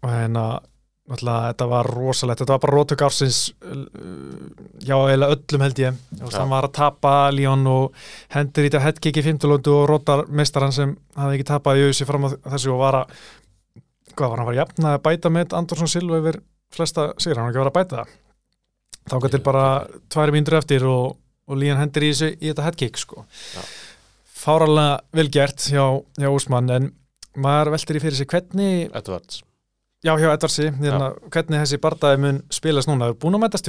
og 0.03 0.09
hérna 0.09 0.45
náttúrulega 1.11 1.51
þetta 1.51 1.67
var 1.71 1.87
rosalegt, 1.91 2.41
þetta 2.41 2.55
var 2.55 2.63
bara 2.63 2.77
rótök 2.77 3.03
ársins 3.03 3.39
uh, 3.67 3.83
já, 4.81 4.95
eða 5.13 5.31
öllum 5.35 5.65
held 5.67 5.79
ég. 5.83 5.93
Hann 6.23 6.53
var 6.53 6.65
að 6.69 6.77
tapa 6.79 7.13
Líón 7.35 7.67
og 7.69 7.93
hendur 8.33 8.65
í 8.65 8.71
þetta 8.71 8.85
headkick 8.87 9.19
í 9.19 9.25
fymtulótu 9.27 9.71
og 9.77 9.89
rótar 9.91 10.25
mestaran 10.31 10.75
sem 10.75 10.95
hafði 11.19 11.35
ekki 11.41 11.49
tapað 11.51 11.81
í 11.81 11.83
auðvitað 11.89 12.11
fram 12.13 12.27
á 12.29 12.31
þessu 12.55 12.71
og 12.73 12.83
var 12.85 12.95
að 13.03 13.07
hvað 14.17 14.33
var 14.33 14.43
hann 14.43 14.51
var 14.51 14.59
jafn 14.61 14.89
að 14.91 14.99
bæta 15.07 15.33
með 15.33 15.57
Andersson 15.59 15.91
Silva 15.91 16.21
yfir 16.23 16.41
flesta 16.73 17.11
sigur, 17.19 17.41
hann 17.41 17.49
var 17.49 17.53
ekki 17.53 17.61
að 17.61 17.65
vera 17.65 17.73
að 17.73 17.79
bæta 17.81 18.03
það 18.03 18.19
þá 19.11 19.17
gæti 19.25 19.43
bara 19.45 19.67
tværi 20.13 20.35
mínútur 20.35 20.59
eftir 20.61 20.85
og, 20.89 21.17
og 21.49 21.59
Líón 21.59 21.81
hendur 21.81 22.07
í, 22.07 22.11
þessu, 22.13 22.33
í 22.39 22.51
þetta 22.51 22.67
headkick 22.69 23.01
sko. 23.01 23.25
Já. 23.57 23.63
fáralega 24.43 25.01
vel 25.15 25.29
gert 25.33 25.65
hjá, 25.71 25.85
hjá 26.19 26.29
Úsmann 26.31 26.71
en 26.75 26.93
maður 27.39 27.73
veltir 27.77 27.99
í 27.99 28.03
fyrir 28.05 28.19
sig 28.19 28.31
hvernig 28.31 28.93
Edwards. 28.95 29.43
Já, 30.03 30.17
hjá 30.19 30.33
Edvardsi, 30.33 30.67
hérna, 30.81 31.13
hvernig 31.31 31.61
þessi 31.63 31.79
bardaði 31.79 32.19
mun 32.25 32.39
spilast 32.51 32.89
núna, 32.91 33.07
það 33.07 33.13
er 33.13 33.19
búin 33.23 33.37
að 33.39 33.43
mætast 33.45 33.69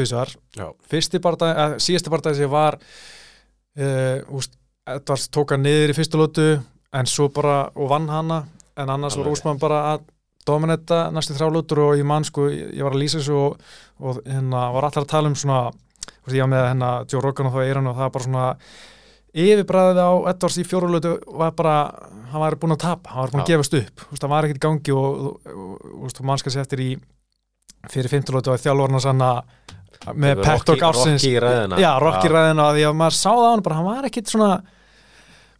fyrsti 0.89 1.19
bardaði, 1.21 1.53
að, 1.61 1.75
síðasti 1.85 2.09
bardaði 2.09 2.39
sem 2.39 2.49
var 2.49 2.79
uh, 2.81 4.17
úst, 4.33 4.57
Edvards 4.89 5.27
tók 5.29 5.53
hann 5.53 5.61
niður 5.63 5.93
í 5.93 5.97
fyrstu 5.99 6.17
lótu 6.17 6.47
en 6.93 7.09
svo 7.09 7.29
bara, 7.33 7.67
og 7.77 7.91
vann 7.91 8.09
hana 8.09 8.39
en 8.73 8.89
annars 8.89 9.13
var 9.19 9.27
Alveg. 9.27 9.37
Úsmann 9.37 9.61
bara 9.61 9.83
að 9.91 10.07
dominetta 10.47 10.99
næstu 11.15 11.35
þrjá 11.37 11.49
lótur 11.55 11.79
og 11.87 11.93
ég 11.99 12.05
man 12.07 12.23
sko, 12.27 12.47
ég 12.51 12.73
ég 12.77 12.83
var 12.85 12.95
að 12.97 13.01
lýsa 13.03 13.19
þessu 13.21 13.37
og, 13.39 13.61
og 14.03 14.19
hérna 14.27 14.65
var 14.75 14.87
allar 14.89 15.05
að 15.05 15.11
tala 15.13 15.31
um 15.31 15.35
svona 15.39 15.59
úst, 15.71 16.33
ég 16.35 16.41
var 16.43 16.51
með 16.53 16.65
hérna 16.71 16.89
Joe 17.11 17.21
Rogan 17.23 17.49
og 17.49 17.55
þá 17.55 17.61
Eiran 17.67 17.87
og 17.91 17.95
það 17.97 18.05
var 18.07 18.13
bara 18.17 18.27
svona 18.27 18.47
yfirbræðið 19.33 19.99
á 20.03 20.11
Edvards 20.29 20.57
í 20.61 20.65
fjórulötu 20.69 21.13
var 21.39 21.53
bara, 21.57 21.75
hann 22.29 22.43
var 22.43 22.57
búin 22.61 22.75
að 22.75 22.83
tapa 22.85 23.13
hann 23.15 23.23
var 23.25 23.31
búin 23.33 23.41
að 23.41 23.47
Já. 23.49 23.55
gefast 23.55 23.77
upp, 23.79 24.03
Úst, 24.13 24.21
það 24.21 24.33
var 24.35 24.47
ekkert 24.47 24.59
í 24.59 24.65
gangi 24.67 24.93
og, 24.93 25.23
og, 25.25 25.53
og, 25.53 26.03
og 26.21 26.27
mannskast 26.29 26.59
eftir 26.61 26.83
í 26.85 26.89
fyrir 27.89 28.11
fimmtulötu 28.13 28.53
og 28.53 28.61
þjálfurna 28.61 29.01
sanna 29.03 29.31
með 30.13 30.43
Tekur 30.43 30.43
pep 30.43 30.45
talk 30.45 30.69
Rocky- 30.69 30.85
ársins 30.89 31.23
Rocky 31.23 31.33
í 31.33 31.41
ræðina. 31.41 31.79
já, 31.81 31.89
Já. 32.29 32.33
ræðina 32.35 32.67
því 32.77 32.85
að 32.89 32.95
maður 33.01 33.17
sá 33.17 33.29
það 33.31 33.43
á 33.43 33.51
hann 33.53 33.63
bara, 33.65 33.75
hann 33.79 33.89
var 33.89 34.07
ekkit 34.11 34.31
svona 34.33 34.51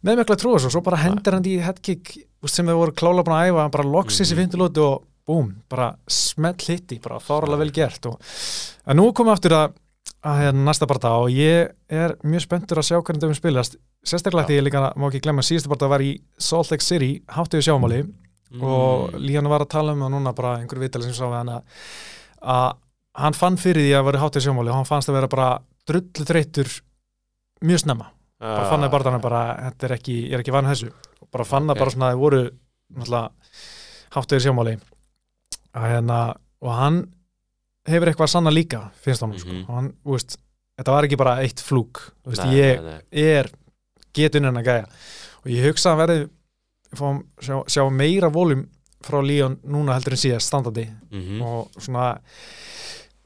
með 0.04 0.20
mikla 0.20 0.36
trú 0.40 0.54
og 0.54 0.60
svo 0.64 0.82
bara 0.84 1.00
hendur 1.04 1.32
hann 1.38 1.46
í 1.48 1.56
headkick 1.64 2.14
sem 2.50 2.66
þau 2.68 2.76
voru 2.82 2.92
klála 2.92 3.24
búin 3.24 3.36
að 3.38 3.48
æfa 3.52 3.62
hann 3.64 3.70
bara 3.78 3.88
loksins 3.88 4.30
Mhm. 4.30 4.34
í 4.34 4.40
fimmtulötu 4.42 4.82
og 4.84 5.04
búm, 5.26 5.54
bara 5.70 5.94
smell 6.06 6.54
hitti, 6.60 6.98
bara 7.00 7.16
fáralega 7.18 7.58
vel 7.58 7.70
gert 7.72 8.06
og 8.06 8.18
en 8.86 8.96
nú 8.98 9.12
komum 9.14 9.32
við 9.32 9.38
aftur 9.38 9.52
að 9.56 9.72
að 10.24 10.38
hérna 10.40 10.64
næsta 10.68 10.86
barða 10.88 11.10
og 11.20 11.28
ég 11.32 11.70
er 11.88 12.14
mjög 12.24 12.40
spenntur 12.44 12.78
að 12.80 12.86
sjá 12.88 12.96
hvernig 13.02 13.20
þau 13.24 13.34
spilast. 13.36 13.76
Sérstaklega 14.04 14.46
því 14.48 14.56
ég 14.58 14.64
líka 14.64 14.92
má 14.96 15.06
ekki 15.08 15.20
glemma 15.20 15.42
síðasta 15.44 15.68
barða 15.68 15.88
var 15.88 16.00
í 16.00 16.20
Salt 16.38 16.70
Lake 16.70 16.82
City 16.84 17.22
háttuðu 17.28 17.62
sjámáli 17.64 18.02
og 18.60 19.12
Mm. 19.12 19.20
Líhan 19.26 19.48
var 19.48 19.60
að 19.64 19.68
tala 19.68 19.92
um 19.92 20.00
það 20.00 20.10
núna 20.14 20.34
bara 20.34 20.58
einhver 20.60 20.78
vitali 20.78 21.04
sem 21.04 21.12
sá 21.12 21.24
að, 21.26 21.62
að 22.42 22.72
hann 23.16 23.32
fann 23.32 23.56
fyrir 23.56 23.82
því 23.82 23.92
að 23.98 24.04
vera 24.04 24.18
háttuðu 24.22 24.44
sjámáli 24.46 24.68
og 24.70 24.76
hann 24.76 24.84
fannst 24.88 25.08
að 25.08 25.14
vera 25.18 25.28
bara 25.28 25.58
drullu 25.88 26.24
þreytur 26.28 26.70
mjög 27.64 27.80
snemma 27.84 28.06
bara 28.40 28.68
fann 28.70 28.84
að 28.84 28.90
barðana 28.92 29.20
bara, 29.22 29.42
þetta 29.70 29.86
er 29.88 29.92
ekki, 29.98 30.14
ég 30.28 30.34
er 30.34 30.40
ekki 30.42 30.52
vann 30.52 30.66
þessu 30.68 30.88
og 31.22 31.28
bara 31.32 31.44
fann 31.44 31.66
að 31.68 31.76
Ok. 31.76 31.78
bara 31.78 31.90
svona 31.94 32.08
að 32.10 32.14
þið 32.14 32.22
voru 32.24 32.40
náttúrulega 32.94 33.30
háttuðu 34.14 34.44
sjámáli 34.44 34.74
að 35.74 35.88
hérna 35.90 36.18
og 36.62 36.72
hann 36.78 36.98
hefur 37.86 38.08
eitthvað 38.10 38.28
að 38.28 38.34
sanna 38.34 38.50
líka 38.50 38.90
finnst 39.04 39.20
hann 39.22 39.38
sko, 39.38 39.50
Mhm. 39.52 39.64
og 39.68 39.74
hann, 39.74 39.92
þú 40.04 40.10
veist 40.16 40.36
þetta 40.78 40.92
var 40.92 41.04
ekki 41.04 41.16
bara 41.18 41.36
eitt 41.42 41.60
flúk, 41.62 42.12
þú 42.24 42.30
veist, 42.32 42.44
Nei, 42.44 42.54
ég 42.56 42.82
nei, 42.82 42.92
nei. 42.92 43.00
er 43.34 43.50
getun 44.14 44.44
en 44.46 44.56
að 44.56 44.64
gæja 44.64 44.86
og 45.44 45.46
ég 45.50 45.64
hugsa 45.68 45.94
að 45.94 45.98
verði 46.06 46.28
sjá, 47.40 47.64
sjá 47.66 47.90
meira 47.90 48.28
volum 48.30 48.68
frá 49.02 49.20
Líón 49.22 49.58
núna 49.66 49.94
heldur 49.94 50.12
en 50.14 50.22
síðast 50.22 50.48
standandi 50.48 50.88
Mhm. 51.10 51.42
og 51.42 51.70
svona 51.78 52.18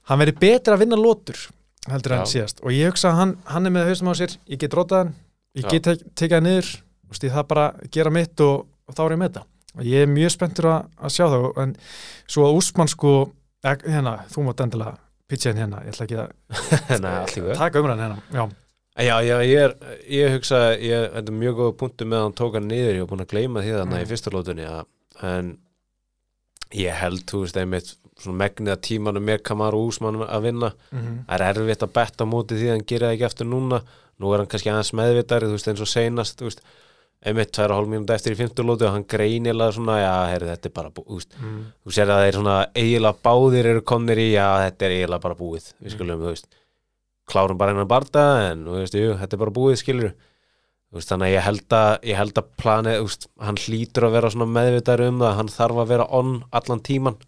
hann 0.08 0.18
verði 0.18 0.38
betur 0.38 0.74
að 0.74 0.78
vinna 0.80 0.96
lótur 0.96 1.50
heldur 1.92 2.14
en 2.18 2.26
síðast. 2.28 2.60
Og 2.64 2.72
ég 2.74 2.90
hugsa 2.92 3.10
að 3.12 3.18
hann, 3.20 3.32
hann 3.48 3.66
er 3.68 3.74
með 3.74 3.88
haustum 3.90 4.10
á 4.12 4.14
sér, 4.18 4.36
ég 4.50 4.60
get 4.62 4.76
rótað 4.76 5.02
hann 5.04 5.14
ég 5.58 5.68
get 5.72 5.88
tek, 6.14 6.34
hann 6.36 6.46
niður 6.46 6.70
ég 7.22 7.32
það 7.34 7.48
bara 7.50 7.66
gera 7.94 8.10
mitt 8.14 8.40
og, 8.44 8.66
og 8.88 8.94
þá 8.96 9.02
er 9.06 9.14
ég 9.16 9.20
með 9.22 9.30
þetta. 9.32 9.44
Og 9.78 9.84
ég 9.88 10.04
er 10.04 10.10
mjög 10.10 10.32
spenntur 10.34 10.70
að, 10.72 10.86
að 10.98 11.14
sjá 11.14 11.24
það 11.28 11.60
en 11.64 11.74
svo 12.28 12.46
að 12.48 12.56
Úsmann 12.60 12.90
sko 12.92 13.12
hérna, 13.66 14.14
þú 14.32 14.46
mátt 14.46 14.62
endilega 14.64 14.96
pitcha 15.28 15.50
henni 15.52 15.60
hérna, 15.64 15.82
ég 15.84 15.92
ætla 15.92 16.06
ekki 16.08 16.18
að 16.22 16.30
Nei, 17.04 17.54
taka 17.58 17.82
umræðan 17.82 18.02
hérna 18.06 18.22
já, 18.32 18.48
Já, 18.98 19.14
já, 19.22 19.36
ég 19.46 19.60
er, 19.62 19.74
ég 20.10 20.32
hugsa, 20.34 20.58
ég, 20.82 21.04
er 21.20 21.28
mjög 21.30 21.58
góð 21.60 21.74
punktu 21.78 22.06
með 22.08 22.18
að 22.18 22.24
hann 22.26 22.32
tók 22.40 22.56
hann 22.58 22.64
niður, 22.66 22.94
ég 22.96 23.04
var 23.04 23.10
búin 23.12 23.22
að 23.22 23.30
gleyma 23.30 23.62
því 23.62 23.74
þannig 23.76 23.98
Mm. 23.98 24.02
í 24.02 24.08
fyrsta 24.10 24.32
lótunni, 24.34 24.64
en 25.28 25.50
ég 26.74 26.96
held, 26.98 27.22
þú 27.30 27.42
veist, 27.44 27.60
einmitt 27.62 27.92
megnið 28.26 28.74
að 28.74 28.82
tímanum 28.88 29.30
er 29.32 29.40
Kamaru 29.46 29.84
Úsmann 29.88 30.20
að 30.26 30.48
vinna, 30.48 30.72
mm 30.90 31.22
það 31.28 31.46
er 31.46 31.62
erfitt 31.62 31.86
að 31.86 31.94
betta 31.94 32.26
á 32.26 32.32
móti 32.32 32.58
því 32.58 32.68
að 32.68 32.76
hann 32.76 32.84
gerir 32.90 33.06
það 33.06 33.14
ekki 33.14 33.26
eftir 33.28 33.48
núna, 33.48 33.80
nú 34.18 34.32
er 34.32 34.42
hann 34.42 34.50
kannski 34.50 34.70
aðeins 34.72 34.92
meðvitari, 34.98 35.48
þú 35.48 35.56
veist, 35.56 35.70
eins 35.70 35.82
og 35.84 35.90
seinast, 35.90 36.38
þú 36.38 36.48
veist, 36.48 36.62
einmitt 37.24 37.52
tværa 37.54 37.74
hálf 37.74 37.90
mínúti 37.90 38.14
eftir 38.14 38.34
í 38.34 38.38
50 38.38 38.66
lótu 38.66 38.86
og 38.86 38.94
hann 38.94 39.06
greinilega 39.10 39.74
svona, 39.74 39.98
já, 39.98 40.14
herri, 40.32 40.50
þetta 40.52 40.70
er 40.70 40.76
bara 40.76 40.94
búið, 40.94 41.26
mm. 41.38 41.58
þú 41.82 41.94
sér 41.94 42.12
að 42.14 42.22
þeir 42.24 42.38
svona 42.38 42.56
eiginlega 42.74 43.22
báðir 43.26 43.70
eru 43.72 43.82
komnir 43.82 44.22
í, 44.22 44.30
já, 44.34 44.46
þetta 44.66 44.86
er 44.86 44.96
eiginlega 44.96 45.24
bara 45.26 45.38
búið, 45.38 45.72
við 45.82 45.94
skulum, 45.96 46.22
þú 46.22 46.32
veist. 46.32 46.48
Klárum 47.28 47.58
bara 47.60 47.74
einan 47.74 47.90
barda, 47.90 48.24
en, 48.52 48.62
þú 48.64 48.78
veist, 48.78 48.94
jú, 48.96 49.16
þetta 49.18 49.36
er 49.36 49.42
bara 49.42 49.56
búið, 49.58 49.80
skilur 49.82 50.14
þú 50.88 50.96
veist, 50.96 51.10
þannig 51.10 51.28
að 51.28 51.34
ég 51.34 51.44
held 51.44 51.74
að, 51.76 51.90
ég 52.08 52.18
held 52.18 52.38
að 52.40 52.52
planið, 52.62 53.00
veist, 53.04 53.26
hann 53.44 53.60
hlýtur 53.60 54.06
að 54.08 54.14
vera 54.16 54.30
svona 54.32 54.48
meðvitaður 54.54 55.10
um 55.10 55.18
það, 55.24 55.34
hann 55.40 55.50
þarf 55.52 55.82
að 55.82 55.90
vera 55.92 56.06
on 56.18 56.30
allan 56.60 56.84
tíman, 56.86 57.18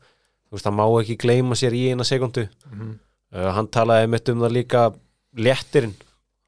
þú 0.51 0.57
veist, 0.59 0.65
hann 0.67 0.75
má 0.75 0.85
ekki 1.01 1.17
gleyma 1.23 1.55
sér 1.55 1.73
í 1.79 1.91
eina 1.93 2.05
sekundu. 2.05 2.49
Mm. 2.73 2.99
uh, 3.33 3.51
hann 3.55 3.69
talaði 3.69 4.03
einmitt 4.09 4.29
um 4.29 4.41
það 4.41 4.53
líka 4.53 4.95
léttirinn, 5.37 5.95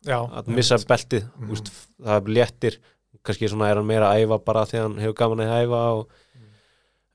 Já, 0.05 0.19
að 0.19 0.49
missa 0.49 0.75
beltið, 0.77 1.23
Mhm. 1.39 1.47
þú 1.47 1.53
veist, 1.55 1.69
það 2.03 2.17
er 2.17 2.35
léttir. 2.35 2.79
Kannski 3.23 3.49
svona 3.49 3.69
er 3.71 3.77
hann 3.77 3.87
meira 3.87 4.09
að 4.11 4.25
æfa 4.27 4.45
bara 4.45 4.63
að 4.65 4.73
hann 4.83 4.97
hefur 4.99 5.15
gaman 5.15 5.39
að 5.47 5.53
æfa 5.63 5.83
og, 5.95 6.09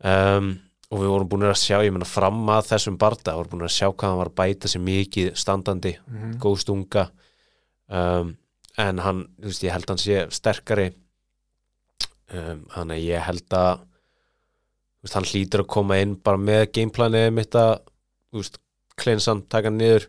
um, 0.03 0.59
og 0.89 0.99
við 1.01 1.09
vorum 1.11 1.27
búin 1.30 1.43
að 1.49 1.57
sjá 1.59 1.81
ég 1.84 1.91
meina 1.91 2.05
fram 2.07 2.45
að 2.47 2.69
þessum 2.69 2.97
barda 2.97 3.34
vorum 3.35 3.51
búin 3.57 3.68
að 3.68 3.76
sjá 3.76 3.89
hvað 3.91 4.07
hann 4.07 4.18
var 4.22 4.30
að 4.30 4.35
bæta 4.39 4.68
sér 4.72 4.81
mikið 4.88 5.34
standandi, 5.35 5.97
Mhm. 6.07 6.38
góð 6.39 6.57
stunga. 6.64 7.09
Um, 7.89 8.38
en 8.77 8.97
hann 8.99 9.27
þú 9.41 9.43
veist, 9.51 9.64
ég 9.64 9.72
held 9.72 9.88
hann 9.89 9.97
sé 9.97 10.27
sterkari. 10.31 10.93
Um, 12.34 12.65
hann 12.76 12.89
að 12.91 13.03
ég 13.07 13.22
held 13.23 13.49
að 13.49 13.80
veist, 15.07 15.17
hann 15.17 15.27
hlýtur 15.31 15.63
að 15.63 15.71
koma 15.77 15.97
inn 16.03 16.15
bara 16.19 16.38
með 16.38 16.67
gameplanið 16.77 17.31
mitt 17.39 17.55
að 17.57 17.79
klinsan, 18.97 19.43
taka 19.49 19.71
niður. 19.73 20.07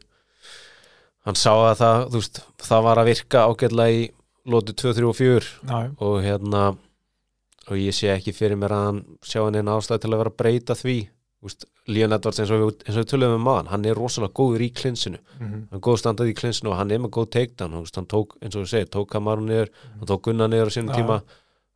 Hann 1.28 1.36
sá 1.36 1.52
að 1.52 1.74
það 1.82 2.04
veist, 2.14 2.40
það 2.64 2.84
var 2.86 3.00
að 3.02 3.08
virka 3.10 3.44
ágætlega 3.50 3.96
í 3.98 4.04
lótu 4.48 4.72
2, 4.72 4.94
3 4.96 5.08
og 5.10 5.16
4 5.18 5.48
Já, 5.68 5.80
og 6.00 6.14
hérna 6.24 6.62
og 7.68 7.76
ég 7.76 7.92
sé 7.92 8.08
ekki 8.14 8.32
fyrir 8.32 8.56
mér 8.56 8.72
að 8.72 8.84
hann 8.86 9.00
sjá 9.28 9.42
hann 9.44 9.58
einn 9.60 9.68
ástæð 9.68 10.00
til 10.06 10.12
að 10.14 10.20
vera 10.22 10.30
að 10.32 10.38
breyta 10.40 10.76
því. 10.78 10.94
Úst, 11.44 11.66
Leon 11.86 12.14
Edwards 12.16 12.40
eins 12.42 12.50
og 12.50 12.62
við, 12.64 13.04
tölum 13.06 13.34
um 13.36 13.44
maður 13.46 13.68
hann 13.70 13.84
er 13.86 13.94
rosalega 13.94 14.32
góður 14.34 14.64
í 14.64 14.70
klinsinu 14.74 15.18
Mhm. 15.38 15.68
hann 15.68 15.76
er 15.78 15.82
góð 15.84 15.98
standað 16.00 16.30
í 16.32 16.34
klinsinu 16.34 16.72
og 16.72 16.78
hann 16.80 16.90
er 16.90 16.98
með 16.98 17.12
góð 17.14 17.28
takedown. 17.36 17.72
Hann, 17.76 18.06
tók, 18.10 18.34
eins 18.42 18.56
og 18.56 18.64
við 18.64 18.72
segir, 18.72 18.88
tók 18.90 19.06
Kamaru 19.12 19.44
niður 19.44 19.68
hann 19.98 20.08
tók 20.08 20.22
Gunnar 20.22 20.48
niður 20.48 20.72
á 20.72 20.74
sínum 20.74 20.94
tíma 20.96 21.22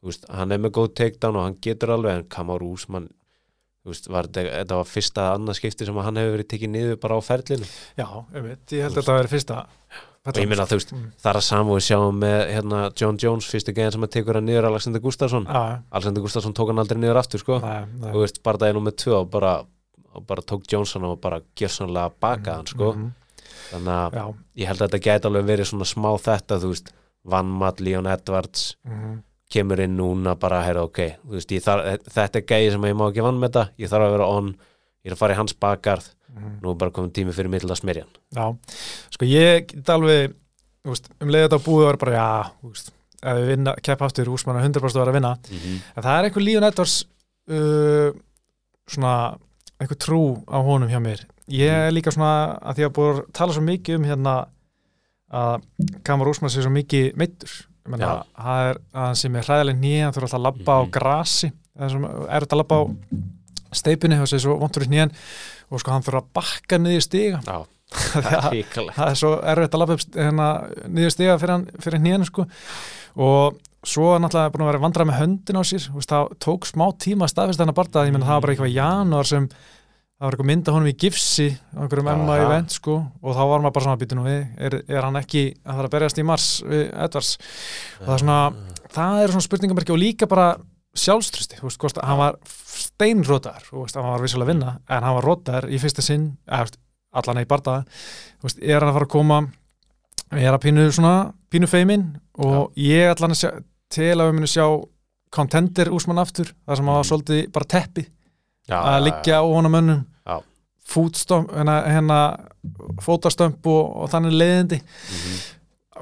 Úst, 0.02 0.24
hann 0.34 0.50
er 0.50 0.58
með 0.58 0.72
góð 0.78 0.94
takedown 0.98 1.36
og 1.38 1.44
hann 1.46 1.58
getur 1.62 1.92
alveg 1.94 2.16
en 2.18 2.24
Kamaru 2.28 2.72
Úsmann 2.74 3.08
Úst, 3.86 4.06
var, 4.10 4.28
þetta 4.30 4.50
þetta 4.62 4.76
var 4.78 4.86
fyrsta 4.86 5.22
annað 5.34 5.56
skipti 5.58 5.86
sem 5.88 5.96
hann 5.98 6.18
hefur 6.20 6.36
verið 6.36 6.48
tekið 6.52 6.70
niður 6.70 6.98
bara 7.02 7.16
á 7.18 7.20
ferlinu 7.22 7.66
Já, 7.98 8.06
ég 8.34 8.42
veit, 8.46 8.74
ég 8.76 8.82
held 8.86 8.92
að 8.96 9.00
þetta 9.02 9.16
verið 9.18 9.32
fyrsta 9.36 9.56
og 10.22 10.36
ég 10.38 10.46
minna 10.46 10.66
þú 10.70 10.76
veist, 10.78 10.92
Mm. 10.94 11.06
það 11.18 11.30
er 11.32 11.38
að 11.40 11.46
samu 11.48 11.72
við 11.74 11.84
sjáum 11.88 12.18
með 12.22 12.42
hérna, 12.54 12.80
John 12.94 13.16
Jones, 13.18 13.46
fyrstu 13.50 13.72
gegn 13.74 13.90
sem 13.90 14.04
að 14.06 14.12
tekur 14.14 14.34
hann 14.38 14.46
niður 14.46 14.68
Alexander 14.68 15.00
Gustafsson, 15.02 15.46
Já, 15.50 15.82
Alexander 15.90 16.22
Gustafsson 16.22 16.54
tók 16.54 16.68
hann 16.70 16.78
aldrei 16.78 17.00
niður 17.02 17.18
aftur 17.18 17.42
sko, 17.42 17.58
nei, 17.58 17.80
nei. 17.98 18.12
og 18.14 18.20
veist, 18.22 18.38
bara 18.46 18.58
daginn 18.62 18.84
með 18.86 18.94
tvö 19.02 19.16
og 19.18 19.30
bara, 19.34 19.56
og 20.14 20.26
bara 20.30 20.42
tók 20.46 20.62
Johnson 20.70 21.04
og 21.10 21.18
bara 21.20 21.40
gerðsannlega 21.58 22.12
baka 22.22 22.54
hann 22.60 22.66
sko 22.70 22.92
Mhm. 22.94 23.10
þannig 23.72 23.98
að 23.98 24.14
Já, 24.14 24.34
ég 24.62 24.66
held 24.70 24.78
að 24.78 24.88
þetta 24.92 25.02
gæti 25.10 25.26
alveg 25.32 25.44
verið 25.50 25.66
svona 25.72 25.90
smá 25.90 26.10
þetta, 26.22 26.60
þú 26.62 26.70
veist 26.70 26.92
Vannmatt, 27.26 27.80
Leon 27.80 28.06
Edwards 28.06 28.76
mhm. 28.86 29.22
Kemur 29.52 29.80
inn 29.84 29.96
núna 29.98 30.34
bara, 30.40 30.62
heyrðu, 30.66 30.88
ok 30.88 31.00
veist, 31.34 31.52
þarf, 31.66 32.06
þetta 32.14 32.40
er 32.40 32.46
gæði 32.48 32.70
sem 32.74 32.86
ég 32.88 32.96
má 32.98 33.06
ekki 33.10 33.24
vann 33.26 33.38
með 33.40 33.50
þetta 33.52 33.64
ég 33.84 33.92
þarf 33.92 34.06
að 34.08 34.14
vera 34.16 34.28
on, 34.38 34.50
ég 35.02 35.10
er 35.12 35.16
að 35.16 35.22
fara 35.22 35.36
í 35.36 35.40
hans 35.42 35.54
bakgarð 35.60 36.10
Mhm. 36.32 36.62
nú 36.62 36.70
er 36.70 36.76
bara 36.80 36.90
komin 36.90 37.10
tími 37.12 37.32
fyrir 37.36 37.50
mig 37.52 37.60
til 37.60 37.68
að 37.68 37.76
smyrja 37.82 38.06
hann 38.06 38.16
Já, 38.32 38.56
sko 39.12 39.26
ég 39.28 39.66
get 39.68 39.90
alveg 39.92 40.32
veist, 40.88 41.10
um 41.20 41.28
leiðið 41.28 41.48
þetta 41.50 41.64
búið 41.66 41.82
að 41.82 41.88
vera 41.90 42.00
bara 42.00 42.14
já, 42.16 42.28
veist, 42.62 42.88
ef 43.22 43.36
við 43.36 43.50
vinna, 43.50 43.74
kepp 43.84 44.04
aftur 44.06 44.30
úsmann 44.32 44.56
að 44.56 44.64
100% 44.70 44.96
að 44.96 45.02
vera 45.02 45.12
að 45.12 45.18
vinna, 45.18 45.32
mm 45.36 45.58
-hmm. 45.58 45.82
en 45.96 46.02
það 46.02 46.18
er 46.18 46.24
einhver 46.24 46.42
Líon 46.46 46.64
Edwards 46.64 46.94
uh, 47.52 48.10
svona 48.88 49.12
einhver 49.78 49.98
trú 50.00 50.22
á 50.48 50.58
honum 50.64 50.88
hjá 50.88 51.00
mér 51.04 51.20
ég 51.52 51.68
er 51.68 51.92
líka 51.92 52.10
svona 52.10 52.56
að 52.62 52.76
því 52.76 52.84
að 52.86 52.94
búið 52.96 53.12
að 53.18 53.32
tala 53.32 53.52
svo 53.52 53.62
mikið 53.62 53.94
um 53.98 54.04
hérna 54.08 54.34
að 55.32 55.62
Kamar 56.04 56.28
Úsmann 56.28 56.50
sé 56.52 56.62
svo 56.62 56.70
mikið 56.70 57.14
meittur. 57.16 57.50
Það 57.88 58.68
er 58.70 58.78
að 58.94 59.06
hann 59.06 59.16
sem 59.18 59.36
er 59.36 59.48
hræðileg 59.48 59.78
nýja, 59.82 60.04
hann 60.06 60.14
þurfa 60.16 60.28
alltaf 60.28 60.38
að 60.40 60.46
labba 60.46 60.72
á 60.78 60.82
Mhm. 60.82 60.90
grasi 60.94 61.52
er 61.82 62.44
þetta 62.44 62.54
að 62.56 62.60
labba 62.62 62.76
á 62.78 62.84
steipinu 63.72 64.20
og 64.20 64.28
sé 64.28 64.38
svo 64.38 64.58
vontur 64.60 64.84
í 64.86 64.90
nýjan 64.92 65.12
og 65.72 65.80
sko 65.80 65.90
hann 65.94 66.02
þurfa 66.02 66.20
að 66.22 66.32
bakka 66.36 66.78
niður 66.78 67.02
stiga 67.06 67.40
Já, 67.46 67.58
það 68.12 68.32
er 68.32 68.50
ríkalegt 68.52 68.96
það 68.96 69.10
er 69.10 69.18
svo 69.22 69.32
erfitt 69.42 69.74
að 69.74 69.92
upp 69.96 70.06
hérna, 70.14 70.48
niður 70.88 71.10
stiga 71.14 71.38
fyrir, 71.40 71.66
fyrir 71.80 72.00
hnén 72.04 72.24
sko. 72.28 72.46
og 73.16 73.56
svo 73.82 74.12
er 74.14 74.20
náttúrulega 74.22 74.52
búin 74.54 74.62
að 74.62 74.70
vera 74.70 74.82
vandrað 74.84 75.08
með 75.10 75.18
höndin 75.22 75.58
á 75.58 75.62
sér 75.66 75.88
það 76.06 76.28
tók 76.38 76.68
smá 76.68 76.86
tíma 77.02 77.26
að 77.26 77.32
staðfesta 77.34 77.64
hann 77.64 77.72
að 77.72 77.80
barða 77.80 78.04
ég 78.06 78.12
menn 78.14 78.22
það 78.22 78.36
var 78.36 78.44
bara 78.44 78.52
eitthvað 78.54 78.70
í 78.70 78.76
janúar 78.78 79.26
sem 79.26 79.48
það 80.22 80.28
var 80.28 80.36
eitthvað 80.36 80.50
mynda 80.52 80.72
honum 80.76 80.86
í 80.86 80.98
gifsi 81.02 81.48
á 81.50 81.82
einhverjum 81.82 82.08
emma 82.12 82.34
Aha. 82.36 82.42
event 82.46 82.74
sko 82.76 82.92
og 83.02 83.34
þá 83.34 83.40
var 83.42 83.62
maður 83.64 83.74
bara 83.74 83.86
svona 83.88 83.98
býtu 83.98 84.18
nú 84.18 84.26
við 84.28 84.44
er, 84.54 84.76
er 84.86 85.02
hann 85.02 85.18
ekki 85.18 85.42
að 85.66 85.80
fara 85.80 85.88
að 85.88 85.94
berjast 85.96 86.20
í 86.22 86.26
mars 86.28 86.46
við 86.62 86.84
Edvards 86.92 87.32
og 87.98 88.04
það 88.04 88.12
er 88.14 88.22
svona 88.22 88.36
það 88.92 89.22
eru 89.24 89.34
svona 89.34 89.46
spurningamerki 89.48 89.94
og 89.94 89.98
líka 89.98 90.28
bara 90.30 90.46
sjálfströsti, 90.92 91.56
þú 91.58 91.70
veist, 91.70 91.98
að 91.98 92.04
hann 92.04 92.20
var 92.20 92.38
steinrótaðar, 92.68 93.64
þú 93.64 93.80
veist, 93.80 93.96
hann 93.96 94.10
var 94.12 94.22
vissulega 94.22 94.46
að 94.46 94.52
vinna 94.52 94.72
en 94.92 95.06
hann 95.06 95.16
var 95.16 95.26
rótaðar 95.26 95.68
í 95.72 95.80
fyrsta 95.80 96.04
sinn 96.04 96.26
eða, 96.44 96.76
allan 97.16 97.42
í 97.42 97.48
bardaða 97.48 97.82
þú 97.88 98.48
veist, 98.48 98.62
er 98.62 98.78
hann 98.78 98.92
að 98.92 98.98
fara 98.98 99.08
að 99.08 99.14
koma 99.16 99.42
er 100.36 100.52
að 100.52 100.62
pínu 100.66 100.86
svona, 100.92 101.16
pínu 101.52 101.68
feimin 101.68 102.06
og 102.38 102.76
ég 102.78 103.10
allan 103.10 103.34
að 103.34 103.42
sjá 103.42 103.50
til 103.92 104.12
að 104.14 104.26
við 104.28 104.36
munum 104.38 104.52
sjá 104.52 104.66
contender 105.32 105.90
úsmann 105.92 106.20
aftur, 106.20 106.52
það 106.68 106.78
sem 106.78 106.88
hann 106.92 107.00
var 107.00 107.08
svolítið 107.08 107.42
bara 107.52 107.70
teppi 107.74 108.06
Já, 108.68 108.78
að 108.78 109.04
liggja 109.08 109.40
á 109.40 109.44
honum 109.48 109.74
önnum 109.80 110.02
Já. 110.28 110.36
fútstomp, 110.36 110.38
hérna, 110.38 110.38
hérna 110.38 110.80
fótastömp 113.02 113.66
og, 113.66 113.96
og 114.04 114.10
þannig 114.12 114.36
leiðindi. 114.38 114.80
Mhm. 114.82 115.40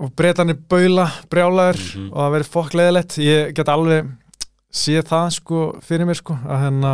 og 0.01 0.13
breytanir 0.17 0.57
baula, 0.71 1.05
brjálaður 1.29 1.77
Mhm. 1.81 2.11
og 2.13 2.19
það 2.23 2.35
verið 2.37 2.49
fokk 2.55 2.75
leiðilegt. 2.79 3.17
Ég 3.19 3.55
get 3.55 3.69
alveg 3.69 4.07
séð 4.73 5.03
það 5.11 5.31
sko 5.35 5.59
fyrir 5.83 6.07
mér 6.07 6.17
sko 6.17 6.37
að 6.47 6.61
hérna 6.65 6.93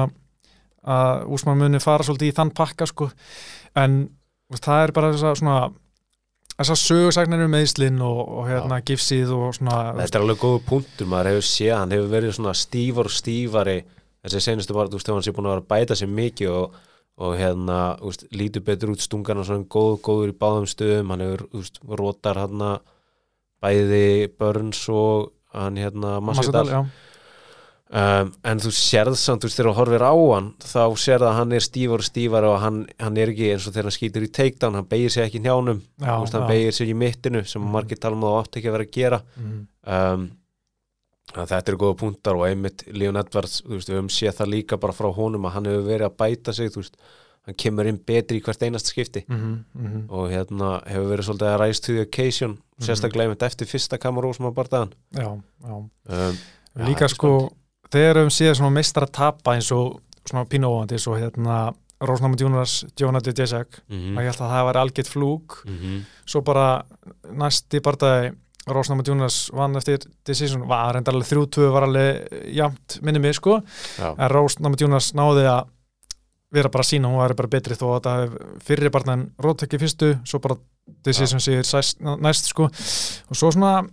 að 0.87 1.27
úsmann 1.37 1.59
muni 1.59 1.79
fara 1.79 2.03
svolítið 2.03 2.31
í 2.33 2.35
þann 2.35 2.51
pakka 2.55 2.87
sko. 2.87 3.11
En 3.77 4.09
það 4.51 4.83
er 4.89 4.93
bara 4.93 5.13
þess 5.13 5.23
að 5.29 5.37
svona 5.43 5.73
þessar 6.57 6.81
sögursagnir 6.81 7.45
um 7.45 7.51
meðslinn 7.53 8.01
og, 8.01 8.29
og 8.39 8.47
hérna 8.49 8.81
gifsið 8.83 9.31
og 9.37 9.55
svona 9.55 9.93
Þetta 10.01 10.17
er 10.19 10.23
alveg 10.25 10.39
góðu 10.41 10.61
punktur, 10.65 11.07
maður 11.07 11.31
hefur 11.35 11.47
séð 11.51 11.77
hann 11.77 11.91
hefur 11.93 12.09
verið 12.15 12.33
svona 12.39 12.55
stífar 12.57 13.05
og 13.11 13.13
stífari 13.13 13.83
þessi 14.25 14.41
senustu 14.41 14.73
bara, 14.75 14.89
þú 14.89 14.97
veist, 14.99 15.07
hann 15.13 15.23
sé 15.23 15.33
búin 15.37 15.47
að 15.47 15.53
vera 15.53 15.63
að 15.63 15.69
bæta 15.75 15.95
sér 16.01 16.09
mikið 16.09 16.49
og, 16.51 16.73
og 17.19 17.37
hérna 17.39 17.97
veist, 18.03 18.27
lítur 18.37 18.61
betur 18.67 18.91
út 18.93 19.01
stungan 19.01 19.39
og 19.41 19.47
svona 19.49 19.65
góð, 19.73 19.95
góður 20.05 20.33
í 20.35 20.37
báðum 20.37 20.67
stöðum, 20.69 21.11
hann 21.15 21.21
hefur 21.25 21.47
veist, 21.57 21.81
rótar 21.89 22.37
hann 22.43 22.65
bæði 23.63 24.29
Burns 24.39 24.83
og 24.93 25.33
hann 25.57 25.79
hérna 25.81 26.19
Masvidal. 26.21 26.67
Já, 26.69 26.81
um, 27.97 28.33
en 28.45 28.61
þú 28.61 28.73
sérð 28.77 29.17
samt, 29.17 29.41
þú 29.45 29.49
veist, 29.49 29.59
þegar 29.61 29.71
þú 29.73 29.77
horfir 29.81 30.05
á 30.05 30.13
hann 30.13 30.49
þá 30.61 30.81
sérð 31.01 31.29
að 31.31 31.37
hann 31.41 31.53
er 31.57 31.65
stífar 31.65 32.03
og 32.05 32.09
stífar 32.11 32.49
og 32.51 32.57
hann, 32.61 32.81
hann 33.01 33.17
er 33.23 33.33
ekki 33.33 33.53
eins 33.55 33.67
og 33.71 33.73
þegar 33.77 33.89
hann 33.89 33.97
skýtur 33.97 34.27
í 34.27 34.33
takedown 34.41 34.75
hann 34.81 34.91
beigir 34.91 35.15
sér 35.15 35.29
ekki 35.29 35.41
í 35.41 35.45
njánum 35.47 35.81
já, 36.03 36.13
veist, 36.21 36.37
hann 36.37 36.49
beigir 36.51 36.77
sér 36.77 36.93
í 36.93 36.99
mittinu 37.01 37.45
sem 37.47 37.63
Mhm. 37.63 37.73
margir 37.73 37.99
tala 38.03 38.17
um 38.19 38.27
að 38.27 38.35
það 38.35 38.43
átti 38.45 38.61
ekki 38.61 38.69
að 38.69 38.77
vera 38.77 38.85
að 38.91 38.97
gera. 39.01 39.23
Mhm. 39.41 39.63
um, 39.87 40.31
þetta 41.37 41.73
eru 41.73 41.83
góða 41.83 41.99
punktar 42.01 42.39
og 42.39 42.47
einmitt 42.49 42.87
Leon 42.89 43.21
Edwards, 43.21 43.61
þú 43.67 43.77
veist, 43.77 43.91
við 43.91 43.99
höfum 43.99 44.13
séð 44.13 44.37
það 44.41 44.53
líka 44.55 44.81
bara 44.81 44.97
frá 44.97 45.11
honum 45.13 45.47
að 45.49 45.57
hann 45.57 45.71
hefur 45.71 45.89
verið 45.91 46.09
að 46.09 46.19
bæta 46.23 46.55
sig 46.57 46.73
veist, 46.77 46.97
hann 47.47 47.59
kemur 47.63 47.87
inn 47.87 47.99
betri 47.99 48.41
í 48.41 48.45
hvert 48.45 48.63
einast 48.63 48.91
skipti. 48.91 49.25
Mhm, 49.29 49.53
mhm. 49.75 50.07
og 50.09 50.31
hérna 50.31 50.81
hefur 50.87 51.13
verið 51.13 51.29
svolítið 51.29 51.53
að 51.53 51.61
rise 51.65 51.83
to 51.83 51.93
the 51.93 52.07
occasion 52.07 52.59
sérstaklega 52.83 53.29
einmitt 53.29 53.45
eftir 53.47 53.69
fyrsta 53.69 53.99
kameró 54.01 54.33
sem 54.37 54.47
að 54.49 54.57
barða 54.59 54.83
hann 54.85 54.93
já, 55.17 55.31
já 55.65 55.77
um, 55.77 56.41
líka 56.85 57.07
er 57.07 57.13
sko 57.15 57.33
þegar 57.93 58.23
við 58.25 58.35
séð 58.37 58.55
svona 58.59 58.75
meistar 58.77 59.07
að 59.07 59.15
tapa 59.17 59.57
eins 59.57 59.71
og 59.75 60.01
svona 60.27 60.47
pínóandi 60.51 60.99
eins 60.99 61.07
og 61.09 61.21
hérna 61.21 61.59
Rósnáma 61.97 62.37
Djúnars, 62.37 62.83
Djónati 62.93 63.33
Djesek 63.33 63.79
mm 63.89 64.17
og 64.17 64.21
ég 64.21 64.29
held 64.29 64.43
að 64.45 64.53
það 64.53 64.67
var 64.69 64.79
algjört 64.83 65.09
flúk. 65.09 65.63
-hmm. 65.65 66.01
svo 66.27 66.43
bara 66.43 66.85
næsti 67.33 67.81
barndagi 67.81 68.37
Rósnáma 68.67 69.03
Djúnars 69.07 69.51
vann 69.55 69.77
eftir 69.79 69.99
decision, 70.27 70.65
var 70.67 70.95
reyndar 70.97 71.15
alveg 71.15 71.29
þrjú 71.29 71.45
tvö 71.55 71.69
var 71.71 71.87
alveg 71.87 72.49
jamt 72.57 72.97
minni 73.07 73.21
mig 73.23 73.35
sko. 73.39 73.61
Já, 73.99 74.09
en 74.19 74.31
Rósnáma 74.33 74.77
Djúnars 74.77 75.13
náði 75.15 75.45
að 75.47 75.69
vera 76.57 76.71
bara 76.73 76.85
sína, 76.87 77.09
hún 77.11 77.19
var 77.21 77.35
bara 77.39 77.49
betri 77.53 77.75
þó 77.79 77.87
að 77.97 78.03
það 78.07 78.21
hef 78.25 78.65
fyrri 78.67 78.91
barndan 78.95 79.25
róttökki 79.43 79.79
fyrstu 79.83 80.13
svo 80.25 80.41
bara 80.43 80.57
decision 81.05 81.41
sér 81.43 81.63
sæst, 81.67 82.01
næst 82.01 82.51
sko. 82.51 82.69
Og 83.31 83.37
svo 83.39 83.51
svona 83.55 83.85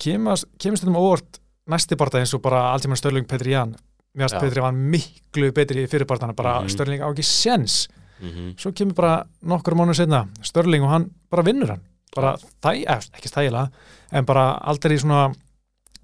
kemast, 0.00 0.46
kemast 0.60 0.84
þetta 0.84 0.92
um 0.94 1.00
óvart 1.00 1.40
næsti 1.70 1.96
barndagi 2.00 2.24
eins 2.26 2.34
og 2.36 2.42
bara 2.44 2.70
Altimann 2.72 2.96
Störling 3.00 3.26
Petri 3.28 3.52
Jan 3.52 3.74
mér 4.16 4.26
Já. 4.26 4.28
finnst 4.28 4.40
Petri 4.42 4.62
var 4.64 4.72
miklu 4.74 5.52
betri 5.54 5.84
fyrir 5.86 6.06
barndana 6.08 6.32
bara 6.34 6.60
Mhm. 6.60 6.68
Störling 6.72 7.00
á 7.04 7.08
ekki 7.12 7.22
sens 7.24 7.88
mm 8.20 8.54
svo 8.56 8.72
kemur 8.72 8.94
bara 8.94 9.24
nokkur 9.42 9.74
mánuð 9.74 9.96
setna 9.96 10.26
Störling 10.42 10.82
og 10.84 10.90
hann 10.90 11.10
bara 11.30 11.42
vinnur 11.42 11.68
hann 11.68 11.80
bara 12.16 12.34
þæ, 12.40 12.70
eða, 12.84 12.98
ekki 13.18 13.30
stægilega 13.30 13.70
en 14.18 14.28
bara 14.28 14.44
aldrei 14.72 14.98
svona 14.98 15.28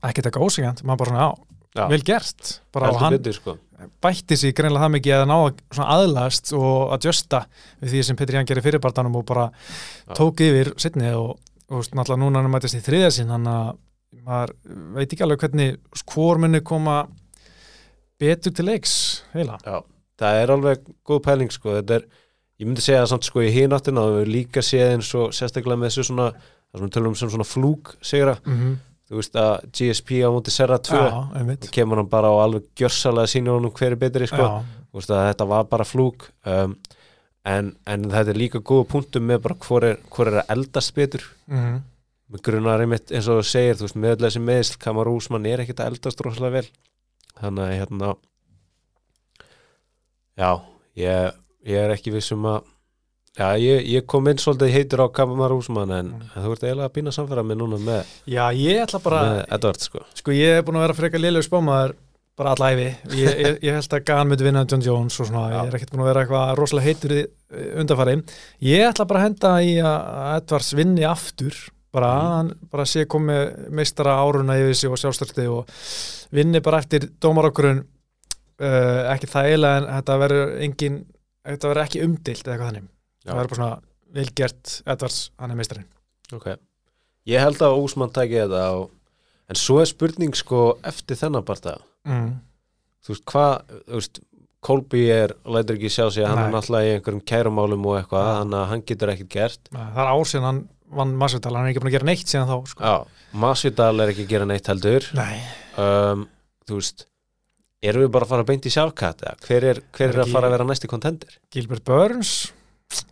ekkert 0.07 0.29
eitthvað 0.29 0.47
ósegjönd, 0.49 0.83
maður 0.87 1.03
bara 1.03 1.13
svona, 1.13 1.27
já, 1.27 1.57
Já, 1.77 1.85
vel 1.93 2.03
gert. 2.07 2.53
Bara 2.73 2.89
og 2.89 2.97
heldur 2.97 3.05
hann 3.05 3.17
betur 3.19 3.37
sko. 3.37 3.55
bætti 4.01 4.37
sig 4.41 4.55
greinlega 4.57 4.87
það 4.87 4.93
mikið 4.95 5.15
að 5.17 5.27
ná 5.29 5.35
að 5.37 5.59
svona 5.77 5.97
aðlast 5.97 6.53
og 6.57 6.95
að 6.95 7.09
justa 7.11 7.41
við 7.83 7.91
því 7.93 8.05
sem 8.09 8.17
Petri 8.17 8.39
Ján 8.39 8.49
gerir 8.49 8.65
fyrirbartanum 8.65 9.19
og 9.21 9.27
bara 9.29 9.51
Já. 9.51 10.15
tók 10.17 10.41
yfir 10.47 10.71
sittni 10.81 11.11
og, 11.13 11.35
og 11.69 11.91
náttúrulega 11.91 12.23
núna 12.23 12.41
hann 12.41 12.55
mætist 12.55 12.79
í 12.79 12.81
þriðja 12.87 13.11
sinn 13.19 13.35
hann 13.35 13.51
að 13.53 13.75
maður 14.25 14.55
veit 14.97 15.13
ekki 15.13 15.27
alveg 15.27 15.45
hvernig 15.45 15.77
hvor 16.15 16.41
muni 16.41 16.63
koma 16.65 16.97
betur 18.21 18.55
til 18.57 18.69
leiks 18.71 18.97
heila 19.35 19.59
Já, 19.61 19.83
það 20.23 20.41
er 20.41 20.55
alveg 20.57 20.89
góð 21.05 21.23
pæling 21.29 21.53
sko, 21.53 21.77
þetta 21.77 22.01
er, 22.01 22.09
ég 22.61 22.69
myndi 22.69 22.85
segja 22.85 23.07
samt 23.11 23.27
sko 23.29 23.45
í 23.45 23.53
hináttina 23.55 24.05
og 24.07 24.21
við 24.21 24.33
líka 24.33 24.65
séð 24.65 24.97
eins 24.97 25.13
og 25.19 25.33
sérstaklega 25.37 25.81
með 25.81 25.91
þessu 25.91 26.07
svona, 26.11 26.29
það 26.71 26.79
sem 26.79 26.87
við 26.87 26.95
tölum 26.97 27.13
um 27.13 27.19
sem 27.21 27.33
svona 27.33 27.49
flúk 27.49 27.95
sigra, 28.01 28.37
mm 28.45 28.55
-hmm. 28.59 28.77
þú 29.09 29.21
veist 29.21 29.37
að 29.37 29.55
GSP 29.73 30.11
á 30.25 30.29
móti 30.33 30.51
Serra 30.51 30.79
2, 30.79 30.97
Já, 30.97 31.71
kemur 31.71 31.97
hann 31.97 32.09
bara 32.09 32.29
á 32.33 32.35
alveg 32.45 32.63
gjörsalega 32.77 33.27
sínu 33.27 33.57
honum 33.57 33.73
hver 33.73 33.93
er 33.93 33.97
betri 33.97 34.27
sko, 34.27 34.63
þú 34.93 35.01
veist 35.01 35.11
að 35.11 35.27
þetta 35.29 35.45
var 35.47 35.65
bara 35.65 35.85
flúk 35.85 36.31
um, 36.47 36.77
en, 37.45 37.77
en 37.87 38.11
þetta 38.11 38.31
er 38.31 38.37
líka 38.39 38.59
góða 38.59 38.89
punktum 38.89 39.23
með 39.23 39.39
bara 39.39 39.55
hvor 39.55 39.85
er, 39.85 39.99
hvor 40.11 40.27
er 40.27 40.41
að 40.41 40.51
eldast 40.51 40.95
betur. 40.95 41.23
Mm 41.47 41.83
með 42.33 42.43
grunar 42.49 42.83
einmitt 42.83 43.13
eins 43.15 43.29
og 43.31 43.41
þú 43.41 43.47
segir 43.47 43.79
þú 43.79 43.87
veist 43.87 43.99
með 44.03 44.15
öll 44.15 44.25
þessi 44.27 44.43
meðsl, 44.43 44.79
Kamar 44.83 45.11
Úsmann 45.11 45.47
er 45.47 45.63
ekkert 45.63 45.83
að 45.83 45.93
eldast 45.93 46.23
rosalega 46.25 46.59
vel. 46.59 46.71
Þannig 47.37 47.67
að 47.67 47.75
hérna 47.77 48.13
já, 50.37 50.51
ég, 50.99 51.37
ég 51.67 51.77
er 51.83 51.95
ekki 51.97 52.13
viss 52.15 52.33
um 52.37 52.47
að 52.53 52.63
já, 53.37 53.49
ég, 53.61 53.83
ég 53.93 54.07
kom 54.09 54.27
inn 54.31 54.39
svolítið 54.41 54.73
heitur 54.77 55.03
á 55.05 55.07
Kamar 55.13 55.53
Úsmann 55.57 55.91
en, 55.93 56.07
Mm. 56.17 56.31
en 56.35 56.43
þú 56.47 56.53
ert 56.57 56.65
eiginlega 56.65 56.89
að 56.89 56.95
býna 56.97 57.13
samfæra 57.13 57.43
með 57.45 57.59
núna 57.63 57.79
með, 57.83 58.15
Já, 58.27 58.45
ég 58.57 58.83
ætla 58.87 59.03
bara 59.05 59.23
Edvard 59.53 59.81
sko 59.85 60.01
Sko 60.15 60.33
ég 60.33 60.57
er 60.61 60.63
búin 60.67 60.79
að 60.81 60.87
vera 60.87 60.95
frekar 61.03 61.21
liðlega 61.21 61.49
spámaður 61.51 61.95
bara 62.37 62.51
alla 62.53 62.69
æfi, 62.75 62.89
ég, 63.17 63.39
ég, 63.41 63.59
ég 63.65 63.73
held 63.79 63.95
að 63.97 64.05
Gan 64.05 64.29
myndi 64.29 64.45
vinna 64.45 64.65
John 64.69 64.83
Jones 64.85 65.21
og 65.21 65.27
svona, 65.31 65.47
Já. 65.51 65.57
ég 65.65 65.69
er 65.71 65.77
ekkert 65.79 65.93
búin 65.95 66.03
að 66.05 66.11
vera 66.11 66.25
eitthvað 66.25 66.51
rosalega 66.59 66.87
heitur 66.91 67.15
í 67.17 67.23
undarfari 67.81 68.17
ég 68.61 68.85
ætla 68.91 69.07
bara 69.09 69.21
að 69.23 69.27
henda 69.31 69.53
í 69.65 69.75
að 69.81 70.37
Edvards 70.37 70.73
vinni 70.77 71.05
aftur 71.09 71.57
bara 71.97 72.11
að 72.13 72.33
hann 72.37 72.51
bara 72.73 72.85
sé 72.85 73.07
komið 73.09 73.71
meistara 73.73 74.19
áruna 74.21 74.57
yfir 74.61 74.75
sig 74.77 74.91
og 74.93 74.99
sjálfstöldi 75.01 75.47
og 75.49 75.71
vinni 76.37 76.61
bara 76.61 76.83
eftir 76.85 77.07
dómarokkurinn 77.25 77.81
uh, 78.61 79.13
ekki 79.15 79.31
það 79.33 79.49
eiginlega 79.51 79.79
en 79.81 79.89
þetta 79.95 80.19
verður 80.21 80.53
engin, 80.67 80.99
þetta 81.47 81.71
verður 81.73 81.85
ekki 81.85 82.05
umdilt 82.07 82.43
eða 82.45 82.55
eitthvað 82.55 82.71
þannig, 82.71 82.87
Já. 82.87 83.29
það 83.29 83.41
verður 83.41 83.53
bara 83.53 83.61
svona 83.61 83.73
velgert 84.17 84.77
Edvards, 84.95 85.19
hann 85.41 85.53
er 85.53 85.61
meistarinn 85.61 86.37
ok, 86.37 86.47
ég 87.33 87.45
held 87.47 87.65
að 87.67 87.81
Úsmann 87.83 88.15
tæki 88.15 88.41
þetta 88.43 88.63
og, 88.79 88.87
en 89.51 89.61
svo 89.61 89.81
er 89.83 89.91
spurning 89.91 90.39
sko 90.39 90.63
eftir 90.87 91.21
þennan 91.21 91.47
parta 91.47 91.77
mm. 92.07 92.31
þú 93.07 93.15
veist 93.15 93.29
hvað, 93.33 93.77
þú 93.87 94.01
veist 94.01 94.25
Kolby 94.67 95.03
er, 95.15 95.31
lætur 95.47 95.77
ekki 95.77 95.91
sjá 95.93 96.09
sig, 96.11 96.25
hann 96.27 96.41
er 96.41 96.49
Nei. 96.49 96.55
náttúrulega 96.57 96.87
í 96.89 96.95
einhverjum 96.97 97.27
kærumálum 97.31 97.85
og 97.87 98.01
eitthvað, 98.01 98.31
þannig 98.41 98.57
að 98.59 98.71
hann 98.73 98.81
getur 98.89 99.13
ekkert 99.13 99.35
gert 99.37 99.69
það 99.71 100.01
er 100.03 100.09
ár 100.11 100.27
síðan 100.27 100.49
hann 100.49 100.63
vann 100.97 101.13
Masvidal, 101.19 101.53
hann 101.55 101.69
er 101.69 101.73
ekki 101.75 101.83
búin 101.83 101.91
að 101.91 101.97
gera 101.97 102.09
neitt 102.09 102.31
síðan 102.31 102.49
þá 102.51 102.71
sko. 102.71 102.87
Já, 102.87 103.23
Masvidal 103.43 103.93
er 104.03 104.13
ekki 104.13 104.25
að 104.27 104.33
gera 104.33 104.49
neitt 104.49 104.71
heldur 104.71 105.07
Nei, 105.19 105.37
um, 105.83 106.27
Þú 106.67 106.81
veist 106.81 107.07
Erum 107.87 108.05
við 108.07 108.11
bara 108.17 108.27
að 108.27 108.33
fara 108.35 108.47
beint 108.49 108.67
í 108.69 108.73
sjálfkatt 108.75 109.25
eða? 109.25 109.37
Hver 109.47 109.67
er, 109.73 109.81
hver 109.97 110.09
er 110.11 110.17
Er 110.17 110.23
að 110.25 110.33
fara 110.35 110.49
að 110.51 110.55
vera 110.57 110.67
næsti 110.71 110.91
kontender? 110.91 111.37
Gilbert 111.55 111.85
Burns 111.87 112.33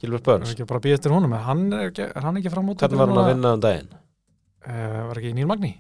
Gilbert 0.01 0.23
er 0.23 0.27
Burns 0.29 0.53
ekki 0.55 0.67
bara 0.71 0.81
að 0.81 0.87
býja 0.87 0.99
eftir 1.01 1.15
honum 1.15 1.35
hann 1.47 1.65
er 1.75 1.89
ekki, 1.91 2.07
er 2.11 2.27
hann 2.29 2.39
ekki 2.41 2.53
fram 2.55 2.71
út 2.73 2.83
Hvernig 2.85 3.01
var 3.03 3.11
hann 3.13 3.23
að 3.25 3.31
vinna 3.33 3.53
um 3.59 3.65
daginn? 3.65 3.91
Uh, 4.65 5.01
var 5.11 5.21
ekki 5.21 5.35
Níl 5.37 5.49
Magni? 5.51 5.73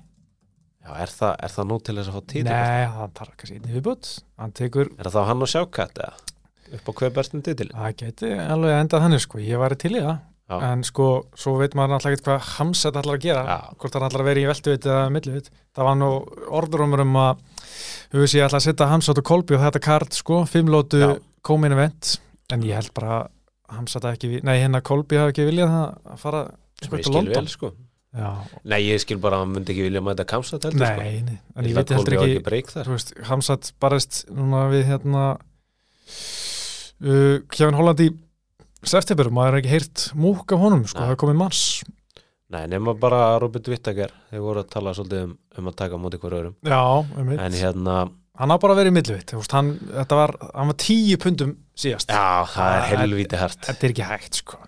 Já, 0.84 0.90
er 1.00 1.12
það, 1.14 1.32
er 1.46 1.52
það 1.54 1.68
nú 1.70 1.76
til 1.80 1.94
þess 1.96 2.10
að 2.10 2.16
fá 2.18 2.24
títil? 2.28 2.50
Nei, 2.50 2.84
hann 2.98 3.12
tar 3.16 3.30
kannski 3.40 3.56
einnig 3.56 3.76
viðbútt 3.78 4.10
hann 4.42 4.52
tekur, 4.58 4.90
Er 4.98 5.08
það 5.08 5.14
þá 5.16 5.28
hann 5.30 5.46
og 5.46 5.50
sjálfkatt 5.54 6.00
eða? 6.04 6.30
Upp 6.74 6.90
á 6.90 6.92
hver 6.98 7.14
bestum 7.16 7.44
títil? 7.46 7.70
það 7.72 7.94
geti 8.02 8.32
alveg 8.44 8.76
endað 8.82 9.04
þannig 9.06 9.22
sko, 9.24 9.40
ég 9.40 9.62
væri 9.62 9.78
til 9.80 9.94
í 9.94 10.02
það 10.04 10.18
Já. 10.44 10.56
en 10.68 10.82
sko, 10.84 11.06
svo 11.40 11.54
veit 11.56 11.72
maður 11.78 11.94
náttúrulega 11.94 12.18
ekkert 12.18 12.28
hvað 12.28 12.48
Hamset 12.58 12.98
ætlar 13.00 13.16
að 13.16 13.22
gera, 13.24 13.44
Já. 13.48 13.58
hvort 13.80 13.94
hann 13.96 14.04
ætlar 14.10 14.24
að 14.24 14.28
vera 14.28 14.42
í 14.42 14.48
veltuvit 14.50 14.88
eða 14.90 15.06
milluvit, 15.14 15.48
það 15.72 15.88
var 15.88 15.96
nú 16.02 16.10
orðurumur 16.60 17.04
um 17.06 17.16
að 17.22 17.44
hugis 18.14 18.34
ég 18.36 18.46
ætla 18.46 18.60
að 18.60 18.66
setja 18.68 18.90
Hamset 18.90 19.20
og 19.20 19.26
Kolby 19.28 19.56
og 19.56 19.64
þetta 19.64 19.80
kart 19.84 20.16
sko, 20.16 20.42
fimmlótu 20.50 21.00
komin 21.44 21.74
event, 21.76 22.16
en 22.54 22.66
ég 22.66 22.78
held 22.78 22.92
bara 22.96 23.22
að 23.22 23.30
Hamset 23.74 24.04
hafi 24.06 24.18
ekki, 24.18 24.42
nei 24.46 24.58
hérna 24.60 24.82
Kolby 24.84 25.18
hafi 25.18 25.34
ekki 25.34 25.48
viljað 25.48 25.72
að 25.74 26.20
fara 26.20 26.44
sko, 26.82 26.96
til 27.00 27.12
London. 27.16 27.34
vel 27.34 27.50
sko. 27.50 27.72
Nei, 28.14 28.78
ég 28.84 29.00
skil 29.02 29.18
bara 29.18 29.40
að 29.40 29.42
hann 29.42 29.54
myndi 29.56 29.72
ekki 29.74 29.88
vilja 29.88 30.02
mæta 30.04 30.22
kamsat 30.30 30.62
heldur 30.68 30.86
sko. 30.86 31.00
Nei, 31.02 31.24
nei, 31.26 31.38
en 31.56 31.66
Ég 31.66 31.74
veit 31.74 31.90
að 31.90 31.96
heldur 31.98 32.14
á 32.14 32.58
ekki 32.60 33.24
Hamsat 33.26 33.72
barist 33.82 34.20
núna 34.30 34.68
við 34.70 34.84
hérna 34.92 35.24
uh, 37.02 37.36
Kjafin 37.50 37.74
Hollandi 37.80 38.12
september, 38.86 39.32
maður 39.34 39.56
er 39.56 39.62
ekki 39.62 39.72
heyrt 39.72 40.04
múk 40.20 40.52
af 40.54 40.62
honum, 40.62 40.84
sko, 40.86 41.00
það 41.00 41.14
er 41.16 41.20
komið 41.24 41.40
mars 41.40 41.62
Nei, 42.54 42.64
nema 42.70 42.92
bara 43.00 43.22
Robert 43.42 43.66
Whittaker 43.72 44.12
Þeir 44.30 44.42
voru 44.44 44.62
að 44.62 44.68
tala 44.74 44.92
svolítið 44.94 45.22
um, 45.26 45.32
um 45.58 45.70
að 45.70 45.76
taka 45.80 45.98
á 45.98 46.02
móti 46.02 46.20
hver 46.22 46.36
öðrum 46.38 46.54
Já, 46.70 46.80
einmitt. 47.18 47.40
En 47.42 47.56
hérna, 47.58 47.94
hann 48.38 48.54
á 48.54 48.56
bara 48.62 48.76
þú 48.78 49.40
veist, 49.40 49.54
hann, 49.56 49.72
var, 50.10 50.34
hann 50.54 50.70
var 50.70 50.78
tíu 50.78 51.16
pundum 51.22 51.56
síðast, 51.78 52.12
já, 52.14 52.44
það 52.54 52.70
er 52.76 52.84
Ah, 52.84 52.88
helvíti 52.92 53.40
hart 53.40 53.60
þetta 53.66 53.86
er 53.88 53.94
ekki 53.94 54.06
hægt 54.12 54.38
sko. 54.42 54.60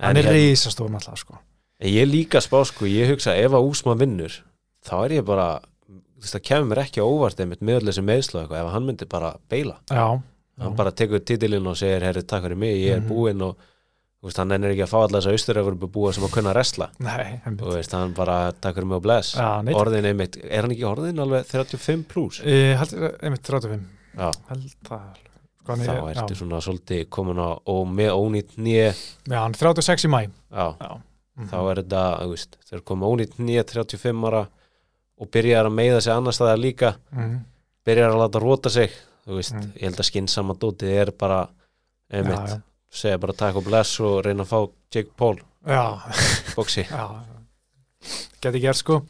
Hann 0.00 0.16
er 0.16 0.24
hérna- 0.24 0.34
reisastóðum 0.38 0.96
alltaf 0.98 1.18
sko. 1.20 1.38
Ég 1.84 2.06
líka 2.08 2.40
spá 2.40 2.62
sko, 2.64 2.86
ég 2.88 3.10
hugsa 3.12 3.34
ef 3.36 3.52
að 3.52 3.68
Úsmann 3.68 4.00
vinnur, 4.00 4.32
þá 4.86 4.94
er 5.04 5.16
ég 5.18 5.24
bara 5.28 5.48
þú 5.88 6.22
veist, 6.22 6.34
það 6.36 6.44
kemur 6.48 6.70
mér 6.72 6.82
ekki 6.86 7.02
óvart 7.04 7.40
einmitt 7.44 7.60
með 7.60 7.80
öll 7.82 7.88
þessi 7.90 8.04
meðslu 8.08 8.38
og 8.38 8.44
eitthvað, 8.46 8.62
ef 8.64 8.72
hann 8.72 8.86
myndi 8.88 9.08
bara 9.10 9.34
beila, 9.52 9.76
Já, 9.90 10.06
hann 10.64 10.76
bara 10.78 10.92
tekur 10.96 11.20
titilinn 11.20 11.66
og 11.68 11.76
segir, 11.76 12.00
herri, 12.08 12.22
takk 12.24 12.46
fyrir 12.46 12.56
mig, 12.56 12.76
ég 12.80 12.96
er 12.96 13.00
Mhm. 13.02 13.08
búinn 13.10 13.42
og 13.42 13.56
veist, 14.24 14.38
hann 14.40 14.52
ennir 14.56 14.70
ekki 14.72 14.84
að 14.86 14.92
fá 14.92 14.98
alla 15.04 15.18
þess 15.20 15.28
að 15.28 15.36
austuröfur 15.38 15.74
búa 15.92 16.12
sem 16.16 16.24
að 16.24 16.30
kunna 16.32 16.52
resla 16.56 16.90
einmitt. 17.00 17.62
Og 17.62 17.74
veist, 17.74 17.92
hann 17.92 18.14
bara, 18.16 18.52
takk 18.52 18.74
fyrir 18.78 18.86
mig 18.88 18.96
og 18.96 19.02
bless. 19.02 19.34
Neitt, 19.36 19.76
orðin 19.76 20.04
einmitt, 20.10 20.38
er 20.44 20.62
hann 20.64 20.70
ekki 20.72 20.86
orðin 20.88 21.20
alveg 21.20 21.44
35 21.50 22.04
pluss? 22.08 22.40
held, 22.40 22.94
einmitt 23.22 23.42
35 23.42 23.84
Já, 24.16 24.30
held 24.48 24.62
hann 25.66 25.78
þá 25.80 25.92
er- 25.96 26.18
ertu 26.22 26.34
svona 26.36 26.60
svolítið 26.60 27.06
komin 27.08 27.38
á 27.40 27.56
og 27.66 27.86
með 27.88 28.10
ónýtt 28.12 28.56
nýja 28.60 28.92
já, 29.26 29.38
hann 29.40 29.54
er 29.54 29.58
36 29.58 30.04
í 30.04 30.10
mæ 30.12 30.20
já, 30.52 30.76
Já, 30.80 31.00
Mhm. 31.36 31.48
þá 31.50 31.56
er 31.70 31.76
þetta, 31.82 32.02
veist, 32.30 32.56
þeir 32.70 32.84
koma 32.84 33.06
ónýtt 33.06 33.38
nýja 33.38 33.64
35 33.64 34.24
ára 34.28 34.46
og 35.18 35.30
byrjar 35.30 35.66
að 35.66 35.72
meiða 35.74 36.00
sig 36.02 36.12
annars 36.12 36.36
staðar 36.38 36.60
líka 36.60 36.94
Mhm. 37.12 37.40
byrjar 37.86 38.10
að 38.12 38.20
láta 38.22 38.40
róta 38.40 38.70
sig 38.70 38.90
þú 39.26 39.36
veist, 39.40 39.54
Mm. 39.54 39.72
ég 39.74 39.82
held 39.82 39.96
að 39.96 40.10
skinnsama 40.10 40.54
dótið 40.54 40.92
er 41.00 41.10
bara 41.12 41.48
einmitt. 42.12 42.60
Segja 42.94 43.20
bara 43.22 43.34
takk 43.36 43.58
og 43.60 43.66
bless 43.66 43.98
og 44.04 44.22
reyna 44.26 44.46
að 44.46 44.52
fá 44.52 44.58
Jake 44.94 45.12
Paul. 45.18 45.36
Já. 45.66 46.00
Geti 48.44 48.62
gert 48.64 48.78
sko. 48.80 49.00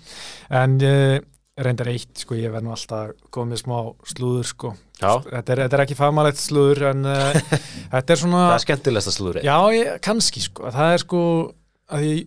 En 0.54 0.76
uh, 0.80 1.18
reyndar 1.60 1.90
eitt 1.92 2.24
sko 2.24 2.36
ég 2.38 2.52
verð 2.52 2.66
nú 2.66 2.74
alltaf 2.74 3.14
komið 3.34 3.62
smá 3.62 3.76
slúður 4.10 4.48
sko. 4.48 4.74
Þetta 4.98 5.54
er, 5.54 5.64
þetta 5.64 5.76
er 5.76 5.82
ekki 5.84 5.98
fagmannlegt 5.98 6.40
slúður 6.40 6.88
en 6.92 7.08
uh, 7.10 7.58
þetta 7.94 8.14
er 8.14 8.22
svona 8.22 8.44
það 8.46 8.56
er 8.56 8.64
skemmtilegsta 8.64 9.14
slúri 9.14 9.44
já, 9.44 9.56
ég, 9.74 9.92
kannski 10.04 10.42
sko. 10.44 10.70
Það 10.74 10.94
er 10.94 11.04
sko 11.04 11.20
að 11.94 12.06
ég, 12.08 12.24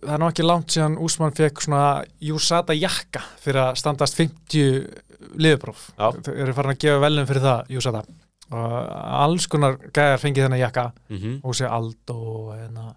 það 0.00 0.14
er 0.16 0.22
nú 0.22 0.30
ekki 0.30 0.46
langt 0.46 0.74
síðan 0.74 0.98
Úsmann 1.02 1.36
fekk 1.36 1.62
svona 1.66 1.84
Júsata 2.24 2.74
jakka 2.78 3.22
fyrir 3.42 3.62
að 3.68 3.78
standast 3.82 4.18
50 4.18 5.38
liðbróf 5.40 5.90
þau 5.98 6.32
eru 6.32 6.56
farin 6.56 6.74
að 6.74 6.82
gefa 6.86 7.04
velum 7.04 7.28
fyrir 7.28 7.44
það 7.44 7.74
Júsata 7.76 8.02
og 8.50 8.76
alls 9.24 9.46
konar 9.46 9.78
gæjar 9.94 10.20
fengið 10.22 10.46
þennan 10.46 10.62
jakka. 10.64 10.92
Mm 11.08 11.16
-hmm. 11.16 11.40
og 11.42 11.54
sé 11.54 11.66
Aldo 11.70 12.14
og 12.14 12.54
hérna 12.56 12.94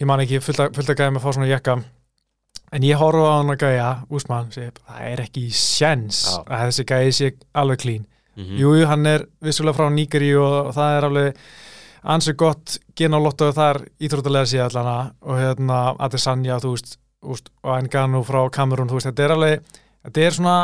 ég 0.00 0.06
man 0.06 0.20
ekki 0.20 0.40
fullt 0.40 0.60
að, 0.60 0.96
gæja 0.96 1.10
með 1.10 1.20
að 1.20 1.24
fá 1.24 1.32
svona 1.32 1.46
jakka. 1.46 1.82
En 2.72 2.82
ég 2.82 2.96
horfa 2.96 3.18
á 3.30 3.36
hann 3.38 3.50
að 3.50 3.58
gæja 3.58 4.04
Úsmann, 4.10 4.50
það 4.50 5.00
er 5.00 5.20
ekki 5.20 5.50
sjens 5.50 6.26
Já. 6.26 6.44
að 6.46 6.66
þessi 6.66 6.84
gæji 6.84 7.12
sé 7.12 7.32
alveg 7.54 7.78
klín 7.78 8.04
Mm 8.36 8.58
jú, 8.58 8.72
jú, 8.74 8.86
hann 8.90 9.06
er 9.06 9.26
vissulega 9.42 9.78
frá 9.78 9.90
Níkeri 9.94 10.32
og, 10.34 10.54
og 10.68 10.74
það 10.74 10.96
er 10.96 11.06
alveg 11.08 11.36
ansið 12.14 12.36
gott 12.42 12.76
gen 12.98 13.14
á 13.14 13.18
lotto 13.22 13.50
þar 13.54 13.84
íþróttalega 14.02 14.50
síðan 14.50 14.72
allana 14.72 14.96
og 15.22 15.38
hérna 15.38 15.78
Adesanya, 16.02 16.58
þú 16.58 16.74
veist, 16.74 16.98
úst, 17.22 17.52
og 17.62 17.78
Engano 17.78 18.24
frá 18.26 18.42
Kamerún, 18.52 18.90
þú 18.90 18.98
veist, 18.98 19.08
þetta 19.12 19.24
er 19.24 19.36
alveg 19.36 19.78
þetta 20.08 20.24
er 20.26 20.36
svona 20.38 20.56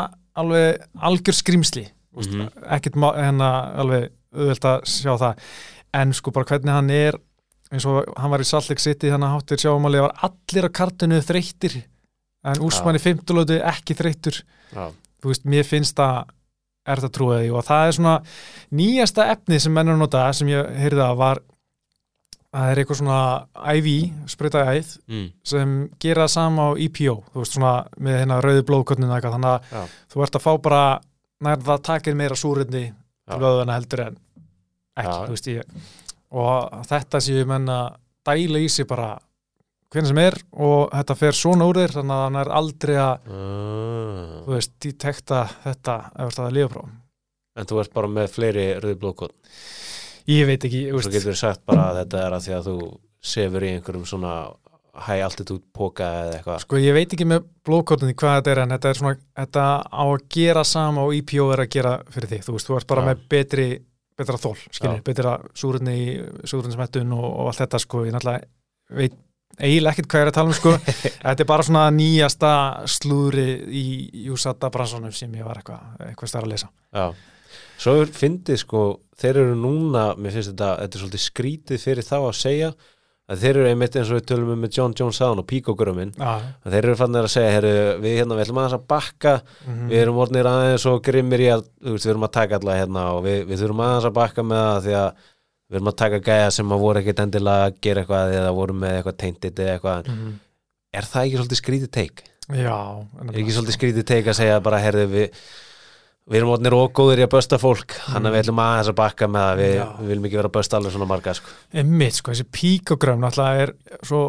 alveg 0.43 0.83
algjör 1.09 1.39
skrimsli 1.39 1.85
úst, 2.15 2.31
Mhm. 2.33 2.49
ekkert 2.77 2.95
hérna 3.17 3.51
alveg 3.79 4.09
auðvelt 4.35 4.65
að 4.65 4.81
sjá 4.85 5.13
það. 5.17 5.37
En 5.93 6.13
sko 6.13 6.31
bara 6.31 6.45
hvernig 6.45 6.71
hann 6.71 6.89
er 6.89 7.17
eins 7.71 7.85
og 7.85 8.03
hann 8.17 8.31
var 8.31 8.39
í 8.39 8.45
Salt 8.47 8.69
Lake 8.69 8.83
City 8.83 9.09
þannig 9.11 9.27
að 9.29 9.35
háttir 9.35 9.61
sjáumáli 9.63 10.01
var 10.01 10.15
allir 10.27 10.67
á 10.67 10.71
kartinu 10.71 11.21
þreyttir 11.23 11.83
en 12.43 12.63
Úsmann 12.65 12.97
í 12.97 13.01
fimmtulötu 13.03 13.61
ekki 13.61 13.95
þreyttur. 13.95 14.41
Já, 14.73 14.91
þú 15.21 15.31
veist, 15.31 15.45
mér 15.45 15.67
finnst 15.67 15.95
það 15.95 16.25
er 16.87 16.97
þetta 16.97 17.13
trúið 17.13 17.53
og 17.53 17.65
það 17.67 17.87
er 17.87 17.95
svona 17.97 18.15
nýjasta 18.73 19.27
efni 19.35 19.59
sem 19.61 19.73
mennur 19.73 19.99
nota 19.99 20.25
sem 20.33 20.49
ég 20.49 20.71
heyrði 20.81 21.03
að 21.05 21.19
var 21.21 21.41
það 22.51 22.71
er 22.71 22.81
eitthvað 22.81 22.99
svona 22.99 23.19
IV, 23.77 23.91
sprauta 24.27 24.63
æð 24.73 24.89
mm. 25.07 25.27
sem 25.47 25.75
gera 26.03 26.25
það 26.25 26.33
sama 26.33 26.65
á 26.67 26.71
EPO 26.75 27.13
þú 27.31 27.43
veist 27.43 27.55
svona 27.55 27.75
með 28.01 28.17
hérna 28.19 28.41
rauðu 28.43 28.65
blóðkotninu 28.67 29.13
eitthvað. 29.15 29.37
Þannig 29.37 29.53
að 29.53 29.71
Já. 29.71 29.83
þú 30.11 30.25
ert 30.25 30.39
að 30.39 30.45
fá 30.47 30.51
bara 30.65 30.83
nær 31.45 31.65
það 31.65 31.83
takir 31.87 32.17
meira 32.17 32.37
til 32.37 32.85
vöðuna 33.41 33.77
heldur 33.77 34.05
en 34.05 34.15
ekki, 34.97 35.17
þú 35.25 35.35
veist 35.35 35.51
ég 35.51 35.75
og 36.31 36.87
þetta 36.87 37.21
séu 37.23 37.43
menn 37.47 37.67
að 37.71 37.99
dæla 38.27 38.61
í 38.61 38.69
sig 38.71 38.87
bara 38.87 39.11
hvernig 39.91 40.11
sem 40.11 40.21
er 40.21 40.37
og 40.53 40.91
þetta 40.93 41.17
fer 41.19 41.37
svona 41.37 41.67
úr 41.67 41.81
þér 41.81 41.95
þannig 41.97 42.15
að 42.15 42.25
hann 42.25 42.39
er 42.41 42.51
aldrei 42.61 42.95
að 42.95 43.13
ah. 43.35 44.33
þú 44.45 44.55
veist, 44.55 44.73
detekta 44.85 45.43
þetta 45.65 45.97
ef 46.15 46.35
það 46.37 46.47
er 46.47 46.57
lífapróf 46.59 46.97
En 47.59 47.67
þú 47.67 47.81
ert 47.81 47.91
bara 47.91 48.07
með 48.07 48.29
fleiri 48.31 48.65
rauði 48.79 48.97
blóðkot 49.01 49.33
ég 50.31 50.47
veit 50.47 50.63
ekki, 50.63 50.85
þú 50.87 50.99
veist, 50.99 51.13
getur 51.17 51.39
sagt 51.39 51.65
bara 51.67 51.89
að 51.89 52.03
þetta 52.03 52.25
er 52.25 52.35
að 52.37 52.45
því 52.45 52.57
að 52.57 52.69
þú 52.69 52.75
sefur 53.31 53.65
í 53.65 53.73
einhverjum 53.75 54.07
svona 54.07 54.35
hæ 54.91 55.13
altitude 55.23 55.63
póka 55.75 56.07
eða 56.25 56.35
eitthvað? 56.39 56.59
Sko 56.65 56.81
ég 56.81 56.95
veit 56.95 57.13
ekki 57.15 57.27
með 57.29 57.45
blóðkortinni 57.67 58.15
hvað 58.19 58.37
þetta 58.39 58.51
er 58.51 58.61
en 58.63 58.75
þetta 58.75 58.91
er 58.91 58.99
svona, 58.99 59.19
þetta 59.39 59.65
á 59.87 60.03
að 60.03 60.27
gera 60.35 60.63
sama 60.67 61.05
og 61.07 61.15
IPO 61.15 61.47
er 61.55 61.63
að 61.63 61.73
gera 61.77 61.95
fyrir 62.11 62.33
þig, 62.33 62.45
þú 62.47 62.55
veist, 62.57 62.69
þú 62.69 62.77
ert 62.77 62.89
bara 62.91 63.03
Já. 63.05 63.09
með 63.11 63.25
betri 63.31 63.67
betra 64.21 64.37
þól, 64.41 64.55
skilur, 64.67 64.99
Já. 64.99 65.05
betra 65.07 65.35
súrunni 65.57 65.97
súrunnsmettun 66.43 67.13
og, 67.15 67.27
og 67.29 67.51
allt 67.51 67.63
þetta 67.63 67.81
sko, 67.81 68.05
ég 68.07 68.15
náttúrulega 68.15 68.49
veit 68.99 69.19
eiginlega 69.61 69.95
ekkert 69.95 70.09
hvað 70.11 70.21
ég 70.21 70.25
er 70.25 70.31
að 70.31 70.37
tala 70.37 70.51
um 70.51 70.57
sko. 70.57 70.71
Þetta 71.25 71.43
er 71.43 71.49
bara 71.49 71.65
svona 71.67 71.83
nýjasta 71.93 72.51
slúðri 72.89 73.45
í 73.67 73.83
Júsata 74.27 74.71
Bransonum 74.73 75.13
sem 75.15 75.33
ég 75.37 75.47
var 75.47 75.59
eitthvað, 75.59 75.89
eitthvað 76.07 76.31
stær 76.31 76.47
að 76.47 76.53
lesa. 76.53 76.69
Já, 76.95 77.05
svo 77.81 77.97
er 78.01 78.13
fyndið 78.15 78.61
sko 78.63 78.85
þeir 79.21 79.41
eru 79.43 79.57
núna, 79.59 80.05
mér 80.17 80.37
finnst 80.37 80.53
þetta 80.53 80.71
þetta 80.81 80.97
er 80.97 81.03
svolítið 81.03 81.25
skrítið 81.25 81.83
fyrir 81.83 82.07
þá 82.07 82.17
að 82.21 82.33
segja 82.39 82.71
að 83.31 83.43
þeir 83.43 83.57
eru 83.61 83.67
einmitt 83.71 83.95
eins 83.95 84.09
og 84.11 84.17
við 84.19 84.25
tölum 84.31 84.49
um 84.53 84.61
með 84.65 84.77
John 84.77 84.95
Jones 84.97 85.19
Sound 85.21 85.39
og 85.41 85.47
Píkóguruminn 85.47 86.11
Já, 86.17 86.31
að 86.65 86.73
þeir 86.75 86.87
eru 86.89 86.95
fannir 86.99 87.27
að 87.27 87.33
segja, 87.35 87.51
heru, 87.55 87.73
við 88.03 88.15
hérna 88.19 88.37
við 88.37 88.43
ætlum 88.45 88.59
aðeins 88.61 88.77
að 88.77 88.87
bakka, 88.91 89.33
mhm. 89.65 89.85
við 89.91 90.01
erum 90.03 90.19
orðnir 90.25 90.49
aðeins 90.51 90.87
og 90.91 91.01
grimmir 91.05 91.43
í 91.45 91.47
að, 91.55 91.63
þú 91.79 91.95
veist, 91.95 92.07
við 92.09 92.13
erum 92.15 92.27
að 92.27 92.33
taka 92.37 92.59
alla 92.59 92.77
hérna 92.81 93.05
og 93.15 93.21
við, 93.27 93.37
við 93.47 93.63
þurfum 93.63 93.83
aðeins 93.87 94.09
að 94.09 94.17
bakka 94.19 94.47
með 94.51 94.63
það 94.67 94.81
því 94.87 94.97
að 95.01 95.09
við 95.71 95.79
erum 95.79 95.91
að 95.93 95.99
taka 96.03 96.21
gæja 96.27 96.51
sem 96.51 96.75
að 96.75 96.83
voru 96.83 96.99
ekkit 97.01 97.23
endilega 97.23 97.67
að 97.69 97.79
gera 97.87 98.01
eitthvað 98.03 98.35
eða 98.41 98.51
voru 98.57 98.73
með 98.81 98.97
eitthvað 98.97 99.19
teintið 99.23 99.61
eða 99.63 99.75
eitthvað, 99.77 100.11
Mhm. 100.11 100.33
er 100.99 101.07
það 101.07 101.25
ekki 101.25 101.39
svolítið 101.39 101.61
skrítið 101.61 101.91
teik? 101.95 102.23
Já, 102.51 102.79
Er 103.21 103.37
ekki 103.39 103.53
svolítið 103.55 103.77
skrítið 103.77 104.05
teik 104.11 104.25
að 104.27 104.39
segja 104.41 104.59
bara, 104.59 104.79
herðu, 104.83 105.07
við 105.07 105.37
við 106.29 106.37
erum 106.41 106.53
orðnir 106.53 106.75
ógóðir 106.77 107.23
í 107.23 107.25
að 107.25 107.33
bösta 107.33 107.57
fólk 107.61 107.95
hann 108.11 108.27
að 108.29 108.35
við 108.35 108.43
ætlum 108.43 108.61
aðeins 108.61 108.91
að 108.91 108.99
bakka 109.01 109.27
með 109.27 109.47
það 109.47 109.57
við, 109.63 109.73
Mm. 109.81 109.97
Við 110.01 110.11
viljum 110.11 110.25
ekki 110.29 110.39
vera 110.39 110.49
að 110.51 110.57
bösta 110.59 110.77
alveg 110.77 110.93
svona 110.93 111.09
marga 111.09 111.33
sko. 111.33 111.49
Einmitt, 111.73 112.15
sko, 112.19 112.31
þessi 112.31 112.45
píkogrömm 112.51 113.23
náttúrulega 113.25 113.65
er 113.65 113.73
svo 114.05 114.21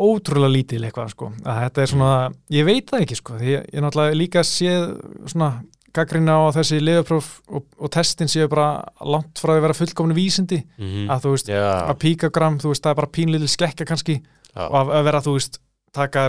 ótrúlega 0.00 0.54
lítil 0.54 0.84
eitthvað, 0.86 1.10
sko, 1.12 1.32
að 1.44 1.58
þetta 1.64 1.82
er 1.82 1.90
svona 1.90 2.12
ég 2.54 2.64
veit 2.64 2.86
það 2.88 3.02
ekki, 3.04 3.18
sko, 3.18 3.36
því 3.40 3.50
ég, 3.52 3.66
ég 3.74 3.84
náttúrulega 3.84 4.16
líka 4.16 4.44
séð 4.48 4.86
svona 5.28 5.50
gaggrina 5.92 6.36
á 6.38 6.54
þessi 6.54 6.78
liðapróf 6.80 7.28
og, 7.50 7.64
og 7.76 7.90
testin 7.90 8.30
séu 8.30 8.46
bara 8.48 8.68
langt 9.02 9.42
frá 9.42 9.56
að 9.56 9.64
vera 9.66 9.74
fullkomni 9.76 10.14
vísindi. 10.14 10.62
Mm 10.78 11.10
að 11.10 11.24
þú 11.26 11.32
veist, 11.34 11.50
Já, 11.50 11.66
að 11.90 11.98
píkogramm, 12.06 12.60
þú 12.62 12.70
veist, 12.70 12.84
það 12.86 12.94
er 12.94 13.00
bara 13.02 13.12
pínlítil 13.18 13.50
skekka 13.50 13.84
kannski 13.90 14.20
já, 14.22 14.62
og 14.68 14.76
að, 14.78 14.92
að 15.00 15.04
vera, 15.10 15.22
þú 15.26 15.34
veist, 15.36 15.60
taka 15.92 16.28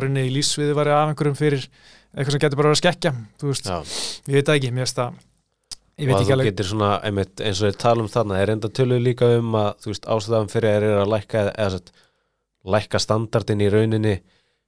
eitthvað 2.15 2.35
sem 2.35 2.43
getur 2.43 2.59
bara 2.61 2.71
að 2.73 2.79
skekja, 2.81 3.11
þú 3.39 3.51
veist, 3.51 3.69
já. 3.71 3.77
ég 4.27 4.35
veit 4.39 4.47
það 4.49 4.59
ekki, 4.59 4.71
mér 4.75 4.85
veist 4.85 4.99
það 4.99 5.19
ég 6.01 6.07
veit 6.09 6.15
að 6.15 6.21
ekki 6.21 6.31
þú 6.31 6.35
alveg 6.35 6.49
getur 6.51 6.69
svona, 6.71 6.91
einmitt, 7.07 7.41
eins 7.45 7.61
og 7.61 7.67
þeir 7.69 7.79
tala 7.83 8.03
um 8.05 8.11
þarna 8.11 8.39
er 8.41 8.53
enda 8.55 8.69
töluð 8.79 9.01
líka 9.05 9.29
um 9.37 9.57
að 9.59 9.71
þú 9.83 9.91
veist, 9.93 10.07
ástæðan 10.15 10.51
fyrir 10.51 10.69
að 10.69 10.77
þeir 10.77 10.87
eru 10.91 11.01
að 11.01 11.11
lækka 11.15 11.43
eða 11.51 11.73
sett, 11.75 11.91
lækka 12.75 13.01
standardin 13.01 13.61
í 13.65 13.69
rauninni 13.73 14.15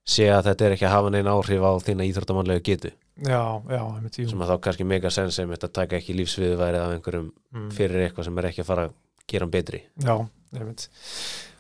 sé 0.04 0.28
að 0.34 0.50
þetta 0.50 0.66
er 0.68 0.76
ekki 0.76 0.88
að 0.90 0.96
hafa 0.98 1.14
neina 1.14 1.34
áhrif 1.38 1.64
á 1.64 1.72
þína 1.80 2.08
íþróttamannlega 2.10 2.64
getu. 2.66 2.92
Já, 3.24 3.40
já, 3.70 3.82
einmitt, 3.86 4.18
sem 4.18 4.42
að 4.44 4.50
þá 4.52 4.56
kannski 4.66 4.88
mega 4.90 5.12
sens 5.14 5.38
sem 5.38 5.50
þetta 5.54 5.70
taka 5.72 6.00
ekki 6.00 6.16
lífsviðværið 6.18 6.82
af 6.82 6.96
einhverjum 6.98 7.32
Mm. 7.54 7.70
fyrir 7.70 8.08
eitthvað 8.08 8.26
sem 8.26 8.38
er 8.42 8.48
ekki 8.50 8.64
að 8.64 8.66
fara 8.66 8.86
að 8.88 8.94
gera 9.30 9.46
hann 9.46 9.52
betri. 9.54 9.84
Já, 10.02 10.16
veit 10.58 10.88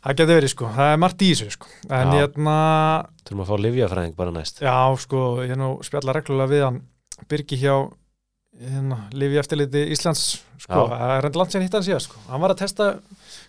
Það 0.03 0.15
getur 0.19 0.35
verið 0.35 0.51
sko, 0.51 0.69
það 0.75 0.89
er 0.93 0.97
margt 0.99 1.23
í 1.23 1.30
þessu 1.31 1.53
sko. 1.55 1.69
En 1.88 2.09
Já. 2.11 2.15
hérna, 2.19 2.55
Þurfum 3.23 3.43
að 3.43 3.49
fá 3.49 3.55
livjafræðing 3.63 4.15
bara 4.17 4.34
næst. 4.35 4.61
Já 4.63 4.75
sko 4.99 5.19
ég 5.45 5.53
er 5.55 5.59
nú 5.61 5.69
spjalla 5.88 6.15
reglulega 6.17 6.51
við 6.51 6.63
hann. 6.65 6.80
Birgi 7.31 7.59
hjá 7.61 7.75
hérna, 8.59 8.97
Lifi 9.15 9.39
eftirliti 9.39 9.84
Íslands 9.95 10.23
sko, 10.59 10.81
það 10.91 11.13
er 11.17 11.27
endur 11.30 11.41
langt 11.43 11.55
sér 11.55 11.63
hitt 11.63 11.77
hann 11.77 11.85
síðan 11.88 12.03
sko. 12.03 12.19
Hann 12.27 12.43
var 12.43 12.53
að 12.55 12.63
testa 12.65 12.89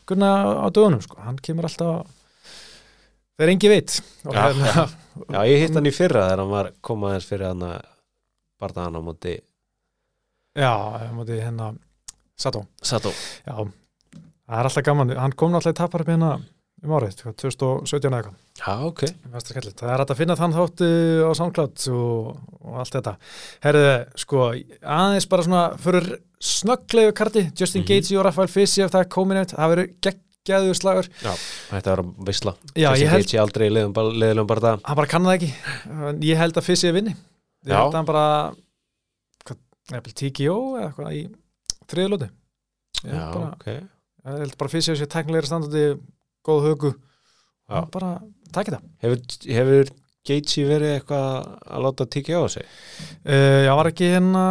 Gunna 0.07 0.31
á 0.63 0.67
dögunum 0.71 1.03
sko, 1.03 1.19
hann 1.27 1.41
kemur 1.43 1.67
alltaf 1.67 2.07
þegar 3.35 3.53
engi 3.57 3.73
veit. 3.73 3.99
Já, 4.23 4.39
hérna, 4.39 4.87
Já, 5.35 5.41
ég 5.51 5.65
hitt 5.65 5.75
hann 5.75 5.91
í 5.91 5.95
fyrra 5.95 6.29
þegar 6.29 6.45
hann 6.45 6.55
var 6.55 6.71
komaðins 6.87 7.27
fyrir 7.29 7.51
hann 7.51 7.67
að 7.67 7.81
barðaðan 8.63 8.99
á 8.99 9.03
móti 9.05 9.35
já, 10.55 10.73
ég 11.03 11.11
mátti 11.17 11.41
hérna 11.43 11.73
Sato, 12.39 12.65
Sato. 12.83 13.11
Já 13.47 13.67
Það 14.45 14.59
er 14.61 14.69
alltaf 14.69 14.85
gaman, 14.85 15.15
hann 15.17 15.33
kom 15.41 15.55
náttúrulega 15.55 15.73
í 15.77 15.81
tapar 15.81 16.03
upp 16.05 16.11
hérna 16.13 16.33
um 16.85 16.93
árið, 16.99 17.15
sko, 17.17 17.31
2017 17.41 18.11
eða 18.11 18.19
eitthvað 18.19 18.41
Já, 18.61 18.73
ok 18.85 19.01
það. 19.09 19.71
Það 19.81 19.93
er 19.95 20.03
hægt 20.03 20.11
að 20.13 20.19
finna 20.21 20.35
þann 20.37 20.53
þáttu 20.55 20.89
á 21.25 21.31
SoundCloud 21.39 21.85
og, 21.95 22.27
og 22.61 22.75
allt 22.83 22.93
þetta. 22.99 23.15
Herðu, 23.65 23.87
sko, 24.21 24.43
aðeins 24.99 25.27
bara 25.33 25.47
svona 25.47 25.63
fyrir 25.81 26.11
snögglegu 26.45 27.15
karti, 27.17 27.47
Justin 27.57 27.83
Mhm. 27.83 27.89
Gaethje 27.89 28.19
og 28.21 28.27
Rafael 28.29 28.53
Fissi 28.53 28.83
ef 28.85 28.93
það 28.93 29.01
er 29.07 29.11
komin 29.17 29.41
eitt, 29.41 29.55
það 29.57 29.73
verður 29.73 29.89
geggjaður 30.05 30.77
slagur. 30.79 31.09
Þetta 31.73 31.95
var 31.97 32.05
visla 32.29 32.55
Já, 32.77 32.91
ég 33.01 33.09
held, 33.09 33.25
Þessi 33.25 33.41
aldrei 33.41 33.67
í 33.71 33.73
leiðum, 33.73 33.97
leiðilegum 34.21 34.51
barða 34.53 34.75
hann 34.85 34.97
bara 35.01 35.07
kann 35.15 35.25
það 35.25 35.39
ekki. 35.39 35.51
Ég 36.29 36.37
held 36.45 36.61
að 36.61 36.69
Fissi 36.69 36.89
er 36.91 36.93
vinni. 36.99 37.17
Ég 37.65 37.73
Já. 37.73 37.81
held 37.81 37.95
að 37.95 37.99
hann 38.03 38.11
bara, 38.13 38.27
hvað, 39.49 40.13
TKO 40.21 40.59
eða 40.77 40.87
eitthvað 40.93 41.17
í 41.17 41.25
þriðlóti. 41.89 42.31
Já, 43.05 43.25
bara, 43.33 43.51
ok 43.57 43.69
ég 44.25 44.45
held 44.45 44.57
bara 44.61 44.73
Fissi 44.73 44.93
að 44.95 45.03
sé 45.03 45.11
teknilegra 45.13 45.51
standandi, 45.51 45.85
góð 46.47 46.71
hugu. 46.71 46.95
Já. 46.95 47.77
Já. 47.77 47.85
Bara, 47.93 48.15
takk 48.53 48.71
þetta. 48.71 48.83
Hefur, 49.05 49.23
hefur 49.59 49.93
Gaethje 50.25 50.65
verið 50.65 50.95
eitthvað 50.95 51.49
að 51.69 51.83
láta 51.85 52.07
tíkja 52.09 52.41
á 52.41 52.45
sig? 52.49 52.69
Uh, 53.29 53.65
já, 53.67 53.73
var 53.77 53.91
ekki 53.91 54.07
hérna, 54.09 54.45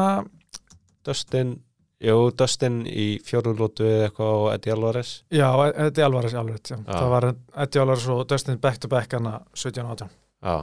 Dustin, 1.06 1.56
jú, 2.04 2.18
Dustin 2.38 2.84
í 2.90 3.08
fjórulótu 3.26 3.88
eða 3.88 4.10
eitthvað 4.10 4.34
og 4.42 4.50
Eddie 4.54 4.76
Alvarez 4.76 5.14
já, 5.34 5.48
Eddie 5.88 6.06
Alvarez, 6.06 6.36
alveg, 6.38 6.60
já. 6.70 6.78
Já. 6.78 6.92
Það 6.92 7.10
var 7.16 7.28
Eddie 7.66 7.82
Alvarez 7.82 8.06
og 8.14 8.22
Dustin 8.30 8.60
back 8.62 8.84
to 8.84 8.92
back 8.92 9.18
hana 9.18 9.40
17 9.56 9.82
og 9.88 9.96
18. 9.96 10.14
Já, 10.44 10.56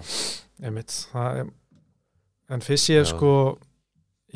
einmitt 0.68 0.94
það 1.10 1.40
er, 1.40 1.50
en 2.54 2.64
Fissi 2.66 2.94
er 2.94 3.06
Já. 3.08 3.10
sko 3.14 3.32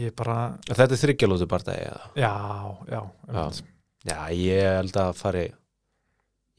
ég 0.01 0.16
bara, 0.18 0.56
þetta 0.66 0.90
er 0.90 1.02
þryggjalótu 1.05 1.48
eða? 1.76 2.10
já, 2.18 2.34
já, 2.90 3.01
einmitt. 3.30 3.62
Já, 4.05 4.18
ég 4.36 4.66
held 4.68 4.97
að 5.01 5.14
fari 5.16 5.44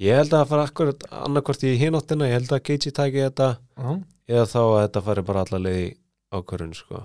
ég 0.01 0.17
held 0.19 0.33
að 0.33 0.47
fara 0.49 0.65
akkurat 0.65 1.05
annarkvort 1.13 1.63
í 1.67 1.75
hináttina, 1.79 2.27
ég 2.29 2.39
held 2.39 2.53
að 2.55 2.63
Gaethje 2.69 2.93
taki 2.95 3.21
þetta 3.21 3.49
já, 3.61 3.89
eða 4.33 4.45
þá 4.51 4.61
að 4.63 4.79
þetta 4.79 5.03
fari 5.05 5.25
bara 5.27 5.43
alla 5.45 5.61
leið 5.61 5.81
í 5.83 5.89
ákvörun 6.35 6.73
sko. 6.75 7.03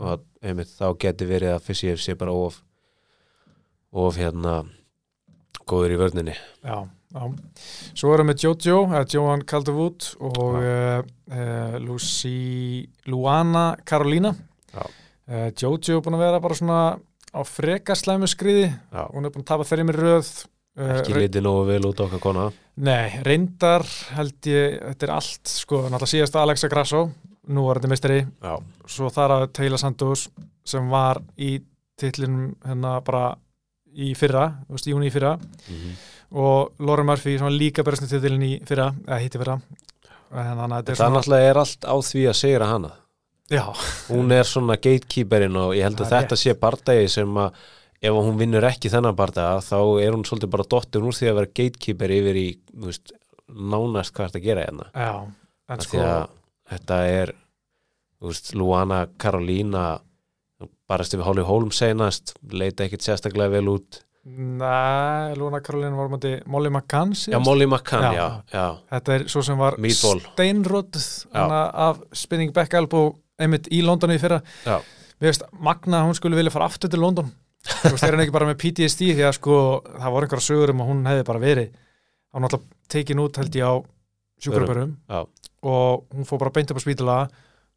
Og 0.00 0.24
einmitt, 0.42 0.72
þá 0.74 0.86
geti 1.04 1.28
verið 1.28 1.54
að 1.54 1.66
Fissi 1.68 1.92
sé 2.00 2.16
bara 2.18 2.34
of 2.34 2.62
of 3.92 4.16
hérna 4.16 4.62
góður 5.68 5.94
í 5.94 6.00
vörninni. 6.00 6.34
Já, 6.64 6.88
já. 7.12 7.22
svo 7.92 8.14
erum 8.14 8.32
við 8.32 8.46
Jojo, 8.46 8.78
Johan 9.12 9.44
Calderwood 9.44 10.08
og 10.24 10.56
uh, 10.56 11.04
uh, 11.28 11.76
Lucy 11.84 12.88
Luana 13.06 13.76
Carolina. 13.84 14.32
Já. 14.72 14.82
uh, 15.28 15.48
Jojo 15.52 16.00
er 16.00 16.04
búin 16.06 16.16
að 16.16 16.24
vera 16.24 16.42
bara 16.42 16.58
svona 16.58 16.80
á 17.32 17.40
freka 17.48 17.96
slæmu 17.98 18.28
skriði. 18.30 18.68
Já, 18.92 19.02
hún 19.12 19.26
er 19.26 19.34
búin 19.34 19.44
að 19.44 19.50
tapa 19.52 19.66
þeirri 19.68 19.88
með 19.88 20.00
röð. 20.00 20.32
Uh, 20.72 20.94
ekki 21.00 21.16
litið 21.18 21.44
nógu 21.44 21.66
vel 21.68 21.82
út 21.90 22.00
okkar 22.00 22.22
kona. 22.22 22.46
Nei, 22.80 23.18
reyndar 23.26 23.84
held 24.16 24.48
ég, 24.48 24.78
þetta 24.80 25.08
er 25.08 25.14
allt 25.18 25.52
sko, 25.52 25.82
náttúrulega 25.84 26.12
síðast 26.14 26.38
Alexa 26.40 26.70
Grasso 26.72 27.02
nú 27.52 27.66
var 27.66 27.80
þetta 27.80 27.90
mistari 27.90 28.20
Já, 28.22 28.54
svo 28.86 29.08
þar 29.12 29.34
að 29.34 29.44
Taylor 29.58 29.80
Santos 29.82 30.28
sem 30.64 30.86
var 30.88 31.18
í 31.36 31.56
titlinum 31.98 32.52
hérna 32.64 32.94
bara 33.04 33.34
í 33.92 34.14
fyrra, 34.16 34.46
veist, 34.70 34.86
í 34.88 34.94
júni 34.94 35.10
í 35.10 35.12
fyrra. 35.12 35.34
Mm 35.68 35.92
og 36.32 36.80
Lauren 36.80 37.06
Murphy 37.06 37.36
sem 37.36 37.46
var 37.46 37.54
líka 37.54 37.84
berðsni 37.84 38.08
titlin 38.10 38.44
í 38.46 38.52
fyrra, 38.68 38.90
eða 39.06 39.20
hitti 39.20 39.40
fyrra. 39.40 39.58
Þannig 40.32 40.62
að 40.64 40.86
þetta 40.88 41.06
er 41.06 41.12
náttúrulega 41.12 41.50
er 41.50 41.60
allt 41.60 41.84
á 41.84 41.94
því 42.00 42.22
að 42.30 42.38
segja 42.38 42.68
hana 42.68 42.92
já, 43.50 43.64
hún 44.08 44.32
er 44.32 44.44
svona 44.48 44.76
gatekeeperinn 44.76 45.56
og 45.56 45.74
ég 45.76 45.86
held 45.86 46.00
að 46.00 46.06
er 46.08 46.12
þetta 46.14 46.38
sé 46.40 46.54
bardagi 46.58 47.08
sem 47.08 47.38
að 47.42 47.56
ef 48.02 48.16
hún 48.18 48.38
vinnur 48.40 48.66
ekki 48.66 48.90
þennan 48.90 49.16
bardaga 49.18 49.60
þá 49.62 49.78
er 50.02 50.14
hún 50.16 50.24
svolítið 50.26 50.50
bara 50.54 50.68
dottir 50.74 51.04
úr 51.06 51.14
því 51.14 51.28
að 51.30 51.36
vera 51.40 51.52
gatekeeper 51.60 52.14
yfir 52.18 52.38
í, 52.40 52.46
veist, 52.86 53.12
nánast 53.48 54.14
hvað 54.16 54.38
að 54.40 54.46
gera 54.46 54.64
hérna. 54.66 54.88
Já, 54.94 55.12
en 55.70 55.78
Af 55.78 55.86
sko 55.86 56.00
að 56.02 56.24
þetta 56.72 57.02
er 57.10 57.34
veist, 58.22 58.54
Luana 58.58 59.04
Karolína 59.22 59.84
barast 60.90 61.14
yfir 61.14 61.26
Holly 61.26 61.44
Holm 61.46 61.70
seinast 61.74 62.34
leita 62.50 62.86
ekkit 62.86 63.06
sérstaklega 63.06 63.54
vel 63.58 63.70
út. 63.72 64.02
Nei, 64.22 65.34
Luna 65.34 65.58
Karolina 65.60 65.96
var 65.98 66.10
mæti 66.12 66.36
Molly 66.46 66.70
McCann 66.70 67.10
Já, 67.10 67.18
síðast. 67.24 67.42
Molly 67.46 67.66
McCann, 67.66 68.04
Já, 68.04 68.12
já, 68.14 68.26
já, 68.54 68.66
Þetta 68.92 69.14
er 69.16 69.24
svo 69.32 69.42
sem 69.42 69.58
var 69.58 69.74
Já. 71.26 71.40
hana 71.40 71.62
af 71.88 71.98
spinning 72.14 72.52
back 72.54 72.74
elbow 72.78 73.16
einmitt 73.44 73.68
í 73.72 73.82
Londoni 73.84 74.18
í 74.18 74.22
fyrra. 74.22 74.40
Já, 74.66 74.78
Mér 75.22 75.30
veist, 75.30 75.44
Magna, 75.62 76.00
hún 76.02 76.16
skulle 76.18 76.34
vilja 76.34 76.50
fara 76.50 76.66
aftur 76.66 76.90
til 76.90 76.98
London. 76.98 77.28
Þú 77.62 77.92
veist, 77.92 78.02
er 78.02 78.16
hann 78.16 78.24
ekki 78.24 78.34
bara 78.34 78.48
með 78.48 78.56
PTSD 78.58 79.12
því 79.14 79.26
að 79.28 79.36
sko, 79.36 79.56
það 79.86 80.14
voru 80.16 80.26
einhverja 80.26 80.46
sögur 80.48 80.72
um 80.72 80.80
að 80.82 80.88
hún 80.90 81.04
hefði 81.06 81.26
bara 81.28 81.42
verið 81.44 81.68
þá 82.32 82.40
náttúrulega 82.42 82.90
tekin 82.90 83.22
út 83.22 83.38
held 83.38 83.58
ég 83.60 83.68
á 83.70 83.74
sjúkrabörum 84.42 84.96
og 85.62 86.02
hún 86.16 86.26
fór 86.26 86.40
bara 86.42 86.54
beint 86.56 86.72
upp 86.72 86.80
á 86.80 86.82
spítala 86.82 87.16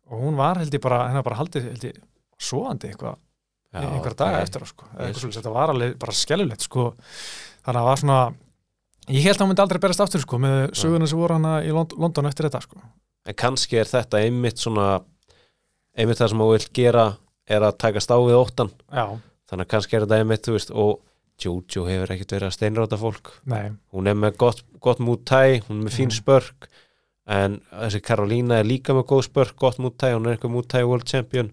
og 0.10 0.24
hún 0.24 0.40
var 0.40 0.58
held 0.58 0.74
ég 0.74 0.82
bara, 0.82 1.04
hennar 1.12 1.26
bara 1.28 1.38
haldið 1.38 1.70
held 1.70 1.86
ég, 1.92 2.02
svoandi 2.42 2.90
eitthvað 2.90 3.20
einhverja 3.76 4.18
daga 4.24 4.42
eftir 4.42 4.66
sko. 4.66 4.90
Þetta 4.98 5.54
var 5.54 5.74
alveg 5.76 5.98
bara 6.02 6.16
skellulegt 6.16 6.66
sko. 6.66 6.94
þannig 7.62 7.76
að 7.76 7.82
það 7.84 7.90
var 7.92 8.02
svona 8.02 8.20
ég 9.14 9.28
held 9.28 9.38
að 9.38 9.44
hún 9.44 9.52
myndi 9.54 9.66
aldrei 9.68 9.82
berast 9.86 10.02
aftur 10.02 10.24
sko, 10.24 10.40
með 10.42 10.62
söguna 10.82 11.10
sem 11.12 11.20
voru 11.20 11.38
hana 11.38 11.60
í 11.62 11.74
Lond 11.76 11.94
London 12.00 12.32
eftir 12.32 12.48
þetta 12.50 12.64
sko. 12.66 12.82
En 13.30 13.38
kannski 13.38 13.78
er 13.82 13.90
þetta 13.90 14.22
einmitt 14.26 14.62
svona 14.62 14.96
einmitt 15.98 16.20
það 16.20 16.30
sem 16.34 16.44
þú 16.44 16.50
vilt 16.52 16.72
gera 16.76 17.06
er 17.48 17.62
að 17.68 17.78
taka 17.78 18.02
stáfið 18.04 18.38
óttan 18.40 18.72
já, 18.92 19.06
þannig 19.50 19.66
að 19.66 19.72
kannski 19.76 19.96
er 19.98 20.06
þetta 20.06 20.20
einmitt, 20.22 20.50
veist 20.56 20.72
og 20.72 21.02
Jojo 21.44 21.84
hefur 21.84 22.12
ekkert 22.16 22.32
verið 22.32 22.48
að 22.48 22.54
steinráta 22.56 22.98
fólk. 22.98 23.30
Nei, 23.52 23.72
hún 23.92 24.08
er 24.08 24.16
með 24.16 24.38
gott, 24.40 24.62
gott 24.80 25.02
mútæ 25.04 25.60
hún 25.68 25.82
er 25.82 25.84
með 25.90 25.96
fín 25.98 26.08
Mhm. 26.08 26.16
spörk 26.22 26.68
en 27.28 27.58
þessi 27.74 28.00
Karolína 28.02 28.60
er 28.60 28.64
líka 28.64 28.94
með 28.96 29.06
góð 29.10 29.24
spörk 29.28 29.56
gott 29.58 29.78
mútæ, 29.78 30.14
hún 30.16 30.28
er 30.28 30.38
eitthvað 30.38 30.54
mútæ 30.56 30.86
world 30.88 31.04
champion. 31.06 31.52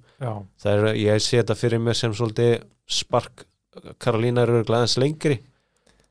Er, 0.65 0.95
ég 0.95 1.19
sé 1.21 1.43
þetta 1.43 1.57
fyrir 1.59 1.81
mér 1.81 1.95
sem 1.97 2.13
svolítið 2.15 2.63
spark 2.87 3.45
Karolína 3.99 4.43
eru 4.47 4.63
glæðans 4.65 4.99
lengri 5.01 5.41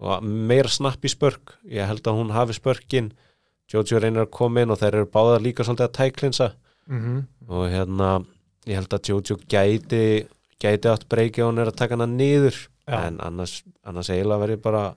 og 0.01 0.21
meira 0.23 0.67
snapp 0.67 0.99
í 1.05 1.07
spörk. 1.13 1.53
Ég 1.69 1.85
held 1.87 2.01
að 2.03 2.17
hún 2.17 2.31
hafi 2.33 2.53
spörkin. 2.57 3.11
Jojo 3.71 3.99
reynir 4.01 4.25
að 4.25 4.31
koma 4.31 4.61
inn 4.65 4.71
og 4.71 4.79
þeir 4.79 4.95
eru 4.97 5.05
báðar 5.05 5.39
líka 5.45 5.63
svolítið 5.63 5.87
að 5.87 5.95
tæklinsa 5.99 6.53
mhm 6.87 7.25
og 7.49 7.69
hérna 7.71 8.25
ég 8.67 8.75
held 8.75 8.93
að 8.93 9.09
Jojo 9.09 9.37
gæti 9.49 10.27
gæti 10.61 10.89
átt 10.91 11.07
breyki 11.09 11.41
og 11.41 11.51
hún 11.53 11.59
er 11.61 11.71
að 11.71 11.75
taka 11.75 11.95
hana 11.97 12.05
niður 12.07 12.55
Já. 12.87 13.07
en 13.07 13.19
annars, 13.19 13.63
annars 13.85 14.09
eiginlega 14.09 14.43
verið 14.45 14.61
bara 14.61 14.95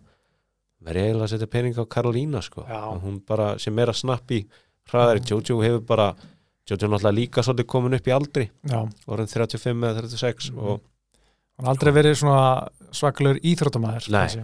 verið 0.85 1.05
eiginlega 1.07 1.25
að 1.25 1.33
setja 1.33 1.47
pening 1.51 1.75
á 1.81 1.85
Karolína 1.89 2.43
sko. 2.43 2.65
Bara 3.27 3.59
sem 3.59 3.73
meira 3.75 3.93
snappi 3.93 4.47
hraðari, 4.91 5.21
Mhm. 5.21 5.29
Jojo 5.31 5.63
hefur 5.63 5.87
bara 5.87 6.15
Jojo 6.69 6.85
er 6.85 6.89
náttúrulega 6.89 7.15
líka 7.15 7.43
svolítið 7.43 7.67
komin 7.67 7.95
upp 7.95 8.05
í 8.07 8.13
aldri 8.13 8.51
orðin 9.09 9.29
35 9.29 9.81
eða 9.85 10.01
36 10.03 10.51
Mhm. 10.51 10.59
og, 10.59 10.81
hann 11.59 11.67
aldrei 11.69 11.93
verið 11.93 12.17
svona 12.21 12.69
Nei. 14.11 14.27
kannski. 14.27 14.43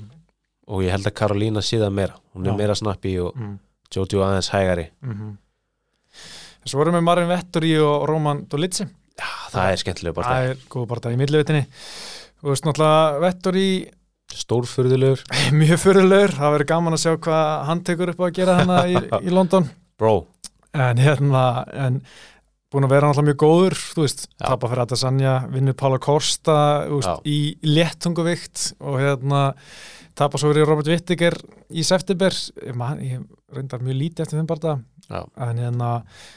og 0.69 0.83
ég 0.83 0.91
held 0.91 1.05
að 1.07 1.15
Karolína 1.15 1.61
það 1.81 1.93
meira 1.93 2.15
hún 2.35 2.47
er 2.47 2.53
Já. 2.53 2.57
meira 2.57 2.75
snappi 2.75 3.19
og 3.21 3.35
mm. 3.37 3.59
Jojo 3.95 4.21
aðeins 4.25 4.51
hægari 4.51 4.89
Mm 5.03 5.39
Svo 6.65 6.81
vorum 6.82 6.99
við 6.99 7.07
Marin 7.07 7.31
Vettori 7.31 7.73
og 7.81 8.09
Roman 8.11 8.45
Dolitsi 8.51 8.85
Já, 9.20 9.31
það 9.53 9.70
er 9.70 9.81
skemmtilega 9.81 10.16
bara 10.16 10.35
Það 10.35 10.51
er 10.51 10.66
góð 10.73 10.91
bara 10.91 11.05
það 11.07 11.16
í 11.16 11.20
millivitinni 11.20 11.65
Þú 12.41 12.53
veist 12.53 12.66
náttúrulega 12.69 13.24
Vettori 13.24 13.70
stórfurðulegur. 14.37 15.23
Mjög 15.61 15.81
fyrirlegur, 15.85 16.35
það 16.39 16.57
verður 16.57 16.70
gaman 16.73 16.97
að 16.97 17.05
sjá 17.05 17.15
hvað 17.27 17.47
hann 17.69 17.85
tekur 17.87 18.12
upp 18.12 18.20
á 18.23 18.27
að 18.27 18.35
gera 18.39 18.59
hana 18.61 18.81
í, 18.89 18.99
í 19.27 19.35
London. 19.35 19.70
Bro, 20.01 20.16
en 20.74 21.01
hérna 21.03 21.45
en 21.77 22.01
búin 22.70 22.87
að 22.87 22.93
vera 22.95 23.11
náttúrulega 23.11 23.32
mjög 23.32 23.41
góður 23.43 23.78
þú 23.81 24.05
veist, 24.05 24.27
Já. 24.31 24.45
tapa 24.45 24.70
fyrir 24.70 24.85
Adesanya 24.85 25.32
vinnur 25.51 25.77
Pála 25.78 25.99
veist, 25.99 27.09
Já. 27.11 27.15
í 27.27 27.39
léttunguvikt 27.66 28.69
og 28.78 29.01
hérna 29.03 29.41
tapa 30.19 30.39
svo 30.39 30.53
verið 30.53 30.69
Robert 30.69 30.91
Whittaker 30.91 31.37
í 31.70 31.82
september. 31.87 32.35
Ég, 32.62 32.77
man, 32.78 33.01
ég 33.03 33.24
reyndar 33.51 33.82
mjög 33.82 33.99
lítið 33.99 34.24
eftir 34.27 34.39
þeim 34.39 34.51
bara 34.51 34.78
Já. 35.11 35.24
en 35.43 35.59
hérna 35.59 35.89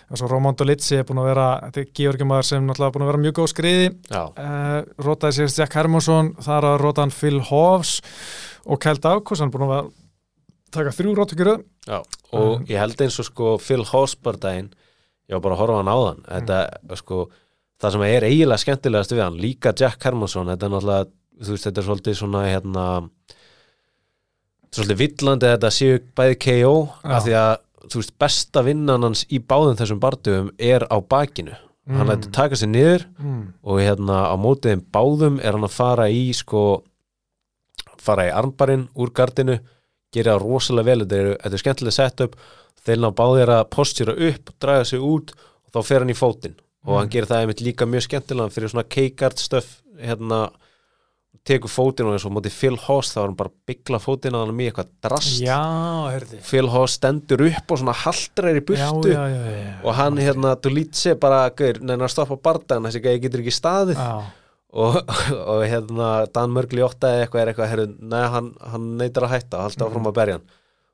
svo 0.10 0.28
Roman 0.32 0.56
Dolitsi 0.58 0.98
er 0.98 1.06
búin 1.06 1.22
að 1.22 1.30
vera 1.30 1.48
þetta 1.68 1.82
er 1.84 1.92
Georgimaður 2.00 2.48
sem 2.50 2.66
náttúrulega 2.66 2.96
búin 2.96 3.06
að 3.06 3.12
vera 3.12 3.24
mjög 3.26 3.36
góð 3.40 3.52
skriði. 3.54 3.90
Uh, 4.10 4.80
rótaði 5.06 5.38
sér 5.38 5.54
Jack 5.62 5.78
Hermansson 5.78 6.32
þar 6.42 6.70
að 6.72 6.80
rótaði 6.82 7.06
hann 7.06 7.18
Phil 7.20 7.44
Hoffs 7.52 8.00
og 8.66 8.82
Kjeld 8.82 9.06
Ákos, 9.06 9.44
hann 9.44 9.52
er 9.52 9.56
búin 9.56 9.68
að 9.68 9.76
vera 9.76 9.92
taka 10.74 10.96
þrjú 10.98 11.16
rótökjur 11.20 11.54
og 11.54 11.62
Um, 12.34 12.64
ég 12.66 12.80
held 12.82 13.02
eins 13.06 13.20
og 13.22 13.28
sko 13.28 13.50
Phil 13.62 13.84
Hossbardaginn, 13.86 14.72
ég 15.30 15.36
var 15.38 15.44
bara 15.44 15.58
að 15.58 15.60
horfa 15.62 15.76
á 15.78 15.80
hann 15.84 15.92
á 15.94 15.98
þann 16.02 16.24
þetta 16.32 16.98
sko 16.98 17.18
það 17.84 17.94
sem 17.96 18.06
er 18.08 18.26
eiginlega 18.26 18.64
skemmtilegast 18.64 19.14
við 19.14 19.22
hann, 19.22 19.38
líka 19.38 19.74
Jack 19.78 20.08
Hermansson, 20.08 20.50
þetta 20.50 20.66
er 20.66 20.74
náttúrulega 20.74 21.10
þú 21.44 21.54
veist, 21.54 21.68
þetta 21.68 21.82
er 21.82 21.88
svolítið 21.90 22.18
svona 22.18 22.42
hérna 22.48 22.86
svolítið 24.74 25.02
villandi 25.04 25.50
að 25.50 25.56
þetta 25.58 25.72
séu 25.78 26.02
bæði 26.18 26.40
KO 26.48 26.74
Já. 26.88 27.14
af 27.18 27.28
því 27.28 27.36
að 27.44 27.54
þú 27.90 28.00
veist, 28.02 28.14
besta 28.20 28.64
vinnan 28.66 29.04
hans 29.04 29.26
í 29.34 29.40
báðum 29.40 29.76
þessum 29.80 30.00
bardugum 30.04 30.52
er 30.58 30.86
á 30.88 30.98
bakinu. 31.02 31.56
Hann 31.84 32.08
lætur 32.08 32.32
taka 32.32 32.56
sig 32.56 32.70
niður 32.72 33.04
mm, 33.20 33.40
og 33.68 33.80
hérna 33.84 34.22
á 34.32 34.36
mótiðin 34.40 34.86
báðum 34.96 35.42
er 35.44 35.52
hann 35.58 35.66
að 35.68 35.74
fara 35.76 36.06
í 36.08 36.30
sko 36.34 36.62
fara 38.04 38.30
í 38.30 38.32
armbarinn 38.36 38.86
úr 39.00 39.12
gardinu 39.16 39.58
gera 40.14 40.38
rosalega 40.40 40.86
vel, 40.92 41.04
þetta 41.04 41.18
er, 41.20 41.30
þetta 41.42 41.58
er 41.58 41.64
skemmtilega 41.64 41.98
setup. 41.98 42.36
Þeir 42.84 43.00
ná 43.04 43.10
báðir 43.16 43.52
að 43.56 43.64
postjura 43.74 44.16
upp 44.30 44.52
draga 44.62 44.86
sig 44.88 45.00
út 45.04 45.34
og 45.36 45.74
þá 45.76 45.80
fer 45.88 46.04
hann 46.04 46.14
í 46.14 46.18
fótinn. 46.20 46.56
Og 46.84 46.98
hann 47.00 47.08
Mm. 47.08 47.12
gerir 47.14 47.30
það 47.30 47.42
einmitt 47.44 47.62
líka 47.64 47.86
mjög 47.88 48.04
skemmtilega 48.08 48.52
fyrir 48.52 48.70
svona 48.72 48.84
K-guard 48.92 49.40
stöf 49.40 49.70
hérna 50.00 50.40
tekur 51.48 51.72
fótinn 51.72 52.08
og 52.08 52.16
eins 52.16 52.26
og 52.28 52.32
mótið 52.36 52.56
Phil 52.56 52.78
Hoss 52.86 53.12
þá 53.12 53.18
er 53.20 53.26
hann 53.26 53.40
bara 53.40 53.52
byggla 53.68 54.00
fótinn 54.00 54.38
að 54.38 54.46
hann 54.46 54.56
með 54.56 54.70
eitthvað 54.70 54.94
drast. 55.04 55.34
Já, 55.44 55.60
Phil 56.48 56.70
Hoss 56.72 56.96
stendur 57.00 57.44
upp 57.50 57.74
og 57.76 57.82
svona 57.82 57.96
haldrar 58.04 58.60
í 58.60 58.64
burtu. 58.64 59.12
já, 59.12 59.20
já, 59.28 59.74
og 59.84 59.98
hann 60.00 60.22
hérna, 60.24 60.56
þú 60.64 60.74
lít 60.78 60.96
sér 61.00 61.20
bara 61.20 61.44
neina 61.82 62.08
að 62.08 62.14
stoppa 62.16 62.40
bardagan, 62.48 62.88
þessi 62.88 63.04
gæði 63.04 63.26
getur 63.28 63.44
ekki 63.44 63.56
staðið. 63.58 64.02
Og, 64.74 64.96
og 65.54 65.62
hérna 65.70 66.08
Dan 66.34 66.56
Mörgli 66.56 66.82
8 66.82 67.12
eða 67.12 67.26
eitthvað 67.28 67.44
er 67.44 67.52
eitthvað 67.52 67.72
herru, 67.74 67.88
neða, 68.00 68.32
hann, 68.34 68.50
hann 68.72 68.90
neytar 68.98 69.28
að 69.28 69.36
hætta 69.36 69.60
og 69.60 69.68
halda 69.68 69.90
áfram 69.90 70.10
að 70.10 70.18
berja 70.18 70.40
hann. 70.40 70.50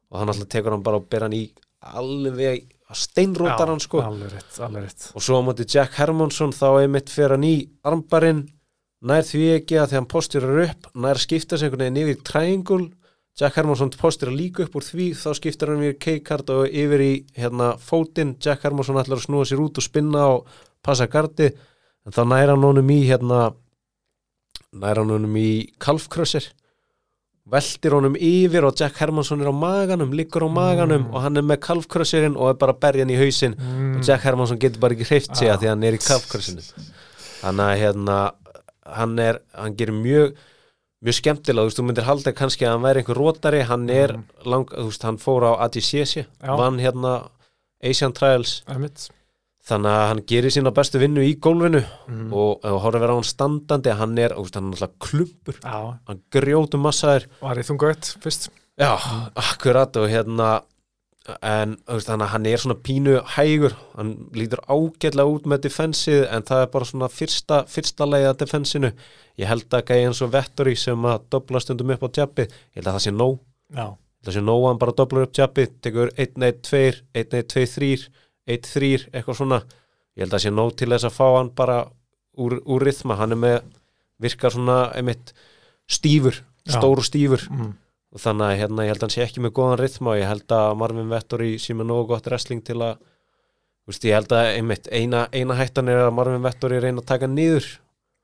Og 0.09 0.19
hann 0.19 0.33
alltaf 0.33 0.49
tekur 0.51 0.75
hann 0.75 0.83
bara 0.83 0.99
og 0.99 1.07
ber 1.07 1.27
hann 1.27 1.37
í 1.37 1.45
alveg 1.79 2.65
steinrótar 2.91 3.69
hann 3.69 3.79
sko. 3.79 4.01
alveg 4.03 4.33
rétt, 4.33 4.55
alveg 4.65 4.87
rétt. 4.87 5.11
Og 5.13 5.23
svo 5.23 5.39
á 5.39 5.41
móti 5.45 5.67
Jack 5.69 5.95
Hermansson 5.99 6.51
þá 6.55 6.81
einmitt 6.81 7.11
fer 7.13 7.35
hann 7.35 7.45
í 7.45 7.53
armbarinn 7.85 8.47
nær 9.01 9.21
því 9.23 9.43
ekki 9.59 9.77
að 9.79 9.91
því 9.91 9.95
hann 9.99 10.09
posturar 10.11 10.61
upp 10.65 10.89
nær 10.95 11.19
skipta 11.21 11.57
sig 11.57 11.69
einhvern 11.69 11.85
veginn 11.85 12.01
yfir 12.03 12.23
triangle. 12.27 12.89
Jack 13.39 13.55
Hermansson 13.55 13.93
posturar 13.95 14.33
líka 14.35 14.65
upp 14.65 14.75
úr 14.75 14.83
því 14.83 15.13
þá 15.15 15.29
skiptar 15.37 15.69
hann 15.71 15.83
yfir 15.85 15.99
K-card 16.03 16.49
og 16.51 16.65
yfir 16.67 16.99
í 17.05 17.11
hérna 17.39 17.69
fótinn, 17.79 18.35
Jack 18.43 18.65
Hermansson 18.67 18.99
ætlar 18.99 19.21
að 19.21 19.27
snúa 19.29 19.45
sér 19.47 19.61
út 19.63 19.79
og 19.79 19.85
spinna 19.85 20.25
og 20.33 20.47
passa 20.83 21.07
gardi 21.07 21.47
en 22.05 22.11
þá 22.15 22.23
nær 22.27 22.51
hann 22.51 22.63
honum 22.67 22.89
í 22.91 22.99
hérna 23.07 23.53
nær 24.75 24.99
hann 25.01 25.09
honum 25.15 25.37
í 25.39 25.69
kalfkrössir 25.81 26.49
veltir 27.49 27.95
honum 27.95 28.13
yfir 28.19 28.67
og 28.67 28.75
Jack 28.77 28.99
Hermansson 29.01 29.39
er 29.41 29.49
á 29.49 29.55
maganum, 29.55 30.11
liggur 30.13 30.43
á 30.45 30.49
maganum 30.51 31.07
Mm. 31.07 31.13
og 31.15 31.21
hann 31.23 31.37
er 31.37 31.41
með 31.41 31.61
kalfkrössirinn 31.65 32.35
og 32.37 32.49
er 32.51 32.59
bara 32.59 32.73
að 32.75 32.79
berja 32.83 33.01
hann 33.05 33.09
í 33.15 33.17
hausinn. 33.17 33.55
Mm, 33.57 33.95
og 33.97 34.03
Jack 34.05 34.21
Hermansson 34.21 34.59
getur 34.59 34.79
bara 34.83 34.93
ekki 34.93 35.07
hreift 35.09 35.35
sig 35.35 35.47
Ah. 35.49 35.55
að 35.55 35.61
því 35.61 35.65
að 35.65 35.69
hann 35.69 35.83
er 35.83 35.93
í 35.93 35.97
kafkværsinu 35.97 36.61
þannig 37.41 37.65
að 37.65 37.79
hérna 37.81 38.31
hann 38.95 39.19
er, 39.19 39.41
hann 39.53 39.75
gerir 39.79 39.93
mjög 39.95 40.33
mjög 40.99 41.15
skemmtilega, 41.15 41.63
þú 41.63 41.69
veist, 41.69 41.77
þú 41.79 41.83
myndir 41.87 42.03
halda 42.09 42.31
kannski 42.35 42.65
að 42.67 42.73
hann 42.75 42.83
væri 42.83 42.99
einhver 43.03 43.15
rótari, 43.21 43.61
hann 43.69 43.89
er 43.89 44.13
Mm. 44.17 44.23
lang, 44.45 44.65
þú 44.67 44.85
veist, 44.89 45.03
hann 45.07 45.17
fór 45.17 45.45
á 45.47 45.51
ADCC 45.65 46.25
vann 46.41 46.79
hérna 46.79 47.29
Asian 47.83 48.11
Trials. 48.11 48.63
Einmitt. 48.67 49.09
Þannig 49.69 49.91
að 49.93 50.07
hann 50.09 50.21
gerir 50.25 50.51
sína 50.51 50.71
bestu 50.73 50.99
vinnu 50.99 51.21
í 51.21 51.35
gólfinu 51.39 51.83
mm, 52.07 52.33
og 52.33 52.59
ef 52.65 52.71
þú 52.71 52.79
horfir 52.83 52.99
vera 53.03 53.13
á 53.13 53.17
hann 53.19 53.27
standandi 53.29 53.93
hann 53.95 54.17
er, 54.17 54.33
veist, 54.35 54.55
hann 54.55 54.71
er 54.73 54.75
alltaf 54.79 54.95
klumpur. 54.99 55.55
Já, 55.63 55.99
hann 56.09 56.21
grjótum 56.31 56.81
massaðir 56.83 57.27
var 57.41 57.55
í 57.55 57.63
þungautt 57.67 58.15
fyrst. 58.23 58.49
Já, 58.79 58.95
akkurat 59.35 59.95
og 60.01 60.09
hérna 60.09 60.61
en 61.45 61.75
veist, 61.85 62.09
að 62.09 62.23
hann 62.31 62.47
er 62.49 62.61
svona 62.61 62.77
pínu 62.79 63.15
hægur, 63.35 63.75
hann 63.97 64.13
lítur 64.33 64.61
ágætlega 64.65 65.29
út 65.29 65.47
með 65.49 65.65
defensið 65.67 66.23
en 66.31 66.45
það 66.47 66.63
er 66.63 66.69
bara 66.73 66.87
svona 66.89 67.09
fyrsta, 67.11 67.63
fyrsta 67.69 68.07
leiða 68.07 68.35
defensinu. 68.39 68.91
Ég 69.39 69.49
held 69.51 69.67
að 69.75 69.85
gæði 69.91 70.07
eins 70.07 70.21
og 70.25 70.31
Vettori 70.33 70.75
sem 70.79 71.05
að 71.09 71.27
dobla 71.35 71.61
stundum 71.63 71.93
upp 71.95 72.07
á 72.07 72.09
tjappi 72.19 72.47
ég 72.47 72.79
held 72.79 72.87
að 72.87 72.97
það 72.97 73.05
sé 73.05 73.13
nóg, 73.15 73.37
að 73.75 73.93
það 74.25 74.37
sé 74.37 74.45
nóg 74.45 74.63
að 74.63 74.69
hann 74.71 74.81
bara 74.81 74.97
doblar 75.01 75.27
upp 75.27 75.35
tjappi, 75.37 75.67
tekur 75.83 76.13
1-1-2 76.15 76.81
1-1-2-3, 77.21 77.91
1-3 78.49 78.91
eitthvað 79.13 79.39
svona, 79.41 79.61
ég 80.15 80.25
held 80.25 80.33
að 80.33 80.37
það 80.37 80.45
sé 80.47 80.55
nóg 80.55 80.73
til 80.79 80.89
þess 80.95 81.09
að 81.11 81.17
fá 81.19 81.27
hann 81.37 81.53
bara 81.55 81.77
úr, 82.39 82.57
úr 82.65 82.87
rithma, 82.87 83.19
hann 83.19 83.35
er 83.35 83.43
með 83.43 83.59
virkar 84.19 84.55
svona 84.55 84.79
einmitt 84.97 85.33
stífur, 85.89 86.41
Já. 86.67 86.77
stór 86.77 87.01
og 87.01 87.07
stífur. 87.07 87.45
Mm, 87.51 87.71
og 88.09 88.23
þannig 88.23 88.47
að 88.47 88.59
hérna, 88.63 88.85
ég 88.85 88.93
held 88.93 89.03
að 89.03 89.05
hann 89.05 89.15
sé 89.15 89.23
ekki 89.25 89.43
með 89.45 89.55
góðan 89.59 89.79
rytma 89.83 90.13
og 90.13 90.19
ég 90.19 90.29
held 90.29 90.55
að 90.57 90.75
Marvin 90.81 91.11
Vettori 91.11 91.51
sé 91.61 91.75
með 91.77 91.91
nógu 91.91 92.07
gott 92.09 92.29
wrestling 92.29 92.63
til 92.65 92.79
að 92.81 92.97
veist, 93.89 94.05
ég 94.05 94.17
held 94.17 94.33
að 94.33 94.51
einmitt, 94.55 94.89
eina, 94.93 95.25
eina 95.33 95.57
hættan 95.59 95.91
er 95.91 96.03
að 96.07 96.15
Marvin 96.17 96.45
Vettori 96.45 96.81
reyna 96.81 97.03
að 97.03 97.09
taka 97.11 97.29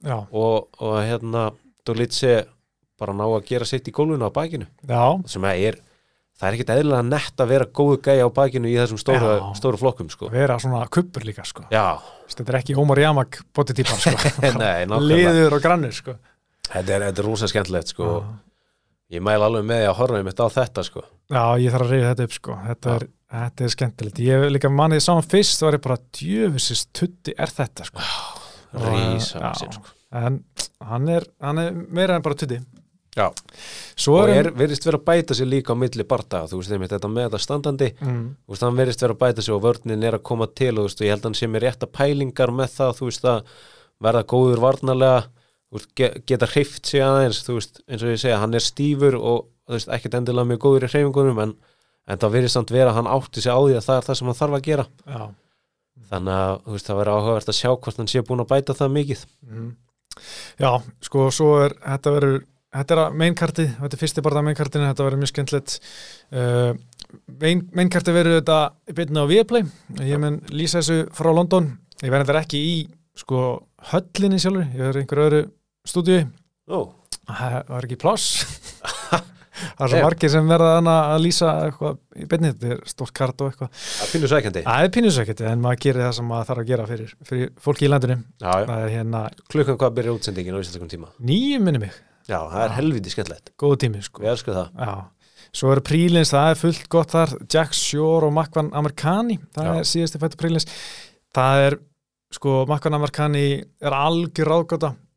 já, 0.05 0.17
og, 0.31 0.69
og 0.81 0.95
hérna 1.01 1.49
Dolitsi 1.85 2.37
bara 2.99 3.15
ná 3.15 3.25
að 3.27 3.43
gera 3.49 3.67
sitt 3.67 3.89
í 3.89 3.93
gólfinu 3.95 4.27
á 4.27 4.31
bakinu 4.33 4.67
já, 4.87 5.03
sem 5.29 5.45
er, 5.51 5.77
það 6.39 6.47
er 6.47 6.57
ekkit 6.57 6.73
eðlilega 6.75 7.07
nett 7.07 7.43
að 7.43 7.51
vera 7.53 7.67
góðu 7.79 7.99
gæja 8.07 8.27
á 8.27 8.29
bakinu 8.35 8.71
í 8.71 8.77
þessum 8.77 9.01
stóru, 9.01 9.33
stóru 9.57 9.81
flokkum 9.81 10.09
sko. 10.13 10.29
vera 10.33 10.57
svona 10.61 10.85
kuppur 10.91 11.25
líka 11.27 11.45
sko. 11.47 11.67
Já, 11.73 11.99
þetta 12.31 12.47
er 12.53 12.59
ekki 12.61 12.77
Ómar 12.79 13.01
Jamak 13.03 13.41
botitípan 13.55 14.01
sko. 14.01 14.15
liður 15.05 15.57
og 15.59 15.63
grannir 15.63 15.95
sko. 15.95 16.17
Þetta 16.65 16.97
er, 16.97 17.07
er 17.11 17.23
rosa 17.25 17.49
skemmtilegt 17.51 17.93
sko. 17.93 18.09
já. 18.23 18.41
Ég 19.13 19.21
mæl 19.21 19.37
alveg 19.45 19.65
með 19.69 19.83
því 19.83 19.89
að 19.89 19.97
horfa 19.99 20.17
einmitt 20.21 20.39
á 20.41 20.47
þetta 20.49 20.83
sko. 20.87 21.03
já, 21.29 21.43
ég 21.61 21.73
þarf 21.73 21.85
að 21.85 21.91
reyða 21.93 22.07
þetta 22.13 22.25
upp 22.29 22.33
sko. 22.39 22.55
þetta, 22.67 22.89
Já. 22.89 22.95
er, 22.95 23.07
þetta 23.35 23.63
er 23.67 23.73
skemmtilegt 23.75 24.19
ég 24.25 24.39
hef 24.45 24.53
líka 24.55 24.69
mannið 24.73 25.03
saman 25.05 25.27
fyrst 25.29 25.59
þá 25.61 25.65
var 25.67 25.77
ég 25.77 25.83
bara 25.85 25.97
djöfisist 26.19 26.89
tutti 26.97 27.35
er 27.37 27.53
þetta 27.53 27.85
sko. 27.91 28.07
Rísa 28.75 29.37
Já. 29.39 29.43
vaxinn, 29.45 29.75
sko. 29.77 29.93
en 30.11 30.39
hann 30.89 31.09
er, 31.09 31.27
hann 31.41 31.61
er 31.61 31.71
meira 31.95 32.15
en 32.17 32.25
bara 32.25 32.35
tutti 32.35 32.57
Já. 33.15 33.29
svo 33.95 34.17
Og 34.25 34.27
er, 34.33 34.49
er, 34.49 34.51
verðist 34.59 34.83
vera 34.85 34.97
að 34.99 35.05
bæta 35.07 35.37
sér 35.37 35.47
líka 35.47 35.71
á 35.71 35.79
milli 35.79 36.03
barda 36.03 36.41
Þú 36.51 36.57
veist 36.59 36.73
einmitt 36.75 36.91
þetta 36.91 37.07
með 37.07 37.29
þetta 37.29 37.39
standandi 37.45 37.87
mm, 38.01 38.25
Þú 38.43 38.51
veist, 38.51 38.65
hann 38.65 38.75
verðist 38.81 39.05
vera 39.05 39.15
að 39.15 39.21
bæta 39.21 39.45
sig 39.45 39.55
og 39.55 39.61
vörnin 39.63 40.03
er 40.03 40.17
að 40.17 40.25
koma 40.27 40.47
til 40.51 40.73
og 40.73 40.81
þú 40.81 40.89
veist, 40.89 40.99
og 40.99 41.05
ég 41.07 41.13
held 41.15 41.23
að 41.23 41.29
hann 41.29 41.37
sé 41.39 41.47
með 41.47 41.63
rétta 41.63 41.87
pælingar 41.87 42.51
með 42.51 42.73
það, 42.75 42.91
þú 42.97 43.07
veist, 43.07 43.29
að 43.31 43.53
verða 44.03 44.25
góður 44.33 44.63
varnarlega, 44.65 45.21
þú 45.23 45.34
veist, 45.75 45.91
ge 45.97 46.11
geta 46.27 46.49
hreift 46.51 46.89
sig 46.89 47.03
aðeins, 47.03 47.43
veist, 47.49 47.81
eins 47.87 48.03
og 48.05 48.13
ég 48.13 48.21
segja 48.21 48.41
hann 48.41 48.57
er 48.57 48.63
stífur 48.63 49.17
og, 49.19 49.47
veist, 49.71 49.91
ekkert 49.93 50.19
endilega 50.19 50.49
mjög 50.51 50.61
góður 50.65 50.87
í 50.87 50.91
hreyfingunum, 50.93 51.41
en, 51.43 51.55
en 52.09 52.21
það 52.21 52.35
verðist 52.37 52.59
samt 52.59 52.73
vera 52.75 52.93
að 52.93 52.99
hann 53.01 53.11
átti 53.15 53.43
sig 53.43 53.55
á 53.55 53.59
því 53.59 53.77
að 53.77 53.87
það 53.89 54.01
er 54.01 54.09
það 54.09 54.19
sem 54.19 54.31
hann 54.31 54.39
þarf 54.41 54.57
að 54.57 54.65
gera, 54.69 54.87
já, 55.05 55.21
þannig 56.11 56.41
að, 56.41 56.81
það 56.87 56.99
verður 57.01 57.19
áhugavert 57.19 57.53
að 57.53 57.59
sjá 57.59 57.71
hvort 57.71 58.01
hann 58.01 58.11
sé 58.11 58.25
búin 58.25 58.43
að 58.43 58.51
bæta 58.51 58.77
það 58.77 58.97
mikið 58.99 59.23
mm. 59.45 59.71
já, 60.63 60.71
sko 61.07 61.29
svo 61.33 61.55
er 61.65 61.79
þetta 61.85 62.17
verður 62.17 62.43
Þetta 62.75 62.95
er 62.95 62.99
að 63.05 63.13
mainkarti, 63.21 63.65
þetta 63.77 63.95
er 63.95 64.01
fyrsti 64.01 64.21
bara 64.25 64.41
að 64.41 64.47
mainkartinu, 64.49 64.87
þetta 64.89 65.05
verður 65.05 65.21
mjög 65.21 65.29
skemmtilegt. 65.31 65.75
Uh, 66.35 66.71
main, 67.39 67.61
mainkarti 67.77 68.15
verður 68.15 68.41
þetta 68.41 68.57
í 68.91 68.95
byrjun 68.97 69.21
á 69.23 69.31
Viaplay. 69.31 69.67
Ég 70.03 70.19
mun 70.19 70.41
lýsa 70.51 70.81
þessu 70.81 71.05
frá 71.15 71.29
London. 71.31 71.69
Ég 72.03 72.11
verður 72.11 72.41
ekki 72.41 72.59
í 72.59 72.73
sko, 73.15 73.43
höllinni 73.93 74.41
sjálfur, 74.43 74.67
ég 74.73 74.83
verður 74.83 75.01
einhverju 75.03 75.27
öðru 75.29 75.41
stúdíu. 75.89 76.25
Ó, 76.69 76.79
Það 77.25 77.55
var 77.71 77.85
ekki 77.87 77.95
pláss. 77.97 78.25
það 79.55 79.85
er 79.85 79.91
svo 79.93 79.99
margir 80.03 80.29
sem 80.29 80.49
verða 80.49 80.73
að 80.83 81.21
lýsa 81.23 81.51
eitthvað 81.65 81.95
í 82.21 82.25
byrjun, 82.29 82.51
þetta 82.51 82.71
er 82.75 82.81
stórt 82.91 83.13
kart 83.17 83.41
og 83.41 83.49
eitthvað. 83.49 83.71
það 83.79 84.11
finnur 84.11 84.31
sækjandi 84.33 84.63
Það 84.65 84.83
er 84.85 84.91
pínusökkiti 84.97 85.47
en 85.49 85.63
maður 85.63 85.79
gerir 85.85 86.03
það 86.05 86.13
sem 86.19 86.27
maður 86.29 86.49
þarf 86.49 86.61
að 86.63 86.69
gera 86.69 86.85
fyrir, 86.91 87.13
fyrir 87.29 87.49
fólki 87.65 87.87
í 87.87 87.89
landinu. 87.89 88.17
Er 88.51 88.91
hérna 88.93 89.21
klukkan 89.53 89.79
hvað 89.81 89.95
byrjar 89.97 90.17
útsendingin 90.19 90.57
á 90.57 90.61
íslenskum 90.61 90.91
tíma? 90.91 91.09
Nýju 91.31 91.61
minni 91.63 91.81
mig, 91.85 91.95
Já, 92.29 92.37
það 92.51 92.61
er 92.65 92.75
helviti 92.79 93.13
skemmtilegt, 93.15 93.51
góðu 93.61 93.79
tími 93.85 94.03
sko. 94.05 94.21
við 94.25 94.31
elskum 94.35 94.55
það. 94.59 94.69
Já, 94.85 95.49
svo 95.55 95.71
eru 95.73 95.85
prílins, 95.87 96.33
það 96.35 96.51
er 96.51 96.61
fullt 96.61 96.85
gott 96.93 97.15
þar. 97.15 97.33
Jack 97.55 97.73
Shore 97.77 98.27
og 98.29 98.35
Makvan 98.37 98.69
Amerikani 98.75 99.39
það 99.55 99.71
Já. 99.71 99.73
er 99.81 99.89
síðasti 99.95 100.21
fættu 100.21 100.39
prílins 100.41 100.69
það 101.35 101.63
er, 101.69 101.79
sko, 102.33 102.59
Makvan 102.69 102.97
Amerikani 102.99 103.47
er 103.81 103.97
algjör 103.97 104.51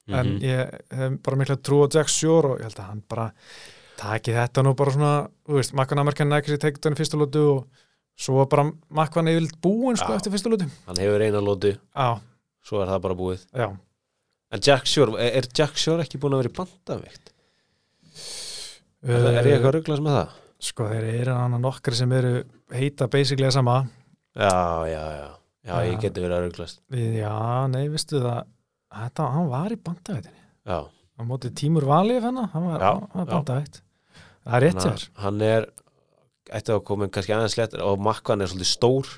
ráðgóta 0.09 0.21
en 0.21 0.27
Mhm. 0.27 0.41
ég 0.43 0.81
hef 0.99 1.19
bara 1.23 1.37
mikla 1.37 1.57
trú 1.57 1.83
á 1.85 1.93
Jack 1.95 2.09
Shore 2.09 2.49
og 2.55 2.59
ég 2.59 2.63
held 2.69 2.79
að 2.81 2.89
hann 2.89 3.03
bara 3.09 3.33
taki 3.99 4.33
þetta 4.33 4.63
nú 4.65 4.75
bara 4.77 4.91
svona, 4.93 5.29
þú 5.49 5.55
veist 5.59 5.75
Makvan 5.75 5.99
Amerikani 5.99 6.37
ekki 6.39 6.55
sér 6.55 6.63
tekið 6.65 6.93
í 6.93 6.99
fyrstu 7.01 7.19
lótu 7.19 7.43
og 7.57 7.67
svo 8.17 8.47
bara 8.49 8.71
Makvan 8.91 9.27
yfirleitt 9.29 9.61
búin 9.61 9.97
sko 9.97 10.13
Já. 10.13 10.17
eftir 10.17 10.33
fyrstu 10.33 10.51
lótu 10.51 10.69
Hann 10.87 10.97
hefur 10.97 11.21
eina 11.23 11.41
lótu, 11.41 11.77
svo 12.65 12.83
er 12.83 12.89
það 12.89 13.01
bara 13.03 13.15
búið 13.15 13.47
já 13.55 13.77
En 14.51 14.61
Jack 14.65 14.87
Shore, 14.87 15.19
er 15.21 15.37
er 15.37 15.47
Jack 15.55 15.77
Shore 15.77 16.03
ekki 16.03 16.19
búin 16.19 16.33
að 16.33 16.43
vera 16.43 16.49
í 16.49 16.57
bandavikt? 16.57 17.33
Er, 19.05 19.15
er 19.15 19.45
ég 19.47 19.53
Uh, 19.53 19.59
eitthvað 19.59 19.75
rugglast 19.77 20.03
með 20.03 20.15
það? 20.19 20.31
Sko, 20.61 20.87
þeir 20.91 21.05
eru 21.21 21.35
hann 21.39 21.61
nokkri 21.63 21.95
sem 21.95 22.13
eru 22.13 22.33
heita 22.75 23.07
basically 23.11 23.47
að 23.47 23.53
sama 23.59 23.77
Já, 24.35 24.87
já, 24.91 25.03
já 25.19 25.29
Já, 25.69 25.75
Já. 25.75 25.93
ég 25.93 26.01
geti 26.01 26.21
verið 26.25 26.37
að 26.39 26.45
rugglast 26.49 26.81
já, 26.91 27.67
nei, 27.71 27.89
veistu 27.93 28.23
það 28.23 28.45
þetta, 28.95 29.29
hann 29.35 29.51
var 29.53 29.75
í 29.75 29.79
bandavætinni 29.85 30.45
Já, 30.69 30.79
á 30.89 31.21
móti 31.27 31.51
Tímur 31.57 31.87
hennar 31.89 32.51
hann 32.55 32.67
var, 32.69 32.81
Já, 32.81 32.93
hann 32.95 33.09
var 33.15 33.27
já. 33.27 33.33
bandavætt. 33.35 33.81
Það 34.45 34.57
er 34.59 34.65
rétt 34.67 34.83
sér 34.85 35.07
hann 35.25 35.41
er 35.45 35.69
ætti 36.59 36.73
að 36.73 36.85
koma 36.89 37.09
kannski 37.13 37.35
aðeins 37.37 37.59
léttur 37.59 37.85
og 37.85 38.01
makkan 38.01 38.41
er 38.41 38.51
svolítið 38.51 38.71
stór. 38.71 39.11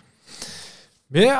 Mér, 1.10 1.30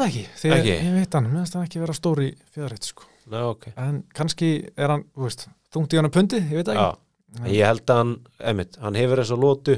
það 0.00 0.08
ekki? 0.08 0.24
Ekki? 0.54 0.74
ég 0.74 0.96
veit 0.96 1.16
hann, 1.18 1.30
mér 1.30 1.48
það 1.50 1.64
ekki 1.66 1.82
vera 1.82 1.96
stór 1.98 2.22
í 2.22 2.28
fjárreitt 2.54 2.86
sko. 2.86 3.06
Ná, 3.30 3.40
ok. 3.50 3.70
En 3.78 4.02
kannski 4.14 4.50
er 4.78 4.94
hann, 4.94 5.06
þú 5.14 5.26
veist 5.26 5.46
þungt 5.74 5.94
í 5.94 6.00
hann 6.00 6.10
pundi, 6.14 6.42
ég 6.42 6.60
veit 6.60 6.70
Já, 6.70 6.74
ekki. 6.74 7.40
En 7.40 7.50
ég 7.54 7.66
held 7.66 7.90
að 7.94 8.00
hann, 8.02 8.12
emitt, 8.52 8.78
hann 8.82 8.98
hefur 8.98 9.22
þess 9.22 9.34
að 9.34 9.44
lótu 9.44 9.76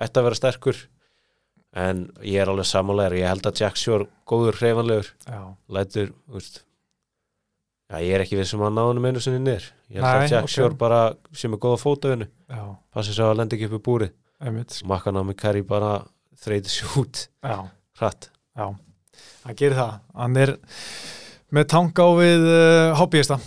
ætti 0.00 0.20
að 0.20 0.26
vera 0.28 0.40
sterkur 0.40 0.80
en 1.76 2.06
ég 2.26 2.40
er 2.42 2.50
alveg 2.50 2.66
sammálegar 2.66 3.14
ég 3.18 3.30
held 3.30 3.46
að 3.46 3.62
Jack 3.62 3.78
Shore, 3.78 4.08
góður 4.26 4.58
hreifanlegur 4.58 5.12
já, 5.26 5.40
lætur, 5.70 6.12
veist 6.32 6.64
Já, 7.90 7.98
ég 8.06 8.14
er 8.14 8.22
ekki 8.22 8.36
við 8.38 8.46
sem 8.46 8.60
að 8.62 8.76
ná 8.76 8.84
hann 8.86 9.02
einu 9.02 9.20
sinni 9.22 9.40
niður. 9.42 9.64
Ég 9.90 9.98
held 9.98 10.04
Nei, 10.06 10.26
að 10.28 10.32
Jack 10.36 10.46
ok. 10.46 10.52
Shore 10.54 10.76
bara 10.78 10.98
sem 11.34 11.56
er 11.56 11.58
góða 11.58 11.78
fótaðinu 11.82 12.28
já, 12.30 12.60
passi 12.94 13.14
svo 13.16 13.32
að 13.32 13.40
lenda 13.40 13.56
ekki 13.56 13.66
upp 13.66 13.74
í 13.74 13.80
búrið. 13.88 14.12
Einmitt. 14.40 14.76
Makkan 14.86 15.18
á 15.18 15.22
mig 15.26 15.38
Kari 15.40 15.64
bara 15.66 15.96
þreyti 16.38 16.70
sér 16.70 16.94
út. 17.02 17.24
Já, 17.42 17.56
hratt. 17.98 18.30
Já, 18.54 18.68
hann 19.42 19.58
gerir 19.58 19.74
það. 19.80 19.96
Hann 20.22 20.38
er 20.38 20.54
með 21.50 21.66
tanga 21.74 22.06
á 22.06 22.10
við 22.20 22.46
uh, 22.46 22.94
hobbyista 23.00 23.40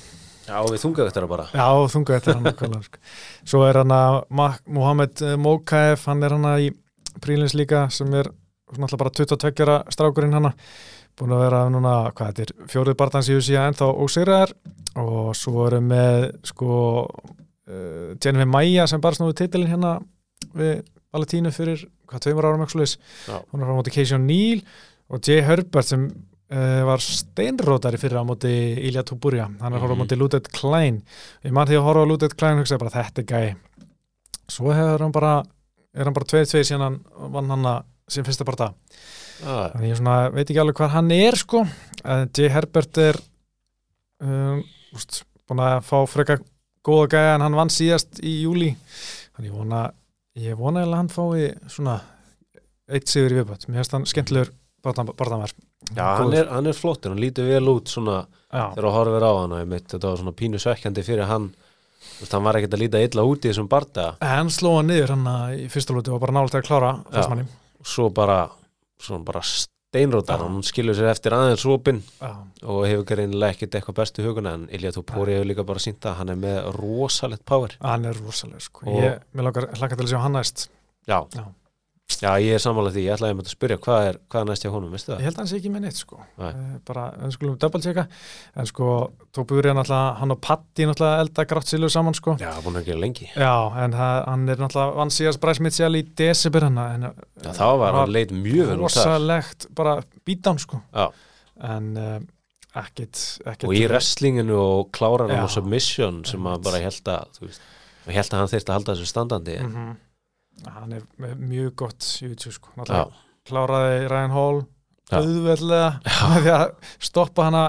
Já, 0.43 0.57
við 0.67 0.81
þungaðu 0.81 1.07
þetta 1.07 1.27
bara. 1.31 1.45
Já, 1.55 1.67
þunga 1.93 2.17
þetta 2.17 2.31
er 2.31 2.35
hann 2.35 2.47
nákvæmlega, 2.49 2.87
sko. 2.89 3.01
Svo 3.47 3.61
er 3.63 3.79
hann 3.79 3.93
að 3.95 4.17
Mohamed 4.75 5.23
eh, 5.23 5.37
Mokaev, 5.39 6.03
hann 6.09 6.25
er 6.27 6.35
hann 6.35 6.47
að 6.49 6.65
í 6.65 6.71
prílins 7.21 7.53
líka 7.57 7.89
sem 7.93 8.13
er 8.13 8.29
svona 8.73 8.87
alltaf 8.87 8.99
bara 8.99 9.09
22 9.13 9.63
ára 9.67 9.77
strákurinn 9.93 10.33
hann 10.33 10.53
búin 11.19 11.29
að 11.35 11.43
vera 11.45 11.69
núna, 11.69 12.11
hvað 12.15 12.31
þetta 12.31 12.41
er 12.41 12.67
fjórið 12.71 12.95
barndans 12.97 13.29
í 13.29 13.35
USA 13.37 13.67
ennþá 13.69 13.89
ósigraðar 14.01 14.53
og 14.97 15.35
svo 15.37 15.67
erum 15.67 15.85
með 15.91 16.31
sko 16.49 16.71
uh, 17.05 18.15
Jennifer 18.17 18.49
Maia 18.49 18.87
sem 18.89 19.01
bara 19.03 19.17
snúið 19.19 19.35
titilin 19.43 19.69
hérna 19.69 19.97
við 20.57 20.81
Valentínu 21.13 21.51
fyrir 21.53 21.83
hvað 22.09 22.23
tveimur 22.25 22.47
árum 22.49 22.63
Já. 22.65 23.37
hún 23.51 23.61
er 23.61 23.67
frá 23.67 23.75
móti 23.77 23.93
Casey 23.93 24.17
O'Neill 24.17 24.63
og 25.13 25.21
Jay 25.21 25.43
Herbert 25.45 25.85
sem 25.85 26.07
uh, 26.09 26.81
var 26.87 26.97
steinrótari 27.05 27.99
fyrir 28.01 28.17
á 28.17 28.25
móti 28.25 28.49
Ilja 28.81 29.03
Tuburja, 29.05 29.45
hann 29.61 29.73
er 29.73 29.79
á 29.79 29.85
Mhm. 29.85 29.99
móti 30.01 30.17
Ludet 30.17 30.49
Klein. 30.51 31.03
Ég 31.45 31.51
man 31.53 31.67
því 31.67 31.77
að 31.77 31.83
horfa 31.85 32.01
á 32.01 32.09
Ludet 32.09 32.33
Klein 32.35 32.57
og 32.57 32.65
hugsa 32.65 32.79
bara 32.81 32.89
þetta 32.89 33.21
er 33.21 33.25
gæi. 33.29 33.55
Svo 34.49 34.73
hefur 34.73 34.99
hann 35.05 35.11
bara 35.11 35.43
er 35.93 36.07
hann 36.07 36.15
bara 36.15 36.29
2-2 36.29 36.63
síðan 36.63 36.85
hann 36.87 37.01
vann 37.33 37.51
hann 37.53 37.67
að 37.69 37.83
sem 38.11 38.25
fyrsta 38.27 38.45
það 38.45 38.71
ah, 39.47 39.75
ég 39.83 39.97
svona 39.97 40.15
veit 40.33 40.45
ekki 40.45 40.61
alveg 40.61 40.79
hvað 40.79 40.95
hann 40.97 41.11
er 41.15 41.37
sko. 41.39 41.63
En 42.03 42.31
Jay 42.35 42.51
Herbert 42.51 42.99
er 43.01 43.19
um, 44.23 44.63
úst, 44.95 45.23
búin 45.47 45.63
að 45.63 45.77
fá 45.87 45.97
freka 46.09 46.39
góða 46.83 47.11
gæja 47.15 47.35
en 47.37 47.45
hann 47.45 47.57
vann 47.57 47.71
síðast 47.71 48.19
í 48.23 48.41
júli 48.43 48.73
þannig 49.35 49.49
ég 49.49 49.55
vona 49.55 49.83
ég 50.43 50.59
vona 50.59 50.83
eða 50.83 50.99
hann 50.99 51.13
fái 51.13 51.53
svona 51.71 51.99
eitt 52.91 53.07
sigur 53.07 53.31
í 53.31 53.39
viðbætt, 53.39 53.69
mér 53.69 53.81
finnst 53.81 53.95
hann 53.95 54.07
skemmtilegur 54.09 54.51
barðanvar 54.83 55.53
Já, 55.95 56.05
hann 56.19 56.33
er, 56.35 56.49
hann 56.51 56.67
er 56.67 56.75
flottur, 56.75 57.13
hann 57.13 57.21
lítur 57.21 57.47
vel 57.47 57.69
út 57.71 57.91
svona 57.91 58.23
já, 58.23 58.71
þegar 58.73 58.85
þú 58.87 58.93
horfir 58.97 59.25
á 59.27 59.31
hann 59.39 59.55
þetta 59.75 60.09
var 60.09 60.19
svona 60.19 60.35
pínu 60.39 60.59
svekkjandi 60.59 61.05
fyrir 61.07 61.29
hann 61.29 61.49
Þú 62.03 62.23
veist, 62.25 62.33
hann 62.37 62.43
var 62.47 62.59
ekkert 62.59 62.75
að 62.77 62.83
líta 62.83 63.01
illa 63.03 63.23
út 63.27 63.43
í 63.45 63.49
þessum 63.51 63.69
barda. 63.71 64.07
Hann 64.21 64.51
sló 64.53 64.75
hann 64.77 64.87
niður 64.91 65.13
hann 65.15 65.27
í 65.57 65.67
fyrsta 65.73 65.95
lúti 65.95 66.11
og 66.13 66.19
bara 66.23 66.35
nálega 66.35 66.61
að 66.61 66.67
klára 66.69 66.91
fyrstmanni 67.11 67.45
svo 67.83 68.09
bara, 68.15 68.37
bara 69.27 69.41
steinrótar 69.43 70.39
hann. 70.39 70.61
Skilur 70.63 70.95
sér 70.95 71.09
eftir 71.11 71.35
aðeins 71.35 71.65
já, 71.67 71.97
og 72.63 72.85
hefur 72.87 73.03
greinilega 73.09 73.53
ekkert 73.57 73.75
eitthvað 73.79 73.97
bestu 73.99 74.23
huguna 74.23 74.53
en 74.59 74.67
Ilja 74.71 74.93
Topori 74.95 75.35
hefur 75.35 75.49
líka 75.49 75.65
bara 75.67 75.83
sínt 75.83 76.05
að 76.07 76.15
hann 76.21 76.29
er 76.33 76.39
með 76.39 76.69
rosalegt 76.77 77.43
power. 77.45 77.75
Hann 77.81 78.05
er 78.05 78.13
rosalega 78.23 78.63
sko. 78.63 78.85
Og- 78.87 79.03
ég, 79.03 79.19
langar 79.81 79.97
til 79.97 80.05
að 80.07 80.13
sjá 80.13 80.21
hann 80.23 80.37
næst. 80.39 80.69
Já, 81.07 81.19
Já. 81.35 81.43
Já, 82.23 82.37
ég 82.39 82.55
er 82.55 82.61
samanlega 82.61 82.95
því, 82.95 83.01
ég 83.03 83.13
ætlaði 83.17 83.41
að 83.41 83.49
spyrja 83.51 83.77
hvað 83.83 84.05
er, 84.07 84.17
hvað 84.31 84.43
er 84.43 84.47
næst 84.47 84.63
hjá 84.63 84.69
honum, 84.71 84.91
veistu 84.93 85.11
ég 85.11 85.17
það? 85.17 85.23
held 85.25 85.33
að 85.33 85.39
hann 85.41 85.49
sé 85.49 85.57
ekki 85.59 85.71
með 85.73 85.81
neitt 85.83 85.97
sko. 85.99 86.19
Nei. 86.39 86.49
Eh, 86.49 86.75
bara, 86.87 87.03
en 87.25 87.33
skulum 87.33 87.55
checka 87.83 88.03
en 88.59 88.69
sko, 88.69 88.87
Tóbúri 89.35 89.71
er 89.71 89.75
náttúrulega 89.77 90.19
hann 90.21 90.35
og 90.35 90.39
Patti 90.43 90.87
náttúrulega 90.87 91.23
elda 91.25 91.45
grátt 91.49 91.71
silur 91.71 91.91
saman 91.91 92.15
sko. 92.17 92.35
Já, 92.39 92.51
búin 92.63 92.79
að 92.79 92.87
gera 92.91 93.01
lengi 93.01 93.27
Já, 93.31 93.53
en 93.83 93.95
það, 93.97 94.19
hann 94.29 94.45
er 94.53 94.63
náttúrulega 94.63 94.99
vann 94.99 95.13
síðast 95.17 95.41
Mitchell 95.63 95.99
í 95.99 96.03
desibir 96.21 96.67
hann 96.67 96.79
en 96.83 97.09
Já, 97.09 97.51
þá 97.59 97.65
var 97.81 97.99
hann 97.99 98.15
leit 98.15 98.31
mjög 98.35 98.71
vel 98.71 98.79
út 98.79 98.95
þar 98.95 99.09
rosalegt 99.09 99.67
bara 99.75 99.97
beatdown 100.23 100.63
sko 100.63 100.79
Já. 100.93 101.09
en 101.73 101.91
uh, 101.97 102.15
ekkit, 102.83 103.19
ekkit 103.45 103.67
og 103.67 103.75
í 103.75 103.83
wrestlinginu 103.87 104.55
og 104.59 104.95
á 104.95 105.43
Já. 105.43 105.51
submission 105.59 106.23
sem 106.27 106.47
að 106.51 106.63
bara 106.69 106.83
held 106.83 107.13
að 107.17 107.35
þú 107.37 107.49
veist, 107.49 107.69
ég 108.07 108.17
held 108.21 108.31
að 108.33 108.41
hann 108.43 108.51
þyrfti 108.55 108.71
að 108.71 108.79
halda 108.79 108.95
þessu 108.95 109.11
standandi 109.11 109.59
mm 109.59 109.93
hann 110.67 110.97
er 110.97 111.35
mjög 111.39 111.75
gott 111.83 112.09
YouTube 112.23 112.53
sko, 112.55 112.73
kláraði 113.47 114.05
Ryan 114.07 114.35
Hall 114.35 114.61
auðveldlega 115.13 115.89
því 116.43 116.53
að 116.53 116.67
stoppa 117.03 117.47
hana 117.49 117.63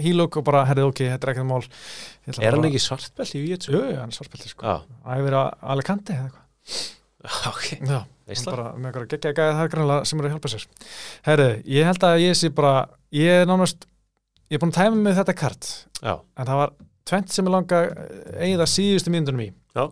hílug 0.00 0.38
og 0.40 0.46
bara, 0.46 0.64
herrið, 0.68 0.88
ok, 0.90 1.02
þetta 1.12 1.28
er 1.28 1.32
ekkert 1.34 1.48
mál. 1.48 1.60
Er 2.34 2.56
hann 2.56 2.66
ekki 2.68 2.80
svartbelt 2.82 3.34
í 3.36 3.42
Jiu-Jitsu? 3.42 3.74
Jú, 3.74 3.82
hann 3.98 4.10
er 4.10 4.16
svartbelti, 4.16 4.50
sko. 4.50 4.78
Æfir 5.14 5.36
að 5.38 5.50
Alicante 5.74 6.16
eða 6.16 6.28
eitthvað. 6.28 6.42
Ok. 7.48 7.68
Já, 7.88 8.00
bara 8.44 9.04
geggja 9.08 9.30
gæði 9.32 9.52
það 9.56 9.62
er 9.62 9.70
grannlega 9.72 10.08
sem 10.08 10.18
eru 10.20 10.28
að 10.28 10.34
hjálpa 10.34 10.50
sér. 10.52 10.64
Herrið, 11.24 11.54
ég 11.72 11.86
held 11.88 12.04
að 12.04 12.16
ég 12.20 12.36
sé 12.36 12.50
bara 12.52 12.72
ég 13.16 13.38
er 13.40 13.48
nánast, 13.48 13.86
ég 14.52 14.58
er 14.58 14.60
búin 14.60 14.74
að 14.74 14.80
tæma 14.82 14.98
með 15.00 15.16
þetta 15.22 15.34
kart 15.38 15.70
Já, 16.02 16.12
en 16.20 16.50
það 16.50 16.60
var 16.60 16.74
tvent 17.08 17.32
sem 17.32 17.48
ég 17.48 17.54
langa 17.54 17.80
eigða 18.44 18.66
síðustu 18.68 19.14
mínundunum 19.14 19.40
í. 19.46 19.48
Já. 19.72 19.86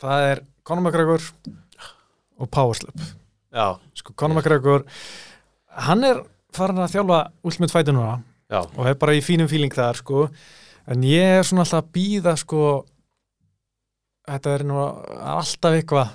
það 0.00 0.30
er 0.30 0.42
Conor 0.62 0.86
McGregor 0.86 1.24
og 2.38 2.50
Powerslip 2.50 3.00
já, 3.52 3.78
sko 3.98 4.14
Conor 4.16 4.38
McGregor 4.40 4.84
hann 5.88 6.04
er 6.04 6.22
farin 6.52 6.82
að 6.82 6.96
þjálfa 6.96 7.20
Ultimate 7.44 7.72
Fighter 7.72 7.96
núna 7.96 8.18
já. 8.52 8.60
og 8.62 8.88
er 8.88 8.98
bara 9.00 9.16
í 9.16 9.22
fínum 9.24 9.50
fíling 9.50 9.72
þar 9.74 10.00
sko. 10.00 10.26
En 10.90 11.04
ég 11.06 11.38
er 11.38 11.46
svona 11.46 11.62
alltaf 11.64 11.84
að 11.84 11.92
býða 11.94 12.34
sko 12.40 12.64
þetta 14.28 14.56
er 14.56 14.66
nú 14.66 14.80
alltaf 14.82 15.78
eitthvað 15.78 16.12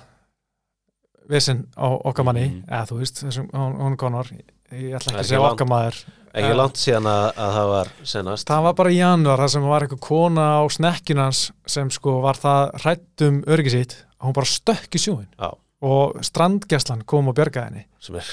vesinn 1.28 1.66
á 1.76 1.88
okkar 1.88 2.24
manni. 2.28 2.46
Mhm. 2.48 2.62
eða 2.68 2.86
þú 2.88 2.98
veist, 3.00 3.24
þessum, 3.24 3.50
hún, 3.52 3.96
Conor 4.00 4.30
ég 4.32 4.94
ætla 4.96 5.12
ekki 5.12 5.20
að 5.20 5.28
segja 5.28 5.44
okkar 5.44 5.68
maður. 5.68 6.02
Ekki 6.38 6.56
langt 6.56 6.76
síðan 6.76 7.08
að, 7.08 7.26
að 7.40 7.54
það 7.56 7.68
var 7.72 7.90
senast. 8.04 8.48
Það 8.48 8.62
var 8.66 8.74
bara 8.74 8.90
í 8.92 8.98
januar 8.98 9.38
það 9.42 9.52
sem 9.54 9.62
var 9.62 9.82
eitthvað 9.82 10.00
kona 10.04 10.44
á 10.60 10.62
snekkjunans 10.68 11.40
sem 11.66 11.90
sko 11.90 12.20
var 12.20 12.36
það 12.36 12.74
hrættum 12.82 13.40
öryggi 13.48 13.72
sitt 13.72 13.96
að 14.18 14.28
hún 14.28 14.36
bara 14.38 14.50
stökk 14.50 14.98
í 14.98 15.02
sjóin 15.02 15.26
Já. 15.38 15.50
og 15.88 16.20
strandgæslan 16.26 17.06
kom 17.08 17.30
og 17.30 17.36
bjargaði 17.38 17.70
henni. 17.70 17.86
Sem 18.02 18.18
er 18.18 18.28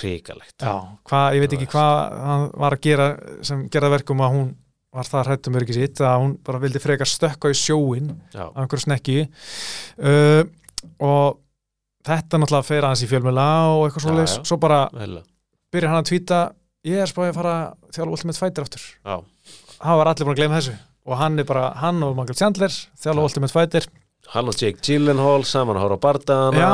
hvað, 1.06 1.38
ég 1.38 1.46
veit 1.46 1.58
ekki 1.58 1.72
hvað 1.74 2.20
hann 2.26 2.46
var 2.66 2.78
að 2.78 2.86
gera 2.88 3.10
sem 3.46 3.66
gerða 3.74 3.96
verkum 3.96 4.24
að 4.26 4.36
hún 4.38 4.52
var 4.96 5.10
það 5.10 5.30
hrættum 5.30 5.58
öryggi 5.60 5.76
sitt 5.76 6.02
að 6.04 6.20
hún 6.22 6.36
bara 6.46 6.62
vildi 6.64 6.80
frekar 6.80 7.10
stökka 7.10 7.52
í 7.52 7.58
sjóin 7.60 8.14
Já, 8.32 8.46
af 8.48 8.62
einhverju 8.64 8.86
snekki. 8.86 9.18
Uh, 10.00 10.44
og 11.04 11.42
þetta 12.06 12.40
náttúrulega 12.40 12.70
fer 12.70 12.86
aðeins 12.86 13.04
í 13.04 13.10
fjölmjöla 13.12 13.48
og 13.74 13.88
eitthvað 13.88 14.22
já. 14.22 14.38
svo 14.46 14.58
bara 14.62 14.86
byrjar 15.74 15.92
hann 15.92 16.04
að 16.04 16.12
tvíta 16.12 16.40
ég 16.86 17.02
er 17.02 17.12
spáðið 17.12 17.32
að 17.34 17.40
fara 17.40 17.56
að 17.58 17.96
þjálfa 17.98 18.18
Ultimate 18.18 18.42
Fighter 18.42 18.68
aftur. 18.68 18.86
Já, 19.02 19.16
hann 19.82 20.00
var 20.00 20.12
allir 20.12 20.28
búin 20.28 20.36
að 20.36 20.42
gleyma 20.42 20.60
þessu. 20.60 20.76
Og 21.06 21.20
hann 21.20 21.38
er 21.42 21.46
bara, 21.46 21.68
hann 21.78 22.02
og 22.06 22.16
Michael 22.18 22.40
Chandler 22.40 22.74
þjálfa 22.74 23.20
Já. 23.20 23.26
Ultimate 23.28 23.54
Fighter 23.54 23.88
hann 24.34 24.50
og 24.50 24.58
Jake 24.60 24.82
Gyllenhaal 24.84 25.46
saman 25.48 25.78
að 25.78 25.86
horfa 25.86 26.00
á 26.00 26.06
bardana 26.06 26.64
Já, 26.64 26.72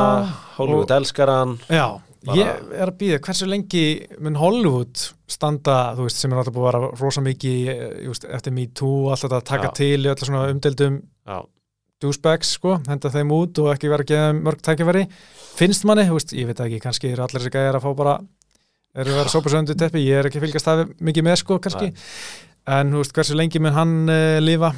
Hollywood 0.58 0.92
elskar 0.96 1.32
hann. 1.32 1.58
Já, 1.70 2.00
Bara- 2.26 2.38
ég 2.38 2.74
er 2.78 2.92
að 2.92 2.98
býða 3.00 3.20
hversu 3.26 3.48
lengi 3.50 3.86
mun 4.22 4.36
Hollywood 4.38 5.08
standa, 5.28 5.96
þú 5.98 6.06
veist, 6.06 6.20
sem 6.22 6.32
er 6.32 6.38
náttúrulega 6.38 6.58
búið 6.58 6.68
að 6.68 6.82
vera 6.82 6.92
rosa 7.02 7.22
mikið, 7.26 7.70
eh, 7.70 8.04
just, 8.06 8.26
eftir 8.26 8.54
Me 8.54 8.68
Too 8.68 9.06
og 9.08 9.12
allt 9.16 9.26
þetta 9.26 9.40
að 9.42 9.50
taka 9.50 9.68
Já. 9.70 9.74
til 9.74 9.98
í 10.06 10.12
öllu 10.12 10.28
svona 10.28 10.44
umdeldum 10.54 11.02
Já, 11.28 11.40
douchebags, 12.02 12.52
sko, 12.58 12.76
henda 12.88 13.10
þeim 13.14 13.32
út 13.32 13.60
og 13.62 13.72
ekki 13.76 13.90
vera 13.90 14.04
að 14.04 14.14
þeim 14.16 14.44
mörg 14.44 14.62
tækifæri. 14.62 15.08
Finnst 15.58 15.86
manni, 15.86 16.08
veist, 16.10 16.34
ég 16.34 16.48
veit 16.50 16.58
ekki, 16.60 16.80
kannski 16.82 17.12
eru 17.12 17.24
allir 17.26 17.42
þessi 17.42 17.52
gæjar 17.54 17.78
að 17.80 17.86
fá 17.86 17.96
bara 17.96 18.16
eru 18.96 19.12
að 19.14 19.20
vera 19.22 19.34
sópasöndu 19.34 19.76
teppi, 19.78 20.06
ég 20.06 20.20
er 20.20 20.30
ekki 20.30 20.40
að 20.42 20.46
fylgast 20.48 20.66
það 20.68 20.94
mikið 21.00 21.24
með, 21.24 21.38
sko, 21.42 21.60
kannski. 21.60 21.94
En, 22.68 22.92
þú 22.92 23.02
veist, 23.02 23.14
hversu 23.14 23.38
lengi 23.38 23.60
mun 23.60 23.74
hann 23.74 24.10
uh, 24.10 24.40
lifa 24.42 24.74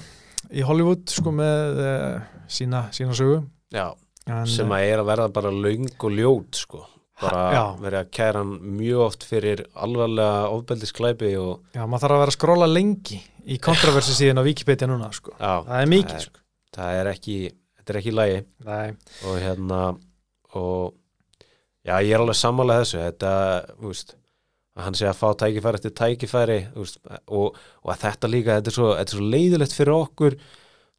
í 0.53 0.61
Hollywood, 0.63 1.07
sko, 1.09 1.31
með 1.31 1.79
uh, 1.83 2.19
sína, 2.51 2.87
sína 2.95 3.15
sögu. 3.17 3.43
Já 3.73 3.93
en, 4.29 4.47
sem 4.49 4.73
að 4.73 4.87
er 4.89 5.01
að 5.01 5.09
verða 5.11 5.29
bara 5.35 5.51
löng 5.53 5.89
og 5.91 6.15
ljót 6.15 6.59
sko. 6.63 6.85
Bara 7.23 7.75
verið 7.79 7.99
að 7.99 8.07
kæra 8.17 8.41
hann 8.41 8.71
mjög 8.79 9.01
oft 9.05 9.25
fyrir 9.27 9.61
alvarlega 9.79 10.47
ofbeldisklæpi 10.51 11.35
og 11.39 11.75
Já, 11.75 11.83
maður 11.85 12.03
þarf 12.03 12.15
að 12.15 12.23
vera 12.23 12.33
að 12.33 12.37
skróla 12.37 12.67
lengi 12.67 13.19
í 13.43 13.59
kontroversi 13.63 14.15
síðan 14.17 14.41
á 14.41 14.47
Wikipedia 14.47 14.89
núna, 14.89 15.11
sko. 15.15 15.35
Já, 15.37 15.61
það 15.67 15.77
er 15.77 15.91
mikið, 15.93 16.09
það 16.09 16.17
er, 16.17 16.25
sko. 16.25 16.43
það 16.77 16.97
er 16.97 17.11
ekki 17.13 17.37
þetta 17.77 17.93
er 17.93 17.99
ekki 18.01 18.11
í 18.11 18.17
lagi. 18.17 18.41
Nei, 18.67 18.89
og 19.29 19.39
hérna 19.43 19.79
og 20.57 20.81
já, 21.85 21.95
ég 21.95 22.11
er 22.11 22.25
alveg 22.25 22.39
sammála 22.39 22.81
þessu. 22.81 22.99
Þetta, 23.05 23.31
veist 23.85 24.15
að 24.73 24.87
hann 24.87 24.97
sé 24.97 25.05
að 25.05 25.19
fá 25.19 25.27
tækifæri 25.37 25.79
eftir 25.79 25.93
tækifæri 25.93 26.59
veist, 26.73 26.99
og, 27.29 27.59
og 27.83 27.93
að 27.93 28.05
þetta 28.07 28.29
líka 28.31 28.57
þetta 28.57 28.71
er, 28.71 28.77
svo, 28.79 28.87
þetta 28.97 29.13
er 29.13 29.19
svo 29.19 29.27
leiðilegt 29.35 29.75
fyrir 29.77 29.93
okkur 29.99 30.37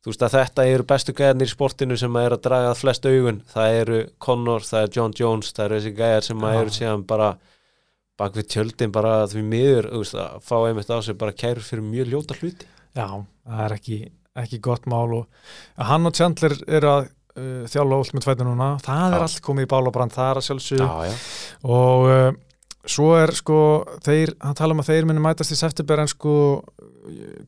þú 0.05 0.12
veist 0.12 0.24
að 0.26 0.35
þetta 0.36 0.66
eru 0.68 0.85
bestu 0.90 1.14
gæðarnir 1.16 1.48
í 1.48 1.52
sportinu 1.55 1.97
sem 1.97 2.16
að 2.18 2.26
eru 2.28 2.36
að 2.36 2.44
draga 2.44 2.74
flest 2.76 3.06
augun. 3.09 3.40
Það 3.48 3.76
eru 3.81 3.98
Connor, 4.20 4.66
það 4.68 4.82
er 4.85 4.93
John 4.98 5.16
Jones 5.16 5.52
það 5.56 5.64
eru 5.64 5.78
þessi 5.81 5.94
gæðar 5.97 6.26
sem 6.28 6.44
að 6.44 6.59
eru 6.60 6.74
síðan 6.76 7.06
bara 7.09 7.31
bak 8.20 8.36
við 8.36 8.51
tjöldin 8.52 8.93
bara 8.94 9.14
því 9.31 9.43
miður 9.48 9.90
þú 9.90 10.02
veist, 10.05 10.18
að 10.20 10.36
fá 10.44 10.55
einmitt 10.68 10.93
á 10.93 10.98
sig 11.02 11.18
bara 11.18 11.35
kærur 11.35 11.64
fyrir 11.66 11.89
mjög 11.89 12.12
ljóta 12.12 12.36
hluti. 12.39 12.68
Já, 12.94 13.09
það 13.48 13.64
er 13.64 13.76
ekki, 13.78 13.98
ekki 14.44 14.60
gott 14.68 14.85
mál 14.93 15.09
og 15.22 15.48
hann 15.89 16.06
og 16.06 16.14
Chandler 16.14 16.55
eru 16.68 16.93
að 16.93 17.09
uh, 17.09 17.64
þjálfa 17.72 18.01
Ultimate 18.05 18.28
Fighter 18.28 18.47
núna. 18.47 18.68
Það 18.85 19.06
er 19.09 19.16
Já. 19.16 19.24
allt 19.26 19.44
komið 19.48 19.66
í 19.66 19.70
bál 19.72 19.82
og 19.89 19.97
brand, 19.97 20.14
það 20.14 20.31
er 20.31 20.43
að 20.43 20.68
já, 20.85 21.16
og 21.64 22.06
uh, 22.12 22.28
svo 22.86 23.15
er 23.16 23.32
sko 23.36 23.59
þeir, 24.05 24.35
hann 24.44 24.56
tala 24.59 24.74
um 24.77 24.82
að 24.82 24.90
þeir 24.93 25.06
muni 25.09 25.23
mætast 25.24 25.55
í 25.55 25.59
september 25.59 26.02
en 26.02 26.11
sko 26.11 26.35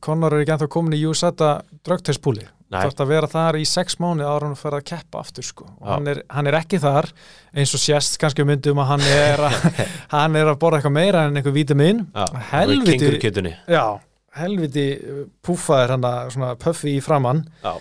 Conor 0.05 0.35
er 0.37 0.43
ekki 0.43 0.53
ennþá 0.53 0.67
komin 0.69 0.93
í 0.93 1.01
USATA 1.09 1.47
drugtestpúli 1.85 2.43
Nei. 2.67 2.81
þarf 2.83 2.99
að 3.01 3.09
vera 3.09 3.29
þar 3.31 3.57
í 3.57 3.63
sex 3.65 3.95
mánu 4.03 4.25
ára 4.27 4.45
hann 4.49 4.57
fyrir 4.59 4.81
að 4.81 4.87
keppa 4.89 5.21
aftur 5.23 5.45
sko. 5.47 5.65
Og 5.79 5.87
hann 5.87 6.09
er, 6.11 6.19
hann 6.35 6.49
er 6.51 6.57
ekki 6.59 6.79
þar 6.83 7.07
eins 7.55 7.71
og 7.73 7.79
sést 7.81 8.17
kannski 8.21 8.43
um 8.43 8.49
myndum 8.51 8.81
að 8.83 8.89
hann 8.91 9.05
er 9.07 9.43
að, 9.47 9.55
hann 10.15 10.35
er 10.37 10.51
að 10.51 10.59
borða 10.61 10.81
eitthvað 10.81 10.95
meira 10.97 11.23
en 11.29 11.39
eitthvað 11.39 11.55
vítamin 11.57 12.03
Helviti- 12.51 12.99
já, 13.71 13.83
helviti 14.37 14.85
púfaðir 15.47 15.95
hann 15.95 16.05
að 16.11 16.33
svona 16.35 16.51
puffi 16.61 16.97
í 16.97 17.01
framann 17.01 17.45
Já. 17.63 17.71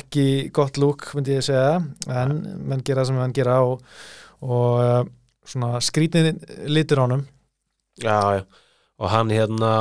ekki 0.00 0.26
gott 0.56 0.80
lúk 0.80 1.10
myndi 1.14 1.36
ég 1.36 1.44
segja 1.46 1.76
en 2.08 2.34
menn 2.64 2.82
gera 2.88 3.04
sem 3.06 3.18
menn 3.20 3.36
gera 3.36 3.60
og, 3.68 3.84
og 4.40 4.80
uh, 4.82 5.02
svona 5.48 5.80
skrítin 5.84 6.38
litur 6.68 7.02
á 7.02 7.04
honum 7.06 7.26
Já, 7.98 8.18
já, 8.38 8.42
og 9.02 9.10
hann 9.10 9.32
hérna 9.34 9.72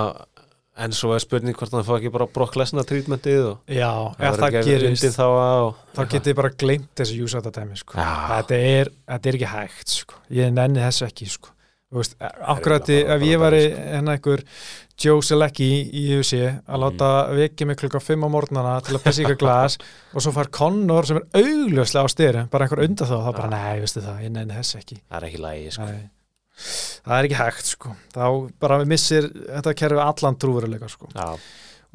en 0.78 0.94
svo 0.94 1.14
er 1.16 1.22
spurning 1.24 1.58
hvort 1.58 1.74
hann 1.74 1.86
fá 1.86 1.96
ekki 1.98 2.12
bara 2.14 2.28
Brock 2.30 2.58
Lesnar 2.60 2.86
trítmentið 2.88 3.44
og 3.52 3.74
já, 3.74 3.90
það 4.20 4.44
ekki 4.48 4.64
gerist 4.68 5.08
þá 5.16 5.26
og, 5.26 5.84
þá 5.98 6.02
getið 6.04 6.30
þið 6.30 6.40
bara 6.40 6.54
gleymt 6.64 6.90
þessu 7.00 7.20
júsata 7.22 7.54
dæmi 7.54 7.78
sko. 7.80 7.98
Þetta, 7.98 8.60
þetta 9.14 9.32
er 9.32 9.40
ekki 9.40 9.54
hægt 9.54 9.94
sko. 9.96 10.20
ég 10.38 10.52
nenni 10.54 10.84
þessu 10.84 11.08
ekki 11.08 11.30
sko. 11.34 11.54
Veist, 11.98 12.18
akkurat 12.20 12.90
ef 12.92 13.22
ég 13.24 13.40
bara, 13.40 13.62
hérna 13.64 14.18
einhver 14.18 14.44
Joe 14.98 15.22
Selecki 15.22 15.68
í 15.94 16.04
UFC 16.16 16.40
að 16.42 16.82
láta 16.82 17.10
vekja 17.38 17.68
mig 17.70 17.78
klukka 17.78 18.02
5 18.02 18.26
á 18.26 18.30
morgnana 18.34 18.78
til 18.86 18.98
að 18.98 19.20
ykkur 19.24 19.38
glas 19.44 19.78
og 20.16 20.24
svo 20.26 20.34
fær 20.34 20.50
Connor 20.58 21.06
sem 21.06 21.20
er 21.20 21.28
augljóslega 21.44 22.10
á 22.10 22.14
styrir 22.14 22.48
bara 22.54 22.66
einhver 22.66 22.82
undan 22.88 23.10
þá, 23.10 23.18
þá 23.28 23.32
bara 23.38 23.52
nei, 23.54 23.84
veistu 23.84 24.02
það, 24.02 24.24
ég 24.26 24.34
nenni 24.34 24.58
þessu 24.58 24.80
ekki 24.82 24.98
það 24.98 25.20
er 25.20 25.28
ekki 25.30 25.44
lægi 25.44 25.76
sko. 25.76 25.86
Nei. 25.92 26.10
það 27.06 27.16
er 27.20 27.30
ekki 27.30 27.40
hægt 27.44 27.72
sko. 27.76 27.94
þá 28.16 28.26
bara 28.66 28.82
missir 28.90 29.30
þetta 29.30 29.78
kerfi 29.84 30.04
allan 30.08 30.42
trúveruleika 30.42 30.90
sko. 30.90 31.12
Já, 31.14 31.28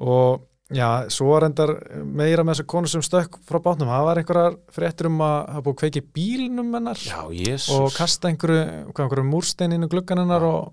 og 0.06 0.46
já, 0.72 0.88
svo 1.12 1.40
endar 1.42 1.74
meira 2.06 2.44
með 2.46 2.54
þessar 2.54 2.68
konu 2.70 2.92
sem 2.92 3.02
stökk 3.02 3.40
frá 3.48 3.58
bátnum 3.64 3.90
það 3.90 4.06
var 4.06 4.20
einhverjar 4.22 4.60
fréttur 4.78 5.10
um 5.10 5.18
að 5.26 5.34
hafa 5.56 5.64
búið 5.66 5.74
að 5.74 5.80
kveiki 5.82 6.04
bílnum 6.14 6.70
hennar 6.78 7.02
já, 7.02 7.18
og 7.74 7.90
kasta 7.96 8.30
einhverju, 8.30 8.62
einhverju 8.94 9.26
múrstein 9.26 9.74
inn 9.74 9.88
í 9.88 9.90
gluggan 9.90 10.22
hennar 10.22 10.46
og 10.46 10.70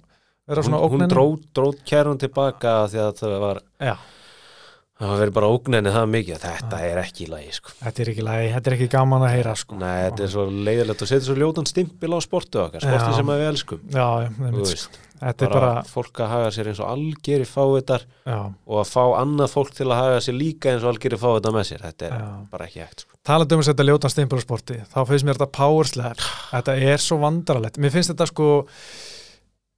hún, 0.50 0.74
hún 0.74 0.80
ógnenni 0.80 1.12
dró, 1.14 1.26
dró 1.56 1.72
kærun 1.86 2.22
tilbaka 2.22 2.80
því 2.90 3.04
að 3.04 3.12
það 3.20 3.36
var 3.44 3.62
já, 3.86 3.96
það 5.00 5.20
verið 5.24 5.36
bara 5.38 5.50
ógnenni 5.56 5.92
það 5.96 6.08
mikið 6.16 6.42
þetta 6.44 6.80
er 6.90 7.02
ekki 7.04 7.26
í 7.26 7.30
lægi 7.32 7.54
sko. 7.60 7.76
þetta 7.80 8.04
er 8.04 8.10
ekki 8.14 8.26
lægi, 8.28 8.48
þetta 8.56 8.72
er 8.72 8.78
ekki 8.78 8.88
gaman 8.96 9.28
að 9.28 9.36
heyra 9.38 9.54
sko. 9.60 9.78
Nei, 9.80 10.00
þetta 10.08 10.26
er 10.26 10.32
svo 10.34 10.48
leiðilegt 10.50 11.04
og 11.06 11.12
setja 11.12 11.28
svo 11.28 11.38
ljótan 11.40 11.70
stimpil 11.70 12.16
á 12.16 12.20
sportu 12.26 12.64
okkar, 12.66 12.84
sporti 12.84 13.14
Já. 13.14 13.20
sem 13.20 13.32
við 13.32 13.46
elskum 13.52 13.86
já, 13.94 14.08
já, 14.26 14.32
sko. 14.34 14.50
veist, 14.58 15.00
þetta 15.20 15.46
er 15.46 15.54
bara, 15.54 15.70
bara 15.76 15.86
fólk 15.94 16.20
að 16.24 16.34
haga 16.34 16.50
sér 16.56 16.72
eins 16.72 16.82
og 16.84 16.90
algeri 16.92 17.48
fávitar 17.48 18.04
já, 18.28 18.40
og 18.50 18.82
að 18.82 18.92
fá 18.92 19.04
annað 19.22 19.54
fólk 19.54 19.72
til 19.78 19.88
að 19.88 20.02
haga 20.02 20.20
sér 20.26 20.38
líka 20.40 20.74
eins 20.74 20.84
og 20.84 20.92
algeri 20.94 21.20
fávitar 21.22 21.56
með 21.56 21.70
sér 21.72 21.86
þetta 21.88 22.10
er 22.10 22.18
Já. 22.20 22.28
bara 22.52 22.68
ekki 22.68 22.84
hægt 22.84 23.06
sko. 23.06 23.20
talandi 23.30 23.56
um 23.56 23.64
að 23.64 23.70
setja 23.70 23.88
ljótan 23.88 24.14
stimpur 24.16 24.40
á 24.40 24.44
sporti 24.44 24.82
þá 24.90 25.00
finnst 25.12 25.28
mér 25.28 25.40
þetta 25.40 25.52
powerslegar 25.60 26.28
þetta 26.56 26.78
er 26.92 27.04
svo 27.04 27.20
vandrarlegt 27.24 27.80
mér 27.80 27.96
finnst 27.96 28.14
þetta 28.14 28.30
sko 28.32 28.50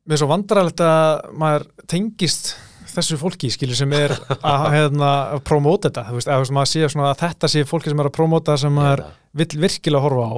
mér 0.07 0.17
er 0.17 0.21
svo 0.21 0.29
vandrarlegt 0.31 0.83
að 0.85 1.31
maður 1.41 1.67
tengist 1.89 2.53
þessu 2.91 3.17
fólki 3.21 3.51
skilur 3.53 3.77
sem 3.77 3.91
er 3.95 4.13
að, 4.41 4.67
hérna, 4.75 5.11
að 5.37 5.43
promóta 5.47 5.89
þetta. 5.89 6.07
Þú 6.09 6.19
veist, 6.19 6.31
að, 6.31 6.45
maður 6.57 6.71
sé 6.73 6.91
svona 6.91 7.09
að 7.11 7.19
þetta 7.25 7.51
sé 7.53 7.65
fólki 7.69 7.91
sem 7.91 8.03
er 8.03 8.09
að 8.09 8.15
promóta 8.17 8.57
sem 8.59 8.73
maður 8.75 9.05
vill 9.37 9.51
virkilega 9.63 10.03
horfa 10.03 10.27
á 10.27 10.35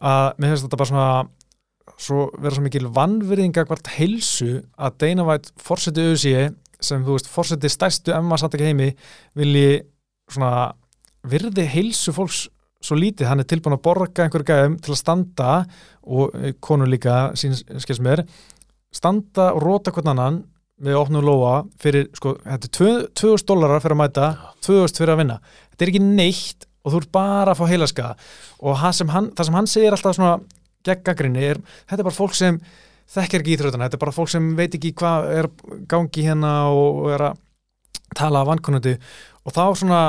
að 0.00 0.40
mér 0.40 0.52
finnst 0.52 0.66
þetta 0.66 0.80
bara 0.80 0.90
svona 0.90 1.10
svo 2.00 2.26
vera 2.40 2.56
svo 2.56 2.64
mikil 2.64 2.88
vannvirðinga 2.96 3.66
hvert 3.68 3.90
heilsu 3.98 4.60
að 4.80 5.24
White 5.26 5.52
fórseti 5.60 6.04
auðsíi 6.08 6.44
sem 6.80 7.02
þú 7.04 7.16
veist 7.16 7.28
fórseti 7.28 7.68
stærstu 7.68 8.14
emma 8.16 8.38
satt 8.40 8.56
ekki 8.56 8.70
heimi 8.70 8.88
vilji 9.36 9.82
svona 10.30 10.72
virði 11.28 11.66
heilsu 11.68 12.14
fólks 12.16 12.46
svo 12.80 12.96
lítið, 12.96 13.26
hann 13.28 13.42
er 13.42 13.48
tilbúin 13.48 13.76
að 13.76 13.82
borga 13.84 14.24
einhverju 14.24 14.48
gæðum 14.48 14.78
til 14.80 14.94
að 14.94 15.00
standa 15.02 15.50
og 16.08 16.32
eh, 16.38 16.54
konur 16.64 16.88
líka, 16.88 17.34
sín 17.36 17.52
skils 17.52 18.00
mér 18.00 18.24
standa 18.94 19.52
og 19.54 19.62
róta 19.62 19.92
hvern 19.94 20.12
annan 20.12 20.40
við 20.80 20.96
opnum 20.96 21.24
lóa 21.24 21.54
fyrir, 21.80 22.08
sko, 22.16 22.34
þetta 22.40 22.68
er 22.68 22.74
tvö- 22.76 23.08
2000 23.20 23.48
dólarar 23.50 23.82
fyrir 23.84 23.96
að 23.96 24.00
mæta, 24.00 24.28
2000 24.64 25.02
fyrir 25.02 25.14
að 25.14 25.20
vinna. 25.20 25.40
Þetta 25.70 25.84
er 25.84 25.92
ekki 25.92 26.04
neitt 26.04 26.66
og 26.84 26.92
þú 26.92 27.00
ert 27.02 27.12
bara 27.12 27.52
að 27.52 27.60
fá 27.60 27.66
heilaskaða. 27.68 28.14
Og 28.64 28.94
sem 28.96 29.12
hann, 29.12 29.30
það 29.36 29.44
sem 29.44 29.58
hann 29.58 29.66
segir 29.66 29.92
alltaf 29.92 30.16
svona 30.16 30.40
geggagrinni 30.84 31.44
er, 31.44 31.60
þetta 31.84 32.00
er 32.00 32.08
bara 32.08 32.16
fólk 32.16 32.34
sem 32.34 32.60
þekkir 33.10 33.42
ekki 33.42 33.56
íþrótana, 33.56 33.88
þetta 33.88 33.98
er 33.98 34.04
bara 34.06 34.16
fólk 34.16 34.32
sem 34.32 34.56
veit 34.56 34.74
ekki 34.74 34.94
hvað 34.96 35.30
er 35.36 35.50
gangi 35.90 36.24
hérna 36.24 36.54
og, 36.72 37.04
og 37.04 37.14
er 37.16 37.26
að 37.28 37.40
tala 38.16 38.40
af 38.40 38.50
vankunnandi. 38.50 38.96
Og 39.44 39.52
þá 39.52 39.64
svona, 39.76 40.02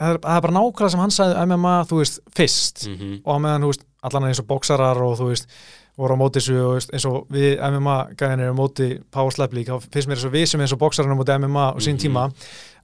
það 0.00 0.14
er, 0.14 0.20
það 0.24 0.36
er 0.36 0.46
bara 0.46 0.56
nákvæmlega 0.58 0.94
sem 0.94 1.04
hann 1.04 1.14
sagði 1.14 1.46
MMA, 1.46 1.74
þú 1.86 2.00
veist, 2.00 2.20
fyrst. 2.34 2.86
Mm 2.88 2.96
-hmm. 2.96 3.20
og 3.24 3.30
á 3.30 3.38
meðan, 3.44 3.62
þú 3.62 3.70
veist, 3.72 3.86
allan 4.02 4.28
eins 4.28 4.40
og 4.40 4.46
bóksarar 4.46 5.02
og 5.02 5.18
þú 5.18 5.28
veist, 5.30 5.48
voru 5.96 6.16
á 6.16 6.20
móti 6.20 6.40
þessu 6.40 6.56
og 6.60 6.88
eins 6.92 7.06
og 7.08 7.26
við 7.32 7.60
MMA 7.70 7.96
gæðinir 8.20 8.52
á 8.52 8.56
móti 8.56 8.88
Power 9.10 9.32
Slap 9.32 9.54
League, 9.56 9.72
þá 9.72 9.86
finnst 9.92 10.08
mér 10.10 10.18
eins 10.18 10.26
og 10.28 10.34
við 10.34 10.46
sem 10.50 10.60
eins 10.64 10.74
og 10.76 10.80
bóksararinn 10.82 11.16
á 11.16 11.20
móti 11.20 11.36
MMA 11.40 11.66
og 11.74 11.80
sín 11.84 11.96
Mhm. 11.96 12.02
tíma 12.04 12.26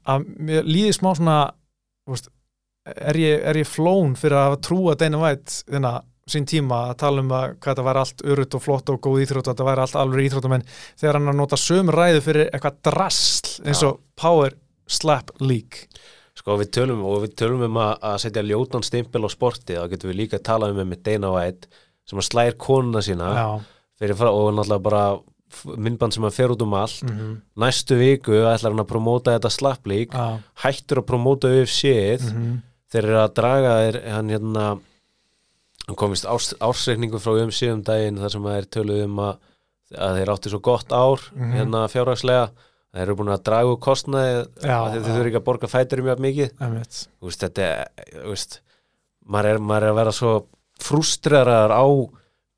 að 0.06 0.24
mér 0.38 0.64
líði 0.66 0.94
smá 0.96 1.10
svona 1.16 1.36
veist, 2.08 2.28
er 2.86 3.14
ég, 3.20 3.42
er 3.44 3.54
ég 3.60 3.68
flón 3.68 4.16
fyrir 4.18 4.38
að 4.40 4.56
trúa 4.64 4.96
Dana 4.98 5.20
White 5.20 5.62
þinna 5.70 6.00
sín 6.32 6.46
tíma 6.46 6.88
að 6.88 6.96
tala 7.02 7.20
um 7.20 7.28
að 7.34 7.46
hvað 7.58 7.74
þetta 7.74 7.84
væri 7.84 7.98
allt 8.02 8.22
urut 8.24 8.54
og 8.54 8.62
flott 8.62 8.90
og 8.90 9.00
góð 9.02 9.22
íþrótt 9.26 9.48
og 9.48 9.54
þetta 9.56 9.66
væri 9.68 9.82
allt 9.84 9.96
alveg 10.00 10.26
íþróttum 10.30 10.54
en 10.54 10.64
þegar 10.96 11.18
hann 11.18 11.28
að 11.32 11.38
nota 11.42 11.56
sömu 11.58 11.92
ræðu 11.94 12.20
fyrir 12.22 12.50
eitthvað 12.50 12.76
drasl 12.88 13.62
eins 13.66 13.82
og 13.86 14.00
Power 14.16 14.54
Slap 14.86 15.30
League 15.40 15.86
Sko 16.38 16.56
við 16.56 16.70
tölum 16.72 17.02
og 17.04 17.26
við 17.26 17.34
tölum 17.36 17.62
um 17.66 17.76
að, 17.76 17.96
að 18.08 18.18
setja 18.24 18.42
ljótan 18.46 18.82
stimpil 18.86 19.26
á 19.26 19.30
sporti 19.34 19.76
þá 19.76 19.90
getum 19.90 20.10
við 20.10 20.20
líka 20.22 20.38
að 20.38 20.46
tala 20.48 20.70
um 20.72 20.78
með 20.80 21.02
Dana 21.04 21.32
White 21.34 21.68
sem 22.08 22.18
að 22.18 22.28
slæðir 22.30 22.56
konuna 22.58 23.02
sína 23.04 23.28
frá, 24.18 24.28
og 24.32 24.50
náttúrulega 24.56 24.82
bara 24.82 25.02
myndband 25.76 26.14
sem 26.16 26.24
að 26.24 26.32
fer 26.34 26.48
út 26.54 26.62
um 26.64 26.72
allt. 26.74 27.02
Mhm, 27.04 27.32
næstu 27.60 27.98
viku 28.00 28.32
ætlar 28.48 28.72
hann 28.72 28.80
að 28.82 28.88
promóta 28.88 29.34
þetta 29.36 29.50
slapplík 29.52 30.14
hættur 30.64 31.02
að 31.02 31.06
promóta 31.10 31.50
UFC-ið 31.52 32.24
mhm, 32.32 32.56
þeir 32.92 33.04
eru 33.04 33.18
að 33.20 33.34
draga 33.36 33.74
þeir, 33.82 34.00
hann 34.14 34.28
hérna 34.32 34.64
hann 35.86 35.96
komist 35.98 36.24
árs, 36.30 36.52
ársreikningu 36.60 37.18
frá 37.20 37.32
UFC 37.36 37.68
um 37.72 37.82
daginn 37.82 38.16
þar 38.22 38.30
sem 38.30 38.44
að 38.46 38.56
þeir 38.56 38.68
töluðu 38.76 39.04
um 39.04 39.18
að, 39.18 39.36
að 39.98 40.16
þeir 40.20 40.32
áttu 40.34 40.50
svo 40.52 40.60
gott 40.62 40.92
ár 40.92 41.20
Mhm. 41.34 41.52
hérna 41.58 41.88
fjárhagslega. 41.92 42.50
Þeir 42.92 43.02
eru 43.06 43.14
búin 43.16 43.32
að 43.32 43.42
draga 43.44 43.68
úr 43.72 43.78
kostnaði 43.80 44.32
já. 44.62 44.78
þeir 44.92 45.02
þurfi 45.06 45.28
ekki 45.30 45.40
að 45.40 45.44
borga 45.48 45.68
fæturum 45.72 46.04
mjög 46.10 46.18
mikið. 46.20 46.50
Þetta 47.22 47.62
er, 49.48 49.58
maður 49.58 49.82
er 49.86 49.92
að 49.92 49.96
vera 49.96 50.12
svo 50.12 50.32
frústreraðar 50.82 51.74
á 51.74 51.86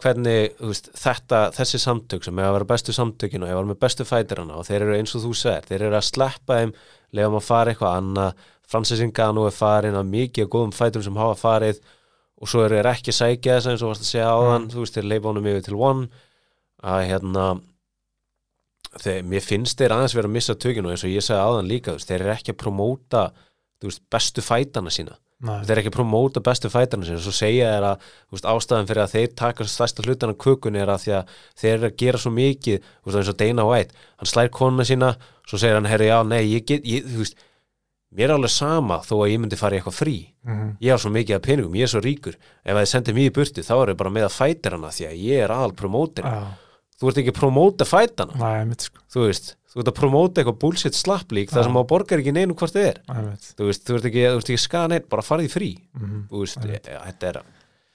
hvernig 0.02 0.54
veist, 0.58 0.90
þetta, 0.98 1.48
þessi 1.54 1.80
samtök 1.80 2.24
sem 2.26 2.38
er 2.38 2.48
að 2.48 2.56
vera 2.58 2.70
bestu 2.74 2.94
samtökin 2.94 3.44
og 3.44 3.50
ég 3.50 3.58
var 3.58 3.68
með 3.68 3.80
bestu 3.84 4.06
fætirana 4.08 4.58
og 4.58 4.66
þeir 4.68 4.84
eru 4.84 4.96
eins 4.98 5.14
og 5.16 5.24
þú 5.24 5.34
segir, 5.38 5.68
þeir 5.68 5.86
eru 5.88 5.98
að 5.98 6.08
sleppa 6.08 6.58
þeim 6.60 6.74
lefa 7.14 7.30
maður 7.30 7.40
að 7.40 7.48
fara 7.48 7.74
eitthvað 7.74 7.98
annað. 8.00 8.42
Francis 8.74 9.02
Ngannou 9.04 9.44
er 9.48 9.54
farin 9.54 9.98
að 9.98 10.10
mikið 10.10 10.48
góðum 10.50 10.74
fæturum 10.74 11.06
sem 11.06 11.20
hafa 11.20 11.36
farið 11.38 11.80
og 12.40 12.50
svo 12.50 12.64
eru 12.64 12.78
þeir 12.78 12.90
ekki 12.90 13.12
að 13.12 13.18
sækja 13.20 13.58
þess 13.58 13.70
eins 13.70 13.84
og 13.84 13.92
varst 13.92 14.04
að 14.04 14.10
segja 14.10 14.32
áðan, 14.34 14.68
þú 14.72 14.82
veist, 14.82 14.96
þeir 14.96 15.08
leifa 15.12 15.30
honum 15.30 15.48
yfir 15.52 15.66
til 15.68 15.76
one. 15.78 16.08
Að 16.84 17.04
hérna 17.08 17.44
þeir, 19.00 19.20
mér 19.30 19.44
finnst 19.44 19.80
þeir 19.80 19.94
aðeins 19.94 20.16
vera 20.16 20.30
að 20.30 20.36
missa 20.36 20.56
tökinu 20.58 20.92
eins 20.92 21.04
og 21.06 21.12
ég 21.12 21.24
sagði 21.24 21.44
áðan 21.44 21.70
líka, 21.70 21.94
veist, 21.94 22.10
þeir 22.10 22.24
eru 22.24 22.34
ekki 22.34 22.54
að 22.54 22.60
promóta 22.64 23.26
veist, 23.84 24.02
bestu 24.12 24.44
fætana 24.44 24.92
sína 24.92 25.16
Nei. 25.44 25.64
þeir 25.66 25.72
eru 25.74 25.82
ekki 25.82 25.92
promóta 25.96 26.40
bestu 26.44 26.70
fætarna 26.70 27.04
sinni 27.04 27.18
og 27.18 27.24
svo 27.24 27.32
segja 27.34 27.72
þeir 27.74 27.86
að 27.88 28.04
veist, 28.32 28.46
ástæðan 28.46 28.86
fyrir 28.88 29.02
að 29.02 29.14
þeir 29.16 29.32
taka 29.36 29.66
stærsta 29.68 30.04
hlutan 30.06 30.30
af 30.30 30.38
kökunni 30.40 30.80
er 30.80 30.92
að 30.92 31.02
því 31.02 31.16
að 31.18 31.32
þeir 31.60 31.72
eru 31.74 31.88
að 31.88 31.96
gera 32.04 32.20
svo 32.22 32.30
mikið 32.36 32.78
veist, 32.78 33.18
eins 33.18 33.32
og 33.32 33.40
Dana 33.42 33.66
White, 33.66 33.98
hann 34.22 34.30
slær 34.30 34.52
konuna 34.54 34.86
sína 34.88 35.10
svo 35.44 35.58
segir 35.60 35.76
hann, 35.76 35.90
herri, 35.90 36.08
já, 36.08 36.20
nei, 36.24 36.44
ég 36.54 36.64
get 36.68 36.86
ég, 36.88 37.04
veist, 37.18 37.36
mér 38.14 38.30
er 38.30 38.36
alveg 38.36 38.52
sama 38.54 39.00
þó 39.04 39.14
að 39.18 39.32
ég 39.32 39.42
myndi 39.42 39.58
fara 39.58 39.76
í 39.76 39.80
eitthvað 39.80 39.98
frí. 39.98 40.16
Mhm. 40.46 40.76
ég 40.80 40.94
har 40.94 41.02
svo 41.02 41.10
mikið 41.10 41.36
af 41.36 41.42
peningum, 41.42 41.74
ég 41.74 41.82
er 41.82 41.92
svo 41.92 42.00
ríkur. 42.04 42.36
Ef 42.64 42.74
að 42.74 42.82
þið 42.82 42.92
sendir 42.92 43.14
mér 43.14 43.30
í 43.30 43.34
burtu, 43.34 43.64
þá 43.64 43.74
er 43.74 43.92
ég 43.92 43.96
bara 44.00 44.14
með 44.14 44.28
að 44.28 44.36
fætir 44.38 44.76
hana 44.76 44.92
því 44.94 45.08
að 45.08 45.22
ég 45.24 45.44
er 45.44 45.50
aðal 45.50 45.74
promótir 45.74 46.24
Já, 46.24 46.54
þú 47.00 47.10
ert 47.10 47.18
ekki 47.18 47.34
að 47.34 47.40
promóta 47.40 47.84
einmitt 48.62 48.86
sko, 48.86 49.02
þú 49.10 49.26
veist, 49.26 49.56
þú 49.74 49.82
ert 49.82 49.90
að 49.90 49.96
promóta 49.98 50.40
eitthvað 50.40 50.60
bullshit 50.62 50.94
slapplík 50.94 51.50
þar 51.50 51.66
sem 51.66 51.76
á 51.76 51.82
borgar 51.90 52.22
ekki 52.22 52.32
neinu 52.36 52.54
hvort 52.54 52.74
þið 52.76 52.86
er. 52.92 53.00
Þú 53.58 53.66
veist, 53.68 53.84
þú 53.88 53.98
ert 53.98 54.08
ekki, 54.10 54.24
ekki 54.30 54.58
skaða 54.62 54.92
neitt, 54.94 55.08
bara 55.10 55.26
farið 55.26 55.50
frí. 55.50 55.70
Mhm. 55.98 56.24
þú 56.30 56.44
veist, 56.44 56.64
ég, 56.70 56.80
þetta 56.86 57.28
er 57.32 57.42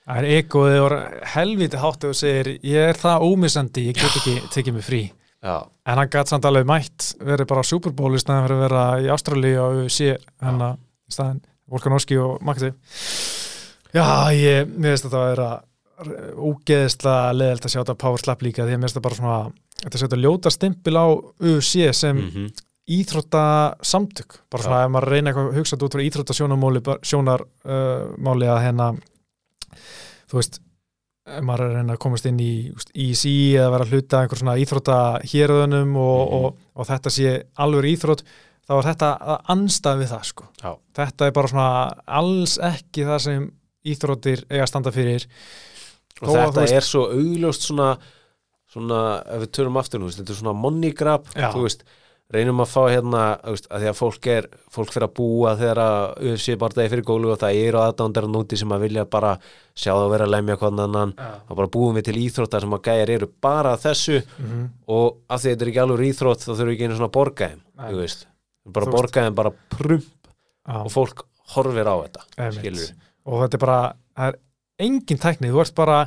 Það 0.09 0.17
er 0.23 0.25
egoðið 0.39 0.79
og 0.81 0.93
helviti 1.35 1.77
hátt 1.77 2.05
og 2.09 2.15
segir, 2.17 2.47
ég 2.65 2.87
er 2.89 2.97
það 2.97 3.25
ómissandi, 3.27 3.83
ég 3.91 3.93
get 3.99 4.15
ekki 4.17 4.33
tekið 4.55 4.73
mig 4.73 4.83
frí. 4.83 5.01
já, 5.43 5.67
En 5.85 5.97
hann 5.97 6.09
gætt 6.09 6.27
samt 6.27 6.45
alveg 6.45 6.65
mætt, 6.65 7.13
verið 7.21 7.47
bara 7.47 7.61
á 7.61 7.69
Super 7.69 7.91
Bowl 7.91 8.15
í 8.15 8.19
staðin 8.19 8.47
fyrir 8.47 8.57
að 8.57 8.63
vera 8.65 8.85
í 8.99 9.11
Ástralíu 9.13 9.59
og 9.61 9.91
sé 9.93 10.17
hann 10.41 10.59
að 10.59 10.77
í 11.07 11.13
staðin 11.13 11.41
Volkanovski 11.69 12.17
og 12.17 12.41
Magdi. 12.41 12.71
Já, 13.93 14.33
ég, 14.33 14.65
mér 14.65 14.97
þetta 14.97 15.21
að 15.21 15.29
vera 15.35 15.49
ógeðislega 16.49 17.33
leðilt 17.35 17.65
að 17.67 17.73
sjá 17.73 17.79
þetta 17.81 17.97
Power 18.03 18.21
Slap 18.23 18.41
líka 18.45 18.63
því 18.65 18.73
að 18.75 18.79
mér 18.79 18.87
finnst 18.87 18.95
þetta 18.97 19.05
bara 19.09 19.19
svona, 19.19 19.39
þetta 19.83 20.01
setja 20.03 20.19
ljóta 20.23 20.51
stimpil 20.53 20.95
á 20.99 21.05
UFC 21.11 21.89
sem 21.93 22.17
mm 22.25 22.49
íþrótta 22.89 23.41
samtök. 23.85 24.39
Bara 24.49 24.63
svona 24.65 24.77
ef 24.81 24.89
maður 24.89 25.11
reyna 25.13 25.29
eitthvað 25.29 25.49
að 25.51 25.57
hugsa 25.59 25.75
þetta 25.75 25.85
út 25.85 25.93
frá 25.93 26.01
íþrótta 26.07 26.33
sjónarmáli 26.33 26.79
sjónarmáli 27.05 28.47
uh, 28.49 28.53
að 28.55 28.63
hérna 28.63 28.87
þú 30.31 30.39
veist 30.39 30.57
ef 31.29 31.43
maður 31.45 31.61
er 31.61 31.69
að 31.69 31.75
reyna 31.77 31.93
að 31.93 31.99
komast 32.01 32.25
inn 32.25 32.39
í 32.41 32.49
úst, 32.73 32.89
EC 32.97 33.23
eða 33.59 33.67
vera 33.75 33.85
að 33.85 33.93
hluta 33.93 34.23
einhver 34.23 34.41
svona 34.41 34.55
íþrótta 34.63 34.97
hérðunum 35.29 35.91
og, 36.01 36.17
Mhm. 36.23 36.33
og, 36.39 36.57
og 36.81 36.89
þetta 36.89 37.13
sé 37.13 37.35
alveg 37.61 37.91
íþrótt 37.93 38.23
þá 38.65 38.73
er 38.79 38.87
þetta 38.89 39.11
að 39.21 39.37
anstað 39.53 40.01
við 40.01 40.09
það 40.15 40.25
sko. 40.31 40.49
Þetta 40.97 41.27
er 41.29 41.31
bara 41.37 41.47
svona 41.53 41.69
alls 42.07 42.57
ekki 42.57 43.05
það 43.05 43.19
sem 43.27 43.47
íþróttir 43.85 44.43
eiga 44.49 44.63
að 44.65 44.71
standa 44.73 44.91
fyrir 44.97 45.27
og 46.21 46.35
að 46.35 46.43
þetta 46.49 46.61
veist- 46.65 46.73
er 46.73 46.81
svo 46.89 47.05
augljóst 47.13 47.61
svona, 47.69 47.97
svona 48.69 48.99
ef 49.25 49.41
við 49.45 49.51
törum 49.57 49.77
aftur, 49.81 50.03
veist, 50.05 50.19
þetta 50.21 50.35
er 50.35 50.41
svona 50.43 50.53
money 50.59 50.91
grab, 50.93 51.25
þú 51.33 51.63
veist 51.65 51.83
reynum 52.29 52.59
að 52.61 52.69
fá 52.69 52.81
hérna, 52.93 53.21
að 53.41 53.55
því 53.81 53.87
að 53.89 53.95
fólk 53.97 54.27
er 54.29 54.47
fólk 54.69 54.91
fyrir 54.93 55.07
að 55.07 55.13
búa 55.17 55.55
þegar 55.57 55.79
að 55.81 56.27
UFC 56.29 56.55
bara 56.61 56.75
degi 56.77 56.91
fyrir 56.91 57.03
gólu 57.07 57.31
og 57.33 57.39
það 57.41 57.57
eru 57.63 57.79
aðdándar 57.81 58.27
núti 58.29 58.57
sem 58.59 58.69
að 58.69 58.83
vilja 58.85 59.05
bara 59.09 59.31
sjá 59.73 59.89
það 59.95 60.03
að 60.05 60.11
vera 60.13 60.25
að 60.27 60.33
lemja 60.35 60.57
hvernig 60.61 60.83
annan, 60.85 61.13
þá 61.17 61.55
bara 61.57 61.71
búum 61.73 61.95
við 61.97 62.03
til 62.05 62.19
íþróttar 62.21 62.61
sem 62.61 62.75
að 62.77 62.83
gæjar 62.85 63.09
eru 63.15 63.29
bara 63.41 63.73
að 63.73 63.81
þessu. 63.87 64.19
Mm 64.37 64.45
-hmm. 64.51 64.67
og 64.87 65.17
að 65.29 65.39
því 65.41 65.49
þetta 65.55 65.61
er 65.65 65.71
ekki 65.71 65.81
alveg 65.81 66.05
íþrótt 66.11 66.43
þá 66.45 66.51
þurfum 66.53 66.69
við 66.69 66.73
ekki 66.75 66.85
einu 66.85 66.95
svona 66.99 67.09
að 67.09 67.17
borga 67.17 67.47
þeim, 67.49 67.61
Nei. 67.79 67.89
þú 67.91 67.97
veist. 68.03 68.25
Bara 68.69 68.85
Þú 68.85 68.91
veist. 68.91 69.01
borga 69.01 69.25
þeim 69.25 69.35
bara 69.35 69.51
prump 69.69 70.03
og 70.69 70.91
fólk 70.91 71.23
horfir 71.55 71.87
á 71.89 71.95
þetta, 72.05 72.21
og 73.25 73.41
þetta 73.41 73.53
er 73.57 73.65
bara, 73.65 73.93
það 74.15 74.27
er 74.27 74.35
engin 74.85 75.19
tækni, 75.21 75.51
þú 75.53 75.63
ert 75.63 75.75
bara 75.77 75.99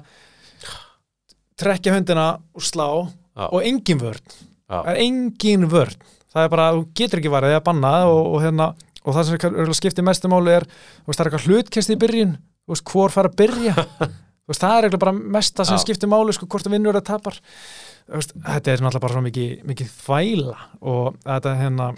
trekja 1.60 1.94
höndina 1.94 2.26
og 2.54 2.64
slá 2.64 2.88
Já. 3.36 3.46
og 3.48 3.60
engin 3.66 4.00
vörn. 4.00 4.34
Það 4.72 4.88
er 4.92 5.02
engin 5.04 5.68
vörn. 5.70 6.08
Það 6.32 6.46
er 6.46 6.52
bara, 6.54 6.70
þú 6.72 6.82
getur 6.96 7.20
ekki 7.20 7.32
varðið 7.32 7.58
að 7.58 7.64
banna 7.66 7.92
og, 8.08 8.22
og, 8.32 8.38
hérna, 8.42 8.70
og 9.04 9.16
það 9.16 9.28
sem 9.28 9.72
skiptir 9.76 10.06
mestu 10.06 10.30
máli 10.32 10.54
er, 10.56 10.64
þú 10.64 11.10
veist, 11.10 11.18
það 11.18 11.24
er 11.24 11.30
eitthvað 11.30 11.48
hlutkest 11.50 11.92
í 11.92 11.98
byrjun. 12.00 12.36
Þú 12.62 12.74
veist, 12.74 12.92
hvor 12.92 13.12
fara 13.12 13.32
að 13.32 13.40
byrja? 13.42 13.74
Þú 14.42 14.50
veist, 14.50 14.64
það 14.64 14.86
er 14.88 14.96
bara 14.98 15.12
mesta 15.14 15.64
sem 15.68 15.76
Já. 15.78 15.82
skiptir 15.84 16.10
máli 16.10 16.32
sko, 16.34 16.48
hvort 16.50 16.66
það 16.66 16.74
vinnur 16.74 16.96
eða 16.96 17.04
tapar. 17.12 17.36
Þetta 18.10 18.72
er 18.72 18.80
náttúrulega 18.82 19.04
bara 19.04 19.22
mikið, 19.28 19.52
mikið 19.70 19.92
þvæla 20.00 20.56
og 20.80 21.20
þetta 21.22 21.52
hérna 21.60 21.92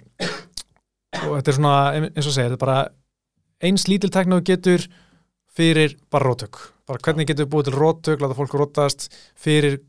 og 1.22 1.38
þetta 1.38 1.51
er 1.51 1.56
svona, 1.56 1.76
eins 1.96 2.28
og 2.28 2.34
segir, 2.34 2.51
þetta 2.52 2.59
er 2.59 2.62
bara 2.66 2.76
eins 3.64 3.86
lítil 3.88 4.10
tekna 4.12 4.40
þú 4.40 4.46
getur 4.51 4.84
fyrir 5.56 5.97
bara 6.12 6.31
rótök 6.31 6.60
bara 6.89 7.01
hvernig 7.05 7.28
getur 7.31 7.48
búið 7.48 7.70
til 7.70 7.78
rótök, 7.78 8.22
láta 8.22 8.36
fólk 8.36 8.55
rótast 8.59 9.09
fyrir 9.40 9.81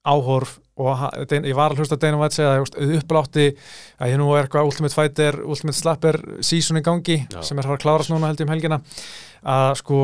áhorf 0.00 0.56
og 0.80 0.96
ég 1.28 1.56
var 1.56 1.74
að 1.74 1.82
hlusta 1.82 1.98
að 1.98 2.06
Dana 2.06 2.20
White 2.22 2.38
segja 2.38 2.54
að 2.56 2.94
upplátti 2.96 3.46
að 4.00 4.12
ég 4.14 4.20
nú 4.20 4.30
er 4.32 4.46
eitthvað 4.46 4.70
Ultimate 4.70 4.96
Fighter, 4.96 5.38
Ultimate 5.44 5.76
Slapper 5.76 6.18
season 6.40 6.80
í 6.80 6.84
gangi 6.84 7.18
Já. 7.28 7.42
sem 7.44 7.58
er 7.58 7.66
að 7.66 7.74
fara 7.74 7.78
að 7.78 7.84
klárast 7.84 8.12
núna 8.12 8.30
held 8.30 8.40
ég 8.40 8.48
um 8.48 8.54
helgina 8.54 8.80
að 9.44 9.74
sko 9.82 9.98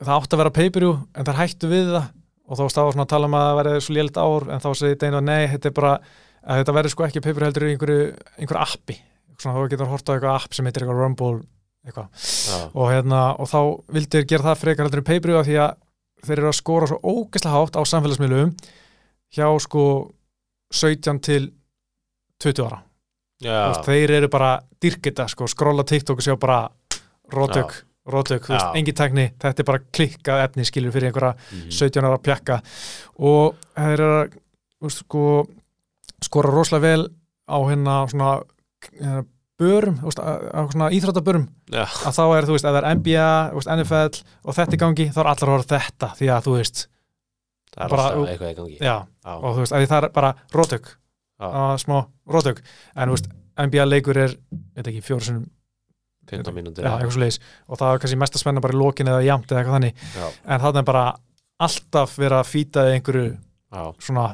það 0.00 0.16
átti 0.16 0.36
að 0.36 0.42
vera 0.42 0.56
pay-per-view 0.58 0.96
en 1.16 1.28
það 1.30 1.40
hættu 1.40 1.70
við 1.72 1.94
það 1.94 2.10
og 2.50 2.58
þá 2.58 2.64
stáður 2.74 2.96
svona 2.96 3.06
að 3.06 3.12
tala 3.14 3.30
um 3.30 3.38
að 3.38 3.46
það 3.46 3.58
verði 3.60 3.84
svo 3.86 3.96
lélitt 3.96 4.20
áhorf 4.20 4.50
en 4.50 4.64
þá 4.64 4.70
segi 4.82 5.00
Dana 5.00 5.22
nei, 5.24 5.42
þetta 5.54 5.70
er 5.70 5.76
bara 5.80 5.94
að 6.40 6.60
þetta 6.60 6.76
verði 6.76 6.92
sko 6.92 7.06
ekki 7.06 7.24
pay-per-view 7.24 7.48
heldur 7.48 7.66
í 7.66 7.72
einhverju, 7.74 8.04
einhverju 8.36 8.62
appi 8.66 8.98
svona 9.40 9.56
þá 9.56 9.72
getur 9.72 9.90
hort 9.90 10.10
á 10.10 10.12
eitthvað 10.12 10.36
app 10.36 10.56
sem 10.56 10.68
heitir 10.68 10.84
eitthvað 10.84 11.00
Rumble. 11.00 11.40
Og, 12.74 12.86
hérna, 12.92 13.20
og 13.40 13.48
þá 13.48 13.60
vildu 13.94 14.18
þeir 14.18 14.26
gera 14.28 14.48
það 14.50 14.58
frekar 14.60 14.90
pay-per-view 15.08 15.38
af 15.40 15.46
því 15.48 15.56
að 15.64 15.76
þeir 16.26 16.38
eru 16.42 16.50
að 16.50 16.58
skora 16.58 16.86
svo 16.90 16.98
ógeðslega 17.00 17.54
hátt 17.56 17.78
á 17.80 17.82
samfélagsmiðlum 17.88 18.50
hjá 19.32 19.46
sko 19.64 19.84
17 20.74 21.20
til 21.24 21.46
20 22.44 22.66
ára. 22.66 22.82
Veist, 23.70 23.86
þeir 23.88 24.10
eru 24.18 24.28
bara 24.28 24.50
dyrkita 24.82 25.24
sko, 25.32 25.46
skrolla 25.48 25.84
TikTok 25.88 26.20
og 26.20 26.26
sjá 26.26 26.36
bara 26.40 26.58
rótök, 27.32 27.72
rótök, 28.10 28.50
engin 28.76 28.94
tækni 28.94 29.24
þetta 29.40 29.62
er 29.64 29.68
bara 29.70 29.80
klikkað 29.96 30.44
efni 30.44 30.64
skilur 30.68 30.92
fyrir 30.92 31.08
einhverja 31.10 31.34
Mhm. 31.52 31.70
17 31.70 32.04
ára 32.04 32.18
pjakka. 32.18 32.60
Og 33.18 33.54
þeir 33.76 33.92
eru 34.00 34.10
að 34.24 34.36
veist, 34.82 34.98
sko, 35.06 35.46
skora 36.22 36.50
rosalega 36.52 36.82
vel 36.82 37.08
á 37.48 37.56
hérna 37.64 37.96
svona 38.12 38.42
hérna, 39.00 39.24
börum, 39.60 39.98
veist, 40.04 40.20
á 40.20 40.30
á 40.56 40.60
svona 40.72 40.88
íþróttabörum 40.96 41.44
Já, 41.72 41.84
að 41.84 42.16
þá 42.16 42.22
er, 42.38 42.46
þú 42.48 42.54
veist, 42.56 42.64
ef 42.66 42.72
það 42.74 42.78
er 42.80 42.88
NBA, 42.98 43.26
veist, 43.58 43.70
NFL 43.76 44.22
og 44.48 44.56
þetta 44.58 44.76
í 44.76 44.80
gangi, 44.80 45.06
þá 45.14 45.20
er 45.24 45.30
allar 45.34 45.52
á 45.52 45.68
þetta 45.74 46.08
því 46.18 46.30
að, 46.34 46.46
þú 46.48 46.54
veist, 46.56 46.82
það 47.74 47.84
er 47.86 47.94
Bara- 47.94 48.08
alltaf 48.10 48.32
eitthvað 48.34 48.50
í 48.50 48.58
gangi. 48.60 48.76
Já, 48.80 48.96
Já, 49.06 49.32
og 49.36 49.48
þú 49.54 49.62
veist, 49.64 49.72
að 49.76 49.84
því 49.84 49.90
það 49.92 50.02
er 50.08 50.14
bara 50.18 50.32
rótök, 50.56 50.90
smá 51.84 51.96
rótök. 52.34 52.62
En, 52.96 53.08
þú 53.08 53.16
veist, 53.16 53.30
NBA 53.60 53.86
leikur 53.88 54.16
er 54.24 54.36
veit 54.76 54.86
ekki, 54.90 55.02
fjóru 55.04 55.26
sinum, 55.26 55.46
15 56.30 56.54
mínútur. 56.54 56.84
Já, 56.86 56.92
eitthvað 56.94 57.14
svo 57.16 57.20
leiðis 57.24 57.40
og 57.66 57.78
það 57.80 57.92
er 57.94 58.02
kannski 58.04 58.18
mest 58.20 58.36
að 58.38 58.42
spenna 58.44 58.60
bara 58.62 58.76
í 58.76 58.78
lokin 58.78 59.08
eða 59.10 59.24
jamt 59.26 59.50
eða 59.50 59.60
eitthvað 59.64 59.76
þannig, 59.78 60.04
já, 60.14 60.26
en 60.54 60.60
það 60.62 60.78
er 60.80 60.86
bara 60.90 61.04
alltaf 61.60 62.12
verið 62.20 62.38
að 62.38 62.50
fýta 62.50 62.84
einhverju 62.94 63.24
svona 64.00 64.26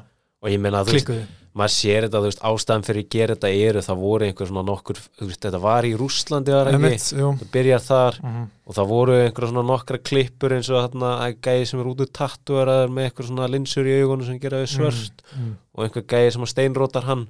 klikkuðu 0.92 1.22
maður 1.56 1.72
sér 1.72 2.04
þetta, 2.06 2.20
þú 2.20 2.28
veist, 2.28 2.42
ástæðan 2.50 2.84
fyrir 2.84 3.02
að 3.04 3.08
gera 3.14 3.34
þetta 3.36 3.50
eru, 3.66 3.82
það 3.86 4.00
voru 4.02 4.26
einhver 4.26 4.48
svona 4.50 4.64
nokkur, 4.68 4.98
veist, 5.22 5.40
þetta 5.46 5.60
var 5.62 5.86
í 5.88 5.92
Rússlandi 5.96 6.52
var 6.52 6.68
ekki, 6.70 6.76
Einmitt, 6.80 7.06
jú. 7.16 7.30
það 7.40 7.50
byrjar 7.56 7.82
þar 7.86 8.18
Mhm. 8.22 8.42
og 8.66 8.74
það 8.76 8.90
voru 8.92 9.16
einhver 9.22 9.48
svona 9.48 9.64
nokkra 9.70 9.98
klippur 10.04 10.52
eins 10.56 10.68
og 10.70 10.78
þarna 10.84 11.10
gæði 11.40 11.66
sem 11.70 11.80
er 11.80 11.86
út 11.92 12.04
úr 12.04 12.12
tattuaraður 12.20 12.92
með 12.92 13.08
einhver 13.08 13.26
svona 13.30 13.48
linsur 13.48 13.88
í 13.88 13.96
augunum 14.02 14.26
sem 14.26 14.38
gera 14.38 14.60
þau 14.62 14.70
svörst 14.76 15.12
Mm, 15.32 15.42
mm. 15.46 15.56
og 15.74 15.84
einhver 15.88 16.06
gæði 16.06 16.32
sem 16.36 16.42
að 16.42 16.52
steinrótar 16.54 17.04
hann 17.08 17.26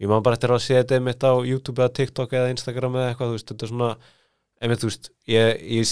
ég 0.00 0.08
man 0.08 0.22
bara 0.22 0.36
eftir 0.36 0.50
að 0.52 0.60
sé 0.64 0.76
þetta 0.82 0.96
einmitt 1.00 1.24
á 1.24 1.32
YouTube 1.44 1.80
eða 1.82 1.92
TikTok 1.94 2.30
eða 2.32 2.50
Instagram 2.52 2.94
eða 2.96 3.08
eitthvað 3.14 3.28
þú 3.32 3.36
veist, 3.36 3.48
þetta 3.52 3.64
er 3.64 3.68
svona, 3.72 3.96
einmitt, 4.62 4.80
þú 4.80 4.88
veist 4.92 5.10
ég, 5.28 5.60
ég 5.60 5.84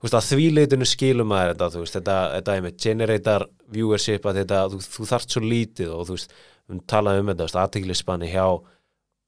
þú 0.00 0.06
veist, 0.08 0.14
að 0.16 0.28
því 0.30 0.46
leitinu 0.56 0.86
skilum 0.88 1.28
maður 1.28 1.50
þetta, 1.54 1.66
þú 1.74 1.82
veist, 1.84 1.96
þetta, 1.98 2.16
þetta 2.36 2.54
einmitt 2.56 2.78
generator 2.80 3.44
viewership 3.72 4.24
að 4.24 4.38
þetta, 4.40 4.60
þú, 4.72 4.78
þú 4.96 5.08
þarft 5.10 5.30
svo 5.36 5.42
lítið 5.44 5.90
og 5.92 6.06
þú 6.08 6.16
veist, 6.16 6.32
við 6.70 6.82
talaðum 6.90 7.28
um 7.28 7.32
þetta, 7.34 7.62
aðteglispanni 7.64 8.30
hjá 8.32 8.44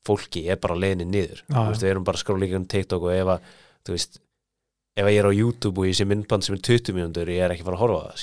fólki 0.06 0.44
er 0.50 0.58
bara 0.62 0.78
leiðinni 0.78 1.06
niður, 1.06 1.44
þú 1.46 1.64
veist, 1.70 1.84
við 1.84 1.92
erum 1.92 2.06
bara 2.06 2.18
að 2.18 2.42
líka 2.42 2.58
um 2.58 2.68
TikTok 2.72 3.06
og 3.06 3.14
ef 3.14 3.32
að, 3.36 3.50
þú 3.86 3.96
veist 3.96 4.20
ef 4.92 5.06
að 5.06 5.14
ég 5.14 5.22
er 5.22 5.28
á 5.30 5.32
YouTube 5.32 5.80
og 5.80 5.88
ég 5.88 5.96
sé 5.96 6.06
myndband 6.08 6.44
sem 6.44 6.56
er 6.56 6.62
20 6.68 6.96
mínútur, 6.96 7.30
ég 7.32 7.44
er 7.46 7.54
ekki 7.54 7.64
fara 7.64 7.78
að 7.78 7.84
horfa 7.84 8.00
það 8.12 8.22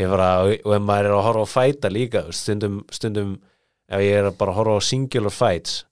ég 0.00 0.10
bara, 0.10 0.28
og 0.42 0.72
ef 0.74 0.86
maður 0.88 1.10
er 1.10 1.16
að 1.18 1.26
horfa 1.28 1.44
á 1.44 1.54
fæta 1.54 1.90
líka, 1.92 2.24
stundum, 2.34 2.80
stundum 2.90 3.34
ef 3.86 4.02
ég 4.02 4.16
er 4.18 4.30
að 4.30 4.38
bara 4.40 4.54
að 4.54 4.58
horfa 4.62 4.78
á 4.80 4.88
singular 4.88 5.34
fights 5.34 5.82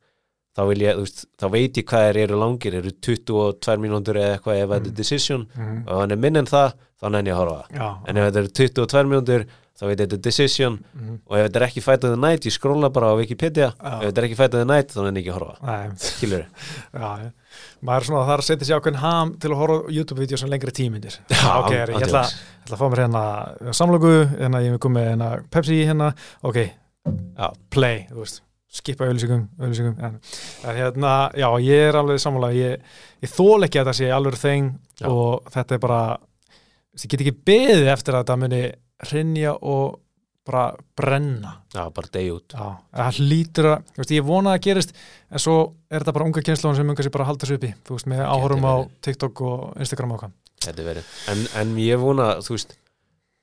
þá 0.53 0.63
ég, 0.75 0.99
veist, 0.99 1.23
þá 1.41 1.47
veit 1.55 1.79
ég 1.81 1.87
hvað 1.89 2.07
þeir 2.09 2.21
eru 2.27 2.41
langir, 2.41 2.75
eru 2.81 2.93
22 3.07 3.79
mínútur 3.81 4.19
eða 4.21 4.37
eitthvað 4.37 4.59
ef 4.61 4.73
þetta 4.75 4.91
er 4.91 4.97
decision. 4.99 5.47
Mhm. 5.55 5.79
og 5.87 6.03
er 6.11 6.21
minn 6.27 6.37
en 6.43 6.51
það, 6.51 6.75
þá 7.01 7.07
nenni 7.11 7.31
ég 7.31 7.37
að 7.37 7.43
horfa 7.43 7.79
Já, 7.79 7.89
en 8.09 8.17
ef 8.17 8.27
þetta 8.27 8.43
eru 8.43 8.53
22 8.59 9.13
mínútur 9.13 9.47
þá 9.83 9.89
veit 9.91 9.99
ég 9.99 10.07
þetta 10.07 10.15
er 10.15 10.23
decision. 10.23 10.77
Mhm. 10.95 11.15
og 11.27 11.37
ef 11.39 11.47
þetta 11.49 11.59
er 11.59 11.65
ekki 11.67 11.83
fight 11.83 12.05
of 12.07 12.13
the 12.15 12.21
night, 12.23 12.45
ég 12.47 12.55
skróla 12.55 12.91
bara 12.95 13.09
á 13.11 13.15
Wikipedia. 13.19 13.73
Já. 13.75 13.95
ef 13.99 14.05
þetta 14.13 14.23
er 14.23 14.27
ekki 14.29 14.37
fight 14.39 14.55
of 14.55 14.61
the 14.63 14.69
night, 14.71 14.93
þá 14.95 15.01
nenni 15.03 15.21
ég 15.21 15.27
ekki 15.27 15.33
að 15.33 15.39
horfa. 15.41 15.79
Skilur 15.99 16.45
já. 17.03 17.33
maður 17.83 17.99
er 17.99 18.07
svona 18.07 18.23
það 18.29 18.35
er 18.37 18.43
að 18.45 18.47
setja 18.47 18.69
sér 18.69 18.79
ákveðin 18.79 19.01
ham 19.03 19.35
til 19.43 19.51
að 19.51 19.59
horfa 19.59 19.97
YouTube-vídeó 19.97 20.39
sem 20.41 20.53
lengri 20.53 20.73
tímyndir 20.77 21.19
Já, 21.19 21.51
ok, 21.59 21.73
ég 21.75 21.91
ætla, 21.99 22.23
ég 22.31 22.63
ætla 22.63 22.79
að 22.79 22.81
fá 22.81 22.87
mér 22.93 23.03
hérna 23.03 23.25
samlöku, 23.75 24.15
hérna 24.39 24.63
ég 24.63 24.77
er 24.79 24.81
komið 24.87 25.09
hérna 25.11 25.29
Pepsi 25.51 25.83
hérna, 25.85 26.13
ok, 26.47 26.61
Já. 27.37 27.49
play 27.75 28.07
þú 28.13 28.23
veist, 28.23 28.41
skipa 28.73 29.05
auðlýsingum 29.11 29.43
auðlýsingum, 29.61 29.99
en, 30.07 30.21
hérna 30.79 31.15
já, 31.37 31.49
ég 31.61 31.89
er 31.91 31.99
alveg 32.01 32.23
sammála, 32.23 32.53
ég, 32.57 32.79
ég 33.21 33.35
þól 33.35 33.67
ekki 33.67 33.83
að 33.83 33.91
þetta 33.91 33.99
sé 33.99 34.13
alveg 34.15 34.39
þeng 34.41 34.71
og 35.11 35.51
þetta 35.53 35.77
er 35.77 35.83
bara 35.83 36.01
ég 36.97 37.09
get 37.11 37.25
ekki 37.25 37.37
beðið 37.51 37.91
eftir 37.93 38.15
að 38.17 38.25
þetta 38.25 38.39
muni 38.41 38.63
hrinja 39.09 39.55
og 39.63 39.99
bara 40.47 40.73
brenna 40.99 41.53
Já, 41.75 41.85
bara 41.95 42.09
degi 42.13 42.31
út 42.35 42.55
Já, 42.57 42.67
það 42.99 43.19
hlýtur 43.23 43.69
að, 43.71 43.85
þú 43.95 44.01
veist, 44.03 44.15
ég 44.17 44.25
vona 44.27 44.51
að 44.51 44.57
það 44.59 44.65
gerist 44.67 44.95
en 45.31 45.39
svo 45.45 45.57
er 45.91 46.03
þetta 46.03 46.15
bara 46.17 46.27
unga 46.27 46.43
kynnslóðan 46.49 46.77
sem 46.81 46.91
unga 46.95 47.07
sér 47.07 47.15
bara 47.15 47.25
að 47.27 47.31
halda 47.33 47.47
þessu 47.47 47.59
uppi, 47.61 47.73
þú 47.87 47.97
veist, 47.99 48.09
með 48.11 48.23
áhörum 48.27 48.67
á. 48.67 48.75
TikTok 49.07 49.43
og 49.47 49.61
Instagram 49.79 50.15
og 50.17 50.23
hvað. 50.25 50.33
En, 51.33 51.45
en 51.63 51.75
ég 51.83 51.99
vona, 52.03 52.29
þú 52.43 52.57
veist, 52.57 52.75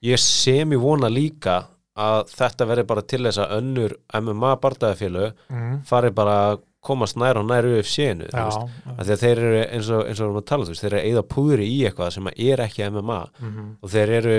ég 0.05 0.19
sem 0.23 0.75
ég 0.75 0.83
vona 0.83 1.09
líka 1.11 1.57
að 1.99 2.29
þetta 2.35 2.67
verði 2.69 2.85
bara 2.87 3.01
til 3.11 3.21
þess 3.25 3.41
að 3.43 3.55
önnur 3.59 3.95
MMA 4.19 4.53
bardaðafélög 4.63 5.33
Mm. 5.51 5.79
fari 5.87 6.11
bara 6.15 6.35
að 6.51 6.61
komast 6.83 7.17
nær 7.19 7.35
og 7.41 7.47
nær 7.49 7.65
UFC-inu, 7.67 8.27
þú 8.31 8.43
veist. 8.45 8.77
Af 8.95 9.01
því 9.07 9.11
að 9.15 9.23
þeir 9.23 9.39
eru 9.43 9.63
eins 9.65 9.89
og, 9.91 10.05
eins 10.07 10.19
og 10.19 10.23
við 10.23 10.29
erum 10.29 10.37
að 10.39 10.45
tala, 10.51 10.63
þú 10.67 10.71
veist, 10.75 10.83
þeir 10.85 10.93
eru 10.93 10.99
að 11.01 11.09
eyða 11.09 11.23
púðri 11.33 11.65
í 11.67 11.79
eitthvað 11.89 12.11
sem 12.15 12.27
er 12.35 12.63
ekki 12.67 12.85
MMA 12.91 13.17
Mhm, 13.41 13.65
og 13.83 13.89
þeir 13.95 14.09
eru, 14.19 14.37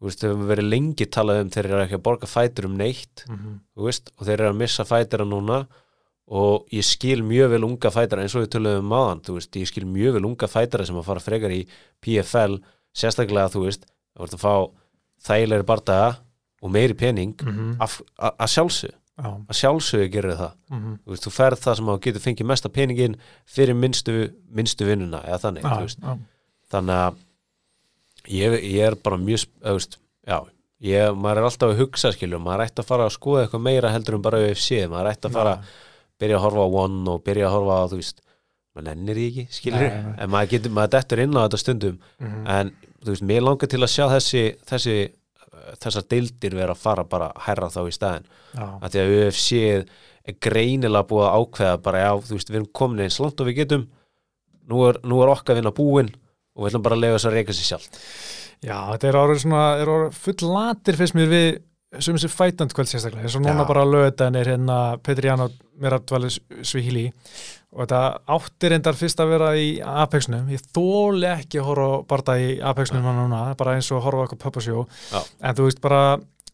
þú 0.00 0.08
veist, 0.08 0.20
þeir 0.20 0.30
eru 0.34 0.46
verið 0.50 0.68
lengi 0.70 1.06
talað 1.08 1.40
um, 1.40 1.50
þeir 1.50 1.66
eru 1.70 1.82
ekki 1.86 1.96
að 1.98 2.02
borga 2.08 2.26
fætur 2.28 2.66
um 2.68 2.76
neitt, 2.76 3.24
mhm. 3.28 3.58
þú 3.76 3.86
veist, 3.88 4.10
og 4.18 4.26
þeir 4.28 4.40
eru 4.40 4.50
að 4.52 4.58
missa 4.60 4.84
fætira 4.84 5.24
núna 5.28 5.66
og 6.26 6.66
ég 6.74 6.82
skil 6.84 7.22
mjög 7.22 7.52
vel 7.54 7.64
unga 7.68 7.90
fætara 7.94 8.24
eins 8.26 8.34
og 8.34 8.42
við 8.42 8.50
töluðum 8.56 8.82
um 8.82 8.88
maðan, 8.90 9.20
þú 9.22 9.36
veist, 9.38 9.56
ég 9.56 9.68
skil 9.70 9.86
mjög 9.86 10.16
vel 10.18 10.24
unga 10.26 10.48
fætara 10.50 10.86
sem 10.88 10.96
að 10.98 11.06
fara 11.06 11.22
frekar 11.22 11.54
í 11.54 11.60
PFL 12.02 12.56
sérstaklega, 12.96 13.52
þú 13.54 13.62
veist, 13.68 13.86
það 14.16 14.24
voru 14.24 14.36
að 14.36 14.42
fá 14.42 14.54
þægilegri 15.28 15.66
bardaga 15.68 16.08
og 16.62 16.72
meiri 16.74 16.94
pening 16.98 17.34
Mhm. 17.42 17.76
af- 17.80 18.02
að 18.18 18.36
að 18.42 18.52
sjálfsög, 18.56 18.94
Já, 19.16 19.30
að 19.48 19.54
sjálfsög 19.60 20.10
gerir 20.12 20.36
það, 20.36 20.52
mhm. 20.70 20.98
þú 21.06 21.10
veist, 21.14 21.24
þú 21.24 21.30
ferð 21.32 21.60
það 21.62 21.76
sem 21.76 21.86
að 21.86 21.94
þú 21.96 22.00
getur 22.04 22.20
fengið 22.26 22.46
mesta 22.46 22.68
peningin 22.68 23.16
fyrir 23.46 23.74
minnstu, 23.76 24.32
minnstu 24.50 24.84
vinnuna, 24.84 25.22
eða 25.24 25.38
þannig, 25.40 25.62
þú 25.62 25.80
veist 25.86 26.00
já. 26.02 26.18
þannig 26.70 26.96
að 27.06 27.14
ég, 28.28 28.56
ég 28.64 28.82
er 28.90 28.96
bara 29.02 29.16
mjög 29.20 29.46
veist, 29.62 29.98
já, 30.26 30.38
ég, 30.82 31.14
maður 31.16 31.40
er 31.42 31.48
alltaf 31.50 31.72
að 31.72 31.80
hugsa 31.82 32.12
skilur, 32.14 32.40
maður 32.42 32.66
ætti 32.66 32.82
að 32.82 32.88
fara 32.90 33.06
að 33.08 33.14
skoða 33.16 33.44
eitthvað 33.46 33.64
meira 33.66 33.92
heldur 33.94 34.14
en 34.18 34.22
bara 34.26 34.40
UFC, 34.46 34.80
maður 34.92 35.10
ætti 35.12 35.28
að 35.30 35.36
fara 35.38 35.54
byrja 36.20 36.38
að 36.38 36.44
horfa 36.46 36.64
á 36.64 36.68
One 36.84 37.10
og 37.12 37.22
byrja 37.26 37.46
að 37.50 37.54
horfa 37.56 37.76
á 37.76 37.84
þú 37.92 38.00
veist, 38.00 38.20
maður 38.76 38.88
nennir 38.90 39.20
því 39.20 39.46
ekki 39.46 39.70
nei. 39.72 39.86
en 40.18 40.30
maður 40.32 40.50
getur, 40.54 40.74
maður 40.76 40.92
dettur 40.96 41.22
inn 41.24 41.36
á 41.36 41.42
þetta 41.46 41.62
stundum, 41.62 41.98
Mhm. 42.20 42.46
en 42.46 42.72
þú 43.04 43.12
veist, 43.14 43.22
mér 43.30 43.42
langar 43.46 43.68
til 43.68 43.80
að 43.80 43.92
sjá 43.94 44.06
þessi, 44.12 44.44
þessi 44.66 44.96
þessar 45.82 46.04
deildir 46.08 46.54
vera 46.54 46.72
að 46.76 46.82
fara 46.82 47.04
bara 47.04 47.30
að 47.32 47.40
herra 47.48 47.68
þá 47.68 47.80
í 47.88 47.92
staðin, 47.96 48.26
að 48.56 48.90
því 48.92 49.00
að 49.02 49.14
UFC 49.16 49.62
er 50.26 50.34
greinilega 50.42 51.06
búið 51.08 51.26
að 51.26 51.36
ákveða 51.40 51.82
bara 51.82 51.98
já, 52.04 52.10
þú 52.28 52.36
veist, 52.36 52.50
við 52.50 52.56
erum 52.60 52.68
komin 52.72 53.00
eins 53.06 53.18
langt 53.20 53.40
og 53.40 53.46
við 53.46 53.56
getum. 53.62 53.86
Nú 54.66 54.80
er, 54.88 54.98
nú 55.06 55.20
er 55.22 55.30
okkar 55.30 55.54
vinna 55.58 55.70
búin 55.74 56.08
og 56.56 56.64
við 56.64 56.72
ætlum 56.72 56.86
bara 56.88 56.98
að 56.98 57.04
lega 57.04 57.18
þess 57.18 57.28
að 57.30 57.36
reyka 57.38 57.56
sér 57.56 57.70
sjálf 57.70 58.02
já, 58.64 58.76
þetta 58.92 59.08
er 59.10 59.20
orðið 59.20 59.42
svona, 59.44 59.64
er 59.82 59.92
orðið 59.92 60.20
full 60.24 60.52
latir 60.56 60.98
fyrst 61.00 61.16
mér 61.18 61.32
við 61.32 61.48
sem 62.02 62.16
þessi 62.16 62.28
fætand 62.32 62.72
kvöld 62.74 62.90
sérstaklega, 62.90 63.24
eins 63.28 63.36
og 63.38 63.44
núna 63.44 63.64
bara 63.68 63.84
að 63.86 63.92
lögðan 63.94 64.36
er 64.40 64.48
hérna 64.50 64.78
Petri 65.06 65.28
Ján 65.30 65.44
að 65.44 65.54
dvalið 66.10 66.38
Svihili 66.66 67.04
og 67.76 67.84
þetta 67.84 68.00
átti 68.36 68.70
reyndar 68.72 68.98
fyrst 68.98 69.20
að 69.22 69.30
vera 69.34 69.50
í 69.60 69.68
Apexnum, 69.80 70.48
ég 70.52 70.64
þóli 70.74 71.28
ekki 71.30 71.60
að 71.60 71.68
horfa 71.70 71.86
á 71.86 72.06
barða 72.10 72.36
í 72.42 72.48
Apexnum 72.72 73.06
hann 73.06 73.20
núna, 73.20 73.42
bara 73.60 73.76
eins 73.78 73.90
og 73.94 74.02
horfa 74.04 74.26
á 74.32 74.34
pöppasjó, 74.34 74.86
Já. 75.12 75.20
en 75.22 75.58
þú 75.58 75.68
veist 75.68 75.82
bara, 75.84 76.02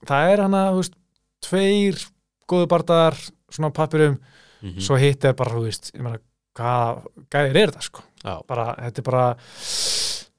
það 0.09 0.33
er 0.35 0.45
hana, 0.45 0.63
þú 0.75 0.83
veist, 0.83 0.99
tveir 1.49 2.05
góðu 2.53 2.69
bardaðar 2.75 3.19
svona 3.49 3.73
á 3.73 3.79
pappirum, 3.79 4.19
mm 4.63 4.79
svo 4.79 4.95
hitt 5.01 5.25
er 5.27 5.33
bara, 5.35 5.57
þú 5.57 5.65
veist, 5.65 5.91
ég 5.97 6.05
meina, 6.05 6.21
hvað 6.55 7.01
gæðir 7.33 7.57
er 7.63 7.73
þetta 7.73 7.87
sko, 7.89 8.05
bara, 8.49 8.67
þetta 8.79 9.03
er 9.03 9.07
bara 9.11 9.27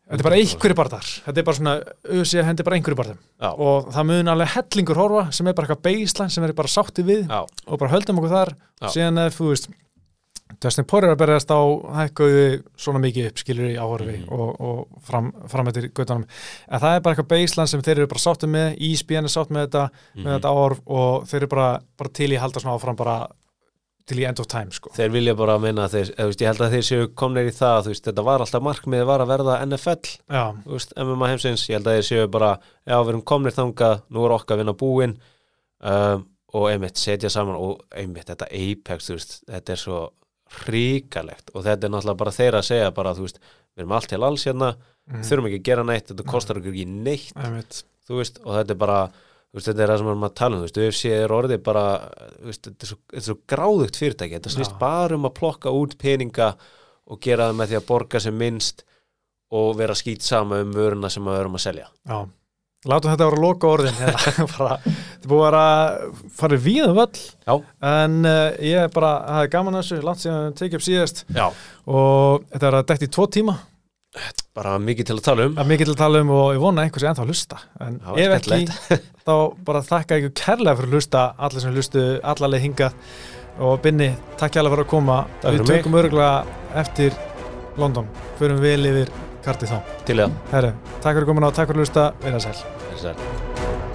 þetta 0.03 0.19
er 0.19 0.27
bara 0.27 0.39
einhverju 0.39 0.76
barðar 0.77 1.07
þetta 1.26 1.39
er 1.41 1.47
bara 1.47 1.57
svona, 1.60 1.76
auðvitað 2.10 2.47
hendi 2.49 2.64
bara 2.68 2.77
einhverju 2.80 2.99
barðum 2.99 3.22
og 3.68 3.88
það 3.95 4.10
mun 4.11 4.34
alveg 4.34 4.51
hellingur 4.57 4.99
horfa 4.99 5.23
sem 5.31 5.47
er 5.47 5.53
bara 5.57 5.68
eitthvað 5.69 5.85
baseline 5.88 6.30
sem 6.35 6.43
er 6.47 6.53
bara 6.57 6.68
sátti 6.73 7.05
við 7.07 7.23
já, 7.31 7.39
og 7.68 7.80
bara 7.80 7.91
höldum 7.95 8.19
okkur 8.22 8.35
þar. 8.35 8.53
Já. 8.84 8.88
síðan 8.97 9.23
ef 9.27 9.39
þú 9.39 9.49
veist 9.53 9.69
Dustin 10.61 10.85
Poirier 10.85 11.10
er 11.10 11.15
að 11.15 11.22
berjast 11.23 11.49
á 11.49 11.60
hækkuðu 11.97 12.43
svona 12.77 12.99
mikið 13.01 13.30
upp 13.31 13.39
skilur 13.41 13.72
í 13.72 13.77
áhorfi 13.80 14.18
Mhm. 14.19 14.27
og, 14.30 14.61
og 14.61 14.99
fram, 15.07 15.31
fram 15.49 15.68
eftir 15.72 15.88
gautanum 15.97 16.26
en 16.69 16.80
það 16.80 16.95
er 16.95 17.01
bara 17.01 17.15
eitthvað 17.15 17.31
baseline 17.34 17.68
sem 17.72 17.81
þeir 17.81 17.97
eru 18.03 18.07
bara 18.11 18.19
sátti 18.22 18.47
með 18.47 18.77
ESPN 18.77 19.26
er 19.26 19.34
sátt 19.34 19.49
með 19.49 19.65
þetta, 19.68 19.89
Mhm. 20.14 20.23
með 20.27 20.35
þetta 20.38 20.51
áhorf 20.53 20.80
og 20.85 21.26
þeir 21.26 21.39
eru 21.41 21.47
bara, 21.47 21.80
bara 21.97 22.10
til 22.14 22.30
í 22.30 22.35
að 22.38 22.43
halda 22.45 22.60
svona 22.61 22.76
áfram 22.77 22.95
bara 22.95 23.18
til 24.09 24.19
í 24.19 24.25
end 24.27 24.41
of 24.43 24.49
time 24.51 24.73
sko. 24.75 24.91
Þeir 24.95 25.13
vilja 25.13 25.35
bara 25.39 25.55
að 25.57 25.67
þeir, 25.95 26.09
eða, 26.15 26.27
veist, 26.30 26.41
ég 26.43 26.49
held 26.51 26.63
að 26.65 26.73
þeir 26.75 26.88
séu 26.88 27.05
komnir 27.19 27.47
í 27.47 27.53
það, 27.55 27.89
veist, 27.91 28.07
þetta 28.09 28.25
var 28.27 28.43
alltaf 28.43 28.65
markmiðið 28.65 29.09
var 29.09 29.23
að 29.23 29.31
verða 29.31 29.59
NFL, 29.67 30.11
veist, 30.67 30.95
MMA 30.99 31.30
heimsins, 31.31 31.63
ég 31.69 31.80
held 31.80 31.88
að 31.88 31.99
þeir 31.99 32.07
séu 32.09 32.31
bara, 32.34 32.51
já, 32.84 32.97
við 32.97 33.13
erum 33.13 33.23
komnir 33.31 33.55
þangað, 33.55 34.03
nú 34.11 34.25
er 34.25 34.35
okkar 34.35 34.57
að 34.57 34.63
vinna 34.63 34.75
búin 34.84 35.15
um, 35.80 36.25
og 36.53 36.67
einmitt 36.69 36.99
setja 37.01 37.31
saman 37.34 37.57
og 37.57 37.81
einmitt 37.95 38.30
þetta 38.30 38.49
Apex, 38.51 39.09
þetta 39.47 39.73
er 39.73 39.81
svo 39.81 40.01
hríkalegt 40.63 41.53
og 41.53 41.63
þetta 41.65 41.88
er 41.88 41.93
náttúrulega 41.93 42.19
bara 42.19 42.35
þeir 42.35 42.59
að 42.59 42.67
segja 42.67 42.91
bara, 42.93 43.15
við 43.17 43.81
erum 43.81 43.95
allt 43.97 44.11
til 44.11 44.21
alls 44.21 44.45
hérna, 44.49 44.73
mm. 45.09 45.23
þurfum 45.25 45.49
ekki 45.49 45.61
að 45.61 45.69
gera 45.71 45.85
neitt, 45.88 46.09
þetta 46.11 46.27
kostar 46.30 46.59
okkur 46.59 46.75
ekki 46.75 46.85
neitt, 46.91 47.31
einmitt. 47.39 47.84
þú 48.07 48.19
veist, 48.19 48.41
og 48.43 48.59
þetta 48.59 48.75
er 48.75 48.81
bara, 48.84 48.99
veist, 49.53 49.69
þetta 49.69 49.84
er 49.84 49.91
það 49.91 49.99
sem 49.99 50.07
við 50.07 50.13
erum 50.13 50.27
að 50.27 50.38
tala 50.39 50.55
um, 50.57 50.61
þú 50.61 50.67
veist, 50.67 50.80
UFC 50.84 51.11
er 51.13 51.34
orðið 51.35 51.65
bara, 51.65 51.85
veist, 52.43 52.69
þetta 52.69 52.88
er 52.88 52.91
svo, 52.91 52.99
er 53.13 53.25
svo 53.27 53.35
gráðugt 53.53 53.99
fyrirtæki, 54.01 54.38
þetta 54.38 54.53
snýst 54.53 54.77
bara 54.81 55.17
um 55.17 55.27
að 55.30 55.35
plokka 55.39 55.73
út 55.73 55.97
peninga 56.01 56.53
og 57.03 57.19
gera 57.23 57.49
það 57.49 57.59
með 57.59 57.73
því 57.73 57.80
að 57.80 57.89
borga 57.89 58.21
sem 58.23 58.39
minnst 58.39 58.85
og 59.53 59.75
vera 59.77 59.97
skýt 59.97 60.25
sama 60.25 60.61
um 60.63 60.71
vöruna 60.73 61.11
sem 61.13 61.25
við 61.27 61.41
erum 61.41 61.59
að 61.59 61.65
selja. 61.67 61.89
Já, 62.09 62.17
látum 62.89 63.13
þetta 63.13 63.27
vera 63.30 63.43
loka 63.43 63.69
orðin 63.69 63.99
bara, 64.55 64.77
þetta 64.85 65.30
búið 65.30 65.43
að 65.43 65.49
vera 65.49 66.31
farið 66.39 66.63
víðum 66.65 66.97
völl. 67.01 67.25
Já, 67.43 67.53
en 67.91 68.17
uh, 68.25 68.47
ég 68.65 68.95
bara 68.95 69.11
hafði 69.38 69.53
gaman 69.57 69.77
að 69.77 69.85
þessu 69.85 70.07
langt 70.07 70.23
síðan 70.23 70.47
við 70.47 70.57
tekið 70.63 70.80
upp 70.80 70.88
síðast. 70.88 71.23
Já, 71.30 71.45
og 71.99 72.49
þetta 72.55 72.71
er 72.71 72.80
að 72.80 72.89
dætt 72.93 73.05
í 73.05 73.11
tvo 73.13 73.30
tíma 73.38 73.59
bara 74.57 74.75
mikið 74.81 75.09
til 75.09 75.17
að 75.17 75.23
tala 75.25 75.47
um. 75.49 75.55
Að 75.59 75.69
mikið 75.71 75.89
til 75.89 75.95
að 75.95 76.01
tala 76.03 76.23
um 76.23 76.34
og 76.34 76.47
ég 76.53 76.61
vona 76.61 76.81
að 76.81 76.88
einhversi 76.88 77.09
ennþá 77.09 77.23
að 77.23 77.31
hlusta. 77.34 77.61
En 77.85 77.99
var 78.05 78.21
ef 78.23 78.35
ekki 78.38 78.97
þá 79.27 79.35
bara 79.69 79.84
þakka 79.88 80.19
ykkur 80.21 80.35
kærlega 80.43 80.80
fyrir 80.80 80.91
að 80.91 80.97
hlusta 80.97 81.23
allir 81.47 81.65
sem 81.65 81.77
hlustu, 81.77 82.05
allarleið 82.34 82.65
hingað. 82.67 82.99
Og 83.63 83.77
Binni, 83.84 84.09
takk 84.41 84.55
kærlega 84.57 84.75
fyrir 84.75 84.85
að 84.88 84.91
koma. 84.93 85.19
Takk 85.41 85.57
við 85.57 85.71
tökum 85.71 85.97
örgulega 86.01 86.59
eftir 86.84 87.17
London, 87.81 88.09
förum 88.41 88.61
vel 88.61 88.81
yfir 88.91 89.13
kartið 89.45 89.73
þá. 89.73 89.97
Til 90.07 90.19
það 90.21 90.38
Herru, 90.53 90.75
takk 90.99 91.17
fyrir 91.17 91.31
komin 91.31 91.49
á, 91.49 91.51
takk 91.51 91.73
fyrir 91.73 91.81
að 91.81 91.88
hlusta, 91.88 92.07
vera 92.23 92.45
sæl 92.45 93.93